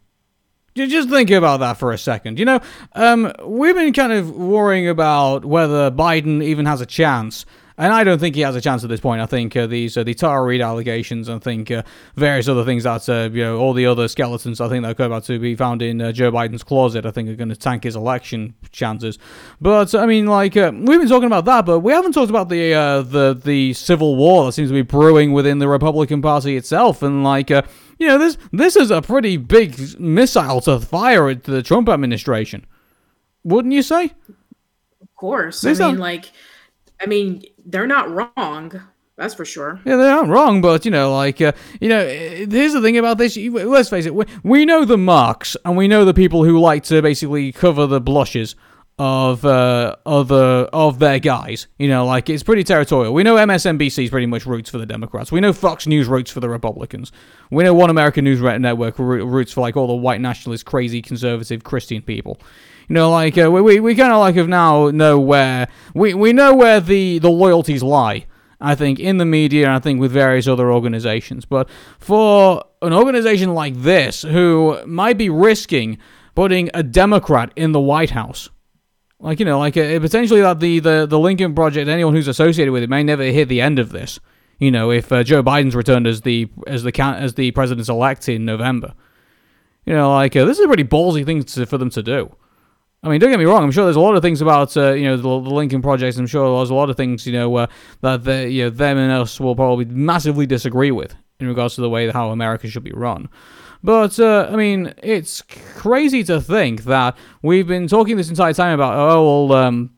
Just 0.75 1.09
think 1.09 1.29
about 1.31 1.61
that 1.61 1.77
for 1.77 1.93
a 1.93 1.97
second. 1.97 2.37
You 2.37 2.43
know, 2.43 2.59
um, 2.93 3.31
we've 3.45 3.75
been 3.75 3.93
kind 3.93 4.11
of 4.11 4.35
worrying 4.35 4.89
about 4.89 5.45
whether 5.45 5.89
Biden 5.89 6.43
even 6.43 6.65
has 6.65 6.81
a 6.81 6.85
chance 6.85 7.45
and 7.81 7.91
I 7.91 8.03
don't 8.03 8.19
think 8.19 8.35
he 8.35 8.41
has 8.41 8.55
a 8.55 8.61
chance 8.61 8.83
at 8.83 8.91
this 8.91 8.99
point. 8.99 9.21
I 9.21 9.25
think 9.25 9.57
uh, 9.57 9.65
these 9.65 9.97
uh, 9.97 10.03
the 10.03 10.13
Tara 10.13 10.43
Reade 10.43 10.61
allegations, 10.61 11.27
I 11.27 11.39
think 11.39 11.71
uh, 11.71 11.81
various 12.15 12.47
other 12.47 12.63
things 12.63 12.83
that 12.83 13.09
uh, 13.09 13.31
you 13.33 13.43
know 13.43 13.57
all 13.57 13.73
the 13.73 13.87
other 13.87 14.07
skeletons 14.07 14.61
I 14.61 14.69
think 14.69 14.83
that 14.83 14.99
are 14.99 15.03
about 15.03 15.23
to 15.25 15.39
be 15.39 15.55
found 15.55 15.81
in 15.81 15.99
uh, 15.99 16.11
Joe 16.11 16.31
Biden's 16.31 16.61
closet. 16.61 17.07
I 17.07 17.11
think 17.11 17.27
are 17.27 17.35
going 17.35 17.49
to 17.49 17.55
tank 17.55 17.83
his 17.83 17.95
election 17.95 18.53
chances. 18.71 19.17
But 19.59 19.95
I 19.95 20.05
mean, 20.05 20.27
like 20.27 20.55
uh, 20.55 20.71
we've 20.75 20.99
been 20.99 21.09
talking 21.09 21.25
about 21.25 21.45
that, 21.45 21.65
but 21.65 21.79
we 21.79 21.91
haven't 21.91 22.11
talked 22.11 22.29
about 22.29 22.49
the 22.49 22.71
the 23.09 23.33
the 23.43 23.73
civil 23.73 24.15
war 24.15 24.45
that 24.45 24.51
seems 24.51 24.69
to 24.69 24.75
be 24.75 24.83
brewing 24.83 25.31
within 25.31 25.57
the 25.57 25.67
Republican 25.67 26.21
Party 26.21 26.55
itself, 26.57 27.01
and 27.01 27.23
like. 27.23 27.49
you 27.49 28.07
know, 28.07 28.17
this 28.17 28.35
this 28.51 28.75
is 28.75 28.89
a 28.89 28.99
pretty 28.99 29.37
big 29.37 29.99
missile 29.99 30.59
to 30.61 30.79
fire 30.79 31.29
at 31.29 31.43
the 31.43 31.61
Trump 31.61 31.87
administration, 31.87 32.65
wouldn't 33.43 33.75
you 33.75 33.83
say? 33.83 34.05
Of 35.01 35.15
course. 35.15 35.61
This 35.61 35.79
I 35.79 35.91
mean, 35.91 35.99
like, 35.99 36.31
I 37.01 37.07
mean, 37.07 37.43
they're 37.65 37.87
not 37.87 38.09
wrong. 38.09 38.81
That's 39.17 39.33
for 39.33 39.45
sure. 39.45 39.79
Yeah, 39.85 39.97
they 39.97 40.09
aren't 40.09 40.29
wrong, 40.29 40.61
but 40.61 40.85
you 40.85 40.91
know, 40.91 41.13
like 41.13 41.41
uh, 41.41 41.51
you 41.79 41.89
know, 41.89 42.07
here's 42.07 42.73
the 42.73 42.81
thing 42.81 42.97
about 42.97 43.17
this. 43.17 43.37
Let's 43.37 43.89
face 43.89 44.05
it, 44.05 44.15
we, 44.15 44.25
we 44.43 44.65
know 44.65 44.85
the 44.85 44.97
marks, 44.97 45.55
and 45.65 45.77
we 45.77 45.87
know 45.87 46.05
the 46.05 46.13
people 46.13 46.43
who 46.43 46.59
like 46.59 46.83
to 46.85 47.01
basically 47.01 47.51
cover 47.51 47.85
the 47.85 48.01
blushes 48.01 48.55
of 48.97 49.45
uh, 49.45 49.95
other 50.05 50.65
of 50.73 50.99
their 50.99 51.19
guys. 51.19 51.67
You 51.77 51.87
know, 51.87 52.05
like 52.05 52.29
it's 52.29 52.43
pretty 52.43 52.63
territorial. 52.63 53.13
We 53.13 53.23
know 53.23 53.35
MSNBC 53.35 54.09
pretty 54.09 54.27
much 54.27 54.45
roots 54.45 54.69
for 54.69 54.77
the 54.77 54.85
Democrats. 54.85 55.31
We 55.31 55.39
know 55.39 55.53
Fox 55.53 55.87
News 55.87 56.07
roots 56.07 56.31
for 56.31 56.39
the 56.39 56.49
Republicans. 56.49 57.11
We 57.51 57.63
know 57.63 57.73
One 57.73 57.89
American 57.89 58.23
News 58.23 58.41
Network 58.41 58.97
roots 58.97 59.51
for 59.53 59.61
like 59.61 59.77
all 59.77 59.87
the 59.87 59.95
white 59.95 60.21
nationalist, 60.21 60.65
crazy 60.65 61.01
conservative 61.01 61.63
Christian 61.63 62.01
people. 62.01 62.39
You 62.91 62.95
know, 62.95 63.09
like 63.09 63.37
uh, 63.37 63.49
we 63.49 63.61
we, 63.61 63.79
we 63.79 63.95
kind 63.95 64.11
of 64.11 64.19
like 64.19 64.35
have 64.35 64.49
now 64.49 64.89
know 64.89 65.17
where 65.17 65.69
we 65.93 66.13
we 66.13 66.33
know 66.33 66.53
where 66.53 66.81
the 66.81 67.19
the 67.19 67.29
loyalties 67.29 67.81
lie. 67.81 68.25
I 68.59 68.75
think 68.75 68.99
in 68.99 69.17
the 69.17 69.23
media, 69.23 69.67
and 69.67 69.75
I 69.75 69.79
think 69.79 70.01
with 70.01 70.11
various 70.11 70.45
other 70.45 70.69
organizations. 70.69 71.45
But 71.45 71.69
for 71.99 72.65
an 72.81 72.91
organization 72.91 73.53
like 73.53 73.75
this, 73.75 74.23
who 74.23 74.85
might 74.85 75.17
be 75.17 75.29
risking 75.29 75.99
putting 76.35 76.69
a 76.73 76.83
Democrat 76.83 77.53
in 77.55 77.71
the 77.71 77.79
White 77.79 78.09
House 78.09 78.49
like 79.21 79.39
you 79.39 79.45
know, 79.45 79.59
like 79.59 79.77
uh, 79.77 79.97
potentially 80.01 80.41
that 80.41 80.59
the, 80.59 80.79
the 80.79 81.05
the 81.05 81.17
Lincoln 81.17 81.55
Project, 81.55 81.87
anyone 81.87 82.13
who's 82.13 82.27
associated 82.27 82.73
with 82.73 82.83
it 82.83 82.89
may 82.89 83.03
never 83.03 83.23
hear 83.23 83.45
the 83.45 83.61
end 83.61 83.79
of 83.79 83.93
this. 83.93 84.19
You 84.59 84.69
know, 84.69 84.91
if 84.91 85.13
uh, 85.13 85.23
Joe 85.23 85.41
Biden's 85.41 85.75
returned 85.75 86.07
as 86.07 86.23
the 86.23 86.49
as 86.67 86.83
the 86.83 86.91
as 87.01 87.35
the 87.35 87.51
president 87.51 87.87
elect 87.87 88.27
in 88.27 88.43
November, 88.43 88.95
you 89.85 89.93
know, 89.93 90.11
like 90.11 90.35
uh, 90.35 90.43
this 90.43 90.59
is 90.59 90.65
a 90.65 90.67
pretty 90.67 90.83
ballsy 90.83 91.25
thing 91.25 91.43
to, 91.43 91.65
for 91.65 91.77
them 91.77 91.89
to 91.91 92.03
do. 92.03 92.35
I 93.03 93.09
mean, 93.09 93.19
don't 93.19 93.31
get 93.31 93.39
me 93.39 93.45
wrong. 93.45 93.63
I'm 93.63 93.71
sure 93.71 93.85
there's 93.85 93.95
a 93.95 94.01
lot 94.01 94.15
of 94.15 94.21
things 94.21 94.41
about 94.41 94.77
uh, 94.77 94.93
you 94.93 95.05
know 95.05 95.17
the, 95.17 95.23
the, 95.23 95.55
Lincoln 95.55 95.81
Project. 95.81 96.17
I'm 96.17 96.27
sure 96.27 96.57
there's 96.57 96.69
a 96.69 96.75
lot 96.75 96.89
of 96.89 96.97
things 96.97 97.25
you 97.25 97.33
know 97.33 97.55
uh, 97.55 97.67
that 98.01 98.23
they, 98.23 98.49
you 98.49 98.63
know 98.65 98.69
them 98.69 98.97
and 98.97 99.11
us 99.11 99.39
will 99.39 99.55
probably 99.55 99.85
massively 99.85 100.45
disagree 100.45 100.91
with 100.91 101.15
in 101.39 101.47
regards 101.47 101.75
to 101.75 101.81
the 101.81 101.89
way 101.89 102.09
how 102.09 102.29
America 102.29 102.67
should 102.67 102.83
be 102.83 102.91
run. 102.91 103.27
But, 103.83 104.19
uh, 104.19 104.47
I 104.51 104.55
mean, 104.55 104.93
it's 105.01 105.41
crazy 105.41 106.23
to 106.25 106.39
think 106.39 106.83
that 106.83 107.17
we've 107.41 107.67
been 107.67 107.87
talking 107.87 108.15
this 108.15 108.29
entire 108.29 108.53
time 108.53 108.75
about, 108.75 108.93
oh, 108.95 109.47
well, 109.47 109.57
um, 109.57 109.91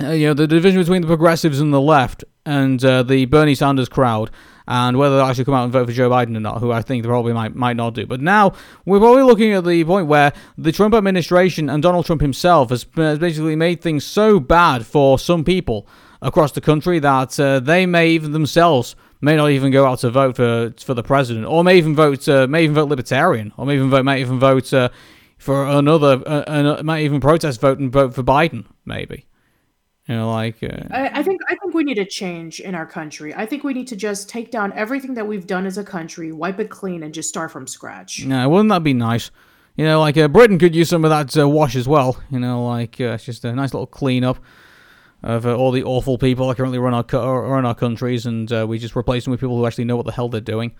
uh, 0.00 0.10
you 0.10 0.28
know, 0.28 0.34
the 0.34 0.46
division 0.46 0.80
between 0.80 1.02
the 1.02 1.08
progressives 1.08 1.60
and 1.60 1.74
the 1.74 1.80
left 1.80 2.22
and 2.46 2.82
uh, 2.84 3.02
the 3.02 3.24
Bernie 3.24 3.56
Sanders 3.56 3.88
crowd 3.88 4.30
and 4.68 4.98
whether 4.98 5.16
they'll 5.16 5.24
actually 5.24 5.46
come 5.46 5.54
out 5.54 5.64
and 5.64 5.72
vote 5.72 5.86
for 5.86 5.92
Joe 5.92 6.10
Biden 6.10 6.36
or 6.36 6.40
not, 6.40 6.60
who 6.60 6.70
I 6.70 6.82
think 6.82 7.02
they 7.02 7.08
probably 7.08 7.32
might 7.32 7.56
might 7.56 7.76
not 7.76 7.94
do. 7.94 8.06
But 8.06 8.20
now 8.20 8.52
we're 8.84 9.00
probably 9.00 9.22
looking 9.22 9.52
at 9.52 9.64
the 9.64 9.82
point 9.84 10.06
where 10.06 10.32
the 10.58 10.70
Trump 10.70 10.94
administration 10.94 11.70
and 11.70 11.82
Donald 11.82 12.04
Trump 12.04 12.20
himself 12.20 12.68
has, 12.68 12.86
has 12.94 13.18
basically 13.18 13.56
made 13.56 13.80
things 13.80 14.04
so 14.04 14.38
bad 14.38 14.84
for 14.84 15.18
some 15.18 15.42
people 15.42 15.88
across 16.20 16.52
the 16.52 16.60
country 16.60 16.98
that 16.98 17.40
uh, 17.40 17.60
they 17.60 17.86
may 17.86 18.10
even 18.10 18.32
themselves 18.32 18.94
may 19.20 19.36
not 19.36 19.50
even 19.50 19.72
go 19.72 19.86
out 19.86 20.00
to 20.00 20.10
vote 20.10 20.36
for 20.36 20.74
for 20.78 20.92
the 20.92 21.02
president, 21.02 21.46
or 21.46 21.64
may 21.64 21.78
even 21.78 21.96
vote 21.96 22.28
uh, 22.28 22.46
may 22.46 22.64
even 22.64 22.74
vote 22.74 22.90
libertarian, 22.90 23.52
or 23.56 23.64
may 23.64 23.74
even 23.74 23.88
vote 23.88 24.04
may 24.04 24.20
even 24.20 24.38
vote 24.38 24.72
uh, 24.74 24.90
for 25.38 25.66
another, 25.66 26.20
uh, 26.26 26.42
uh 26.46 26.82
might 26.82 27.04
even 27.04 27.20
protest 27.20 27.60
vote 27.60 27.78
and 27.78 27.90
vote 27.90 28.14
for 28.14 28.22
Biden, 28.22 28.66
maybe. 28.84 29.24
You 30.08 30.14
know, 30.14 30.30
like 30.30 30.62
uh, 30.62 30.84
I, 30.90 31.20
I, 31.20 31.22
think 31.22 31.42
I 31.50 31.54
think 31.56 31.74
we 31.74 31.84
need 31.84 31.98
a 31.98 32.04
change 32.04 32.60
in 32.60 32.74
our 32.74 32.86
country. 32.86 33.34
I 33.34 33.44
think 33.44 33.62
we 33.62 33.74
need 33.74 33.86
to 33.88 33.96
just 33.96 34.26
take 34.26 34.50
down 34.50 34.72
everything 34.72 35.12
that 35.14 35.26
we've 35.26 35.46
done 35.46 35.66
as 35.66 35.76
a 35.76 35.84
country, 35.84 36.32
wipe 36.32 36.58
it 36.58 36.70
clean, 36.70 37.02
and 37.02 37.12
just 37.12 37.28
start 37.28 37.50
from 37.52 37.66
scratch. 37.66 38.20
Yeah, 38.20 38.46
wouldn't 38.46 38.70
that 38.70 38.82
be 38.82 38.94
nice? 38.94 39.30
You 39.76 39.84
know, 39.84 40.00
like 40.00 40.16
uh, 40.16 40.26
Britain 40.26 40.58
could 40.58 40.74
use 40.74 40.88
some 40.88 41.04
of 41.04 41.10
that 41.10 41.46
wash 41.46 41.76
as 41.76 41.86
well. 41.86 42.16
You 42.30 42.40
know, 42.40 42.64
like 42.64 42.98
it's 42.98 43.24
just 43.24 43.44
a 43.44 43.52
nice 43.52 43.74
little 43.74 43.86
clean 43.86 44.24
up 44.24 44.38
of 45.22 45.46
uh, 45.46 45.54
all 45.54 45.72
the 45.72 45.82
awful 45.82 46.16
people 46.16 46.48
that 46.48 46.56
currently 46.56 46.78
run 46.78 46.94
our 46.94 47.42
run 47.42 47.66
our 47.66 47.74
countries, 47.74 48.24
and 48.24 48.50
uh, 48.50 48.66
we 48.66 48.78
just 48.78 48.96
replace 48.96 49.24
them 49.24 49.32
with 49.32 49.40
people 49.40 49.58
who 49.58 49.66
actually 49.66 49.84
know 49.84 49.96
what 49.96 50.06
the 50.06 50.12
hell 50.12 50.30
they're 50.30 50.40
doing. 50.40 50.74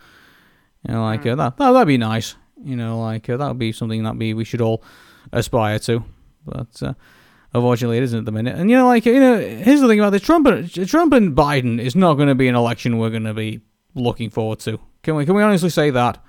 You 0.87 0.95
know, 0.95 1.03
like 1.03 1.27
uh, 1.27 1.35
that, 1.35 1.59
that 1.59 1.73
that'd 1.73 1.87
be 1.87 1.99
nice. 1.99 2.35
You 2.65 2.77
know, 2.77 2.99
like 2.99 3.29
uh, 3.29 3.37
that 3.37 3.49
would 3.49 3.59
be 3.59 3.73
something 3.73 4.05
that 4.05 4.17
we 4.17 4.33
we 4.33 4.45
should 4.45 4.63
all 4.63 4.83
aspire 5.33 5.79
to. 5.81 6.03
But 6.47 6.97
unfortunately, 7.55 7.99
it 7.99 8.05
isn't 8.05 8.21
at 8.21 8.25
the 8.25 8.33
minute. 8.33 8.57
And 8.57 8.71
you 8.71 8.77
know, 8.77 8.87
like 8.87 9.07
you 9.07 9.21
know, 9.21 9.39
here's 9.39 9.81
the 9.81 9.89
thing 9.89 10.01
about 10.01 10.11
this: 10.11 10.23
Trump 10.23 10.47
and 10.47 10.89
Trump 10.89 11.13
and 11.13 11.37
Biden 11.37 11.81
is 11.81 11.97
not 11.97 12.15
going 12.15 12.29
to 12.29 12.35
be 12.35 12.49
an 12.49 12.55
election 12.55 12.99
we're 12.99 13.11
going 13.11 13.25
to 13.25 13.35
be 13.35 13.61
looking 13.95 14.31
forward 14.31 14.61
to. 14.61 14.79
Can 15.03 15.17
we 15.17 15.25
can 15.25 15.35
we 15.35 15.43
honestly 15.43 15.71
say 15.71 15.91
that? 15.91 16.23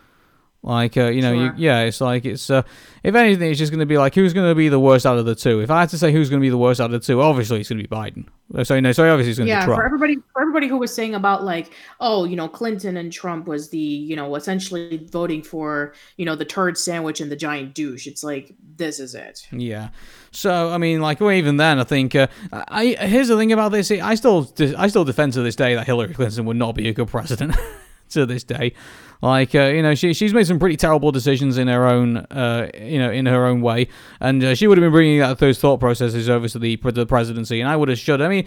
Like, 0.62 0.98
uh, 0.98 1.06
you 1.06 1.22
know, 1.22 1.34
sure. 1.34 1.44
you, 1.46 1.54
yeah, 1.56 1.82
it's 1.82 2.02
like 2.02 2.26
it's 2.26 2.50
uh, 2.50 2.64
if 3.02 3.16
anything, 3.16 3.50
it's 3.50 3.60
just 3.60 3.72
going 3.72 3.80
to 3.80 3.86
be 3.86 3.98
like 3.98 4.14
who's 4.14 4.34
going 4.34 4.50
to 4.50 4.56
be 4.56 4.68
the 4.68 4.80
worst 4.80 5.06
out 5.06 5.18
of 5.18 5.26
the 5.26 5.36
two. 5.36 5.62
If 5.62 5.72
I 5.72 5.80
had 5.80 5.90
to 5.90 5.98
say 5.98 6.12
who's 6.12 6.30
going 6.30 6.42
to 6.42 6.46
be 6.46 6.50
the 6.50 6.58
worst 6.58 6.82
out 6.82 6.86
of 6.86 6.92
the 6.92 7.00
two, 7.00 7.22
obviously 7.22 7.62
it's 7.62 7.70
going 7.70 7.82
to 7.82 7.88
be 7.88 7.96
Biden. 7.96 8.28
Uh, 8.54 8.66
so 8.66 8.78
no, 8.78 8.92
so 8.92 9.10
obviously 9.10 9.30
it's 9.30 9.40
going 9.40 9.48
to 9.48 9.52
yeah, 9.52 9.62
be 9.62 9.66
Trump. 9.66 9.78
Yeah, 9.78 9.82
for 9.82 9.86
everybody, 9.86 10.16
for 10.34 10.42
everybody 10.42 10.68
who 10.68 10.78
was 10.78 10.94
saying 10.94 11.16
about 11.16 11.46
like, 11.46 11.72
oh, 12.02 12.26
you 12.26 12.36
know, 12.36 12.50
Clinton 12.50 12.98
and 12.98 13.14
Trump 13.14 13.48
was 13.48 13.70
the, 13.70 13.78
you 13.78 14.18
know, 14.18 14.36
essentially 14.36 14.98
voting 15.10 15.44
for, 15.44 15.94
you 16.18 16.26
know, 16.26 16.36
the 16.36 16.46
turd 16.46 16.78
sandwich 16.78 17.22
and 17.22 17.32
the 17.32 17.38
giant 17.38 17.74
douche. 17.74 18.06
It's 18.06 18.24
like 18.24 18.54
this 18.76 19.00
is 19.00 19.16
it. 19.16 19.48
Yeah. 19.54 19.90
So 20.32 20.72
I 20.72 20.78
mean, 20.78 21.00
like, 21.00 21.22
well, 21.22 21.32
even 21.32 21.56
then, 21.56 21.80
I 21.80 21.86
think 21.86 22.16
uh, 22.16 22.28
I 22.52 22.98
here's 23.00 23.30
the 23.30 23.38
thing 23.38 23.54
about 23.54 23.72
this. 23.72 23.92
I 23.92 24.16
still 24.16 24.52
I 24.78 24.90
still 24.90 25.06
defend 25.06 25.34
to 25.34 25.42
this 25.42 25.56
day 25.56 25.76
that 25.76 25.86
Hillary 25.86 26.14
Clinton 26.14 26.44
would 26.46 26.58
not 26.58 26.76
be 26.76 26.90
a 26.90 26.94
good 26.94 27.08
president 27.08 27.56
to 28.10 28.26
this 28.26 28.44
day. 28.44 28.74
Like, 29.22 29.54
uh, 29.54 29.64
you 29.64 29.82
know, 29.82 29.96
she 29.96 30.14
she's 30.14 30.34
made 30.34 30.48
some 30.48 30.60
pretty 30.60 30.78
terrible 30.78 31.12
decisions 31.12 31.58
in 31.58 31.68
her 31.68 31.86
own, 31.86 32.18
uh, 32.18 32.70
you 32.80 33.00
know, 33.00 33.12
in 33.12 33.26
her 33.26 33.46
own 33.46 33.60
way, 33.60 33.90
and 34.22 34.42
uh, 34.42 34.56
she 34.56 34.66
would 34.66 34.78
have 34.78 34.84
been 34.84 34.94
bringing 34.94 35.20
that, 35.20 35.40
those 35.40 35.60
thought 35.60 35.82
processes 35.82 36.30
over 36.30 36.48
to 36.48 36.58
the 36.58 36.78
the 36.78 37.06
presidency, 37.06 37.60
and 37.60 37.70
I 37.70 37.76
would 37.76 37.90
have 37.90 38.00
should. 38.00 38.22
I 38.22 38.30
mean, 38.30 38.46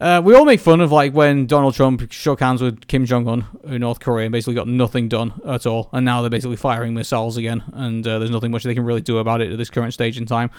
uh, 0.00 0.22
we 0.24 0.34
all 0.34 0.46
make 0.46 0.60
fun 0.60 0.80
of 0.80 0.90
like 0.90 1.12
when 1.12 1.46
Donald 1.46 1.74
Trump 1.74 2.10
shook 2.10 2.40
hands 2.40 2.62
with 2.62 2.86
Kim 2.88 3.04
Jong 3.04 3.28
Un 3.28 3.46
in 3.64 3.82
North 3.82 4.00
Korea 4.00 4.24
and 4.24 4.32
basically 4.32 4.54
got 4.54 4.66
nothing 4.66 5.08
done 5.08 5.38
at 5.46 5.66
all, 5.66 5.90
and 5.92 6.06
now 6.06 6.22
they're 6.22 6.30
basically 6.30 6.56
firing 6.56 6.94
missiles 6.94 7.36
again, 7.36 7.62
and 7.74 8.06
uh, 8.06 8.18
there's 8.18 8.30
nothing 8.30 8.50
much 8.50 8.62
they 8.62 8.74
can 8.74 8.84
really 8.84 9.02
do 9.02 9.18
about 9.18 9.42
it 9.42 9.52
at 9.52 9.58
this 9.58 9.68
current 9.68 9.92
stage 9.92 10.16
in 10.16 10.24
time. 10.24 10.50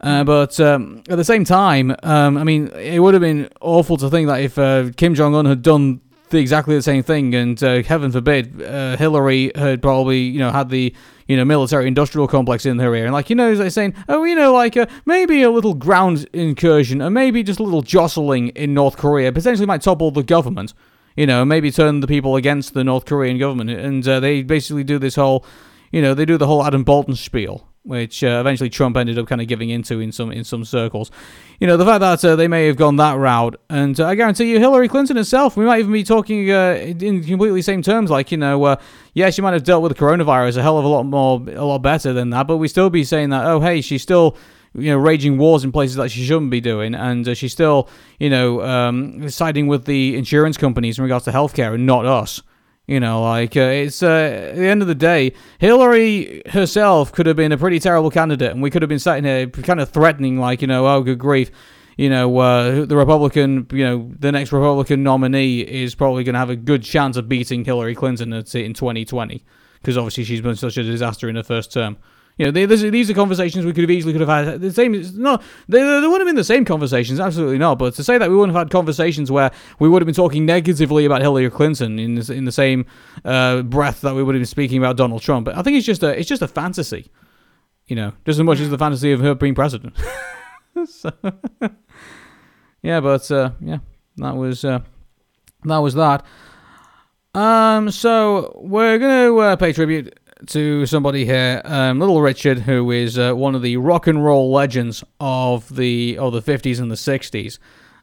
Uh, 0.00 0.24
but 0.24 0.58
um, 0.58 1.02
at 1.10 1.16
the 1.16 1.24
same 1.24 1.44
time, 1.44 1.94
um, 2.02 2.38
I 2.38 2.44
mean, 2.44 2.68
it 2.68 3.00
would 3.00 3.12
have 3.12 3.20
been 3.20 3.50
awful 3.60 3.98
to 3.98 4.08
think 4.08 4.28
that 4.28 4.40
if 4.40 4.58
uh, 4.58 4.90
Kim 4.96 5.14
Jong 5.14 5.34
Un 5.34 5.44
had 5.44 5.60
done 5.60 6.00
the, 6.30 6.38
exactly 6.38 6.74
the 6.74 6.82
same 6.82 7.02
thing, 7.02 7.34
and 7.34 7.62
uh, 7.62 7.82
heaven 7.82 8.10
forbid, 8.10 8.62
uh, 8.62 8.96
Hillary 8.96 9.52
had 9.54 9.82
probably 9.82 10.20
you 10.20 10.38
know 10.38 10.50
had 10.50 10.70
the 10.70 10.94
you 11.28 11.36
know 11.36 11.44
military 11.44 11.86
industrial 11.86 12.26
complex 12.26 12.66
in 12.66 12.78
her 12.78 12.94
ear, 12.94 13.04
and 13.04 13.12
like 13.12 13.30
you 13.30 13.36
know 13.36 13.54
they're 13.54 13.70
saying, 13.70 13.94
oh 14.08 14.24
you 14.24 14.34
know 14.34 14.52
like 14.52 14.76
uh, 14.76 14.86
maybe 15.06 15.42
a 15.42 15.50
little 15.50 15.74
ground 15.74 16.28
incursion, 16.32 17.00
and 17.00 17.14
maybe 17.14 17.42
just 17.42 17.60
a 17.60 17.62
little 17.62 17.82
jostling 17.82 18.48
in 18.50 18.74
North 18.74 18.96
Korea 18.96 19.32
potentially 19.32 19.66
might 19.66 19.82
topple 19.82 20.10
the 20.10 20.22
government, 20.22 20.74
you 21.16 21.26
know, 21.26 21.44
maybe 21.44 21.70
turn 21.70 22.00
the 22.00 22.06
people 22.06 22.36
against 22.36 22.74
the 22.74 22.84
North 22.84 23.04
Korean 23.04 23.38
government, 23.38 23.70
and 23.70 24.06
uh, 24.08 24.20
they 24.20 24.42
basically 24.42 24.84
do 24.84 24.98
this 24.98 25.16
whole, 25.16 25.44
you 25.92 26.02
know, 26.02 26.14
they 26.14 26.24
do 26.24 26.36
the 26.36 26.46
whole 26.46 26.64
Adam 26.64 26.84
Bolton 26.84 27.14
spiel 27.14 27.69
which 27.82 28.22
uh, 28.22 28.38
eventually 28.40 28.68
Trump 28.68 28.96
ended 28.96 29.18
up 29.18 29.26
kind 29.26 29.40
of 29.40 29.48
giving 29.48 29.70
into 29.70 30.00
in 30.00 30.12
some 30.12 30.30
in 30.30 30.44
some 30.44 30.64
circles. 30.64 31.10
You 31.58 31.66
know, 31.66 31.76
the 31.76 31.84
fact 31.84 32.00
that 32.00 32.24
uh, 32.24 32.36
they 32.36 32.48
may 32.48 32.66
have 32.66 32.76
gone 32.76 32.96
that 32.96 33.16
route, 33.16 33.60
and 33.68 33.98
uh, 33.98 34.06
I 34.06 34.14
guarantee 34.14 34.50
you, 34.50 34.58
Hillary 34.58 34.88
Clinton 34.88 35.16
herself, 35.16 35.56
we 35.56 35.64
might 35.64 35.80
even 35.80 35.92
be 35.92 36.04
talking 36.04 36.50
uh, 36.50 36.74
in 36.74 37.24
completely 37.24 37.62
same 37.62 37.82
terms. 37.82 38.10
Like, 38.10 38.30
you 38.30 38.38
know, 38.38 38.62
uh, 38.64 38.76
yeah, 39.14 39.30
she 39.30 39.42
might 39.42 39.54
have 39.54 39.64
dealt 39.64 39.82
with 39.82 39.96
the 39.96 39.98
coronavirus 39.98 40.58
a 40.58 40.62
hell 40.62 40.78
of 40.78 40.84
a 40.84 40.88
lot 40.88 41.04
more, 41.04 41.42
a 41.48 41.64
lot 41.64 41.78
better 41.78 42.12
than 42.12 42.30
that, 42.30 42.46
but 42.46 42.58
we 42.58 42.68
still 42.68 42.90
be 42.90 43.04
saying 43.04 43.30
that, 43.30 43.44
oh, 43.46 43.60
hey, 43.60 43.80
she's 43.80 44.02
still 44.02 44.36
you 44.74 44.90
know, 44.90 44.98
raging 44.98 45.36
wars 45.36 45.64
in 45.64 45.72
places 45.72 45.96
that 45.96 46.10
she 46.10 46.24
shouldn't 46.24 46.50
be 46.50 46.60
doing, 46.60 46.94
and 46.94 47.26
uh, 47.26 47.34
she's 47.34 47.52
still, 47.52 47.88
you 48.18 48.30
know, 48.30 48.62
um, 48.62 49.28
siding 49.28 49.66
with 49.66 49.84
the 49.84 50.16
insurance 50.16 50.56
companies 50.56 50.98
in 50.98 51.02
regards 51.02 51.24
to 51.24 51.32
healthcare 51.32 51.74
and 51.74 51.86
not 51.86 52.06
us. 52.06 52.42
You 52.90 52.98
know, 52.98 53.22
like 53.22 53.56
uh, 53.56 53.60
it's 53.60 54.02
uh, 54.02 54.48
at 54.50 54.56
the 54.56 54.66
end 54.66 54.82
of 54.82 54.88
the 54.88 54.96
day, 54.96 55.32
Hillary 55.60 56.42
herself 56.46 57.12
could 57.12 57.26
have 57.26 57.36
been 57.36 57.52
a 57.52 57.56
pretty 57.56 57.78
terrible 57.78 58.10
candidate, 58.10 58.50
and 58.50 58.60
we 58.60 58.68
could 58.68 58.82
have 58.82 58.88
been 58.88 58.98
sitting 58.98 59.22
here 59.22 59.46
kind 59.46 59.78
of 59.78 59.90
threatening, 59.90 60.40
like, 60.40 60.60
you 60.60 60.66
know, 60.66 60.88
oh, 60.88 61.00
good 61.00 61.20
grief, 61.20 61.52
you 61.96 62.10
know, 62.10 62.36
uh, 62.38 62.84
the 62.84 62.96
Republican, 62.96 63.68
you 63.70 63.84
know, 63.84 64.10
the 64.18 64.32
next 64.32 64.50
Republican 64.50 65.04
nominee 65.04 65.60
is 65.60 65.94
probably 65.94 66.24
going 66.24 66.32
to 66.32 66.40
have 66.40 66.50
a 66.50 66.56
good 66.56 66.82
chance 66.82 67.16
of 67.16 67.28
beating 67.28 67.64
Hillary 67.64 67.94
Clinton 67.94 68.32
in 68.32 68.42
2020 68.42 69.44
because 69.80 69.96
obviously 69.96 70.24
she's 70.24 70.40
been 70.40 70.56
such 70.56 70.76
a 70.76 70.82
disaster 70.82 71.28
in 71.28 71.36
her 71.36 71.44
first 71.44 71.72
term. 71.72 71.96
You 72.40 72.46
know, 72.46 72.52
they, 72.52 72.64
these 72.64 73.10
are 73.10 73.12
conversations 73.12 73.66
we 73.66 73.74
could 73.74 73.82
have 73.82 73.90
easily 73.90 74.14
could 74.14 74.26
have 74.26 74.46
had. 74.46 74.62
The 74.62 74.72
same, 74.72 74.92
no, 74.92 75.38
they, 75.68 75.78
they 75.78 75.84
wouldn't 75.84 76.20
have 76.20 76.26
been 76.26 76.36
the 76.36 76.42
same 76.42 76.64
conversations, 76.64 77.20
absolutely 77.20 77.58
not. 77.58 77.78
But 77.78 77.92
to 77.96 78.02
say 78.02 78.16
that 78.16 78.30
we 78.30 78.34
wouldn't 78.34 78.56
have 78.56 78.62
had 78.62 78.70
conversations 78.70 79.30
where 79.30 79.50
we 79.78 79.90
would 79.90 80.00
have 80.00 80.06
been 80.06 80.14
talking 80.14 80.46
negatively 80.46 81.04
about 81.04 81.20
Hillary 81.20 81.50
Clinton 81.50 81.98
in 81.98 82.14
this, 82.14 82.30
in 82.30 82.46
the 82.46 82.52
same 82.52 82.86
uh, 83.26 83.60
breath 83.60 84.00
that 84.00 84.14
we 84.14 84.22
would 84.22 84.34
have 84.34 84.40
been 84.40 84.46
speaking 84.46 84.78
about 84.78 84.96
Donald 84.96 85.20
Trump, 85.20 85.48
I 85.48 85.60
think 85.60 85.76
it's 85.76 85.84
just 85.84 86.02
a 86.02 86.18
it's 86.18 86.30
just 86.30 86.40
a 86.40 86.48
fantasy, 86.48 87.10
you 87.88 87.94
know, 87.94 88.14
just 88.24 88.38
as 88.38 88.42
much 88.42 88.58
as 88.58 88.70
the 88.70 88.78
fantasy 88.78 89.12
of 89.12 89.20
her 89.20 89.34
being 89.34 89.54
president. 89.54 89.94
so, 90.86 91.12
yeah, 92.82 93.00
but 93.00 93.30
uh, 93.30 93.50
yeah, 93.60 93.80
that 94.16 94.34
was 94.34 94.64
uh, 94.64 94.80
that 95.64 95.78
was 95.78 95.92
that. 95.92 96.24
Um, 97.34 97.90
so 97.90 98.58
we're 98.64 98.98
gonna 98.98 99.36
uh, 99.36 99.56
pay 99.56 99.74
tribute 99.74 100.18
to 100.48 100.86
somebody 100.86 101.24
here, 101.24 101.60
um, 101.64 101.98
Little 102.00 102.20
Richard, 102.20 102.60
who 102.60 102.90
is 102.90 103.18
uh, 103.18 103.32
one 103.34 103.54
of 103.54 103.62
the 103.62 103.76
rock 103.76 104.06
and 104.06 104.24
roll 104.24 104.50
legends 104.52 105.04
of 105.20 105.74
the 105.74 106.16
of 106.18 106.32
the 106.32 106.42
50s 106.42 106.80
and 106.80 106.90
the 106.90 106.94
60s, 106.96 107.58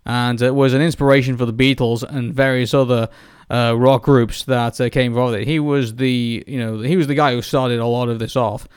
and 0.06 0.42
uh, 0.44 0.54
was 0.54 0.74
an 0.74 0.82
inspiration 0.82 1.38
for 1.38 1.46
the 1.46 1.54
Beatles 1.54 2.04
and 2.04 2.34
various 2.34 2.74
other 2.74 3.10
uh, 3.50 3.74
rock 3.78 4.04
groups 4.04 4.44
that 4.46 4.80
uh, 4.80 4.90
came 4.90 5.14
from 5.14 5.34
it. 5.34 5.48
He 5.48 5.60
was 5.60 5.96
the 5.96 6.44
you 6.48 6.60
know 6.60 6.80
he 6.80 6.96
was 6.98 7.08
the 7.08 7.16
guy 7.16 7.34
who 7.34 7.42
started 7.42 7.80
a 7.80 7.88
lot 7.88 8.10
of 8.10 8.20
this 8.20 8.36
off. 8.36 8.68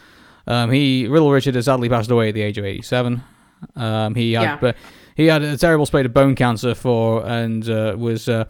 Um, 0.47 0.71
he 0.71 1.07
Little 1.09 1.31
Richard 1.31 1.55
has 1.55 1.67
sadly 1.67 1.89
passed 1.89 2.11
away 2.11 2.29
at 2.29 2.35
the 2.35 2.43
age 2.43 2.59
of 2.59 2.65
87. 2.65 3.23
Um, 3.77 4.15
he 4.15 4.33
had 4.33 4.59
Yeah. 4.63 4.73
he 5.17 5.27
had 5.27 5.43
a 5.43 5.57
terrible 5.57 5.87
spate 5.87 6.07
of 6.07 6.15
bone 6.15 6.35
cancer 6.35 6.75
for 6.75 7.27
and 7.27 7.69
uh, 7.69 7.95
was 7.99 8.29
uh, 8.29 8.45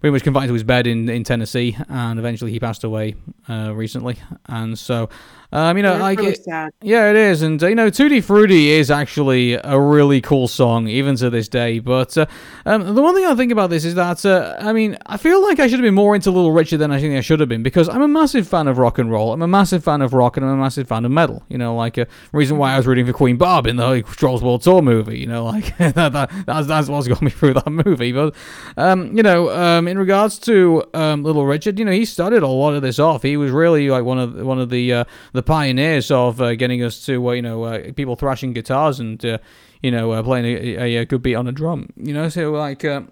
pretty 0.00 0.12
much 0.12 0.22
confined 0.22 0.48
to 0.48 0.54
his 0.54 0.64
bed 0.64 0.86
in, 0.86 1.08
in 1.08 1.24
Tennessee, 1.24 1.76
and 1.88 2.18
eventually 2.18 2.50
he 2.50 2.60
passed 2.60 2.84
away 2.84 3.14
uh, 3.48 3.72
recently. 3.74 4.16
And 4.46 4.78
so, 4.78 5.08
um, 5.52 5.76
you 5.76 5.82
know, 5.82 5.96
like 5.96 6.18
really 6.18 6.32
it- 6.32 6.40
yeah, 6.82 7.10
it 7.10 7.16
is, 7.16 7.42
and 7.42 7.62
uh, 7.62 7.66
you 7.68 7.74
know, 7.74 7.88
Tutti 7.90 8.20
Frutti 8.20 8.70
is 8.70 8.90
actually 8.90 9.54
a 9.54 9.78
really 9.80 10.20
cool 10.20 10.48
song, 10.48 10.88
even 10.88 11.16
to 11.16 11.30
this 11.30 11.48
day. 11.48 11.78
But 11.78 12.16
uh, 12.18 12.26
um, 12.64 12.94
the 12.94 13.02
one 13.02 13.14
thing 13.14 13.24
I 13.26 13.34
think 13.34 13.52
about 13.52 13.70
this 13.70 13.84
is 13.84 13.94
that 13.94 14.24
uh, 14.24 14.56
I 14.60 14.72
mean, 14.72 14.96
I 15.06 15.16
feel 15.16 15.42
like 15.42 15.60
I 15.60 15.66
should 15.66 15.78
have 15.78 15.84
been 15.86 15.94
more 15.94 16.14
into 16.14 16.30
Little 16.30 16.52
Richard 16.52 16.78
than 16.78 16.90
I 16.90 17.00
think 17.00 17.14
I 17.16 17.20
should 17.20 17.40
have 17.40 17.48
been 17.48 17.62
because 17.62 17.88
I'm 17.88 18.02
a 18.02 18.08
massive 18.08 18.46
fan 18.48 18.68
of 18.68 18.78
rock 18.78 18.98
and 18.98 19.10
roll. 19.10 19.32
I'm 19.32 19.42
a 19.42 19.48
massive 19.48 19.84
fan 19.84 20.02
of 20.02 20.12
rock, 20.12 20.36
and 20.36 20.44
I'm 20.44 20.52
a 20.52 20.56
massive 20.56 20.88
fan 20.88 21.04
of 21.04 21.10
metal. 21.10 21.42
You 21.48 21.58
know, 21.58 21.74
like 21.76 21.96
a 21.96 22.06
reason 22.32 22.58
why 22.58 22.72
I 22.74 22.76
was 22.76 22.86
rooting 22.86 23.06
for 23.06 23.12
Queen 23.12 23.36
Barb 23.36 23.66
in 23.66 23.76
the 23.76 24.02
Trolls 24.02 24.42
World 24.42 24.62
Tour 24.62 24.82
movie. 24.82 25.18
You 25.18 25.26
know, 25.26 25.44
like 25.44 25.76
that, 25.78 25.94
that 25.94 26.30
that's, 26.46 26.66
that's 26.66 26.88
what's 26.88 27.08
got 27.08 27.22
me 27.22 27.30
through 27.36 27.54
that 27.54 27.70
movie. 27.70 28.12
But 28.12 28.34
um, 28.76 29.16
you 29.16 29.22
know, 29.22 29.50
um, 29.50 29.88
in 29.88 29.98
regards 29.98 30.38
to 30.40 30.84
um, 30.94 31.22
Little 31.22 31.46
Richard, 31.46 31.78
you 31.78 31.84
know, 31.84 31.92
he 31.92 32.04
started 32.04 32.42
a 32.42 32.48
lot 32.48 32.74
of 32.74 32.82
this 32.82 32.98
off. 32.98 33.22
He 33.22 33.36
was 33.36 33.50
really 33.50 33.88
like 33.90 34.04
one 34.04 34.18
of 34.18 34.34
one 34.34 34.58
of 34.58 34.70
the 34.70 34.92
uh, 34.92 35.04
the 35.36 35.42
pioneers 35.42 36.10
of 36.10 36.40
uh, 36.40 36.54
getting 36.56 36.82
us 36.82 37.04
to 37.06 37.28
uh, 37.28 37.32
you 37.32 37.42
know 37.42 37.62
uh, 37.62 37.92
people 37.92 38.16
thrashing 38.16 38.52
guitars 38.52 38.98
and 38.98 39.24
uh, 39.24 39.38
you 39.82 39.90
know 39.90 40.10
uh, 40.10 40.22
playing 40.22 40.46
a, 40.46 40.96
a, 40.96 41.04
good 41.04 41.22
beat 41.22 41.36
on 41.36 41.46
a 41.46 41.52
drum. 41.52 41.90
You 41.96 42.12
know, 42.12 42.28
so 42.28 42.50
like 42.50 42.84
uh, 42.84 43.02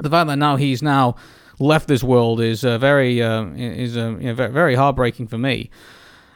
the 0.00 0.10
fact 0.10 0.26
that 0.28 0.36
now 0.36 0.56
he's 0.56 0.82
now 0.82 1.16
left 1.58 1.88
this 1.88 2.02
world 2.02 2.40
is 2.40 2.64
uh, 2.64 2.78
very 2.78 3.22
uh, 3.22 3.46
is 3.54 3.96
uh, 3.96 4.16
you 4.18 4.34
know, 4.34 4.34
very, 4.34 4.74
heartbreaking 4.74 5.28
for 5.28 5.38
me. 5.38 5.70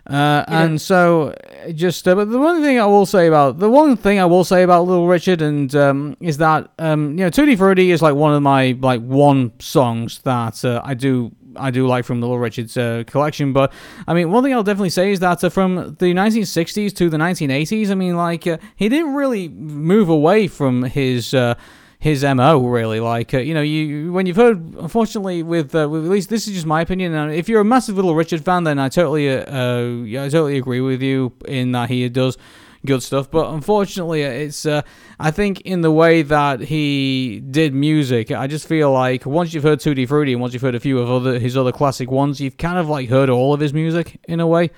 Uh, 0.04 0.44
and 0.48 0.80
so, 0.80 1.32
just 1.74 2.08
uh, 2.08 2.14
but 2.16 2.28
the 2.28 2.38
one 2.38 2.60
thing 2.60 2.80
I 2.80 2.86
will 2.86 3.06
say 3.06 3.28
about 3.28 3.60
the 3.60 3.70
one 3.70 3.96
thing 3.96 4.18
I 4.18 4.26
will 4.26 4.42
say 4.42 4.64
about 4.64 4.84
Little 4.86 5.06
Richard 5.06 5.40
and 5.40 5.72
um, 5.76 6.16
is 6.20 6.38
that 6.38 6.70
um, 6.78 7.10
you 7.10 7.24
know 7.24 7.30
Tutti 7.30 7.54
Frutti 7.54 7.92
is 7.92 8.02
like 8.02 8.14
one 8.14 8.34
of 8.34 8.42
my 8.42 8.76
like 8.80 9.00
one 9.00 9.52
songs 9.60 10.18
that 10.22 10.64
uh, 10.64 10.82
I 10.84 10.94
do 10.94 11.30
I 11.56 11.70
do 11.70 11.86
like 11.86 12.04
from 12.04 12.20
Little 12.20 12.38
Richard's 12.38 12.76
uh, 12.76 13.04
collection. 13.06 13.52
But 13.52 13.72
I 14.06 14.14
mean, 14.14 14.30
one 14.30 14.42
thing 14.42 14.52
I'll 14.52 14.62
definitely 14.62 14.90
say 14.90 15.12
is 15.12 15.20
that 15.20 15.42
uh, 15.42 15.48
from 15.50 15.96
the 15.98 16.14
1960s 16.14 16.94
to 16.96 17.08
the 17.08 17.16
1980s, 17.16 17.90
I 17.90 17.94
mean, 17.94 18.16
like 18.16 18.46
uh, 18.46 18.58
he 18.76 18.88
didn't 18.88 19.14
really 19.14 19.48
move 19.48 20.08
away 20.08 20.48
from 20.48 20.84
his. 20.84 21.34
Uh, 21.34 21.54
his 22.02 22.24
mo 22.24 22.58
really 22.58 22.98
like 22.98 23.32
uh, 23.32 23.38
you 23.38 23.54
know 23.54 23.62
you 23.62 24.12
when 24.12 24.26
you've 24.26 24.34
heard 24.34 24.58
unfortunately 24.74 25.44
with, 25.44 25.72
uh, 25.72 25.88
with 25.88 26.04
at 26.04 26.10
least 26.10 26.30
this 26.30 26.48
is 26.48 26.54
just 26.54 26.66
my 26.66 26.80
opinion 26.80 27.14
and 27.14 27.32
if 27.32 27.48
you're 27.48 27.60
a 27.60 27.64
massive 27.64 27.94
little 27.94 28.16
richard 28.16 28.44
fan 28.44 28.64
then 28.64 28.76
i 28.76 28.88
totally 28.88 29.30
uh, 29.30 29.44
uh 29.56 29.86
yeah, 30.02 30.24
i 30.24 30.28
totally 30.28 30.58
agree 30.58 30.80
with 30.80 31.00
you 31.00 31.32
in 31.46 31.70
that 31.70 31.88
he 31.88 32.08
does 32.08 32.36
good 32.84 33.02
stuff 33.02 33.30
but 33.30 33.48
unfortunately 33.54 34.22
it's 34.22 34.66
uh, 34.66 34.82
i 35.20 35.30
think 35.30 35.60
in 35.60 35.82
the 35.82 35.90
way 35.92 36.22
that 36.22 36.60
he 36.60 37.40
did 37.50 37.72
music 37.72 38.30
i 38.32 38.46
just 38.46 38.66
feel 38.66 38.90
like 38.90 39.24
once 39.24 39.54
you've 39.54 39.62
heard 39.62 39.78
tutti 39.78 40.04
frutti 40.04 40.32
and 40.32 40.40
once 40.40 40.52
you've 40.52 40.62
heard 40.62 40.74
a 40.74 40.80
few 40.80 40.98
of 40.98 41.08
other 41.10 41.38
his 41.38 41.56
other 41.56 41.70
classic 41.72 42.10
ones 42.10 42.40
you've 42.40 42.56
kind 42.56 42.78
of 42.78 42.88
like 42.88 43.08
heard 43.08 43.30
all 43.30 43.54
of 43.54 43.60
his 43.60 43.72
music 43.72 44.18
in 44.24 44.40
a 44.40 44.46
way 44.46 44.70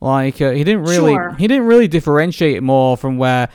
like 0.00 0.40
uh, 0.40 0.52
he 0.52 0.64
didn't 0.64 0.84
really 0.84 1.12
Sure. 1.12 1.34
he 1.34 1.46
didn't 1.46 1.66
really 1.66 1.88
differentiate 1.88 2.62
more 2.62 2.96
from 2.96 3.18
where 3.18 3.48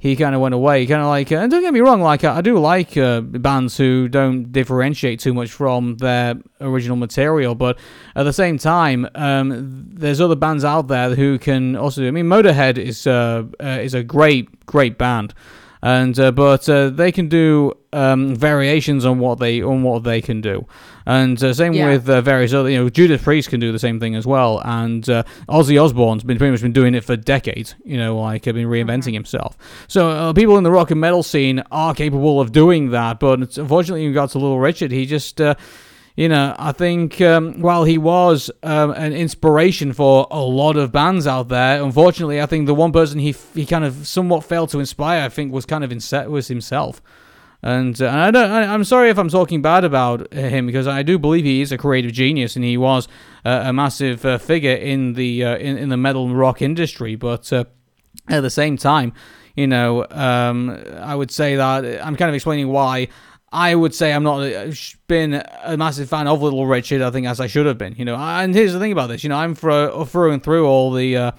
he 0.00 0.16
kind 0.16 0.34
of 0.34 0.40
went 0.40 0.54
away. 0.54 0.86
Kind 0.86 1.02
of 1.02 1.08
like, 1.08 1.30
and 1.30 1.50
don't 1.50 1.60
get 1.60 1.74
me 1.74 1.80
wrong, 1.80 2.00
like 2.00 2.24
I 2.24 2.40
do 2.40 2.58
like 2.58 2.96
uh, 2.96 3.20
bands 3.20 3.76
who 3.76 4.08
don't 4.08 4.50
differentiate 4.50 5.20
too 5.20 5.34
much 5.34 5.52
from 5.52 5.98
their 5.98 6.36
original 6.60 6.96
material, 6.96 7.54
but 7.54 7.78
at 8.16 8.24
the 8.24 8.32
same 8.32 8.58
time, 8.58 9.06
um, 9.14 9.84
there's 9.92 10.20
other 10.20 10.34
bands 10.34 10.64
out 10.64 10.88
there 10.88 11.14
who 11.14 11.38
can 11.38 11.76
also. 11.76 12.00
Do 12.00 12.08
I 12.08 12.10
mean, 12.10 12.26
Motorhead 12.26 12.78
is 12.78 13.06
uh, 13.06 13.44
uh, 13.62 13.66
is 13.66 13.92
a 13.92 14.02
great 14.02 14.64
great 14.64 14.96
band, 14.96 15.34
and 15.82 16.18
uh, 16.18 16.32
but 16.32 16.66
uh, 16.68 16.88
they 16.88 17.12
can 17.12 17.28
do 17.28 17.74
um, 17.92 18.34
variations 18.34 19.04
on 19.04 19.18
what 19.18 19.38
they 19.38 19.62
on 19.62 19.82
what 19.82 20.04
they 20.04 20.22
can 20.22 20.40
do, 20.40 20.66
and 21.10 21.42
uh, 21.42 21.52
same 21.52 21.72
Yeah. 21.72 21.88
with 21.90 22.08
uh, 22.08 22.20
various 22.20 22.52
other. 22.54 22.70
You 22.70 22.78
know, 22.84 22.88
Judas 22.90 23.22
Priest 23.22 23.50
can 23.50 23.60
do 23.60 23.72
the 23.72 23.78
same 23.78 23.98
thing 24.00 24.14
as 24.14 24.26
well, 24.26 24.60
and 24.64 25.08
uh, 25.08 25.22
Ozzy 25.48 25.82
Osbourne's 25.82 26.22
been 26.24 26.38
pretty 26.38 26.52
much 26.52 26.62
been 26.62 26.72
doing 26.72 26.94
it 26.94 27.04
for 27.04 27.16
decades. 27.16 27.74
You 27.84 27.96
know, 27.98 28.18
like 28.18 28.46
uh, 28.46 28.52
been 28.52 28.68
reinventing 28.68 29.12
himself. 29.14 29.56
So 29.88 30.10
uh, 30.10 30.32
people 30.32 30.56
in 30.58 30.64
the 30.64 30.70
rock 30.70 30.90
and 30.90 31.00
metal 31.00 31.22
scene 31.22 31.62
are 31.70 31.94
capable 31.94 32.40
of 32.40 32.52
doing 32.52 32.90
that, 32.90 33.18
but 33.20 33.40
it's, 33.42 33.58
unfortunately, 33.58 34.02
in 34.04 34.08
regards 34.10 34.32
to 34.32 34.38
Little 34.38 34.60
Richard, 34.60 34.90
he 34.92 35.06
just. 35.06 35.40
Uh, 35.40 35.54
you 36.16 36.28
know, 36.28 36.54
I 36.58 36.72
think 36.72 37.20
um, 37.22 37.62
while 37.62 37.84
he 37.84 37.96
was 37.96 38.50
um, 38.62 38.90
an 38.90 39.12
inspiration 39.14 39.92
for 39.94 40.26
a 40.30 40.40
lot 40.40 40.76
of 40.76 40.92
bands 40.92 41.26
out 41.26 41.48
there, 41.48 41.82
unfortunately, 41.82 42.42
I 42.42 42.46
think 42.46 42.66
the 42.66 42.74
one 42.74 42.92
person 42.92 43.20
he 43.20 43.34
he 43.54 43.64
kind 43.64 43.84
of 43.84 44.06
somewhat 44.06 44.44
failed 44.44 44.68
to 44.70 44.80
inspire, 44.80 45.24
I 45.24 45.28
think, 45.30 45.52
was 45.52 45.64
kind 45.64 45.82
of 45.84 45.90
inset 45.92 46.30
was 46.30 46.48
himself. 46.48 47.00
And, 47.62 48.00
uh, 48.00 48.06
and 48.06 48.20
I 48.20 48.30
don't, 48.30 48.50
I, 48.50 48.72
I'm 48.72 48.84
sorry 48.84 49.10
if 49.10 49.18
I'm 49.18 49.28
talking 49.28 49.60
bad 49.60 49.84
about 49.84 50.32
him 50.32 50.66
because 50.66 50.86
I 50.86 51.02
do 51.02 51.18
believe 51.18 51.44
he 51.44 51.60
is 51.60 51.72
a 51.72 51.78
creative 51.78 52.12
genius 52.12 52.56
and 52.56 52.64
he 52.64 52.76
was 52.76 53.06
uh, 53.44 53.64
a 53.66 53.72
massive 53.72 54.24
uh, 54.24 54.38
figure 54.38 54.74
in 54.74 55.12
the 55.12 55.44
uh, 55.44 55.56
in, 55.56 55.76
in 55.76 55.88
the 55.90 55.96
metal 55.96 56.26
and 56.26 56.38
rock 56.38 56.62
industry. 56.62 57.16
But 57.16 57.52
uh, 57.52 57.64
at 58.28 58.40
the 58.40 58.50
same 58.50 58.76
time, 58.76 59.12
you 59.56 59.66
know, 59.66 60.06
um, 60.10 60.70
I 61.00 61.14
would 61.14 61.30
say 61.30 61.56
that 61.56 61.84
I'm 62.04 62.16
kind 62.16 62.30
of 62.30 62.34
explaining 62.34 62.68
why 62.68 63.08
I 63.52 63.74
would 63.74 63.94
say 63.94 64.12
I'm 64.12 64.22
not 64.22 64.40
uh, 64.40 64.72
been 65.06 65.44
a 65.62 65.76
massive 65.76 66.08
fan 66.08 66.28
of 66.28 66.40
Little 66.40 66.66
Richard. 66.66 67.02
I 67.02 67.10
think 67.10 67.26
as 67.26 67.40
I 67.40 67.46
should 67.46 67.66
have 67.66 67.76
been. 67.76 67.94
You 67.96 68.06
know, 68.06 68.16
and 68.16 68.54
here's 68.54 68.72
the 68.72 68.78
thing 68.78 68.92
about 68.92 69.08
this. 69.08 69.22
You 69.22 69.28
know, 69.28 69.36
I'm 69.36 69.54
through, 69.54 70.06
through 70.06 70.32
and 70.32 70.42
through 70.42 70.66
all 70.66 70.92
the. 70.92 71.34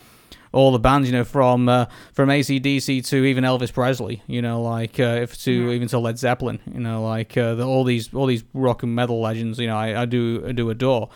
All 0.54 0.72
the 0.72 0.80
bands, 0.80 1.08
you 1.10 1.14
know, 1.14 1.24
from 1.24 1.70
uh, 1.70 1.86
from 2.14 2.30
ACDC 2.30 3.06
to 3.08 3.24
even 3.24 3.44
Elvis 3.44 3.72
Presley, 3.72 4.22
you 4.28 4.42
know, 4.42 4.62
like 4.62 5.00
uh, 5.00 5.20
if 5.22 5.42
to 5.44 5.72
even 5.72 5.88
to 5.88 6.00
Led 6.00 6.18
Zeppelin, 6.18 6.60
you 6.74 6.82
know, 6.82 7.02
like 7.04 7.38
uh, 7.38 7.56
the, 7.56 7.66
all 7.66 7.86
these 7.86 8.14
all 8.14 8.26
these 8.26 8.44
rock 8.54 8.84
and 8.84 8.94
metal 8.94 9.22
legends, 9.22 9.60
you 9.60 9.68
know, 9.68 9.78
I, 9.78 10.02
I 10.02 10.06
do 10.06 10.44
I 10.48 10.52
do 10.52 10.70
adore. 10.70 11.10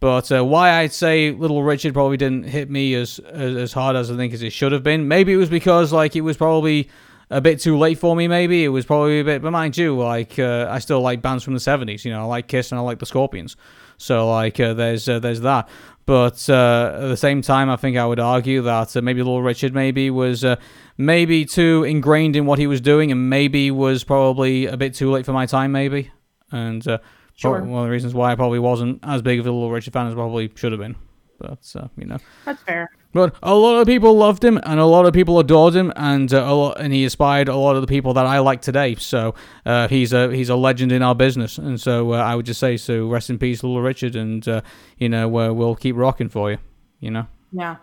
But 0.00 0.32
uh, 0.32 0.42
why 0.46 0.80
I'd 0.80 0.94
say 0.94 1.30
Little 1.30 1.62
Richard 1.62 1.92
probably 1.92 2.16
didn't 2.16 2.44
hit 2.44 2.70
me 2.70 2.94
as, 2.94 3.18
as 3.18 3.54
as 3.54 3.72
hard 3.74 3.96
as 3.96 4.10
I 4.10 4.16
think 4.16 4.32
as 4.32 4.42
it 4.42 4.50
should 4.50 4.72
have 4.72 4.82
been. 4.82 5.08
Maybe 5.08 5.34
it 5.34 5.36
was 5.36 5.50
because 5.50 5.92
like 5.92 6.16
it 6.16 6.22
was 6.22 6.38
probably 6.38 6.88
a 7.30 7.40
bit 7.40 7.60
too 7.60 7.78
late 7.78 7.98
for 7.98 8.14
me. 8.16 8.28
Maybe 8.28 8.64
it 8.64 8.68
was 8.68 8.84
probably 8.84 9.20
a 9.20 9.24
bit. 9.24 9.42
But 9.42 9.50
mind 9.52 9.76
you, 9.76 9.96
like 9.96 10.38
uh, 10.38 10.66
I 10.70 10.78
still 10.80 11.00
like 11.00 11.22
bands 11.22 11.44
from 11.44 11.54
the 11.54 11.60
seventies. 11.60 12.04
You 12.04 12.12
know, 12.12 12.20
I 12.20 12.24
like 12.24 12.48
Kiss 12.48 12.72
and 12.72 12.78
I 12.78 12.82
like 12.82 12.98
the 12.98 13.06
Scorpions. 13.06 13.56
So 13.96 14.28
like 14.28 14.58
uh, 14.60 14.74
there's 14.74 15.08
uh, 15.08 15.18
there's 15.18 15.40
that. 15.42 15.68
But 16.06 16.48
uh, 16.50 16.92
at 16.94 17.08
the 17.08 17.16
same 17.16 17.40
time, 17.40 17.70
I 17.70 17.76
think 17.76 17.96
I 17.96 18.04
would 18.04 18.18
argue 18.18 18.62
that 18.62 18.96
uh, 18.96 19.00
maybe 19.02 19.20
Little 19.22 19.42
Richard 19.42 19.74
maybe 19.74 20.10
was 20.10 20.44
uh, 20.44 20.56
maybe 20.96 21.44
too 21.44 21.84
ingrained 21.84 22.34
in 22.34 22.46
what 22.46 22.58
he 22.58 22.66
was 22.66 22.80
doing, 22.80 23.12
and 23.12 23.30
maybe 23.30 23.70
was 23.70 24.02
probably 24.02 24.66
a 24.66 24.76
bit 24.76 24.94
too 24.94 25.10
late 25.10 25.24
for 25.24 25.32
my 25.32 25.46
time, 25.46 25.72
maybe. 25.72 26.10
And 26.50 26.86
uh, 26.88 26.98
Sure. 27.36 27.62
one 27.62 27.82
of 27.82 27.86
the 27.86 27.90
reasons 27.90 28.12
why 28.12 28.32
I 28.32 28.34
probably 28.34 28.58
wasn't 28.58 28.98
as 29.02 29.22
big 29.22 29.38
of 29.40 29.46
a 29.46 29.50
Little 29.50 29.70
Richard 29.70 29.94
fan 29.94 30.06
as 30.06 30.12
I 30.12 30.16
probably 30.16 30.52
should 30.56 30.72
have 30.72 30.80
been. 30.80 30.96
But 31.38 31.72
uh, 31.74 31.88
you 31.96 32.04
know. 32.06 32.18
That's 32.44 32.62
fair. 32.64 32.90
But 33.12 33.34
a 33.42 33.54
lot 33.54 33.80
of 33.80 33.86
people 33.86 34.14
loved 34.16 34.44
him, 34.44 34.60
and 34.62 34.78
a 34.78 34.84
lot 34.86 35.04
of 35.04 35.12
people 35.12 35.40
adored 35.40 35.74
him, 35.74 35.92
and 35.96 36.32
uh, 36.32 36.44
a 36.44 36.54
lot, 36.54 36.80
and 36.80 36.92
he 36.92 37.02
inspired 37.02 37.48
a 37.48 37.56
lot 37.56 37.74
of 37.74 37.82
the 37.82 37.88
people 37.88 38.14
that 38.14 38.26
I 38.26 38.38
like 38.38 38.62
today. 38.62 38.94
So 38.94 39.34
uh, 39.66 39.88
he's 39.88 40.12
a 40.12 40.32
he's 40.32 40.48
a 40.48 40.56
legend 40.56 40.92
in 40.92 41.02
our 41.02 41.14
business, 41.14 41.58
and 41.58 41.80
so 41.80 42.14
uh, 42.14 42.18
I 42.18 42.36
would 42.36 42.46
just 42.46 42.60
say 42.60 42.76
so. 42.76 43.08
Rest 43.08 43.28
in 43.28 43.38
peace, 43.38 43.62
Little 43.62 43.82
Richard, 43.82 44.14
and 44.14 44.46
uh, 44.46 44.60
you 44.98 45.08
know 45.08 45.26
uh, 45.38 45.52
we'll 45.52 45.74
keep 45.74 45.96
rocking 45.96 46.28
for 46.28 46.52
you. 46.52 46.58
You 47.00 47.10
know. 47.10 47.26
Yeah. 47.52 47.76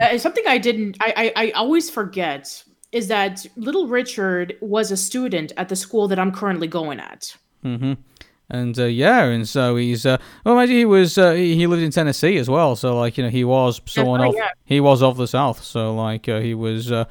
Uh, 0.00 0.16
something 0.18 0.44
I 0.46 0.58
didn't, 0.58 0.96
I, 1.00 1.32
I, 1.36 1.44
I 1.46 1.50
always 1.50 1.90
forget 1.90 2.62
is 2.92 3.08
that 3.08 3.44
Little 3.56 3.86
Richard 3.86 4.56
was 4.60 4.90
a 4.90 4.96
student 4.96 5.52
at 5.56 5.68
the 5.68 5.76
school 5.76 6.08
that 6.08 6.18
I'm 6.18 6.32
currently 6.32 6.66
going 6.66 7.00
at. 7.00 7.36
hmm 7.62 7.94
And 8.50 8.76
uh, 8.78 8.84
yeah, 8.84 9.24
and 9.24 9.48
so 9.48 9.76
he's 9.76 10.04
uh, 10.04 10.18
well, 10.44 10.56
imagine 10.56 10.76
he 10.76 10.84
was 10.84 11.16
uh, 11.16 11.32
he 11.32 11.66
lived 11.66 11.82
in 11.82 11.92
Tennessee 11.92 12.36
as 12.36 12.50
well. 12.50 12.74
So 12.74 12.98
like 12.98 13.16
you 13.16 13.24
know 13.24 13.30
he 13.30 13.44
was 13.44 13.80
someone 13.86 14.20
right, 14.20 14.30
of 14.30 14.34
yeah. 14.34 14.48
he 14.64 14.80
was 14.80 15.02
of 15.02 15.16
the 15.16 15.28
South. 15.28 15.62
So 15.62 15.94
like 15.94 16.28
uh, 16.28 16.40
he 16.40 16.54
was 16.54 16.90
uh, 16.90 17.04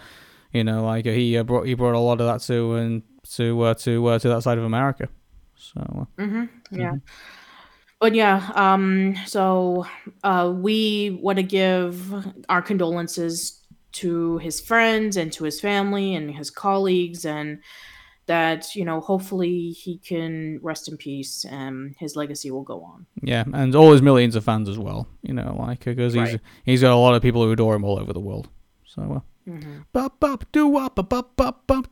you 0.51 0.65
know 0.65 0.83
like 0.83 1.07
uh, 1.07 1.11
he 1.11 1.37
uh, 1.37 1.43
brought 1.43 1.65
he 1.65 1.75
brought 1.75 1.95
a 1.95 1.99
lot 1.99 2.19
of 2.19 2.27
that 2.27 2.41
to 2.47 2.75
and 2.75 3.03
to 3.35 3.61
uh, 3.61 3.73
to 3.75 4.05
uh, 4.07 4.19
to 4.19 4.29
that 4.29 4.43
side 4.43 4.57
of 4.57 4.65
America. 4.65 5.07
So 5.55 6.07
Mm-hmm. 6.17 6.45
Yeah. 6.71 6.93
But 7.99 8.15
yeah, 8.15 8.49
um, 8.55 9.15
so 9.25 9.85
uh, 10.23 10.53
we 10.55 11.19
want 11.21 11.35
to 11.37 11.43
give 11.43 12.13
our 12.47 12.61
condolences 12.61 13.61
to 13.91 14.37
his 14.37 14.61
friends 14.61 15.17
and 15.17 15.33
to 15.33 15.43
his 15.43 15.59
family 15.59 16.15
and 16.15 16.31
his 16.31 16.49
colleagues, 16.49 17.25
and 17.25 17.59
that 18.30 18.61
you 18.77 18.86
know, 18.86 18.99
hopefully 19.11 19.71
he 19.84 19.97
can 20.09 20.59
rest 20.61 20.88
in 20.89 20.95
peace 20.97 21.45
and 21.45 21.95
his 21.99 22.15
legacy 22.15 22.49
will 22.53 22.63
go 22.73 22.77
on. 22.91 23.05
yeah, 23.32 23.43
and 23.59 23.75
all 23.75 23.91
his 23.91 24.01
millions 24.09 24.36
of 24.38 24.43
fans 24.43 24.69
as 24.69 24.77
well. 24.77 25.01
You 25.27 25.34
know 25.34 25.55
like 25.59 25.84
because 25.84 26.13
he's 26.13 26.32
Right. 26.34 26.41
he's 26.69 26.82
got 26.86 26.93
a 26.93 27.01
lot 27.05 27.15
of 27.15 27.21
people 27.21 27.41
who 27.43 27.51
adore 27.51 27.75
him 27.75 27.84
all 27.84 27.97
over 27.99 28.13
the 28.13 28.25
world. 28.30 28.47
So 28.86 29.01
uh, 29.01 29.21
Mm-hmm. 29.49 29.77
bop 29.93 30.19
bop 30.19 30.39
do 30.51 30.67
wop 30.67 30.95
bop 30.95 31.09
bop 31.36 31.65
bop. 31.67 31.88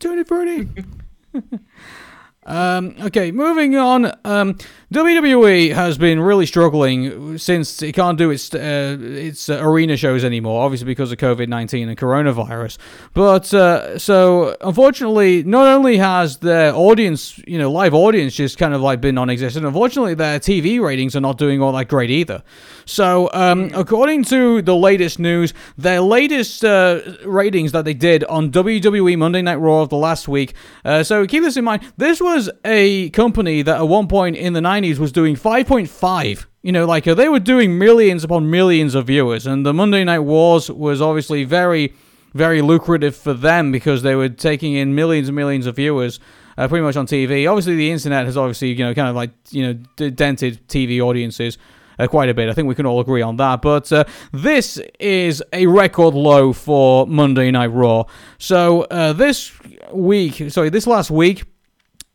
Um, 2.47 2.95
okay, 3.01 3.31
moving 3.31 3.75
on. 3.75 4.05
Um, 4.23 4.57
WWE 4.93 5.73
has 5.73 5.97
been 5.97 6.21
really 6.21 6.45
struggling 6.45 7.37
since 7.37 7.81
it 7.81 7.91
can't 7.91 8.17
do 8.17 8.29
its 8.29 8.53
uh, 8.55 8.97
its 8.99 9.49
uh, 9.49 9.59
arena 9.61 9.97
shows 9.97 10.23
anymore, 10.23 10.63
obviously 10.63 10.85
because 10.85 11.11
of 11.11 11.17
COVID 11.17 11.49
nineteen 11.49 11.89
and 11.89 11.97
coronavirus. 11.97 12.77
But 13.13 13.53
uh, 13.53 13.99
so 13.99 14.55
unfortunately, 14.61 15.43
not 15.43 15.67
only 15.67 15.97
has 15.97 16.37
their 16.37 16.73
audience, 16.73 17.37
you 17.45 17.57
know, 17.57 17.69
live 17.69 17.93
audience 17.93 18.33
just 18.33 18.57
kind 18.57 18.73
of 18.73 18.79
like 18.79 19.01
been 19.01 19.15
non-existent. 19.15 19.65
Unfortunately, 19.65 20.13
their 20.13 20.39
TV 20.39 20.79
ratings 20.81 21.17
are 21.17 21.21
not 21.21 21.37
doing 21.37 21.61
all 21.61 21.73
that 21.73 21.89
great 21.89 22.09
either. 22.09 22.41
So, 22.85 23.29
um, 23.33 23.71
according 23.73 24.23
to 24.25 24.61
the 24.61 24.75
latest 24.75 25.19
news, 25.19 25.53
their 25.77 25.99
latest 25.99 26.63
uh, 26.63 27.01
ratings 27.25 27.73
that 27.73 27.83
they 27.83 27.93
did 27.93 28.23
on 28.25 28.51
WWE 28.51 29.17
Monday 29.17 29.41
Night 29.41 29.55
Raw 29.55 29.81
of 29.81 29.89
the 29.89 29.97
last 29.97 30.29
week. 30.29 30.53
Uh, 30.85 31.03
so 31.03 31.27
keep 31.27 31.43
this 31.43 31.57
in 31.57 31.65
mind. 31.65 31.83
This 31.97 32.21
was 32.21 32.36
a 32.63 33.09
company 33.11 33.61
that 33.61 33.77
at 33.77 33.87
one 33.87 34.07
point 34.07 34.35
in 34.35 34.53
the 34.53 34.59
90s 34.59 34.97
was 34.97 35.11
doing 35.11 35.35
5.5. 35.35 36.45
You 36.61 36.71
know, 36.71 36.85
like 36.85 37.07
uh, 37.07 37.13
they 37.13 37.29
were 37.29 37.39
doing 37.39 37.77
millions 37.77 38.23
upon 38.23 38.49
millions 38.49 38.95
of 38.95 39.07
viewers, 39.07 39.47
and 39.47 39.65
the 39.65 39.73
Monday 39.73 40.03
Night 40.03 40.19
Wars 40.19 40.69
was 40.69 41.01
obviously 41.01 41.43
very, 41.43 41.93
very 42.33 42.61
lucrative 42.61 43.15
for 43.15 43.33
them 43.33 43.71
because 43.71 44.03
they 44.03 44.15
were 44.15 44.29
taking 44.29 44.73
in 44.73 44.93
millions 44.93 45.29
and 45.29 45.35
millions 45.35 45.65
of 45.65 45.75
viewers. 45.75 46.19
Uh, 46.57 46.67
pretty 46.67 46.83
much 46.83 46.95
on 46.95 47.05
TV. 47.05 47.47
Obviously, 47.47 47.75
the 47.75 47.91
internet 47.91 48.25
has 48.25 48.35
obviously, 48.35 48.69
you 48.69 48.83
know, 48.83 48.91
kind 48.95 49.07
of 49.07 49.15
like, 49.15 49.29
you 49.51 49.61
know, 49.61 49.73
dented 50.09 50.67
TV 50.67 50.99
audiences 50.99 51.55
uh, 51.99 52.07
quite 52.07 52.29
a 52.29 52.33
bit. 52.33 52.49
I 52.49 52.53
think 52.53 52.67
we 52.67 52.75
can 52.75 52.85
all 52.85 52.99
agree 52.99 53.21
on 53.21 53.37
that. 53.37 53.61
But 53.61 53.91
uh, 53.91 54.05
this 54.31 54.79
is 54.99 55.43
a 55.53 55.67
record 55.67 56.13
low 56.13 56.53
for 56.53 57.07
Monday 57.07 57.51
Night 57.51 57.67
Raw. 57.67 58.05
So 58.37 58.83
uh, 58.83 59.13
this 59.13 59.51
week, 59.91 60.51
sorry, 60.51 60.69
this 60.69 60.87
last 60.87 61.11
week. 61.11 61.43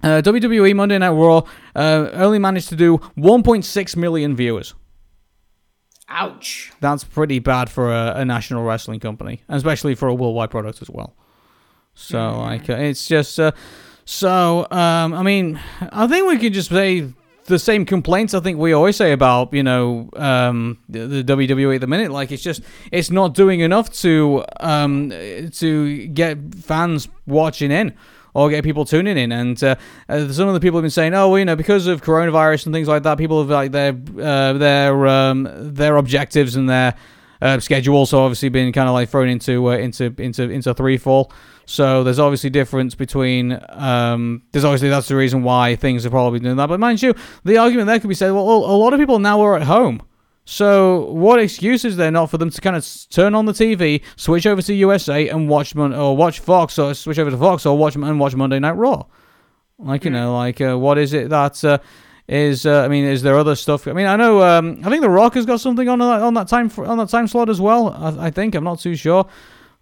Uh, 0.03 0.21
WWE 0.23 0.75
Monday 0.75 0.99
Night 0.99 1.11
Raw 1.11 1.43
uh, 1.77 2.11
only 2.15 2.39
managed 2.39 2.69
to 2.71 2.77
do 2.77 2.99
1.6 3.17 3.97
million 3.97 4.35
viewers. 4.35 4.75
Ouch. 6.09 6.73
That's 6.81 7.05
pretty 7.05 7.39
bad 7.39 7.71
for 7.71 7.93
a, 7.93 8.15
a 8.17 8.25
national 8.25 8.65
wrestling 8.65 9.01
company, 9.01 9.43
especially 9.49 9.95
for 9.95 10.09
a 10.09 10.15
worldwide 10.15 10.51
product 10.51 10.83
as 10.83 10.91
well. 10.91 11.15
So, 11.95 12.41
like, 12.41 12.69
uh, 12.69 12.75
it's 12.75 13.07
just. 13.07 13.39
Uh, 13.39 13.53
so, 14.05 14.67
um, 14.71 15.15
I 15.15 15.23
mean, 15.23 15.61
I 15.81 16.07
think 16.07 16.27
we 16.27 16.39
could 16.39 16.53
just 16.53 16.71
say 16.71 17.13
the 17.47 17.59
same 17.59 17.85
complaints 17.85 18.35
I 18.35 18.41
think 18.41 18.59
we 18.59 18.73
always 18.73 18.97
say 18.97 19.13
about 19.13 19.53
you 19.53 19.63
know 19.63 20.09
um, 20.15 20.79
the, 20.89 21.23
the, 21.23 21.25
WWE 21.25 21.75
at 21.75 21.81
the 21.81 21.87
minute. 21.87 22.11
Like 22.11 22.33
it's 22.33 22.43
just 22.43 22.63
it's 22.91 23.11
not 23.11 23.35
doing 23.35 23.61
enough 23.61 23.93
to 24.01 24.45
um, 24.61 25.11
to 25.11 26.07
get 26.09 26.55
fans 26.55 27.09
watching 27.27 27.71
in 27.71 27.95
or 28.35 28.51
get 28.51 28.65
people 28.65 28.85
tuning 28.85 29.17
in. 29.17 29.33
And 29.33 29.63
uh, 29.63 29.77
uh, 30.09 30.29
some 30.29 30.49
of 30.49 30.55
the 30.55 30.61
people 30.61 30.79
have 30.79 30.83
been 30.83 30.91
saying, 30.91 31.15
oh, 31.15 31.29
well, 31.29 31.39
you 31.39 31.45
know, 31.45 31.57
because 31.57 31.87
of 31.87 32.03
coronavirus 32.03 32.67
and 32.67 32.75
things 32.75 32.89
like 32.89 33.03
that, 33.03 33.19
people 33.19 33.41
have 33.41 33.51
like 33.51 33.73
their 33.73 33.93
uh, 34.21 34.53
their 34.55 35.07
um, 35.07 35.49
their 35.75 35.97
objectives 35.97 36.57
and 36.57 36.69
their 36.69 36.95
uh, 37.41 37.59
schedules 37.59 38.13
obviously 38.13 38.49
been 38.49 38.73
kind 38.73 38.89
of 38.89 38.95
like 38.95 39.09
thrown 39.09 39.29
into 39.29 39.69
uh, 39.69 39.77
into 39.77 40.15
into 40.19 40.45
into 40.45 40.73
three 40.75 40.97
fall. 40.97 41.33
So 41.65 42.05
there's 42.05 42.19
obviously 42.19 42.51
difference 42.51 42.95
between. 42.95 43.59
Um, 43.69 44.43
there's 44.53 44.65
obviously 44.65 44.89
that's 44.89 45.09
the 45.09 45.17
reason 45.17 45.43
why 45.43 45.77
things 45.77 46.07
are 46.07 46.11
probably 46.11 46.39
been 46.39 46.45
doing 46.45 46.57
that. 46.57 46.69
But 46.69 46.81
mind 46.81 47.03
you, 47.03 47.15
the 47.45 47.59
argument 47.59 47.87
there 47.87 48.01
could 48.01 48.09
be 48.09 48.15
said, 48.15 48.33
well, 48.33 48.45
a 48.45 48.77
lot 48.77 48.93
of 48.93 49.01
people 49.01 49.19
now 49.19 49.41
are 49.41 49.57
at 49.57 49.63
home. 49.63 50.03
So 50.45 51.11
what 51.13 51.39
excuse 51.39 51.85
is 51.85 51.97
there 51.97 52.11
not 52.11 52.31
for 52.31 52.39
them 52.39 52.51
to 52.51 52.61
kind 52.61 52.75
of 52.75 52.87
turn 53.11 53.35
on 53.35 53.47
the 53.47 53.53
TV, 53.53 54.03
switch 54.17 54.47
over 54.47 54.61
to 54.63 54.75
USA 54.75 55.29
and 55.29 55.49
watch 55.49 55.75
Mon- 55.75 55.95
or 55.95 56.17
watch 56.17 56.41
Fox 56.41 56.79
or 56.79 56.95
switch 56.95 57.19
over 57.19 57.31
to 57.31 57.37
Fox 57.37 57.65
or 57.65 57.79
watch 57.79 57.95
and 57.95 58.19
watch 58.19 58.35
Monday 58.35 58.59
Night 58.59 58.77
Raw? 58.77 59.05
Like 59.79 60.05
you 60.05 60.11
hmm. 60.11 60.17
know, 60.17 60.37
like 60.37 60.61
uh, 60.61 60.79
what 60.79 60.99
is 60.99 61.13
it 61.13 61.31
that 61.31 61.65
uh, 61.65 61.79
is? 62.29 62.67
Uh, 62.67 62.83
I 62.83 62.89
mean, 62.89 63.05
is 63.05 63.23
there 63.23 63.39
other 63.39 63.55
stuff? 63.55 63.87
I 63.87 63.93
mean, 63.93 64.07
I 64.07 64.17
know. 64.17 64.43
Um, 64.43 64.81
I 64.85 64.91
think 64.91 65.03
The 65.03 65.11
Rock 65.11 65.35
has 65.35 65.47
got 65.47 65.61
something 65.61 65.89
on 65.89 65.99
that 66.01 66.23
on 66.23 66.35
that 66.35 66.49
time 66.49 66.71
on 66.79 66.99
that 66.99 67.09
time 67.09 67.29
slot 67.29 67.49
as 67.49 67.61
well. 67.61 67.91
I, 67.91 68.27
I 68.27 68.31
think 68.31 68.55
I'm 68.55 68.65
not 68.65 68.81
too 68.81 68.97
sure. 68.97 69.27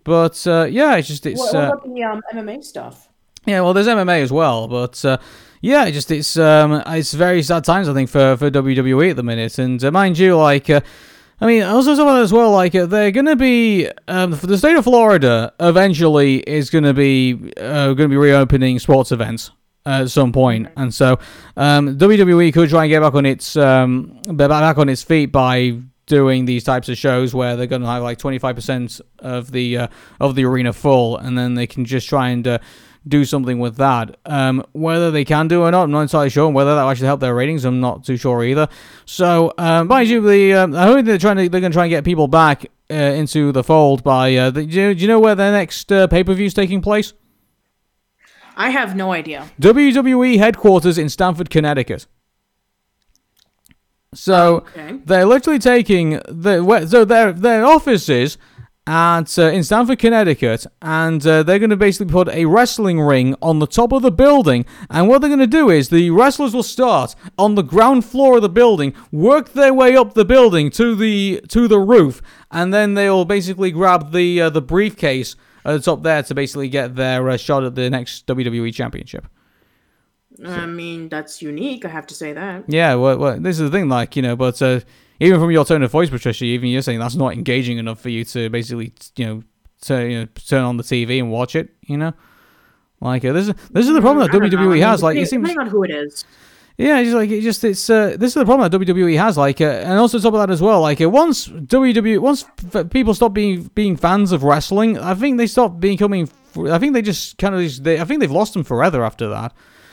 But 0.05 0.47
uh, 0.47 0.67
yeah, 0.71 0.97
it's 0.97 1.09
just 1.09 1.27
it's. 1.27 1.39
What, 1.39 1.55
what 1.55 1.65
uh, 1.65 1.67
about 1.69 1.95
the 1.95 2.03
um, 2.03 2.23
MMA 2.35 2.65
stuff? 2.65 3.09
Yeah, 3.47 3.61
well, 3.63 3.73
there's 3.73 3.87
MMA 3.87 4.21
as 4.21 4.33
well, 4.33 4.69
but 4.69 5.03
uh, 5.05 5.19
yeah, 5.61 5.87
it 5.87 5.93
just 5.93 6.11
it's 6.11 6.37
um 6.37 6.83
it's 6.87 7.13
very 7.13 7.43
sad 7.43 7.65
times 7.65 7.89
I 7.89 7.95
think 7.95 8.11
for 8.11 8.37
for 8.37 8.51
WWE 8.51 9.11
at 9.11 9.17
the 9.17 9.23
minute, 9.23 9.59
and 9.59 9.83
uh, 9.83 9.91
mind 9.91 10.19
you, 10.19 10.37
like. 10.37 10.71
Uh, 10.71 10.81
I 11.43 11.47
mean, 11.47 11.63
also 11.63 11.95
something 11.95 12.19
as 12.19 12.35
well, 12.35 12.51
like, 12.51 12.75
uh, 12.75 12.85
they're 12.85 13.11
going 13.11 13.25
to 13.25 13.35
be, 13.35 13.89
um, 14.09 14.33
the 14.43 14.59
state 14.59 14.77
of 14.77 14.85
Florida 14.85 15.55
eventually 15.59 16.41
is 16.41 16.69
going 16.69 16.85
to 16.85 16.93
be, 16.93 17.51
uh, 17.57 17.95
going 17.95 17.97
to 17.97 18.09
be 18.09 18.19
reopening 18.19 18.79
sports 18.79 19.11
events 19.11 19.51
at 19.87 20.11
some 20.11 20.33
point. 20.33 20.69
And 20.77 20.93
so, 20.93 21.19
um, 21.57 21.97
WWE 21.97 22.53
could 22.53 22.69
try 22.69 22.85
and 22.85 22.91
get 22.91 23.01
back 23.01 23.15
on 23.15 23.25
its, 23.25 23.57
um, 23.57 24.21
back 24.29 24.77
on 24.77 24.91
its 24.91 25.03
feet 25.03 25.33
by 25.33 25.81
doing 26.11 26.45
these 26.45 26.65
types 26.65 26.91
of 26.91 26.99
shows 26.99 27.35
where 27.35 27.57
they're 27.57 27.67
going 27.67 27.83
to 27.83 27.89
have 27.89 28.03
like 28.03 28.19
25% 28.19 29.01
of 29.21 29.53
the 29.53 29.79
uh, 29.79 29.87
of 30.19 30.35
the 30.35 30.45
arena 30.45 30.73
full 30.73 31.17
and 31.17 31.39
then 31.39 31.55
they 31.55 31.69
can 31.69 31.85
just 31.85 32.09
try 32.09 32.31
and 32.31 32.49
uh, 32.49 32.59
do 33.07 33.25
something 33.25 33.59
with 33.59 33.77
that. 33.77 34.17
Um, 34.27 34.65
whether 34.73 35.11
they 35.11 35.25
can 35.25 35.49
do 35.49 35.63
or 35.63 35.71
not 35.71 35.85
i'm 35.85 35.91
not 35.91 36.03
entirely 36.03 36.31
sure 36.31 36.47
and 36.47 36.55
whether 36.55 36.75
that 36.75 36.83
will 36.83 36.91
actually 36.91 37.07
help 37.07 37.21
their 37.21 37.35
ratings 37.35 37.65
i'm 37.65 37.81
not 37.81 38.05
too 38.05 38.17
sure 38.17 38.45
either. 38.45 38.69
So 39.05 39.53
um, 39.59 39.89
mind 39.89 40.09
you 40.09 40.21
the 40.21 40.55
um, 40.55 40.75
i 40.75 40.85
hope 40.85 41.05
they're 41.05 41.19
trying 41.19 41.37
to 41.37 41.49
they're 41.49 41.61
going 41.61 41.73
to 41.73 41.77
try 41.77 41.85
and 41.85 41.91
get 41.91 42.05
people 42.05 42.29
back 42.29 42.67
uh, 42.91 42.95
into 42.95 43.53
the 43.53 43.63
fold 43.63 44.03
by 44.03 44.35
uh, 44.35 44.51
the, 44.51 44.67
do, 44.67 44.81
you, 44.81 44.95
do, 44.95 45.01
you, 45.03 45.09
know 45.09 45.21
where 45.21 45.35
their 45.35 45.53
next 45.53 45.93
uh, 45.93 46.09
pay-per-view 46.09 46.47
is 46.47 46.55
taking 46.55 46.83
place? 46.83 47.13
I 48.57 48.71
have 48.71 48.97
no 48.97 49.13
idea. 49.13 49.49
Wwe 49.61 50.39
headquarters 50.39 50.99
in 50.99 51.09
stamford 51.09 51.51
connecticut. 51.51 52.07
So 54.13 54.67
okay. 54.77 54.99
they're 55.05 55.25
literally 55.25 55.61
taking 55.61 56.21
the 56.29 56.87
so 56.87 57.05
their 57.05 57.33
their 57.33 57.65
offices 57.65 58.39
at 58.87 59.39
uh, 59.39 59.51
in 59.51 59.63
Stamford, 59.63 59.99
Connecticut, 59.99 60.67
and 60.83 61.25
uh, 61.27 61.43
they're 61.43 61.59
going 61.59 61.71
to 61.71 61.77
basically 61.77 62.11
put 62.11 62.29
a 62.29 62.47
wrestling 62.47 63.01
ring 63.01 63.37
on 63.43 63.59
the 63.59 63.67
top 63.67 63.93
of 63.93 64.03
the 64.03 64.11
building. 64.11 64.65
And 64.89 65.09
what 65.09 65.21
they're 65.21 65.29
going 65.29 65.41
to 65.41 65.47
do 65.47 65.71
is 65.71 65.89
the 65.89 66.11
wrestlers 66.11 66.55
will 66.55 66.63
start 66.63 67.15
on 67.39 67.55
the 67.55 67.63
ground 67.63 68.05
floor 68.05 68.37
of 68.37 68.43
the 68.43 68.49
building, 68.49 68.95
work 69.13 69.53
their 69.53 69.75
way 69.75 69.97
up 69.97 70.15
the 70.15 70.25
building 70.25 70.71
to 70.73 70.95
the 70.95 71.43
to 71.49 71.69
the 71.69 71.79
roof, 71.79 72.23
and 72.51 72.73
then 72.73 72.95
they'll 72.95 73.25
basically 73.25 73.71
grab 73.71 74.13
the 74.13 74.41
uh, 74.41 74.51
the 74.51 74.63
briefcase 74.63 75.37
at 75.65 75.73
the 75.73 75.81
top 75.81 76.03
there 76.03 76.23
to 76.23 76.35
basically 76.35 76.69
get 76.69 76.97
their 76.97 77.29
uh, 77.29 77.37
shot 77.37 77.65
at 77.65 77.75
the 77.75 77.91
next 77.91 78.27
WWE 78.27 78.73
Championship. 78.75 79.27
I 80.45 80.67
mean, 80.67 81.09
that's 81.09 81.43
unique. 81.43 81.85
I 81.85 81.89
have 81.89 82.07
to 82.07 82.15
say 82.15 82.33
that. 82.33 82.65
Yeah, 82.69 82.95
well, 82.95 83.19
well 83.19 83.41
this 83.41 83.59
is 83.59 83.71
the 83.71 83.77
thing, 83.77 83.89
like 83.89 84.17
you 84.17 84.23
know, 84.23 84.37
but 84.37 84.61
uh, 84.63 84.81
even 85.19 85.41
from 85.41 85.51
your 85.51 85.65
tone 85.65 85.83
of 85.83 85.91
voice, 85.91 86.09
Patricia, 86.09 86.45
even 86.45 86.69
you're 86.69 86.83
saying 86.83 86.99
that's 86.99 87.17
not 87.17 87.33
engaging 87.33 87.79
enough 87.79 88.01
for 88.01 88.09
you 88.09 88.25
to 88.25 88.49
basically, 88.49 88.93
you 89.17 89.27
know, 89.27 89.43
to 89.83 90.09
you 90.09 90.21
know, 90.21 90.27
turn 90.47 90.63
on 90.63 90.77
the 90.77 90.83
TV 90.83 91.19
and 91.19 91.31
watch 91.31 91.55
it. 91.57 91.75
You 91.83 91.99
know, 91.99 92.13
like 93.01 93.25
uh, 93.25 93.33
this 93.33 93.49
is 93.49 93.55
this 93.71 93.87
is 93.87 93.93
the 93.93 94.01
problem 94.01 94.27
that 94.27 94.37
WWE 94.37 94.81
know. 94.81 94.87
has. 94.87 95.03
Like, 95.03 95.17
it 95.17 95.29
seems 95.29 95.43
depending 95.43 95.67
on 95.67 95.71
who 95.71 95.83
it 95.85 95.91
is. 95.91 96.25
Yeah, 96.79 96.99
it's 97.01 97.13
like 97.13 97.29
it 97.29 97.43
just 97.43 97.63
it's 97.63 97.91
uh, 97.91 98.17
this 98.19 98.29
is 98.29 98.35
the 98.35 98.47
problem 98.47 98.71
that 98.71 98.81
WWE 98.81 99.19
has. 99.19 99.37
Like, 99.37 99.61
uh, 99.61 99.65
and 99.65 99.99
also 99.99 100.19
top 100.19 100.33
of 100.33 100.41
that 100.41 100.51
as 100.51 100.63
well. 100.63 100.81
Like, 100.81 101.01
uh, 101.03 101.11
once 101.11 101.49
WWE 101.49 102.19
once 102.21 102.47
f- 102.75 102.89
people 102.89 103.13
stop 103.13 103.35
being 103.35 103.65
being 103.75 103.97
fans 103.97 104.33
of 104.33 104.43
wrestling, 104.43 104.99
I 104.99 105.15
think 105.15 105.37
they 105.37 105.47
stop 105.47 105.79
becoming. 105.79 106.31
I 106.57 106.79
think 106.79 106.95
they 106.95 107.03
just 107.03 107.37
kind 107.37 107.55
of 107.55 107.85
they, 107.85 108.01
I 108.01 108.05
think 108.05 108.21
they've 108.21 108.31
lost 108.31 108.55
them 108.55 108.65
forever 108.65 109.05
after 109.05 109.29
that. 109.29 109.53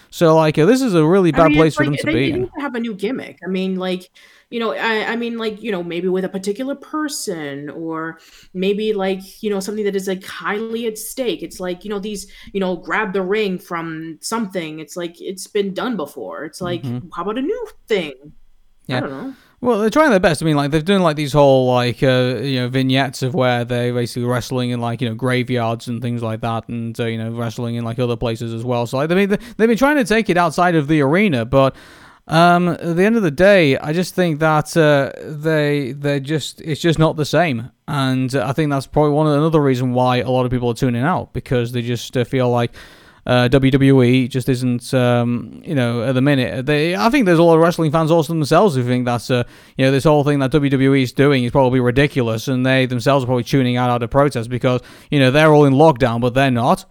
So 0.09 0.35
like, 0.35 0.55
this 0.55 0.81
is 0.81 0.93
a 0.93 1.05
really 1.05 1.31
bad 1.31 1.41
I 1.41 1.47
mean, 1.49 1.57
place 1.57 1.75
for 1.75 1.85
like, 1.85 1.99
them 1.99 2.11
to 2.11 2.17
be. 2.17 2.31
They 2.31 2.39
need 2.39 2.49
to 2.55 2.61
have 2.61 2.75
a 2.75 2.79
new 2.79 2.93
gimmick. 2.93 3.39
I 3.45 3.47
mean, 3.47 3.75
like, 3.75 4.09
you 4.49 4.59
know, 4.59 4.71
I, 4.73 5.11
I 5.11 5.15
mean, 5.15 5.37
like, 5.37 5.61
you 5.61 5.71
know, 5.71 5.83
maybe 5.83 6.07
with 6.07 6.23
a 6.23 6.29
particular 6.29 6.75
person, 6.75 7.69
or 7.69 8.19
maybe 8.53 8.93
like, 8.93 9.43
you 9.43 9.49
know, 9.49 9.59
something 9.59 9.83
that 9.83 9.95
is 9.95 10.07
like 10.07 10.23
highly 10.25 10.87
at 10.87 10.97
stake. 10.97 11.43
It's 11.43 11.59
like, 11.59 11.83
you 11.83 11.89
know, 11.89 11.99
these, 11.99 12.31
you 12.53 12.59
know, 12.59 12.77
grab 12.77 13.13
the 13.13 13.21
ring 13.21 13.59
from 13.59 14.17
something. 14.21 14.79
It's 14.79 14.95
like 14.95 15.19
it's 15.19 15.47
been 15.47 15.73
done 15.73 15.97
before. 15.97 16.45
It's 16.45 16.61
like, 16.61 16.83
mm-hmm. 16.83 17.09
how 17.13 17.23
about 17.23 17.37
a 17.37 17.41
new 17.41 17.67
thing? 17.87 18.13
Yeah. 18.85 18.97
I 18.97 18.99
don't 19.01 19.09
know. 19.09 19.33
Well, 19.59 19.79
they're 19.79 19.89
trying 19.89 20.11
their 20.11 20.19
best. 20.19 20.43
I 20.43 20.45
mean, 20.45 20.55
like 20.55 20.69
they've 20.69 20.85
done 20.85 21.01
like 21.01 21.15
these 21.15 21.33
whole 21.33 21.65
like 21.65 22.03
uh, 22.03 22.37
you 22.41 22.59
know 22.59 22.69
vignettes 22.69 23.23
of 23.23 23.33
where 23.33 23.65
they're 23.65 23.91
basically 23.93 24.25
wrestling 24.25 24.69
in 24.69 24.79
like 24.79 25.01
you 25.01 25.09
know 25.09 25.15
graveyards 25.15 25.87
and 25.87 25.99
things 25.99 26.21
like 26.21 26.41
that, 26.41 26.67
and 26.69 26.97
uh, 26.99 27.05
you 27.05 27.17
know 27.17 27.31
wrestling 27.31 27.75
in 27.75 27.83
like 27.83 27.97
other 27.97 28.15
places 28.15 28.53
as 28.53 28.63
well. 28.63 28.85
So 28.85 28.97
like, 28.97 29.09
mean, 29.09 29.29
they've 29.29 29.67
been 29.67 29.77
trying 29.77 29.95
to 29.97 30.05
take 30.05 30.29
it 30.29 30.37
outside 30.37 30.75
of 30.75 30.87
the 30.87 31.01
arena, 31.01 31.43
but 31.43 31.75
um, 32.27 32.67
at 32.67 32.97
the 32.97 33.03
end 33.03 33.15
of 33.15 33.23
the 33.23 33.31
day, 33.31 33.77
I 33.77 33.93
just 33.93 34.13
think 34.13 34.39
that 34.41 34.77
uh, 34.77 35.11
they 35.23 35.93
they 35.93 36.19
just 36.19 36.61
it's 36.61 36.81
just 36.81 36.99
not 36.99 37.15
the 37.15 37.25
same, 37.25 37.71
and 37.87 38.35
I 38.35 38.51
think 38.53 38.69
that's 38.69 38.85
probably 38.85 39.13
one 39.13 39.25
of 39.25 39.33
another 39.33 39.61
reason 39.61 39.93
why 39.93 40.17
a 40.17 40.29
lot 40.29 40.45
of 40.45 40.51
people 40.51 40.69
are 40.69 40.75
tuning 40.75 41.03
out 41.03 41.33
because 41.33 41.71
they 41.71 41.81
just 41.81 42.15
uh, 42.15 42.25
feel 42.25 42.49
like 42.49 42.73
uh, 43.28 43.49
WWE 43.49 44.30
just 44.30 44.47
isn't, 44.47 44.93
um, 44.93 45.61
you 45.65 45.75
know, 45.75 46.01
at 46.01 46.13
the 46.13 46.21
minute. 46.21 46.65
They, 46.65 46.95
I 46.95 47.09
think 47.09 47.25
there's 47.25 47.39
a 47.39 47.43
lot 47.43 47.55
of 47.55 47.61
wrestling 47.61 47.91
fans 47.91 48.09
also 48.09 48.32
themselves 48.32 48.75
who 48.75 48.84
think 48.86 49.03
that's, 49.03 49.30
uh, 49.30 49.43
you 49.75 49.84
know, 49.84 49.91
this 49.91 50.05
whole 50.05 50.23
thing 50.23 50.39
that 50.39 50.53
WWE 50.53 51.03
is 51.03 51.11
doing 51.11 51.43
is 51.43 51.51
probably 51.51 51.82
ridiculous, 51.82 52.47
and 52.47 52.65
they 52.65 52.86
themselves 52.86 53.25
are 53.25 53.28
probably 53.28 53.43
tuning 53.43 53.75
out 53.75 53.89
out 53.89 54.01
of 54.01 54.09
protest 54.09 54.49
because, 54.49 54.80
you 55.11 55.19
know, 55.19 55.30
they're 55.30 55.53
all 55.53 55.65
in 55.65 55.73
lockdown, 55.73 56.21
but 56.21 56.36
they're 56.36 56.49
not. 56.49 56.86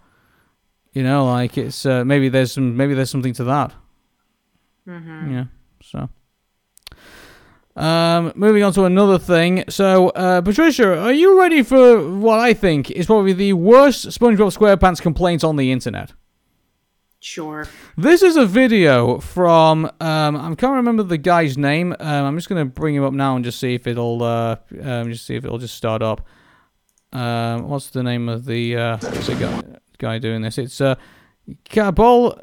You 0.93 1.01
know, 1.01 1.25
like 1.25 1.57
it's 1.57 1.87
uh, 1.87 2.05
maybe 2.05 2.29
there's 2.29 2.51
some 2.51 2.77
maybe 2.77 2.93
there's 2.93 3.09
something 3.09 3.33
to 3.33 3.43
that. 3.45 3.73
Mm-hmm. 4.87 5.33
Yeah. 5.33 5.45
So. 5.81 6.09
Um, 7.75 8.31
moving 8.35 8.63
on 8.63 8.73
to 8.73 8.85
another 8.85 9.19
thing. 9.19 9.63
So, 9.69 10.09
uh, 10.09 10.41
Patricia, 10.41 10.99
are 10.99 11.13
you 11.13 11.39
ready 11.39 11.61
for 11.61 12.09
what 12.11 12.39
I 12.39 12.53
think 12.53 12.89
is 12.91 13.05
probably 13.07 13.33
the 13.33 13.53
worst 13.53 14.07
SpongeBob 14.07 14.55
SquarePants 14.55 15.01
complaint 15.01 15.43
on 15.43 15.55
the 15.57 15.71
internet? 15.71 16.13
Sure. 17.27 17.67
This 17.97 18.23
is 18.23 18.37
a 18.37 18.45
video 18.45 19.19
from 19.19 19.85
um, 19.99 20.37
I 20.37 20.55
can't 20.55 20.75
remember 20.77 21.03
the 21.03 21.17
guy's 21.17 21.57
name. 21.57 21.93
Um, 21.99 22.25
I'm 22.25 22.37
just 22.37 22.47
gonna 22.47 22.63
bring 22.63 22.95
him 22.95 23.03
up 23.03 23.11
now 23.11 23.35
and 23.35 23.43
just 23.43 23.59
see 23.59 23.75
if 23.75 23.85
it'll 23.85 24.23
uh, 24.23 24.55
um, 24.81 25.11
just 25.11 25.25
see 25.25 25.35
if 25.35 25.43
it'll 25.43 25.57
just 25.57 25.75
start 25.75 26.01
up. 26.01 26.25
Um, 27.11 27.67
what's 27.67 27.89
the 27.89 28.01
name 28.01 28.29
of 28.29 28.45
the 28.45 28.77
uh, 28.77 28.97
what's 29.01 29.27
the 29.27 29.35
guy 29.35 29.61
guy 29.97 30.19
doing 30.19 30.41
this? 30.41 30.57
It's 30.57 30.79
uh, 30.79 30.95
Cabol 31.65 32.41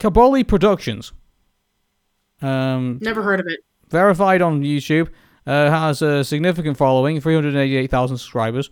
Caboli 0.00 0.46
Productions. 0.46 1.12
Um, 2.42 2.98
Never 3.00 3.22
heard 3.22 3.38
of 3.38 3.46
it. 3.46 3.60
verified 3.90 4.42
on 4.42 4.62
YouTube. 4.62 5.08
Uh, 5.46 5.70
has 5.70 6.02
a 6.02 6.24
significant 6.24 6.76
following, 6.76 7.20
388,000 7.20 8.18
subscribers. 8.18 8.70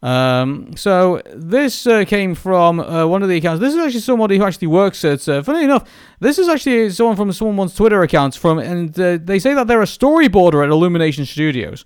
Um, 0.00 0.76
so 0.76 1.20
this 1.34 1.86
uh, 1.86 2.04
came 2.04 2.34
from 2.34 2.78
uh, 2.78 3.06
one 3.06 3.22
of 3.22 3.28
the 3.28 3.36
accounts. 3.36 3.60
This 3.60 3.74
is 3.74 3.80
actually 3.80 4.00
somebody 4.00 4.38
who 4.38 4.44
actually 4.44 4.68
works 4.68 5.04
at. 5.04 5.28
Uh, 5.28 5.42
funny 5.42 5.64
enough, 5.64 5.88
this 6.20 6.38
is 6.38 6.48
actually 6.48 6.90
someone 6.90 7.16
from 7.16 7.32
someone's 7.32 7.74
Twitter 7.74 8.02
accounts 8.02 8.36
from, 8.36 8.58
and 8.58 8.98
uh, 9.00 9.18
they 9.20 9.38
say 9.38 9.54
that 9.54 9.66
they're 9.66 9.82
a 9.82 9.86
storyboarder 9.86 10.62
at 10.62 10.70
Illumination 10.70 11.26
Studios. 11.26 11.84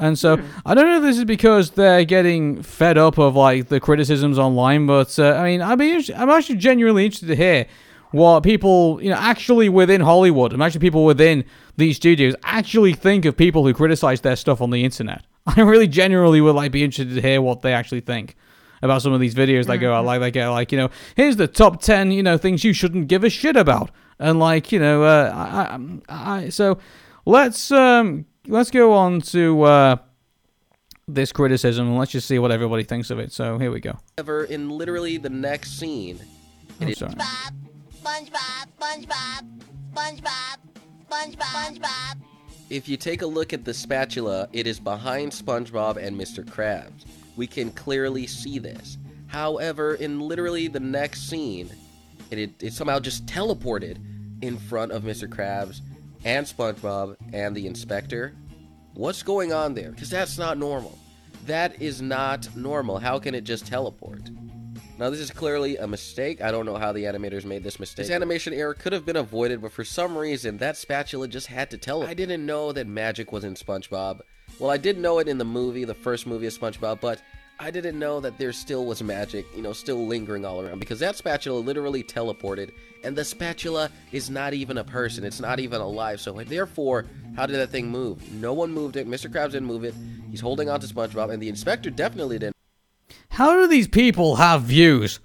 And 0.00 0.16
so 0.16 0.40
I 0.64 0.74
don't 0.74 0.86
know 0.86 0.96
if 0.98 1.02
this 1.02 1.18
is 1.18 1.24
because 1.24 1.70
they're 1.70 2.04
getting 2.04 2.62
fed 2.62 2.98
up 2.98 3.18
of 3.18 3.34
like 3.34 3.68
the 3.68 3.80
criticisms 3.80 4.38
online, 4.38 4.86
but 4.86 5.18
uh, 5.18 5.32
I 5.32 5.44
mean, 5.44 5.60
I'd 5.60 5.78
be 5.78 6.12
I'm 6.14 6.30
actually 6.30 6.56
genuinely 6.56 7.04
interested 7.04 7.26
to 7.28 7.36
hear 7.36 7.66
what 8.12 8.40
people, 8.42 9.00
you 9.02 9.10
know, 9.10 9.16
actually 9.16 9.68
within 9.68 10.00
Hollywood, 10.00 10.52
and 10.52 10.62
actually 10.62 10.80
people 10.80 11.04
within 11.04 11.44
these 11.76 11.96
studios 11.96 12.34
actually 12.44 12.94
think 12.94 13.24
of 13.24 13.36
people 13.36 13.64
who 13.64 13.74
criticize 13.74 14.20
their 14.20 14.36
stuff 14.36 14.60
on 14.60 14.70
the 14.70 14.84
internet. 14.84 15.24
I 15.56 15.62
really 15.62 15.88
genuinely 15.88 16.40
would 16.40 16.54
like 16.54 16.72
be 16.72 16.84
interested 16.84 17.14
to 17.14 17.20
hear 17.20 17.40
what 17.40 17.62
they 17.62 17.72
actually 17.72 18.00
think 18.00 18.36
about 18.82 19.02
some 19.02 19.12
of 19.12 19.20
these 19.20 19.34
videos 19.34 19.66
that 19.66 19.78
go 19.78 19.92
out 19.92 20.04
like 20.04 20.20
they 20.20 20.30
get 20.30 20.48
like 20.48 20.70
you 20.70 20.78
know 20.78 20.90
here's 21.16 21.36
the 21.36 21.48
top 21.48 21.80
10 21.82 22.12
you 22.12 22.22
know 22.22 22.36
things 22.36 22.62
you 22.62 22.72
shouldn't 22.72 23.08
give 23.08 23.24
a 23.24 23.30
shit 23.30 23.56
about. 23.56 23.90
And 24.18 24.38
like 24.38 24.72
you 24.72 24.78
know 24.78 25.04
uh, 25.04 25.32
I, 25.34 25.78
I, 26.08 26.34
I 26.36 26.48
so 26.50 26.78
let's 27.24 27.70
um 27.70 28.26
let's 28.46 28.70
go 28.70 28.92
on 28.92 29.20
to 29.22 29.62
uh 29.62 29.96
this 31.06 31.32
criticism 31.32 31.86
and 31.88 31.98
let's 31.98 32.12
just 32.12 32.28
see 32.28 32.38
what 32.38 32.52
everybody 32.52 32.82
thinks 32.84 33.10
of 33.10 33.18
it. 33.18 33.32
So 33.32 33.58
here 33.58 33.70
we 33.70 33.80
go. 33.80 33.98
However, 34.18 34.44
in 34.44 34.68
literally 34.68 35.16
the 35.16 35.30
next 35.30 35.78
scene, 35.78 36.20
I'm 36.80 36.94
sorry. 36.94 37.12
SpongeBob, 37.12 37.52
SpongeBob, 38.02 38.68
SpongeBob, 38.78 39.46
SpongeBob, 39.94 40.58
SpongeBob, 41.08 41.80
SpongeBob. 41.80 42.27
If 42.70 42.88
you 42.88 42.96
take 42.96 43.22
a 43.22 43.26
look 43.26 43.52
at 43.52 43.64
the 43.64 43.72
spatula, 43.72 44.48
it 44.52 44.66
is 44.66 44.78
behind 44.78 45.32
SpongeBob 45.32 45.96
and 45.96 46.18
Mr. 46.18 46.44
Krabs. 46.44 47.04
We 47.36 47.46
can 47.46 47.70
clearly 47.70 48.26
see 48.26 48.58
this. 48.58 48.98
However, 49.26 49.94
in 49.94 50.20
literally 50.20 50.68
the 50.68 50.80
next 50.80 51.28
scene, 51.28 51.70
it, 52.30 52.62
it, 52.62 52.72
somehow 52.72 52.98
just 52.98 53.26
teleported 53.26 53.98
in 54.42 54.58
front 54.58 54.92
of 54.92 55.02
Mr. 55.02 55.28
Krabs 55.28 55.80
and 56.24 56.44
SpongeBob 56.46 57.16
and 57.32 57.56
the 57.56 57.66
inspector. 57.66 58.34
What's 58.94 59.22
going 59.22 59.52
on 59.52 59.74
there? 59.74 59.90
Because 59.90 60.10
that's 60.10 60.36
not 60.36 60.58
normal. 60.58 60.98
That 61.46 61.80
is 61.80 62.02
not 62.02 62.54
normal. 62.54 62.98
How 62.98 63.18
can 63.18 63.34
it 63.34 63.44
just 63.44 63.66
teleport? 63.66 64.22
Now, 64.98 65.10
this 65.10 65.20
is 65.20 65.30
clearly 65.30 65.76
a 65.76 65.86
mistake. 65.86 66.42
I 66.42 66.50
don't 66.50 66.66
know 66.66 66.76
how 66.76 66.90
the 66.92 67.04
animators 67.04 67.44
made 67.44 67.62
this 67.62 67.78
mistake. 67.78 68.06
This 68.06 68.14
animation 68.14 68.52
error 68.52 68.74
could 68.74 68.92
have 68.92 69.06
been 69.06 69.16
avoided, 69.16 69.62
but 69.62 69.70
for 69.70 69.84
some 69.84 70.18
reason, 70.18 70.58
that 70.58 70.76
spatula 70.76 71.28
just 71.28 71.46
had 71.46 71.70
to 71.70 71.78
tell. 71.78 72.02
it. 72.02 72.08
I 72.08 72.14
didn't 72.14 72.44
know 72.44 72.72
that 72.72 72.88
magic 72.88 73.30
was 73.30 73.44
in 73.44 73.54
SpongeBob. 73.54 74.22
Well, 74.58 74.70
I 74.70 74.76
did 74.76 74.98
know 74.98 75.20
it 75.20 75.28
in 75.28 75.38
the 75.38 75.44
movie, 75.44 75.84
the 75.84 75.94
first 75.94 76.26
movie 76.26 76.48
of 76.48 76.52
SpongeBob, 76.52 77.00
but 77.00 77.22
I 77.60 77.70
didn't 77.70 77.96
know 77.96 78.18
that 78.18 78.38
there 78.38 78.52
still 78.52 78.86
was 78.86 79.00
magic, 79.00 79.46
you 79.54 79.62
know, 79.62 79.72
still 79.72 80.04
lingering 80.04 80.44
all 80.44 80.60
around, 80.60 80.80
because 80.80 80.98
that 80.98 81.14
spatula 81.14 81.60
literally 81.60 82.02
teleported, 82.02 82.72
and 83.04 83.14
the 83.14 83.24
spatula 83.24 83.90
is 84.10 84.30
not 84.30 84.52
even 84.52 84.78
a 84.78 84.84
person. 84.84 85.22
It's 85.24 85.38
not 85.40 85.60
even 85.60 85.80
alive, 85.80 86.20
so 86.20 86.32
therefore, 86.32 87.06
how 87.36 87.46
did 87.46 87.56
that 87.56 87.70
thing 87.70 87.88
move? 87.88 88.32
No 88.32 88.52
one 88.52 88.72
moved 88.72 88.96
it. 88.96 89.06
Mr. 89.08 89.30
Krabs 89.30 89.52
didn't 89.52 89.66
move 89.66 89.84
it. 89.84 89.94
He's 90.32 90.40
holding 90.40 90.68
on 90.68 90.80
to 90.80 90.88
SpongeBob, 90.88 91.32
and 91.32 91.40
the 91.40 91.48
inspector 91.48 91.88
definitely 91.90 92.40
didn't. 92.40 92.57
How 93.30 93.54
do 93.54 93.66
these 93.66 93.88
people 93.88 94.36
have 94.36 94.62
views? 94.62 95.20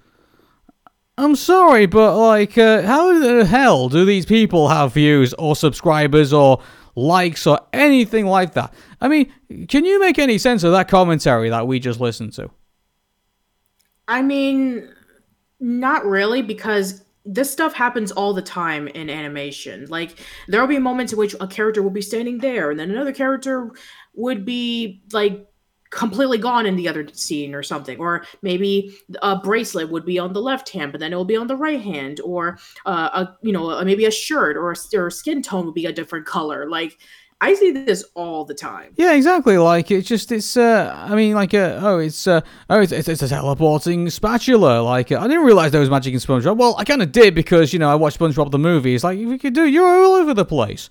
I'm 1.16 1.36
sorry 1.36 1.86
but 1.86 2.16
like 2.16 2.58
uh, 2.58 2.82
how 2.82 3.18
the 3.18 3.44
hell 3.44 3.88
do 3.88 4.04
these 4.04 4.26
people 4.26 4.68
have 4.68 4.94
views 4.94 5.32
or 5.34 5.54
subscribers 5.54 6.32
or 6.32 6.60
likes 6.96 7.46
or 7.46 7.60
anything 7.72 8.26
like 8.26 8.54
that? 8.54 8.74
I 9.00 9.08
mean 9.08 9.32
can 9.68 9.84
you 9.84 10.00
make 10.00 10.18
any 10.18 10.38
sense 10.38 10.64
of 10.64 10.72
that 10.72 10.88
commentary 10.88 11.50
that 11.50 11.66
we 11.66 11.78
just 11.78 12.00
listened 12.00 12.32
to? 12.34 12.50
I 14.08 14.22
mean, 14.22 14.88
not 15.60 16.04
really, 16.04 16.42
because 16.42 17.02
this 17.24 17.50
stuff 17.50 17.72
happens 17.72 18.12
all 18.12 18.34
the 18.34 18.42
time 18.42 18.88
in 18.88 19.08
animation. 19.08 19.86
Like, 19.88 20.18
there 20.46 20.60
will 20.60 20.68
be 20.68 20.78
moments 20.78 21.12
in 21.12 21.18
which 21.18 21.34
a 21.40 21.46
character 21.46 21.82
will 21.82 21.90
be 21.90 22.02
standing 22.02 22.38
there, 22.38 22.70
and 22.70 22.78
then 22.78 22.90
another 22.90 23.12
character 23.12 23.70
would 24.14 24.44
be 24.44 25.02
like 25.12 25.46
completely 25.94 26.38
gone 26.38 26.66
in 26.66 26.76
the 26.76 26.88
other 26.88 27.06
scene 27.12 27.54
or 27.54 27.62
something 27.62 27.98
or 27.98 28.26
maybe 28.42 28.94
a 29.22 29.36
bracelet 29.36 29.88
would 29.90 30.04
be 30.04 30.18
on 30.18 30.32
the 30.32 30.40
left 30.40 30.68
hand 30.68 30.90
but 30.92 31.00
then 31.00 31.12
it 31.12 31.16
will 31.16 31.24
be 31.24 31.36
on 31.36 31.46
the 31.46 31.56
right 31.56 31.80
hand 31.80 32.20
or 32.24 32.58
uh, 32.84 33.24
a 33.24 33.36
you 33.42 33.52
know 33.52 33.82
maybe 33.84 34.04
a 34.04 34.10
shirt 34.10 34.56
or 34.56 34.72
a, 34.72 34.96
or 34.96 35.10
skin 35.10 35.40
tone 35.40 35.64
would 35.66 35.74
be 35.74 35.86
a 35.86 35.92
different 35.92 36.26
color 36.26 36.68
like 36.68 36.98
i 37.40 37.54
see 37.54 37.70
this 37.70 38.04
all 38.14 38.44
the 38.44 38.54
time 38.54 38.92
Yeah, 38.96 39.12
exactly. 39.14 39.58
Like 39.58 39.90
it's 39.90 40.08
just 40.08 40.32
it's. 40.32 40.56
Uh, 40.56 40.94
I 40.96 41.14
mean, 41.14 41.34
like 41.34 41.52
uh, 41.52 41.78
oh, 41.82 41.98
it's 41.98 42.26
uh, 42.26 42.40
oh, 42.70 42.80
it's, 42.80 42.92
it's, 42.92 43.08
it's 43.08 43.22
a 43.22 43.28
teleporting 43.28 44.08
spatula. 44.08 44.80
Like 44.82 45.10
uh, 45.10 45.18
I 45.18 45.26
didn't 45.26 45.44
realize 45.44 45.72
there 45.72 45.80
was 45.80 45.90
magic 45.90 46.14
in 46.14 46.20
SpongeBob. 46.20 46.56
Well, 46.56 46.76
I 46.78 46.84
kind 46.84 47.02
of 47.02 47.10
did 47.12 47.34
because 47.34 47.72
you 47.72 47.78
know 47.78 47.90
I 47.90 47.96
watched 47.96 48.18
SpongeBob 48.18 48.50
the 48.50 48.58
movie. 48.58 48.94
It's 48.94 49.04
like 49.04 49.18
if 49.18 49.28
you 49.28 49.38
could 49.38 49.52
do, 49.52 49.66
you're 49.66 50.04
all 50.04 50.14
over 50.14 50.32
the 50.32 50.44
place. 50.44 50.90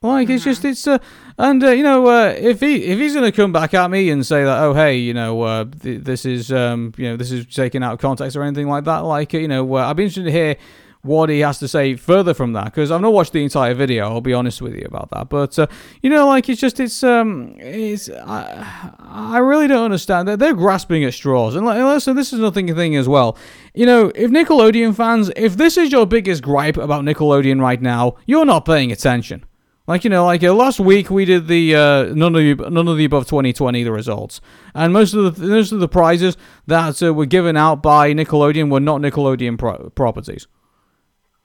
Like 0.00 0.30
it's 0.30 0.44
just 0.44 0.64
it's 0.64 0.86
uh, 0.86 0.98
and 1.38 1.62
uh, 1.62 1.70
you 1.70 1.82
know 1.82 2.06
uh, 2.06 2.34
if 2.36 2.60
he 2.60 2.84
if 2.84 2.98
he's 2.98 3.14
gonna 3.14 3.32
come 3.32 3.52
back 3.52 3.72
at 3.72 3.90
me 3.90 4.10
and 4.10 4.26
say 4.26 4.44
that 4.44 4.62
oh 4.62 4.74
hey 4.74 4.96
you 4.96 5.14
know 5.14 5.40
uh, 5.42 5.64
th- 5.64 6.02
this 6.02 6.24
is 6.24 6.52
um 6.52 6.92
you 6.96 7.08
know 7.08 7.16
this 7.16 7.30
is 7.30 7.46
taken 7.46 7.82
out 7.82 7.94
of 7.94 7.98
context 8.00 8.36
or 8.36 8.42
anything 8.42 8.68
like 8.68 8.84
that 8.84 8.98
like 8.98 9.32
you 9.32 9.48
know 9.48 9.76
uh, 9.76 9.88
I'd 9.88 9.96
be 9.96 10.04
interested 10.04 10.24
to 10.24 10.32
hear 10.32 10.56
what 11.02 11.30
he 11.30 11.40
has 11.40 11.58
to 11.60 11.68
say 11.68 11.94
further 11.94 12.34
from 12.34 12.52
that 12.54 12.64
because 12.64 12.90
I've 12.90 13.00
not 13.00 13.12
watched 13.12 13.32
the 13.32 13.42
entire 13.42 13.72
video. 13.72 14.04
I'll 14.08 14.20
be 14.20 14.34
honest 14.34 14.60
with 14.60 14.74
you 14.74 14.84
about 14.84 15.10
that. 15.10 15.28
But 15.28 15.58
uh, 15.58 15.66
you 16.02 16.10
know, 16.10 16.26
like 16.26 16.48
it's 16.48 16.60
just 16.60 16.80
it's 16.80 17.02
um 17.02 17.54
it's 17.58 18.10
I, 18.10 18.92
I 18.98 19.38
really 19.38 19.68
don't 19.68 19.84
understand. 19.84 20.28
They're, 20.28 20.36
they're 20.36 20.54
grasping 20.54 21.04
at 21.04 21.14
straws. 21.14 21.54
And 21.54 21.64
like, 21.64 21.78
this 22.04 22.32
is 22.32 22.38
another 22.38 22.62
thing 22.74 22.96
as 22.96 23.08
well. 23.08 23.38
You 23.74 23.86
know, 23.86 24.12
if 24.14 24.30
Nickelodeon 24.30 24.94
fans, 24.94 25.30
if 25.36 25.56
this 25.56 25.76
is 25.76 25.92
your 25.92 26.06
biggest 26.06 26.42
gripe 26.42 26.76
about 26.76 27.04
Nickelodeon 27.04 27.60
right 27.60 27.80
now, 27.80 28.16
you're 28.26 28.44
not 28.44 28.64
paying 28.64 28.90
attention. 28.90 29.44
Like 29.88 30.04
you 30.04 30.10
know, 30.10 30.26
like 30.26 30.44
uh, 30.44 30.52
last 30.52 30.78
week 30.78 31.08
we 31.08 31.24
did 31.24 31.48
the 31.48 31.74
uh, 31.74 32.02
none 32.12 32.36
of 32.36 32.42
the 32.42 32.70
none 32.70 32.88
of 32.88 32.98
the 32.98 33.06
above 33.06 33.26
2020 33.26 33.82
the 33.82 33.90
results, 33.90 34.42
and 34.74 34.92
most 34.92 35.14
of 35.14 35.36
the 35.36 35.46
most 35.46 35.72
of 35.72 35.80
the 35.80 35.88
prizes 35.88 36.36
that 36.66 37.02
uh, 37.02 37.14
were 37.14 37.24
given 37.24 37.56
out 37.56 37.82
by 37.82 38.12
Nickelodeon 38.12 38.70
were 38.70 38.80
not 38.80 39.00
Nickelodeon 39.00 39.58
pro- 39.58 39.88
properties. 39.88 40.46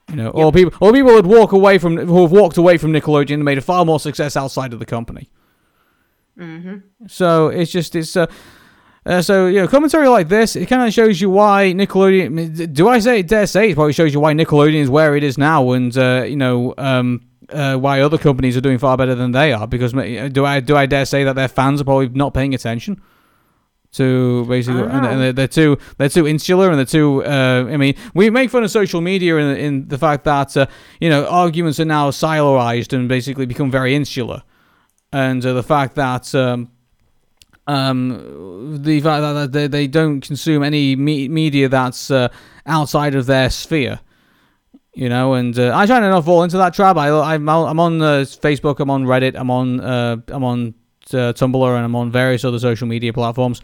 You 0.10 0.18
know, 0.18 0.30
or 0.32 0.52
people 0.52 0.74
or 0.82 0.92
people 0.92 1.14
would 1.14 1.26
walk 1.26 1.54
away 1.54 1.78
from 1.78 1.96
who 1.96 2.24
have 2.24 2.34
walked 2.34 2.58
away 2.58 2.78
from 2.78 2.92
Nickelodeon 2.92 3.36
and 3.36 3.46
made 3.46 3.58
a 3.58 3.62
far 3.62 3.86
more 3.86 3.98
success 3.98 4.36
outside 4.36 4.74
of 4.74 4.80
the 4.80 4.86
company. 4.86 5.30
Mm-hmm. 6.38 7.08
So 7.08 7.48
it's 7.48 7.72
just 7.72 7.96
it's 7.96 8.18
uh, 8.18 8.28
uh, 9.06 9.22
so 9.22 9.48
you 9.48 9.62
know 9.62 9.70
commentary 9.70 10.10
like 10.10 10.28
this 10.28 10.58
it 10.58 10.66
kind 10.66 10.86
of 10.86 10.94
shows 10.94 11.22
you 11.22 11.30
why 11.30 11.72
Nickelodeon. 11.74 12.74
Do 12.74 12.90
I 12.90 13.00
say 13.00 13.22
dare 13.22 13.48
say 13.48 13.70
it 13.70 13.76
probably 13.76 13.94
shows 13.94 14.14
you 14.14 14.20
why 14.20 14.34
Nickelodeon 14.34 14.82
is 14.82 14.90
where 14.90 15.16
it 15.16 15.24
is 15.24 15.38
now, 15.38 15.72
and 15.72 15.98
uh, 15.98 16.26
you 16.28 16.36
know 16.36 16.74
um, 16.78 17.22
uh, 17.50 17.76
why 17.78 18.02
other 18.02 18.18
companies 18.18 18.58
are 18.58 18.62
doing 18.62 18.78
far 18.78 18.98
better 18.98 19.16
than 19.16 19.32
they 19.32 19.54
are. 19.54 19.68
Because 19.68 19.94
do 19.94 20.46
I 20.46 20.60
do 20.60 20.76
I 20.76 20.86
dare 20.86 21.06
say 21.06 21.24
that 21.24 21.36
their 21.36 21.48
fans 21.48 21.82
are 21.82 21.86
probably 21.86 22.10
not 22.10 22.34
paying 22.34 22.54
attention 22.54 23.02
to 23.94 24.46
basically, 24.46 24.82
and, 24.82 25.06
and 25.06 25.22
they're, 25.22 25.34
they're 25.34 25.48
too 25.48 25.78
they're 25.98 26.10
too 26.10 26.28
insular 26.28 26.70
and 26.70 26.78
they're 26.78 26.86
too. 26.86 27.24
Uh, 27.24 27.66
I 27.70 27.78
mean, 27.78 27.96
we 28.14 28.30
make 28.30 28.50
fun 28.50 28.64
of 28.64 28.72
social 28.72 29.02
media 29.02 29.38
in, 29.38 29.58
in 29.58 29.88
the 29.88 29.98
fact 29.98 30.24
that 30.26 30.58
uh, 30.58 30.66
you 31.00 31.10
know 31.10 31.26
arguments 31.28 31.80
are 31.80 31.86
now 31.86 32.10
siloized 32.10 32.94
and 32.94 33.08
basically 33.08 33.46
become 33.46 33.72
very 33.72 33.96
insular, 33.96 34.44
and 35.12 35.46
uh, 35.46 35.54
the 35.54 35.64
fact 35.64 35.96
that. 35.96 36.34
Um, 36.36 36.72
um, 37.66 38.82
the 38.84 39.00
fact 39.00 39.22
that 39.22 39.54
they, 39.54 39.68
they 39.68 39.88
don't 39.88 40.20
consume 40.20 40.64
any 40.64 40.98
me- 40.98 41.30
media 41.30 41.70
that's 41.70 42.12
uh, 42.12 42.28
outside 42.66 43.16
of 43.16 43.26
their 43.26 43.50
sphere, 43.50 44.02
you 44.94 45.10
know, 45.10 45.34
and 45.34 45.58
uh, 45.58 45.76
I 45.76 45.86
try 45.86 46.00
to 46.00 46.10
not 46.10 46.24
fall 46.24 46.44
into 46.44 46.58
that 46.58 46.74
trap. 46.74 46.98
I, 46.98 47.10
I'm, 47.10 47.50
I'm 47.50 47.80
on 47.80 48.02
uh, 48.02 48.26
Facebook, 48.26 48.80
I'm 48.80 48.90
on 48.90 49.06
Reddit, 49.06 49.36
I'm 49.36 49.50
on 49.50 49.80
uh, 49.80 50.18
I'm 50.28 50.44
on 50.44 50.76
uh, 51.12 51.34
Tumblr, 51.34 51.76
and 51.76 51.86
I'm 51.86 51.96
on 51.96 52.12
various 52.12 52.46
other 52.46 52.60
social 52.60 52.88
media 52.88 53.12
platforms. 53.12 53.62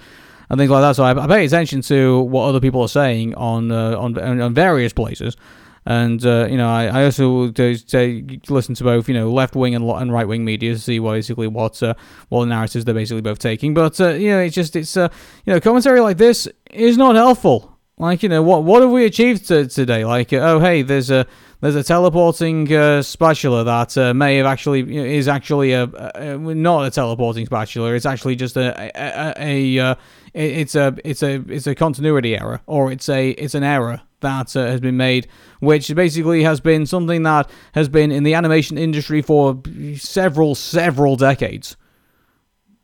and 0.49 0.57
things 0.57 0.71
like 0.71 0.81
that. 0.81 0.95
So 0.95 1.03
I, 1.03 1.23
I 1.23 1.27
pay 1.27 1.45
attention 1.45 1.81
to 1.83 2.21
what 2.21 2.45
other 2.45 2.59
people 2.59 2.81
are 2.81 2.89
saying 2.89 3.35
on 3.35 3.71
uh, 3.71 3.97
on, 3.97 4.17
on 4.17 4.53
various 4.53 4.93
places. 4.93 5.37
And 5.85 6.23
uh, 6.25 6.47
you 6.49 6.57
know, 6.57 6.69
I, 6.69 6.85
I 6.85 7.05
also 7.05 7.49
do, 7.49 7.75
do 7.75 8.39
listen 8.49 8.75
to 8.75 8.83
both 8.83 9.07
you 9.07 9.13
know 9.13 9.31
left 9.31 9.55
wing 9.55 9.75
and, 9.75 9.85
and 9.85 10.11
right 10.11 10.27
wing 10.27 10.43
media 10.43 10.73
to 10.73 10.79
see 10.79 10.99
what 10.99 11.13
basically 11.13 11.47
what 11.47 11.81
what 12.29 12.45
narratives 12.45 12.85
they're 12.85 12.93
basically 12.95 13.21
both 13.21 13.39
taking. 13.39 13.73
But 13.73 13.99
you 13.99 14.29
know, 14.31 14.39
it's 14.39 14.55
just 14.55 14.75
it's 14.75 14.95
you 14.95 15.09
know 15.45 15.59
commentary 15.59 15.99
like 15.99 16.17
this 16.17 16.47
is 16.71 16.97
not 16.97 17.15
helpful. 17.15 17.78
Like 17.99 18.23
you 18.23 18.29
know 18.29 18.41
what 18.41 18.63
what 18.63 18.81
have 18.81 18.91
we 18.91 19.03
achieved 19.03 19.49
to, 19.49 19.67
today? 19.67 20.05
Like 20.05 20.31
uh, 20.31 20.37
oh 20.37 20.59
hey, 20.61 20.83
there's 20.83 21.11
a 21.11 21.27
there's 21.59 21.75
a 21.75 21.83
teleporting 21.83 22.73
uh, 22.73 23.01
spatula 23.01 23.65
that 23.65 23.97
uh, 23.97 24.13
may 24.13 24.37
have 24.37 24.45
actually 24.45 25.17
is 25.17 25.27
actually 25.27 25.73
a, 25.73 25.83
a, 26.15 26.37
not 26.37 26.85
a 26.85 26.91
teleporting 26.91 27.45
spatula. 27.45 27.93
It's 27.93 28.05
actually 28.05 28.37
just 28.37 28.55
a 28.55 28.73
a, 28.95 29.33
a, 29.37 29.77
a 29.77 29.79
uh, 29.79 29.95
it's 30.33 30.75
a 30.75 30.95
it's 31.03 31.21
a 31.21 31.43
it's 31.49 31.67
a 31.67 31.75
continuity 31.75 32.37
error 32.37 32.61
or 32.67 32.89
it's 32.89 33.09
a 33.09 33.31
it's 33.31 33.53
an 33.53 33.63
error 33.63 34.01
that 34.21 34.55
uh, 34.55 34.65
has 34.65 34.79
been 34.79 34.95
made, 34.95 35.27
which 35.59 35.93
basically 35.93 36.43
has 36.43 36.61
been 36.61 36.85
something 36.85 37.23
that 37.23 37.49
has 37.73 37.89
been 37.89 38.13
in 38.13 38.23
the 38.23 38.33
animation 38.33 38.77
industry 38.77 39.21
for 39.21 39.61
several 39.97 40.55
several 40.55 41.17
decades. 41.17 41.75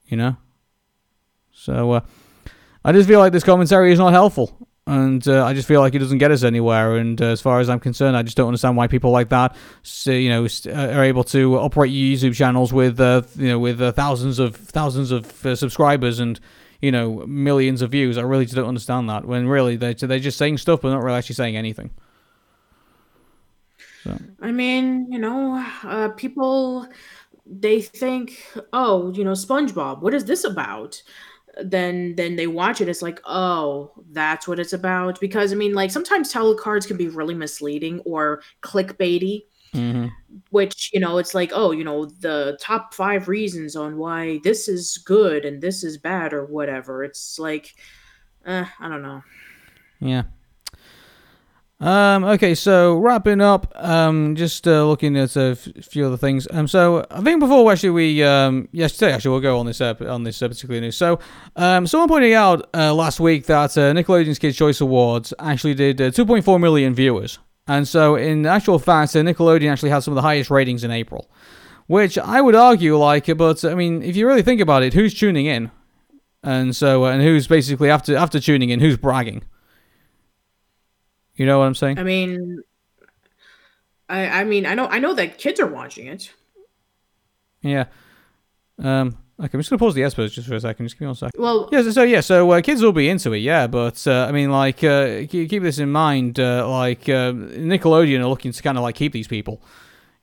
You 0.08 0.18
know, 0.18 0.36
so 1.54 1.94
uh, 1.94 2.02
I 2.84 2.92
just 2.92 3.08
feel 3.08 3.20
like 3.20 3.32
this 3.32 3.46
commentary 3.46 3.94
is 3.94 4.00
not 4.00 4.12
helpful 4.12 4.65
and 4.88 5.28
uh, 5.28 5.44
I 5.44 5.54
just 5.54 5.68
feel 5.68 5.82
like 5.82 5.96
it 5.96 6.00
doesn't 6.00 6.20
get 6.20 6.30
us 6.30 6.44
anywhere. 6.44 6.96
And 6.98 7.20
uh, 7.20 7.26
as 7.26 7.42
far 7.42 7.60
as 7.60 7.70
I'm 7.70 7.80
concerned, 7.80 8.16
I 8.16 8.22
just 8.22 8.38
don't 8.38 8.48
understand 8.48 8.78
why 8.78 8.88
people 8.88 9.10
like 9.10 9.30
that, 9.30 9.56
you 10.06 10.30
know, 10.30 10.46
uh, 10.46 10.94
are 10.94 11.04
able 11.04 11.24
to 11.26 11.58
operate 11.58 11.92
YouTube 11.92 12.36
channels 12.36 12.72
with, 12.72 13.00
uh, 13.00 13.24
you 13.36 13.48
know, 13.48 13.58
with 13.58 13.82
uh, 13.82 13.92
thousands 13.94 14.38
of 14.38 14.56
thousands 14.56 15.10
of 15.10 15.46
uh, 15.46 15.56
subscribers 15.56 16.20
and 16.20 16.40
you 16.82 16.92
know 16.92 17.26
millions 17.26 17.82
of 17.82 17.92
views. 17.92 18.18
I 18.18 18.22
really 18.22 18.46
just 18.46 18.56
don't 18.56 18.68
understand 18.68 19.10
that. 19.10 19.26
When 19.26 19.48
really 19.48 19.76
they're 19.76 19.96
they're 19.96 20.20
just 20.20 20.38
saying 20.38 20.60
stuff, 20.60 20.82
but 20.82 20.90
not 20.90 21.02
really 21.02 21.18
actually 21.18 21.36
saying 21.36 21.58
anything. 21.58 21.90
So. 24.04 24.20
I 24.40 24.52
mean, 24.52 25.12
you 25.12 25.18
know, 25.18 26.14
people 26.16 26.88
they 27.48 27.82
think, 27.82 28.46
oh, 28.74 29.12
you 29.14 29.24
know, 29.24 29.32
SpongeBob. 29.32 30.02
What 30.02 30.14
is 30.14 30.26
this 30.26 30.44
about? 30.44 31.02
Then 31.64 32.16
then 32.16 32.36
they 32.36 32.48
watch 32.48 32.82
it 32.82 32.90
it's 32.90 33.02
like 33.02 33.22
oh 33.26 33.92
that's 34.12 34.48
what 34.48 34.60
it's 34.60 34.74
about. 34.74 35.20
Because 35.20 35.52
i 35.52 35.56
mean 35.56 35.74
like 35.74 35.92
sometimes 35.92 36.32
title 36.32 36.56
cards 36.56 36.86
can 36.86 36.98
be 36.98 37.08
really 37.08 37.34
misleading 37.34 38.00
or 38.02 38.42
clickbaity 38.62 39.44
mm-hmm. 39.74 40.08
which 40.50 40.90
you 40.94 41.00
know 41.00 41.18
it's 41.18 41.34
like 41.34 41.52
oh 41.54 41.72
you 41.72 41.84
know 41.84 42.06
the 42.06 42.58
top 42.62 42.94
five 42.94 43.28
reasons 43.28 43.76
on 43.76 43.98
why 43.98 44.40
this 44.44 44.68
is 44.68 44.98
good 45.06 45.46
and 45.46 45.62
this 45.62 45.84
is 45.84 45.98
bad 45.98 46.34
or 46.34 46.46
whatever. 46.46 47.04
It's 47.04 47.40
like 47.40 47.76
uh, 48.46 48.66
i 48.80 48.88
don't 48.88 49.02
know. 49.02 49.24
Yeah 50.00 50.24
um, 51.82 52.24
okay, 52.24 52.56
so 52.56 52.96
wrapping 52.96 53.42
up, 53.42 53.72
um, 53.76 54.36
just 54.36 54.66
uh, 54.66 54.86
looking 54.86 55.18
at 55.18 55.36
a 55.36 55.52
f- 55.52 55.68
few 55.86 56.06
other 56.06 56.16
things. 56.16 56.48
Um, 56.52 56.68
so 56.68 57.06
I 57.12 57.20
think 57.22 57.42
before 57.42 57.70
actually 57.70 57.90
we, 57.90 58.24
um, 58.24 58.70
yes, 58.72 58.94
today 58.94 59.12
actually 59.12 59.32
we'll 59.32 59.42
go 59.42 59.60
on 59.60 59.66
this 59.66 59.82
ep- 59.82 60.02
on 60.02 60.24
this 60.24 60.42
uh, 60.42 60.48
particular 60.48 60.80
news. 60.80 60.96
So, 60.96 61.20
um, 61.58 61.86
someone 61.86 62.08
pointed 62.08 62.32
out 62.32 62.70
uh, 62.74 62.94
last 62.94 63.20
week 63.20 63.46
that 63.48 63.78
uh, 63.78 63.92
Nickelodeon's 63.92 64.40
Kids 64.40 64.56
Choice 64.56 64.80
Awards 64.80 65.34
actually 65.38 65.74
did 65.74 66.00
uh, 66.00 66.12
2.4 66.12 66.62
million 66.62 66.96
viewers, 66.96 67.40
and 67.68 67.86
so 67.86 68.16
in 68.16 68.46
actual 68.46 68.80
fact, 68.80 69.14
uh, 69.16 69.20
Nickelodeon 69.20 69.70
actually 69.70 69.90
had 69.90 70.00
some 70.00 70.14
of 70.14 70.16
the 70.16 70.22
highest 70.22 70.50
ratings 70.50 70.86
in 70.86 70.92
April, 70.92 71.30
which 71.88 72.18
I 72.18 72.40
would 72.40 72.56
argue 72.56 72.98
like, 72.98 73.26
but 73.38 73.66
I 73.66 73.76
mean, 73.76 74.02
if 74.02 74.16
you 74.16 74.28
really 74.28 74.44
think 74.44 74.62
about 74.62 74.82
it, 74.84 74.94
who's 74.94 75.14
tuning 75.14 75.46
in, 75.46 75.72
and 76.42 76.74
so 76.74 77.04
uh, 77.04 77.12
and 77.12 77.22
who's 77.22 77.48
basically 77.48 77.90
after 77.90 78.16
after 78.16 78.40
tuning 78.40 78.70
in, 78.70 78.80
who's 78.80 78.96
bragging? 78.96 79.44
You 81.36 81.46
know 81.46 81.60
what 81.60 81.66
I'm 81.66 81.76
saying? 81.76 82.00
I 82.00 82.04
mean, 82.04 82.62
I 84.10 84.28
I 84.42 84.44
mean 84.44 84.66
I 84.66 84.74
know 84.74 84.88
I 84.88 85.00
know 85.00 85.14
that 85.14 85.38
kids 85.38 85.60
are 85.60 85.68
watching 85.68 86.08
it. 86.08 86.34
Yeah. 87.62 87.86
Um. 88.80 89.18
Okay, 89.38 89.50
I'm 89.54 89.60
just 89.60 89.70
gonna 89.70 89.80
pause 89.80 89.96
the 89.96 90.02
Espers 90.02 90.32
just 90.32 90.48
for 90.48 90.56
a 90.56 90.62
second. 90.62 90.86
Just 90.86 90.96
give 90.96 91.02
me 91.02 91.08
one 91.08 91.16
second. 91.16 91.42
Well, 91.42 91.68
yeah. 91.70 91.82
So, 91.82 91.92
so 91.92 92.04
yeah, 92.04 92.22
so 92.22 92.50
uh, 92.52 92.62
kids 92.62 92.82
will 92.82 92.94
be 92.94 93.10
into 93.10 93.34
it, 93.34 93.40
yeah. 93.40 93.68
But 93.68 94.08
uh, 94.08 94.28
I 94.30 94.32
mean, 94.32 94.50
like, 94.50 94.82
uh, 94.82 95.28
keep 95.28 95.62
this 95.62 95.78
in 95.78 95.92
mind. 95.92 96.40
Uh, 96.40 96.70
like, 96.70 97.10
uh, 97.10 97.34
Nickelodeon 97.34 98.22
are 98.22 98.28
looking 98.28 98.54
to 98.54 98.64
kind 98.64 98.78
of 98.78 98.84
like 98.84 98.96
keep 98.96 99.12
these 99.12 99.28
people 99.28 99.62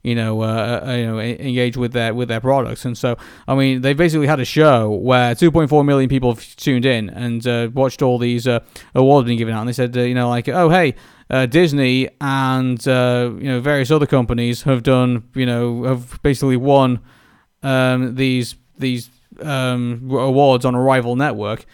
you 0.02 0.14
know, 0.16 0.42
uh, 0.42 0.84
uh, 0.86 0.92
you 0.92 1.06
know, 1.06 1.20
engage 1.20 1.76
with 1.76 1.92
their 1.92 2.12
with 2.12 2.28
their 2.28 2.40
products. 2.40 2.84
And 2.84 2.98
so, 2.98 3.16
I 3.46 3.54
mean, 3.54 3.82
they 3.82 3.94
basically 3.94 4.26
had 4.26 4.40
a 4.40 4.44
show 4.44 4.90
where 4.90 5.34
2.4 5.34 5.84
million 5.84 6.08
people 6.08 6.34
tuned 6.34 6.84
in 6.84 7.08
and 7.10 7.46
uh, 7.46 7.70
watched 7.72 8.02
all 8.02 8.18
these 8.18 8.48
uh, 8.48 8.60
awards 8.94 9.26
being 9.26 9.38
given 9.38 9.54
out. 9.54 9.60
And 9.60 9.68
they 9.68 9.72
said, 9.72 9.96
uh, 9.96 10.00
you 10.00 10.14
know, 10.14 10.28
like, 10.28 10.48
oh 10.48 10.68
hey, 10.70 10.94
uh, 11.30 11.46
Disney 11.46 12.08
and 12.20 12.84
you 12.84 13.48
know 13.48 13.60
various 13.60 13.90
other 13.90 14.06
companies 14.06 14.62
have 14.62 14.82
done, 14.82 15.28
you 15.34 15.46
know, 15.46 15.84
have 15.84 16.20
basically 16.22 16.56
won 16.56 17.00
um, 17.62 18.16
these 18.16 18.56
these 18.78 19.08
um, 19.40 20.10
awards 20.10 20.64
on 20.64 20.74
a 20.74 20.80
rival 20.80 21.14
network 21.16 21.64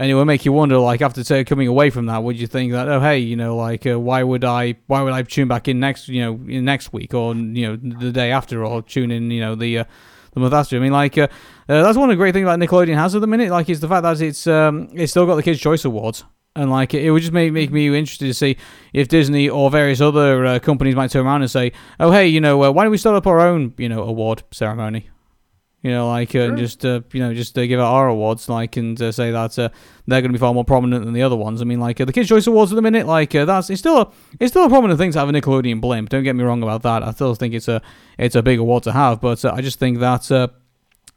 and 0.00 0.10
it 0.10 0.14
will 0.14 0.24
make 0.24 0.46
you 0.46 0.52
wonder 0.52 0.78
like 0.78 1.02
after 1.02 1.22
say, 1.22 1.44
coming 1.44 1.68
away 1.68 1.90
from 1.90 2.06
that 2.06 2.24
would 2.24 2.40
you 2.40 2.46
think 2.46 2.72
that 2.72 2.88
oh 2.88 3.00
hey 3.00 3.18
you 3.18 3.36
know 3.36 3.54
like 3.54 3.86
uh, 3.86 4.00
why 4.00 4.22
would 4.22 4.44
i 4.44 4.74
why 4.86 5.02
would 5.02 5.12
i 5.12 5.22
tune 5.22 5.46
back 5.46 5.68
in 5.68 5.78
next 5.78 6.08
you 6.08 6.22
know 6.22 6.32
next 6.34 6.92
week 6.92 7.12
or 7.12 7.34
you 7.34 7.68
know 7.68 7.76
the 7.76 8.10
day 8.10 8.32
after 8.32 8.64
or 8.64 8.82
tune 8.82 9.10
in 9.10 9.30
you 9.30 9.40
know 9.40 9.54
the 9.54 9.78
uh, 9.78 9.84
the 10.32 10.40
month 10.40 10.54
after 10.54 10.76
i 10.76 10.78
mean 10.80 10.90
like 10.90 11.18
uh, 11.18 11.28
uh, 11.68 11.82
that's 11.82 11.98
one 11.98 12.08
of 12.08 12.14
the 12.14 12.16
great 12.16 12.32
things 12.32 12.46
that 12.46 12.58
nickelodeon 12.58 12.94
has 12.94 13.14
at 13.14 13.20
the 13.20 13.26
minute 13.26 13.50
like 13.50 13.68
is 13.68 13.80
the 13.80 13.88
fact 13.88 14.02
that 14.02 14.20
it's 14.22 14.46
um 14.46 14.88
it's 14.94 15.12
still 15.12 15.26
got 15.26 15.36
the 15.36 15.42
kids 15.42 15.60
choice 15.60 15.84
awards 15.84 16.24
and 16.56 16.70
like 16.70 16.94
it 16.94 17.10
would 17.10 17.20
just 17.20 17.32
make, 17.32 17.52
make 17.52 17.70
me 17.70 17.86
interested 17.86 18.26
to 18.26 18.34
see 18.34 18.56
if 18.92 19.06
Disney 19.06 19.48
or 19.48 19.70
various 19.70 20.00
other 20.00 20.44
uh, 20.44 20.58
companies 20.58 20.96
might 20.96 21.08
turn 21.08 21.24
around 21.24 21.42
and 21.42 21.50
say, 21.50 21.70
"Oh, 22.00 22.10
hey, 22.10 22.26
you 22.26 22.40
know, 22.40 22.64
uh, 22.64 22.72
why 22.72 22.82
don't 22.82 22.90
we 22.90 22.98
start 22.98 23.14
up 23.14 23.28
our 23.28 23.38
own, 23.38 23.72
you 23.78 23.88
know, 23.88 24.02
award 24.02 24.42
ceremony?" 24.50 25.08
You 25.82 25.92
know, 25.92 26.08
like 26.08 26.30
uh, 26.30 26.48
sure. 26.48 26.56
just 26.56 26.84
uh, 26.84 27.00
you 27.12 27.20
know, 27.20 27.32
just 27.32 27.56
uh, 27.56 27.64
give 27.64 27.80
out 27.80 27.90
our 27.90 28.08
awards, 28.08 28.50
like, 28.50 28.76
and 28.76 29.00
uh, 29.00 29.12
say 29.12 29.30
that 29.30 29.58
uh, 29.58 29.70
they're 30.06 30.20
going 30.20 30.30
to 30.30 30.38
be 30.38 30.38
far 30.38 30.52
more 30.52 30.64
prominent 30.64 31.06
than 31.06 31.14
the 31.14 31.22
other 31.22 31.36
ones. 31.36 31.62
I 31.62 31.64
mean, 31.64 31.80
like 31.80 31.98
uh, 32.00 32.04
the 32.04 32.12
Kids' 32.12 32.28
Choice 32.28 32.46
Awards 32.46 32.70
at 32.70 32.76
the 32.76 32.82
minute, 32.82 33.06
like 33.06 33.30
that's 33.30 33.70
it's 33.70 33.80
still 33.80 33.98
a 33.98 34.12
it's 34.38 34.52
still 34.52 34.66
a 34.66 34.68
prominent 34.68 34.98
thing 34.98 35.10
to 35.12 35.18
have 35.18 35.30
a 35.30 35.32
Nickelodeon 35.32 35.80
blimp. 35.80 36.10
Don't 36.10 36.22
get 36.22 36.36
me 36.36 36.44
wrong 36.44 36.62
about 36.62 36.82
that. 36.82 37.02
I 37.02 37.12
still 37.12 37.34
think 37.34 37.54
it's 37.54 37.68
a 37.68 37.80
it's 38.18 38.34
a 38.34 38.42
big 38.42 38.58
award 38.58 38.82
to 38.82 38.92
have, 38.92 39.22
but 39.22 39.42
I 39.44 39.62
just 39.62 39.78
think 39.78 40.00
that 40.00 40.52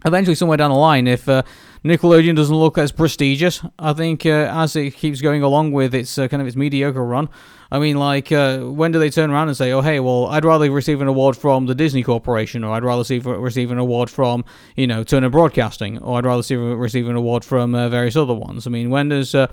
eventually, 0.05 0.35
somewhere 0.35 0.57
down 0.57 0.71
the 0.71 0.77
line, 0.77 1.07
if 1.07 1.27
uh, 1.27 1.43
Nickelodeon 1.84 2.35
doesn't 2.35 2.55
look 2.55 2.77
as 2.77 2.91
prestigious, 2.91 3.61
I 3.77 3.93
think 3.93 4.25
uh, 4.25 4.49
as 4.51 4.75
it 4.75 4.91
keeps 4.91 5.21
going 5.21 5.43
along 5.43 5.71
with 5.71 5.93
its 5.93 6.17
uh, 6.17 6.27
kind 6.27 6.41
of 6.41 6.47
its 6.47 6.55
mediocre 6.55 7.03
run, 7.03 7.30
I 7.71 7.80
mean, 7.80 7.97
like, 7.97 8.31
uh, 8.31 8.59
when 8.59 8.91
do 8.91 8.99
they 8.99 9.09
turn 9.09 9.31
around 9.31 9.47
and 9.47 9.57
say, 9.57 9.71
"Oh, 9.71 9.81
hey, 9.81 9.99
well, 9.99 10.27
I'd 10.27 10.45
rather 10.45 10.69
receive 10.69 11.01
an 11.01 11.07
award 11.07 11.35
from 11.35 11.65
the 11.65 11.73
Disney 11.73 12.03
Corporation, 12.03 12.63
or 12.63 12.71
I'd 12.73 12.84
rather 12.84 12.99
receive, 12.99 13.25
receive 13.25 13.71
an 13.71 13.80
award 13.80 14.09
from, 14.09 14.45
you 14.75 14.85
know, 14.85 15.03
Turner 15.03 15.30
Broadcasting, 15.30 15.97
or 15.97 16.19
I'd 16.19 16.25
rather 16.25 16.38
receive, 16.38 16.59
receive 16.59 17.09
an 17.09 17.15
award 17.15 17.43
from 17.43 17.73
uh, 17.73 17.89
various 17.89 18.15
other 18.15 18.35
ones." 18.35 18.67
I 18.67 18.69
mean, 18.69 18.89
when 18.91 19.09
does 19.09 19.34
uh, 19.34 19.47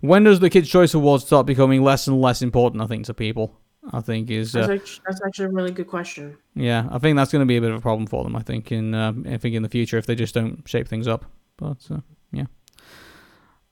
when 0.00 0.24
does 0.24 0.40
the 0.40 0.48
Kids' 0.50 0.70
Choice 0.70 0.94
Awards 0.94 1.26
start 1.26 1.46
becoming 1.46 1.82
less 1.82 2.06
and 2.06 2.20
less 2.20 2.40
important? 2.40 2.82
I 2.82 2.86
think 2.86 3.04
to 3.06 3.14
people. 3.14 3.54
I 3.92 4.00
think 4.00 4.30
is 4.30 4.54
uh, 4.54 4.66
that's, 4.66 4.70
actually, 4.72 5.02
that's, 5.06 5.20
actually, 5.24 5.44
a 5.46 5.48
really 5.50 5.70
good 5.70 5.86
question. 5.86 6.36
Yeah, 6.54 6.88
I 6.90 6.98
think 6.98 7.16
that's 7.16 7.32
going 7.32 7.40
to 7.40 7.46
be 7.46 7.56
a 7.56 7.60
bit 7.60 7.70
of 7.70 7.76
a 7.76 7.80
problem 7.80 8.06
for 8.06 8.24
them. 8.24 8.34
I 8.34 8.42
think 8.42 8.72
in 8.72 8.94
uh, 8.94 9.12
I 9.26 9.36
think 9.36 9.54
in 9.54 9.62
the 9.62 9.68
future 9.68 9.98
if 9.98 10.06
they 10.06 10.14
just 10.14 10.34
don't 10.34 10.66
shape 10.68 10.88
things 10.88 11.06
up. 11.06 11.24
But 11.56 11.78
uh, 11.90 12.00
yeah. 12.32 12.46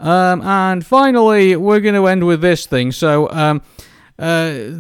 Um, 0.01 0.43
and 0.43 0.85
finally, 0.85 1.57
we're 1.57 1.81
going 1.81 1.95
to 1.95 2.07
end 2.07 2.27
with 2.27 2.41
this 2.41 2.67
thing. 2.67 2.93
So, 2.93 3.31
um, 3.31 3.63
uh, 4.19 4.71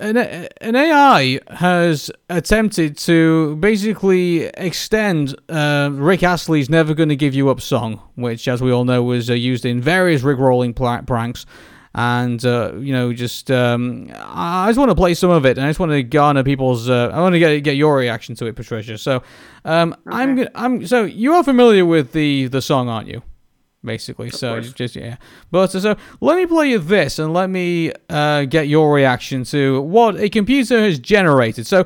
an, 0.00 0.16
an 0.16 0.76
AI 0.76 1.40
has 1.48 2.10
attempted 2.28 2.98
to 2.98 3.56
basically 3.56 4.44
extend 4.44 5.34
uh, 5.48 5.90
Rick 5.92 6.22
Astley's 6.22 6.68
"Never 6.68 6.92
Gonna 6.92 7.16
Give 7.16 7.34
You 7.34 7.48
Up" 7.48 7.62
song, 7.62 8.02
which, 8.16 8.46
as 8.48 8.60
we 8.60 8.70
all 8.70 8.84
know, 8.84 9.02
was 9.02 9.30
uh, 9.30 9.34
used 9.34 9.64
in 9.64 9.80
various 9.80 10.22
Rickrolling 10.22 10.74
pranks. 11.06 11.46
And 11.94 12.42
uh, 12.44 12.72
you 12.76 12.92
know, 12.92 13.12
just 13.12 13.50
um, 13.50 14.10
I 14.16 14.68
just 14.68 14.78
want 14.78 14.90
to 14.90 14.94
play 14.94 15.12
some 15.12 15.30
of 15.30 15.44
it, 15.44 15.58
and 15.58 15.66
I 15.66 15.68
just 15.68 15.78
want 15.78 15.92
to 15.92 16.02
garner 16.02 16.42
people's. 16.42 16.88
Uh, 16.88 17.10
I 17.12 17.20
want 17.20 17.34
to 17.34 17.38
get 17.38 17.58
get 17.60 17.76
your 17.76 17.96
reaction 17.96 18.34
to 18.36 18.46
it, 18.46 18.56
Patricia. 18.56 18.96
So, 18.96 19.22
um, 19.66 19.94
okay. 20.08 20.16
I'm 20.16 20.48
I'm 20.54 20.86
so 20.86 21.04
you 21.04 21.34
are 21.34 21.44
familiar 21.44 21.84
with 21.84 22.12
the 22.12 22.46
the 22.48 22.62
song, 22.62 22.88
aren't 22.88 23.08
you? 23.08 23.22
Basically. 23.84 24.28
Of 24.28 24.34
so 24.34 24.54
course. 24.54 24.72
just 24.72 24.96
yeah. 24.96 25.16
But 25.50 25.68
so 25.68 25.96
let 26.20 26.36
me 26.36 26.46
play 26.46 26.70
you 26.70 26.78
this 26.78 27.18
and 27.18 27.32
let 27.32 27.50
me 27.50 27.92
uh, 28.08 28.44
get 28.44 28.68
your 28.68 28.92
reaction 28.94 29.44
to 29.44 29.80
what 29.82 30.16
a 30.16 30.28
computer 30.28 30.80
has 30.80 30.98
generated. 30.98 31.66
So 31.66 31.84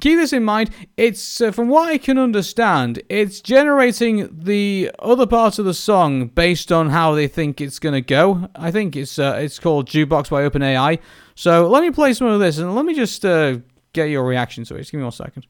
keep 0.00 0.18
this 0.18 0.32
in 0.32 0.44
mind. 0.44 0.70
It's 0.96 1.40
uh, 1.40 1.50
from 1.52 1.68
what 1.68 1.88
I 1.88 1.98
can 1.98 2.18
understand, 2.18 3.02
it's 3.08 3.40
generating 3.40 4.28
the 4.32 4.90
other 4.98 5.26
parts 5.26 5.58
of 5.58 5.64
the 5.64 5.74
song 5.74 6.28
based 6.28 6.72
on 6.72 6.90
how 6.90 7.14
they 7.14 7.28
think 7.28 7.60
it's 7.60 7.78
gonna 7.78 8.00
go. 8.00 8.48
I 8.54 8.70
think 8.70 8.96
it's 8.96 9.18
uh, 9.18 9.38
it's 9.40 9.58
called 9.58 9.88
Jukebox 9.88 10.30
by 10.30 10.48
OpenAI. 10.48 10.98
So 11.34 11.68
let 11.68 11.82
me 11.82 11.90
play 11.90 12.14
some 12.14 12.28
of 12.28 12.40
this 12.40 12.58
and 12.58 12.74
let 12.74 12.84
me 12.84 12.94
just 12.94 13.24
uh, 13.24 13.58
get 13.92 14.06
your 14.06 14.24
reaction 14.24 14.64
to 14.64 14.74
it. 14.74 14.78
Just 14.78 14.92
give 14.92 14.98
me 14.98 15.04
one 15.04 15.12
second. 15.12 15.46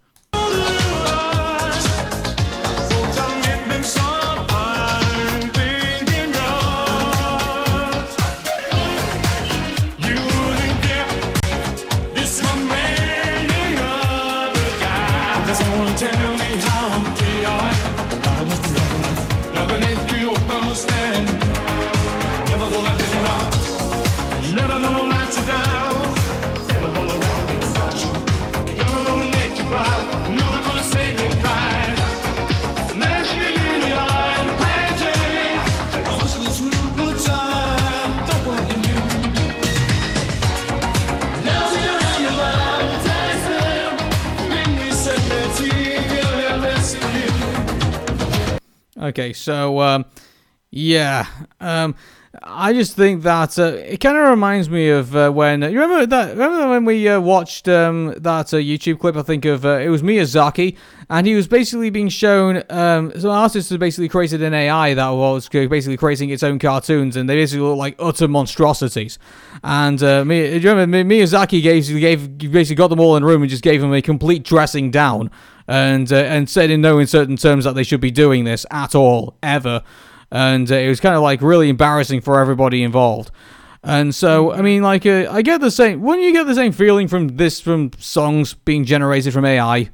Okay, 49.01 49.35
so 49.35 49.81
um, 49.81 50.07
yeah, 50.71 51.27
um, 51.61 51.95
I 52.43 52.73
just 52.73 52.97
think 52.97 53.23
that 53.25 53.59
uh, 53.59 53.65
it 53.65 53.99
kind 53.99 54.17
of 54.17 54.29
reminds 54.29 54.71
me 54.71 54.89
of 54.89 55.15
uh, 55.15 55.31
when 55.31 55.61
you 55.63 55.81
remember 55.81 56.07
that. 56.07 56.31
Remember 56.31 56.69
when 56.71 56.87
we 56.87 57.07
uh, 57.07 57.21
watched 57.21 57.69
um, 57.69 58.15
that 58.17 58.55
uh, 58.55 58.57
YouTube 58.57 58.99
clip? 58.99 59.17
I 59.17 59.23
think 59.23 59.45
of 59.45 59.67
uh, 59.67 59.81
it 59.81 59.91
was 59.91 60.03
Miyazaki, 60.03 60.77
and 61.11 61.27
he 61.27 61.35
was 61.35 61.47
basically 61.47 61.91
being 61.91 62.09
shown. 62.09 62.63
Um, 62.71 63.13
some 63.19 63.31
artists 63.31 63.71
had 63.71 63.81
basically 63.81 64.09
created 64.09 64.43
an 64.43 64.55
AI 64.55 64.95
that 64.95 65.09
was 65.11 65.49
basically 65.49 65.99
creating 65.99 66.31
its 66.31 66.43
own 66.43 66.59
cartoons, 66.59 67.17
and 67.17 67.29
they 67.29 67.37
basically 67.37 67.67
look 67.67 67.77
like 67.77 67.97
utter 67.99 68.29
monstrosities. 68.29 69.19
And 69.63 70.03
uh, 70.03 70.25
Mi- 70.25 70.59
do 70.59 70.59
you 70.59 70.71
remember 70.71 71.05
Mi- 71.05 71.21
Miyazaki 71.21 71.63
gave, 71.63 71.87
gave 71.87 72.39
basically 72.51 72.77
got 72.77 72.89
them 72.89 73.01
all 73.01 73.17
in 73.17 73.23
a 73.23 73.27
room 73.27 73.43
and 73.43 73.51
just 73.51 73.63
gave 73.63 73.83
them 73.83 73.93
a 73.93 74.01
complete 74.01 74.43
dressing 74.43 74.91
down, 74.91 75.31
and 75.69 76.13
uh, 76.13 76.17
and 76.17 76.49
said 76.49 76.71
in 76.71 76.81
no 76.81 76.99
uncertain 76.99 77.37
terms 77.37 77.65
that 77.65 77.75
they 77.75 77.83
should 77.83 78.01
be 78.01 78.11
doing 78.11 78.45
this 78.45 78.65
at 78.71 78.95
all 78.95 79.37
ever 79.43 79.83
and 80.31 80.71
uh, 80.71 80.75
it 80.75 80.89
was 80.89 81.01
kind 81.01 81.15
of 81.15 81.23
like 81.23 81.41
really 81.41 81.69
embarrassing 81.69 82.21
for 82.21 82.41
everybody 82.41 82.83
involved. 82.83 83.31
And 83.83 84.15
so, 84.15 84.53
I 84.53 84.63
mean, 84.63 84.83
like, 84.83 85.07
uh, 85.07 85.27
I 85.31 85.43
get 85.43 85.61
the 85.61 85.71
same. 85.71 86.03
Wouldn't 86.03 86.25
you 86.25 86.33
get 86.33 86.47
the 86.47 86.55
same 86.55 86.73
feeling 86.73 87.07
from 87.07 87.29
this 87.37 87.61
from 87.61 87.93
songs 87.99 88.55
being 88.55 88.85
generated 88.85 89.33
from 89.33 89.45
AI 89.45 89.91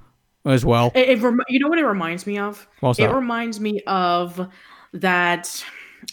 as 0.46 0.64
well? 0.64 0.92
It, 0.94 1.10
it 1.10 1.20
rem- 1.20 1.40
you 1.48 1.60
know 1.60 1.68
what 1.68 1.78
it 1.78 1.84
reminds 1.84 2.26
me 2.26 2.38
of? 2.38 2.66
What's 2.80 2.98
it 2.98 3.08
that? 3.08 3.14
reminds 3.14 3.60
me 3.60 3.82
of 3.86 4.48
that 4.94 5.64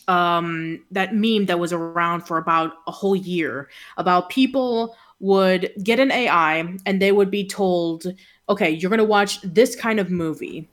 um 0.08 0.84
that 0.92 1.16
meme 1.16 1.48
that 1.48 1.58
was 1.58 1.74
around 1.74 2.22
for 2.22 2.38
about 2.38 2.74
a 2.88 2.92
whole 2.92 3.16
year 3.16 3.70
about 3.98 4.30
people 4.30 4.96
would 5.20 5.72
get 5.84 6.00
an 6.00 6.12
AI 6.12 6.78
and 6.86 7.02
they 7.02 7.12
would 7.12 7.32
be 7.32 7.48
told, 7.48 8.06
"Okay, 8.48 8.70
you're 8.70 8.90
going 8.90 9.00
to 9.00 9.06
watch 9.06 9.42
this 9.42 9.76
kind 9.76 10.00
of 10.00 10.10
movie 10.10 10.70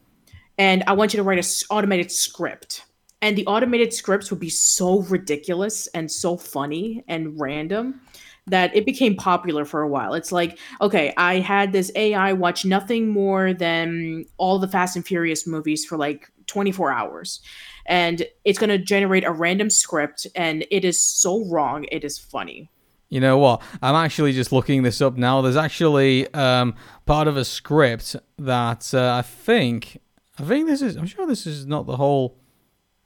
and 0.58 0.82
I 0.86 0.92
want 0.92 1.12
you 1.12 1.18
to 1.18 1.24
write 1.24 1.38
a 1.38 1.40
s- 1.40 1.64
automated 1.70 2.10
script." 2.10 2.84
And 3.22 3.36
the 3.36 3.46
automated 3.46 3.92
scripts 3.92 4.30
would 4.30 4.40
be 4.40 4.50
so 4.50 5.00
ridiculous 5.02 5.86
and 5.88 6.10
so 6.10 6.36
funny 6.36 7.02
and 7.08 7.40
random 7.40 8.00
that 8.46 8.74
it 8.76 8.86
became 8.86 9.16
popular 9.16 9.64
for 9.64 9.82
a 9.82 9.88
while. 9.88 10.14
It's 10.14 10.30
like, 10.30 10.58
okay, 10.80 11.12
I 11.16 11.40
had 11.40 11.72
this 11.72 11.90
AI 11.96 12.32
watch 12.32 12.64
nothing 12.64 13.08
more 13.08 13.52
than 13.52 14.24
all 14.36 14.58
the 14.58 14.68
Fast 14.68 14.96
and 14.96 15.04
Furious 15.04 15.46
movies 15.46 15.84
for 15.84 15.96
like 15.96 16.30
24 16.46 16.92
hours. 16.92 17.40
And 17.86 18.24
it's 18.44 18.58
going 18.58 18.70
to 18.70 18.78
generate 18.78 19.24
a 19.24 19.32
random 19.32 19.70
script, 19.70 20.26
and 20.34 20.64
it 20.70 20.84
is 20.84 21.00
so 21.00 21.44
wrong. 21.46 21.86
It 21.90 22.04
is 22.04 22.18
funny. 22.18 22.70
You 23.08 23.20
know 23.20 23.38
what? 23.38 23.62
I'm 23.80 23.94
actually 23.94 24.32
just 24.32 24.50
looking 24.52 24.82
this 24.82 25.00
up 25.00 25.16
now. 25.16 25.40
There's 25.40 25.56
actually 25.56 26.32
um, 26.34 26.74
part 27.04 27.28
of 27.28 27.36
a 27.36 27.44
script 27.44 28.16
that 28.38 28.92
uh, 28.92 29.14
I 29.14 29.22
think, 29.22 30.00
I 30.38 30.42
think 30.42 30.66
this 30.66 30.82
is. 30.82 30.96
I'm 30.96 31.06
sure 31.06 31.26
this 31.26 31.46
is 31.46 31.66
not 31.66 31.86
the 31.86 31.96
whole, 31.96 32.36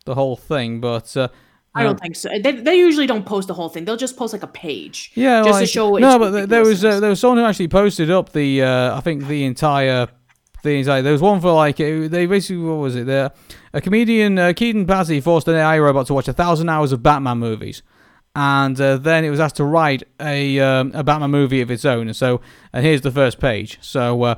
the 0.06 0.14
whole 0.14 0.36
thing, 0.36 0.81
but 0.81 1.14
uh, 1.18 1.28
I 1.74 1.82
don't 1.82 2.01
think 2.01 2.16
so. 2.16 2.31
They, 2.43 2.52
they 2.52 2.78
usually 2.78 3.06
don't 3.06 3.27
post 3.27 3.48
the 3.48 3.55
whole 3.55 3.68
thing. 3.68 3.85
They'll 3.85 3.97
just 3.98 4.16
post 4.16 4.32
like 4.32 4.43
a 4.43 4.47
page. 4.48 5.12
Yeah, 5.14 5.43
just 5.43 5.52
like, 5.52 5.62
to 5.64 5.66
show. 5.66 5.97
no, 5.97 6.18
but 6.18 6.31
there- 6.31 6.47
there 6.47 6.62
was 6.62 6.82
uh, 6.85 6.98
there 6.98 7.10
was 7.10 7.20
someone 7.20 7.39
who 7.39 7.44
actually 7.44 7.68
posted 7.68 8.10
up 8.10 8.32
the 8.32 8.62
uh, 8.62 8.97
I 8.97 9.01
think 9.01 9.27
the 9.27 9.44
entire 9.44 10.09
the 10.62 10.70
entire. 10.78 11.02
There 11.02 11.12
was 11.12 11.20
one 11.22 11.40
for 11.43 11.52
like 11.52 11.78
uh, 11.78 12.09
they 12.09 12.24
basically 12.24 12.62
what 12.64 12.77
was 12.78 12.97
it? 12.97 13.05
There, 13.06 13.31
a 13.74 13.81
comedian 13.82 14.39
uh, 14.39 14.52
Keaton 14.55 14.86
Patti 14.86 15.20
forced 15.20 15.47
an 15.47 15.56
AI 15.56 15.78
robot 15.78 16.06
to 16.06 16.14
watch 16.14 16.27
a 16.28 16.32
thousand 16.32 16.70
hours 16.70 16.90
of 16.90 17.02
Batman 17.02 17.39
movies, 17.39 17.82
and 18.35 18.81
uh, 18.81 18.97
then 18.97 19.24
it 19.24 19.31
was 19.31 19.40
asked 19.40 19.57
to 19.57 19.65
write 19.65 20.02
a 20.20 20.59
um, 20.61 20.93
a 20.94 21.02
Batman 21.02 21.31
movie 21.31 21.61
of 21.61 21.70
its 21.70 21.85
own. 21.85 22.07
And 22.09 22.16
so, 22.16 22.40
and 22.73 22.85
here's 22.85 23.01
the 23.02 23.11
first 23.12 23.39
page. 23.40 23.78
So. 23.81 24.23
Uh, 24.23 24.35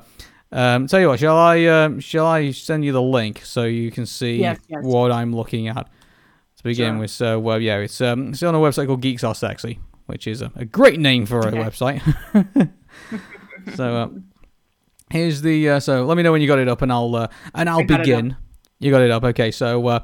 um, 0.54 0.86
tell 0.86 1.00
you 1.00 1.08
what, 1.08 1.18
shall 1.18 1.38
I 1.38 1.64
um, 1.64 1.98
shall 1.98 2.26
I 2.26 2.50
send 2.50 2.84
you 2.84 2.92
the 2.92 3.00
link 3.00 3.40
so 3.42 3.64
you 3.64 3.90
can 3.90 4.04
see 4.04 4.36
Yes, 4.36 4.58
yes. 4.68 4.80
what 4.84 5.10
I'm 5.10 5.34
looking 5.34 5.66
at 5.68 5.88
to 6.58 6.62
begin 6.62 6.92
Sure. 6.92 6.98
with? 7.00 7.10
So, 7.10 7.38
well, 7.40 7.58
yeah, 7.58 7.78
it's 7.78 8.02
um, 8.02 8.32
it's 8.32 8.42
on 8.42 8.54
a 8.54 8.58
website 8.58 8.86
called 8.86 9.00
Geeks 9.00 9.24
Are 9.24 9.34
Sexy, 9.34 9.78
which 10.04 10.26
is 10.26 10.42
a, 10.42 10.52
a 10.54 10.66
great 10.66 11.00
name 11.00 11.24
for 11.24 11.40
a 11.40 11.52
website. 11.52 12.02
so, 13.76 13.96
uh, 13.96 14.08
here's 15.10 15.40
the 15.40 15.70
uh, 15.70 15.80
so 15.80 16.04
let 16.04 16.18
me 16.18 16.22
know 16.22 16.32
when 16.32 16.42
you 16.42 16.48
got 16.48 16.58
it 16.58 16.68
up, 16.68 16.82
and 16.82 16.92
I'll 16.92 17.14
uh, 17.16 17.28
and 17.54 17.68
I'll 17.70 17.84
begin. 17.84 18.36
You 18.78 18.90
got 18.90 19.00
it 19.00 19.10
up, 19.10 19.24
okay? 19.24 19.52
So, 19.52 19.86
uh, 19.86 20.00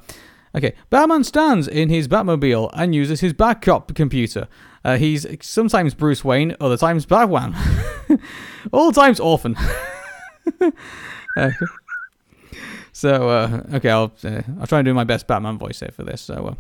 okay, 0.59 0.75
Batman 0.91 1.25
stands 1.25 1.67
in 1.67 1.89
his 1.89 2.09
Batmobile 2.09 2.71
and 2.75 2.95
uses 2.95 3.21
his 3.21 3.33
Batcop 3.33 3.95
computer. 3.95 4.49
Uh, 4.85 4.97
he's 4.97 5.27
sometimes 5.41 5.95
Bruce 5.95 6.25
Wayne, 6.25 6.55
other 6.61 6.77
times 6.77 7.07
Batman, 7.07 7.57
all 8.73 8.93
times 8.93 9.21
Orphan. 9.21 9.57
Uh, 11.37 11.51
so, 12.93 13.29
uh, 13.29 13.63
okay, 13.75 13.91
I'll 13.91 14.13
uh, 14.25 14.43
I'll 14.59 14.67
try 14.67 14.81
and 14.81 14.87
do 14.87 14.95
my 14.95 15.05
best 15.05 15.29
Batman 15.29 15.57
voice 15.57 15.79
here 15.79 15.93
for 15.93 16.03
this. 16.03 16.21
So, 16.21 16.57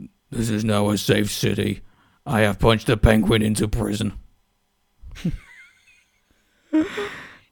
uh, 0.00 0.06
this 0.30 0.50
is 0.50 0.64
now 0.64 0.90
a 0.90 0.98
safe 0.98 1.30
city. 1.30 1.82
I 2.26 2.40
have 2.40 2.58
punched 2.58 2.88
the 2.88 2.96
penguin 2.96 3.42
into 3.42 3.68
prison. 3.68 4.14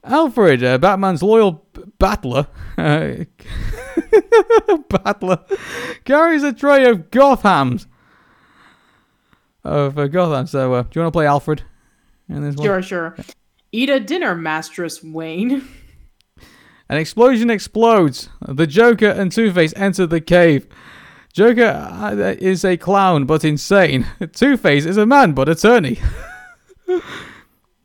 Alfred, 0.08 0.62
uh, 0.64 0.78
Batman's 0.78 1.22
loyal 1.22 1.64
b- 1.72 1.82
battler, 1.98 2.46
uh, 2.76 3.24
battler, 4.88 5.44
carries 6.04 6.42
a 6.42 6.52
tray 6.52 6.86
of 6.86 7.10
Gothams. 7.10 7.86
Of 9.64 9.98
uh, 9.98 10.06
Gotham. 10.08 10.46
So, 10.46 10.74
uh, 10.74 10.82
do 10.82 10.88
you 10.94 11.02
want 11.02 11.12
to 11.12 11.16
play 11.16 11.26
Alfred 11.26 11.62
in 12.28 12.42
this 12.42 12.56
one? 12.56 12.64
Sure, 12.66 12.82
sure. 12.82 13.16
Eat 13.70 13.90
a 13.90 14.00
dinner, 14.00 14.34
Mistress 14.34 15.02
Wayne. 15.02 15.68
An 16.88 16.96
explosion 16.96 17.50
explodes. 17.50 18.30
The 18.40 18.66
Joker 18.66 19.08
and 19.10 19.30
Two 19.30 19.52
Face 19.52 19.74
enter 19.76 20.06
the 20.06 20.22
cave. 20.22 20.66
Joker 21.34 21.66
uh, 21.66 22.34
is 22.38 22.64
a 22.64 22.78
clown 22.78 23.26
but 23.26 23.44
insane. 23.44 24.06
Two 24.32 24.56
Face 24.56 24.86
is 24.86 24.96
a 24.96 25.04
man 25.04 25.32
but 25.32 25.50
attorney. 25.50 26.00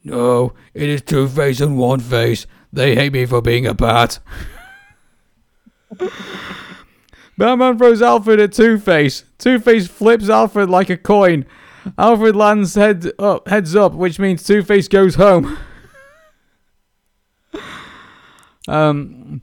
No, 0.03 0.53
it 0.73 0.89
is 0.89 1.01
Two 1.01 1.27
Face 1.27 1.61
and 1.61 1.77
One 1.77 1.99
Face. 1.99 2.45
They 2.71 2.95
hate 2.95 3.13
me 3.13 3.25
for 3.25 3.41
being 3.41 3.65
a 3.65 3.73
bat. 3.73 4.19
Batman 7.37 7.77
throws 7.77 8.01
Alfred 8.01 8.39
at 8.39 8.53
Two 8.53 8.77
Face. 8.77 9.23
Two 9.37 9.59
Face 9.59 9.87
flips 9.87 10.29
Alfred 10.29 10.69
like 10.69 10.89
a 10.89 10.97
coin. 10.97 11.45
Alfred 11.97 12.35
lands 12.35 12.75
head 12.75 13.11
up, 13.19 13.47
heads 13.47 13.75
up, 13.75 13.93
which 13.93 14.19
means 14.19 14.43
Two 14.43 14.63
Face 14.63 14.87
goes 14.87 15.15
home. 15.15 15.57
Um, 18.65 19.41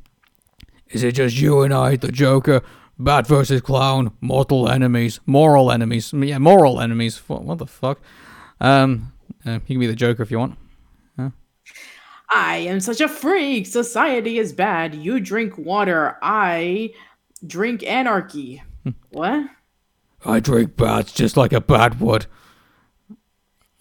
is 0.89 1.03
it 1.03 1.13
just 1.13 1.39
you 1.39 1.61
and 1.61 1.75
I, 1.75 1.97
the 1.97 2.11
Joker? 2.11 2.63
Bat 2.99 3.27
versus 3.27 3.61
clown, 3.61 4.13
mortal 4.21 4.69
enemies, 4.69 5.21
moral 5.27 5.71
enemies. 5.71 6.13
Yeah, 6.13 6.39
moral 6.39 6.81
enemies. 6.81 7.19
What, 7.29 7.45
what 7.45 7.59
the 7.59 7.67
fuck? 7.67 8.01
Um, 8.61 9.13
uh, 9.47 9.53
you 9.53 9.61
can 9.61 9.81
be 9.81 9.87
the 9.87 9.97
Joker 9.97 10.23
if 10.23 10.31
you 10.31 10.39
want. 10.39 10.57
I 12.31 12.59
am 12.59 12.79
such 12.79 13.01
a 13.01 13.09
freak. 13.09 13.67
Society 13.67 14.39
is 14.39 14.53
bad. 14.53 14.95
You 14.95 15.19
drink 15.19 15.59
water. 15.59 16.17
I 16.23 16.95
drink 17.45 17.83
anarchy. 17.83 18.63
what? 19.11 19.47
I 20.25 20.39
drink 20.39 20.77
bats 20.77 21.13
just 21.13 21.37
like 21.37 21.53
a 21.53 21.61
bat 21.61 21.99
would. 21.99 22.27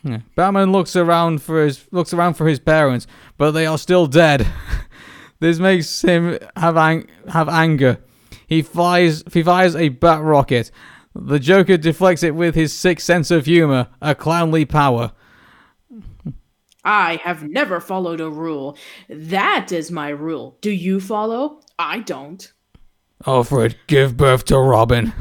Yeah. 0.04 0.22
Batman 0.36 0.72
looks 0.72 0.96
around 0.96 1.44
for 1.44 1.64
his 1.64 1.86
looks 1.92 2.14
around 2.14 2.36
for 2.36 2.48
his 2.48 2.60
parents, 2.60 3.06
but 3.38 3.52
they 3.52 3.66
are 3.66 3.78
still 3.78 4.08
dead. 4.08 4.48
this 5.40 5.60
makes 5.60 6.02
him 6.02 6.40
have 6.56 6.78
ang- 6.78 7.08
have 7.28 7.50
anger. 7.50 8.00
He 8.48 8.62
flies 8.62 9.24
he 9.32 9.44
fires 9.44 9.76
a 9.76 9.90
bat 9.90 10.22
rocket. 10.22 10.72
The 11.14 11.40
Joker 11.40 11.76
deflects 11.76 12.24
it 12.24 12.34
with 12.34 12.56
his 12.56 12.74
sick 12.74 13.00
sense 13.02 13.30
of 13.30 13.46
humor, 13.46 13.90
a 14.02 14.16
clownly 14.16 14.68
power. 14.68 15.12
I 16.84 17.16
have 17.24 17.44
never 17.44 17.80
followed 17.80 18.22
a 18.22 18.30
rule. 18.30 18.78
That 19.10 19.72
is 19.72 19.92
my 19.92 20.10
rule. 20.10 20.58
Do 20.62 20.72
you 20.72 21.00
follow? 21.00 21.62
I 21.78 22.00
don't. 22.00 22.52
Alfred, 23.26 23.76
give 23.88 24.16
birth 24.16 24.46
to 24.46 24.58
Robin. 24.60 25.14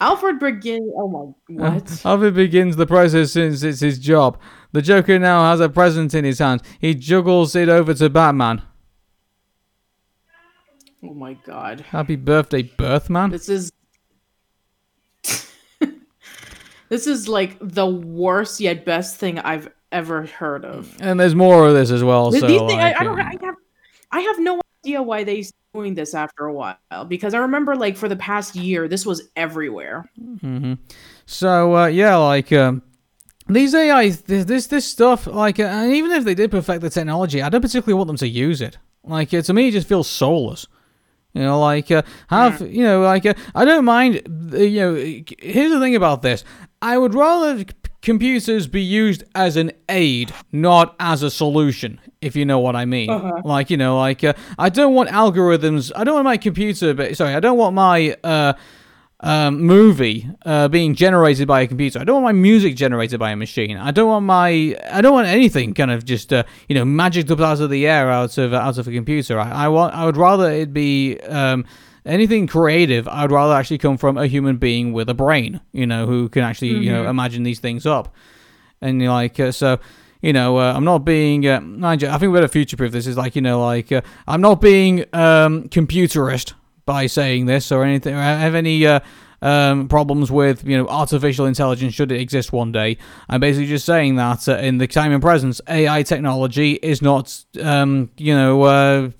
Alfred 0.00 0.38
begin. 0.38 0.92
Oh 0.96 1.08
my. 1.48 1.64
Uh, 1.64 1.72
what? 1.74 2.06
Alfred 2.06 2.34
begins 2.34 2.76
the 2.76 2.86
process 2.86 3.32
since 3.32 3.62
it's 3.62 3.80
his 3.80 3.98
job. 3.98 4.38
The 4.72 4.82
Joker 4.82 5.18
now 5.18 5.50
has 5.50 5.60
a 5.60 5.68
present 5.68 6.14
in 6.14 6.24
his 6.24 6.38
hand. 6.38 6.62
He 6.80 6.94
juggles 6.94 7.54
it 7.54 7.68
over 7.68 7.94
to 7.94 8.10
Batman. 8.10 8.62
oh 11.04 11.14
my 11.14 11.34
god. 11.34 11.80
Happy 11.80 12.16
birthday, 12.16 12.62
Birthman. 12.62 13.30
This 13.30 13.48
is. 13.48 13.72
This 16.92 17.06
is 17.06 17.26
like 17.26 17.56
the 17.58 17.86
worst 17.86 18.60
yet 18.60 18.84
best 18.84 19.16
thing 19.16 19.38
I've 19.38 19.70
ever 19.90 20.26
heard 20.26 20.66
of. 20.66 20.94
And 21.00 21.18
there's 21.18 21.34
more 21.34 21.66
of 21.66 21.72
this 21.72 21.90
as 21.90 22.04
well. 22.04 22.30
These 22.30 22.42
So 22.42 22.46
things, 22.46 22.70
like, 22.70 22.94
I, 22.96 23.00
I 23.00 23.04
don't. 23.04 23.18
I 23.18 23.36
have. 23.40 23.54
I 24.10 24.20
have 24.20 24.38
no 24.38 24.60
idea 24.84 25.02
why 25.02 25.24
they 25.24 25.42
doing 25.72 25.94
this 25.94 26.14
after 26.14 26.44
a 26.44 26.52
while 26.52 26.76
because 27.08 27.32
I 27.32 27.38
remember 27.38 27.74
like 27.76 27.96
for 27.96 28.06
the 28.06 28.16
past 28.16 28.54
year 28.54 28.88
this 28.88 29.06
was 29.06 29.30
everywhere. 29.36 30.10
So 31.24 31.74
uh, 31.76 31.86
yeah, 31.86 32.16
like 32.16 32.52
um, 32.52 32.82
these 33.48 33.74
AI, 33.74 34.10
th- 34.10 34.44
this 34.44 34.66
this 34.66 34.84
stuff, 34.84 35.26
like, 35.26 35.58
uh, 35.58 35.62
and 35.62 35.94
even 35.94 36.10
if 36.10 36.24
they 36.24 36.34
did 36.34 36.50
perfect 36.50 36.82
the 36.82 36.90
technology, 36.90 37.40
I 37.40 37.48
don't 37.48 37.62
particularly 37.62 37.94
want 37.94 38.08
them 38.08 38.18
to 38.18 38.28
use 38.28 38.60
it. 38.60 38.76
Like, 39.02 39.32
uh, 39.32 39.40
to 39.40 39.54
me, 39.54 39.68
it 39.68 39.72
just 39.72 39.88
feels 39.88 40.10
soulless. 40.10 40.66
You 41.32 41.40
know, 41.40 41.58
like 41.58 41.90
uh, 41.90 42.02
have 42.28 42.60
you 42.60 42.84
know, 42.84 43.00
like 43.00 43.24
uh, 43.24 43.32
I 43.54 43.64
don't 43.64 43.86
mind. 43.86 44.52
uh, 44.52 44.58
You 44.58 44.80
know, 44.80 44.94
here's 45.38 45.72
the 45.72 45.80
thing 45.80 45.96
about 45.96 46.20
this. 46.20 46.44
I 46.82 46.98
would 46.98 47.14
rather 47.14 47.64
computers 48.02 48.66
be 48.66 48.82
used 48.82 49.22
as 49.34 49.56
an 49.56 49.70
aid, 49.88 50.32
not 50.50 50.94
as 50.98 51.22
a 51.22 51.30
solution. 51.30 52.00
If 52.20 52.36
you 52.36 52.44
know 52.44 52.58
what 52.58 52.76
I 52.76 52.84
mean. 52.84 53.08
Like 53.44 53.70
you 53.70 53.76
know, 53.76 53.98
like 53.98 54.22
uh, 54.22 54.34
I 54.58 54.68
don't 54.68 54.92
want 54.94 55.08
algorithms. 55.08 55.92
I 55.96 56.04
don't 56.04 56.14
want 56.14 56.24
my 56.24 56.36
computer. 56.36 56.92
But 56.92 57.16
sorry, 57.16 57.34
I 57.34 57.40
don't 57.40 57.56
want 57.56 57.74
my 57.74 58.16
uh, 58.22 58.52
um, 59.20 59.62
movie 59.62 60.28
uh, 60.44 60.68
being 60.68 60.94
generated 60.94 61.46
by 61.46 61.60
a 61.62 61.66
computer. 61.66 62.00
I 62.00 62.04
don't 62.04 62.22
want 62.22 62.24
my 62.24 62.40
music 62.40 62.74
generated 62.76 63.20
by 63.20 63.30
a 63.30 63.36
machine. 63.36 63.76
I 63.76 63.92
don't 63.92 64.08
want 64.08 64.26
my 64.26 64.76
I 64.90 65.00
don't 65.00 65.12
want 65.12 65.28
anything 65.28 65.74
kind 65.74 65.90
of 65.90 66.04
just 66.04 66.32
uh, 66.32 66.42
you 66.68 66.74
know 66.74 66.84
magicked 66.84 67.30
up 67.30 67.40
out 67.40 67.60
of 67.60 67.70
the 67.70 67.86
air 67.86 68.10
out 68.10 68.36
of 68.38 68.52
out 68.52 68.78
of 68.78 68.88
a 68.88 68.92
computer. 68.92 69.38
I, 69.38 69.66
I 69.66 69.68
want 69.68 69.94
I 69.94 70.04
would 70.04 70.16
rather 70.16 70.50
it 70.50 70.72
be 70.72 71.18
um, 71.20 71.64
anything 72.04 72.46
creative. 72.46 73.08
I 73.08 73.22
would 73.22 73.32
rather 73.32 73.54
actually 73.54 73.78
come 73.78 73.96
from 73.96 74.18
a 74.18 74.26
human 74.26 74.56
being 74.56 74.92
with 74.92 75.08
a 75.08 75.14
brain, 75.14 75.60
you 75.72 75.86
know, 75.86 76.06
who 76.06 76.28
can 76.28 76.42
actually 76.42 76.76
you 76.78 76.92
know 76.92 77.08
imagine 77.08 77.42
these 77.42 77.60
things 77.60 77.86
up. 77.86 78.14
And 78.80 79.00
you're 79.00 79.12
like 79.12 79.38
uh, 79.40 79.52
so. 79.52 79.78
You 80.24 80.32
know, 80.32 80.58
uh, 80.58 80.72
I'm 80.72 80.84
not 80.84 80.98
being. 80.98 81.48
Uh, 81.48 81.60
I 81.82 81.96
think 81.96 82.20
we 82.20 82.28
better 82.28 82.46
future 82.46 82.76
proof 82.76 82.92
this. 82.92 83.08
Is 83.08 83.16
like, 83.16 83.34
you 83.34 83.42
know, 83.42 83.60
like 83.60 83.90
uh, 83.90 84.02
I'm 84.28 84.40
not 84.40 84.60
being 84.60 85.00
um, 85.12 85.68
computerist 85.68 86.52
by 86.86 87.08
saying 87.08 87.46
this 87.46 87.72
or 87.72 87.82
anything. 87.82 88.14
Or 88.14 88.22
have 88.22 88.54
any 88.54 88.86
uh, 88.86 89.00
um, 89.42 89.88
problems 89.88 90.30
with 90.30 90.64
you 90.64 90.78
know 90.78 90.86
artificial 90.88 91.46
intelligence 91.46 91.94
should 91.94 92.12
it 92.12 92.20
exist 92.20 92.52
one 92.52 92.72
day. 92.72 92.96
I'm 93.28 93.40
basically 93.40 93.66
just 93.66 93.84
saying 93.84 94.16
that 94.16 94.48
uh, 94.48 94.56
in 94.58 94.78
the 94.78 94.86
time 94.86 95.12
and 95.12 95.20
presence, 95.20 95.60
AI 95.68 96.02
technology 96.04 96.72
is 96.74 97.02
not 97.02 97.44
um, 97.60 98.10
you 98.16 98.34
know 98.34 98.62
uh, 98.62 99.10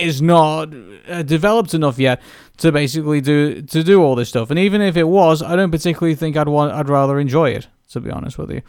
is 0.00 0.22
not 0.22 0.72
uh, 1.08 1.22
developed 1.22 1.74
enough 1.74 1.98
yet 1.98 2.20
to 2.58 2.70
basically 2.72 3.20
do 3.20 3.62
to 3.62 3.82
do 3.82 4.02
all 4.02 4.14
this 4.14 4.28
stuff. 4.28 4.50
And 4.50 4.58
even 4.58 4.80
if 4.80 4.96
it 4.96 5.04
was, 5.04 5.42
I 5.42 5.56
don't 5.56 5.70
particularly 5.70 6.14
think 6.14 6.36
I'd 6.36 6.48
want. 6.48 6.72
I'd 6.72 6.88
rather 6.88 7.18
enjoy 7.18 7.50
it. 7.50 7.68
To 7.90 8.00
be 8.00 8.10
honest 8.10 8.38
with 8.38 8.52
you. 8.52 8.62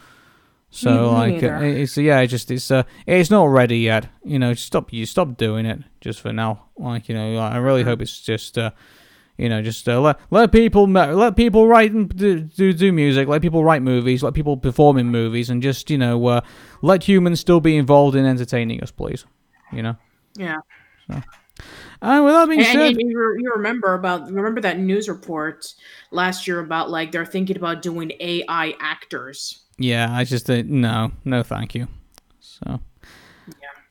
So 0.70 0.90
me 0.90 0.96
like 0.96 1.34
neither. 1.34 1.54
uh, 1.54 1.62
it's 1.62 1.96
yeah, 1.98 2.20
it's 2.20 2.30
just 2.30 2.50
it's 2.50 2.70
uh 2.70 2.84
it's 3.06 3.30
not 3.30 3.44
ready 3.44 3.78
yet. 3.78 4.08
You 4.24 4.38
know, 4.38 4.54
stop 4.54 4.92
you 4.92 5.04
stop 5.04 5.36
doing 5.36 5.66
it 5.66 5.80
just 6.00 6.20
for 6.20 6.32
now. 6.32 6.64
Like 6.78 7.08
you 7.08 7.14
know, 7.14 7.36
I 7.36 7.58
really 7.58 7.82
hope 7.82 8.00
it's 8.00 8.20
just 8.20 8.56
uh 8.56 8.70
you 9.36 9.50
know 9.50 9.60
just 9.60 9.86
uh, 9.86 10.00
let 10.00 10.18
let 10.30 10.50
people 10.50 10.88
let 10.88 11.36
people 11.36 11.68
write 11.68 11.92
and 11.92 12.08
do, 12.16 12.40
do 12.40 12.72
do 12.72 12.90
music, 12.90 13.28
let 13.28 13.42
people 13.42 13.62
write 13.62 13.82
movies, 13.82 14.22
let 14.22 14.32
people 14.32 14.56
perform 14.56 14.96
in 14.96 15.08
movies, 15.08 15.50
and 15.50 15.62
just 15.62 15.90
you 15.90 15.98
know 15.98 16.26
uh, 16.26 16.40
let 16.80 17.04
humans 17.04 17.38
still 17.38 17.60
be 17.60 17.76
involved 17.76 18.16
in 18.16 18.24
entertaining 18.24 18.82
us, 18.82 18.90
please. 18.90 19.26
You 19.72 19.82
know. 19.82 19.96
Yeah. 20.34 20.58
So. 21.08 21.22
And 22.00 22.24
with 22.24 22.34
that 22.34 22.48
being 22.48 22.60
And, 22.60 22.68
said, 22.68 22.96
and 22.96 23.10
you, 23.10 23.36
you 23.38 23.52
remember 23.54 23.94
about 23.94 24.30
remember 24.30 24.60
that 24.62 24.78
news 24.78 25.08
report 25.08 25.72
last 26.10 26.48
year 26.48 26.58
about 26.58 26.90
like 26.90 27.12
they're 27.12 27.24
thinking 27.24 27.56
about 27.56 27.80
doing 27.80 28.12
AI 28.18 28.74
actors. 28.80 29.60
Yeah, 29.78 30.12
I 30.12 30.24
just 30.24 30.50
uh, 30.50 30.62
no, 30.66 31.12
no, 31.24 31.42
thank 31.42 31.74
you. 31.74 31.86
So, 32.40 32.80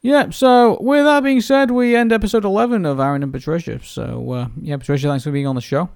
yeah. 0.02 0.30
So 0.30 0.78
with 0.82 1.06
that 1.06 1.24
being 1.24 1.42
said, 1.42 1.72
we 1.72 1.96
end 1.96 2.12
episode 2.12 2.44
eleven 2.44 2.86
of 2.86 3.00
Arun 3.00 3.24
and 3.24 3.32
Patricia. 3.32 3.80
So 3.84 4.32
uh, 4.32 4.48
yeah, 4.62 4.76
Patricia, 4.76 5.08
thanks 5.08 5.24
for 5.24 5.32
being 5.32 5.48
on 5.48 5.56
the 5.56 5.62
show. 5.62 5.90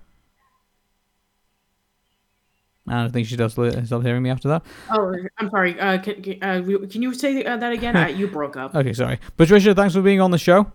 I 2.88 3.02
don't 3.02 3.12
think 3.12 3.28
she 3.28 3.36
does 3.36 3.54
stop 3.54 4.04
hearing 4.04 4.22
me 4.24 4.30
after 4.30 4.48
that. 4.50 4.64
Oh, 4.92 5.14
I'm 5.38 5.50
sorry. 5.50 5.80
Uh, 5.80 5.98
can, 6.00 6.22
can- 6.22 6.44
uh, 6.44 6.88
can 6.88 7.02
you 7.02 7.14
say 7.14 7.44
uh, 7.44 7.58
that 7.58 7.74
again? 7.74 7.96
uh, 7.98 8.08
you 8.08 8.28
broke 8.28 8.58
up. 8.58 8.76
Okay, 8.76 8.94
sorry, 8.94 9.20
Patricia. 9.38 9.74
Thanks 9.74 9.96
for 9.96 10.02
being 10.02 10.22
on 10.22 10.32
the 10.32 10.38
show. 10.38 10.72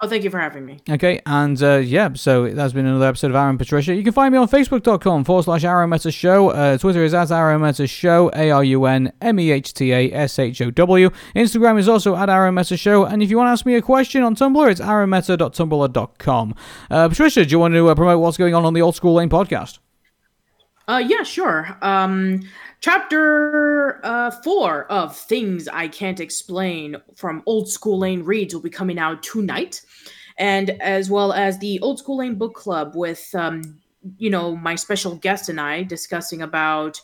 Oh, 0.00 0.08
thank 0.08 0.24
you 0.24 0.30
for 0.30 0.40
having 0.40 0.66
me. 0.66 0.80
Okay, 0.90 1.20
and 1.24 1.62
uh, 1.62 1.76
yeah, 1.76 2.12
so 2.14 2.50
that's 2.50 2.72
been 2.72 2.84
another 2.84 3.06
episode 3.06 3.30
of 3.30 3.36
Arun 3.36 3.56
Patricia. 3.56 3.94
You 3.94 4.02
can 4.02 4.12
find 4.12 4.32
me 4.32 4.38
on 4.38 4.48
Facebook.com 4.48 5.24
forward 5.24 5.44
slash 5.44 5.64
Arun 5.64 5.88
Mehta 5.88 6.10
Show. 6.10 6.50
Uh, 6.50 6.76
Twitter 6.76 7.04
is 7.04 7.14
at 7.14 7.30
Arun 7.30 7.62
Mehta 7.62 7.86
Show, 7.86 8.30
A 8.34 8.50
R 8.50 8.64
U 8.64 8.84
N 8.86 9.12
M 9.20 9.38
E 9.38 9.52
H 9.52 9.72
T 9.72 9.92
A 9.92 10.12
S 10.12 10.38
H 10.38 10.60
O 10.60 10.70
W. 10.70 11.10
Instagram 11.36 11.78
is 11.78 11.88
also 11.88 12.16
at 12.16 12.28
Arun 12.28 12.54
Mehta 12.54 12.76
Show. 12.76 13.04
And 13.04 13.22
if 13.22 13.30
you 13.30 13.36
want 13.38 13.46
to 13.48 13.52
ask 13.52 13.64
me 13.64 13.76
a 13.76 13.82
question 13.82 14.22
on 14.22 14.34
Tumblr, 14.34 14.70
it's 14.70 14.80
arunmehta.tumblr.com. 14.80 16.54
Uh, 16.90 17.08
Patricia, 17.08 17.44
do 17.46 17.50
you 17.52 17.58
want 17.58 17.74
to 17.74 17.88
uh, 17.88 17.94
promote 17.94 18.20
what's 18.20 18.36
going 18.36 18.54
on 18.54 18.64
on 18.64 18.74
the 18.74 18.82
Old 18.82 18.96
School 18.96 19.14
Lane 19.14 19.30
podcast? 19.30 19.78
Uh, 20.86 21.02
yeah, 21.06 21.22
sure. 21.22 21.76
Um, 21.80 22.42
chapter 22.80 24.04
uh, 24.04 24.30
four 24.30 24.84
of 24.92 25.16
Things 25.16 25.66
I 25.68 25.88
Can't 25.88 26.20
Explain 26.20 26.96
from 27.14 27.42
Old 27.46 27.68
School 27.70 27.98
Lane 27.98 28.22
Reads 28.22 28.52
will 28.52 28.60
be 28.60 28.70
coming 28.70 28.98
out 28.98 29.22
tonight, 29.22 29.80
and 30.38 30.70
as 30.82 31.08
well 31.10 31.32
as 31.32 31.58
the 31.58 31.80
Old 31.80 31.98
School 31.98 32.18
Lane 32.18 32.34
Book 32.34 32.54
Club 32.54 32.92
with, 32.94 33.34
um, 33.34 33.80
you 34.18 34.28
know, 34.28 34.54
my 34.56 34.74
special 34.74 35.16
guest 35.16 35.48
and 35.48 35.58
I 35.58 35.84
discussing 35.84 36.42
about 36.42 37.00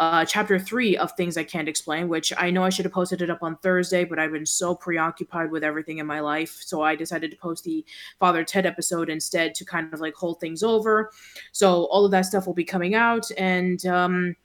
uh, 0.00 0.24
chapter 0.24 0.58
three 0.58 0.96
of 0.96 1.12
Things 1.12 1.36
I 1.36 1.44
Can't 1.44 1.68
Explain, 1.68 2.08
which 2.08 2.32
I 2.38 2.50
know 2.50 2.64
I 2.64 2.70
should 2.70 2.86
have 2.86 2.92
posted 2.92 3.20
it 3.20 3.28
up 3.28 3.42
on 3.42 3.58
Thursday, 3.58 4.02
but 4.02 4.18
I've 4.18 4.32
been 4.32 4.46
so 4.46 4.74
preoccupied 4.74 5.50
with 5.50 5.62
everything 5.62 5.98
in 5.98 6.06
my 6.06 6.20
life. 6.20 6.58
So 6.64 6.80
I 6.80 6.96
decided 6.96 7.30
to 7.30 7.36
post 7.36 7.64
the 7.64 7.84
Father 8.18 8.42
Ted 8.42 8.64
episode 8.64 9.10
instead 9.10 9.54
to 9.56 9.64
kind 9.66 9.92
of 9.92 10.00
like 10.00 10.14
hold 10.14 10.40
things 10.40 10.62
over. 10.62 11.10
So 11.52 11.84
all 11.90 12.06
of 12.06 12.12
that 12.12 12.22
stuff 12.22 12.46
will 12.46 12.54
be 12.54 12.64
coming 12.64 12.94
out. 12.94 13.30
And 13.36 13.84
um, 13.84 14.36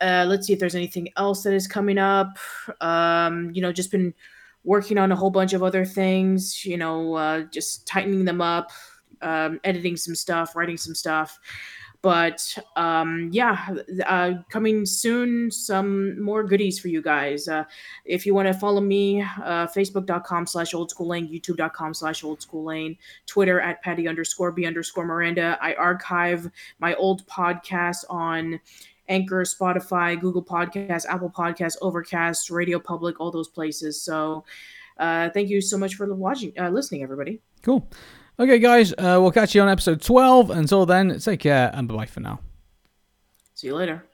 uh, 0.00 0.24
let's 0.26 0.46
see 0.46 0.54
if 0.54 0.58
there's 0.58 0.74
anything 0.74 1.10
else 1.18 1.42
that 1.42 1.52
is 1.52 1.68
coming 1.68 1.98
up. 1.98 2.38
Um, 2.80 3.50
you 3.52 3.60
know, 3.60 3.72
just 3.72 3.90
been 3.90 4.14
working 4.64 4.96
on 4.96 5.12
a 5.12 5.16
whole 5.16 5.30
bunch 5.30 5.52
of 5.52 5.62
other 5.62 5.84
things, 5.84 6.64
you 6.64 6.78
know, 6.78 7.12
uh, 7.12 7.42
just 7.52 7.86
tightening 7.86 8.24
them 8.24 8.40
up, 8.40 8.70
um, 9.20 9.60
editing 9.64 9.98
some 9.98 10.14
stuff, 10.14 10.56
writing 10.56 10.78
some 10.78 10.94
stuff 10.94 11.38
but 12.02 12.58
um, 12.74 13.30
yeah, 13.32 13.74
uh, 14.06 14.34
coming 14.50 14.84
soon, 14.84 15.50
some 15.52 16.20
more 16.20 16.42
goodies 16.42 16.80
for 16.80 16.88
you 16.88 17.00
guys. 17.00 17.46
Uh, 17.46 17.64
if 18.04 18.26
you 18.26 18.34
want 18.34 18.48
to 18.48 18.54
follow 18.54 18.80
me, 18.80 19.22
uh, 19.22 19.68
facebook.com 19.68 20.46
slash 20.46 20.74
old 20.74 20.90
school 20.90 21.06
lane, 21.06 21.28
youtube.com 21.32 21.94
slash 21.94 22.24
old 22.24 22.42
school 22.42 22.64
lane, 22.64 22.96
Twitter 23.26 23.60
at 23.60 23.80
patty 23.82 24.08
underscore 24.08 24.50
b 24.50 24.66
underscore 24.66 25.06
Miranda. 25.06 25.56
I 25.62 25.74
archive 25.74 26.50
my 26.80 26.94
old 26.94 27.24
podcasts 27.28 28.04
on 28.10 28.58
Anchor, 29.08 29.42
Spotify, 29.42 30.20
Google 30.20 30.44
Podcasts, 30.44 31.06
Apple 31.06 31.30
Podcasts, 31.30 31.76
Overcast, 31.82 32.50
Radio 32.50 32.80
Public, 32.80 33.20
all 33.20 33.30
those 33.30 33.48
places. 33.48 34.00
So 34.02 34.44
uh, 34.98 35.30
thank 35.30 35.48
you 35.48 35.60
so 35.60 35.78
much 35.78 35.94
for 35.94 36.12
watching, 36.12 36.52
uh, 36.58 36.70
listening, 36.70 37.02
everybody. 37.02 37.40
Cool. 37.62 37.88
Okay, 38.38 38.58
guys, 38.58 38.92
uh, 38.92 39.18
we'll 39.20 39.30
catch 39.30 39.54
you 39.54 39.60
on 39.62 39.68
episode 39.68 40.00
12. 40.02 40.50
Until 40.50 40.86
then, 40.86 41.18
take 41.18 41.40
care 41.40 41.70
and 41.74 41.86
bye 41.86 41.94
bye 41.96 42.06
for 42.06 42.20
now. 42.20 42.40
See 43.54 43.68
you 43.68 43.76
later. 43.76 44.04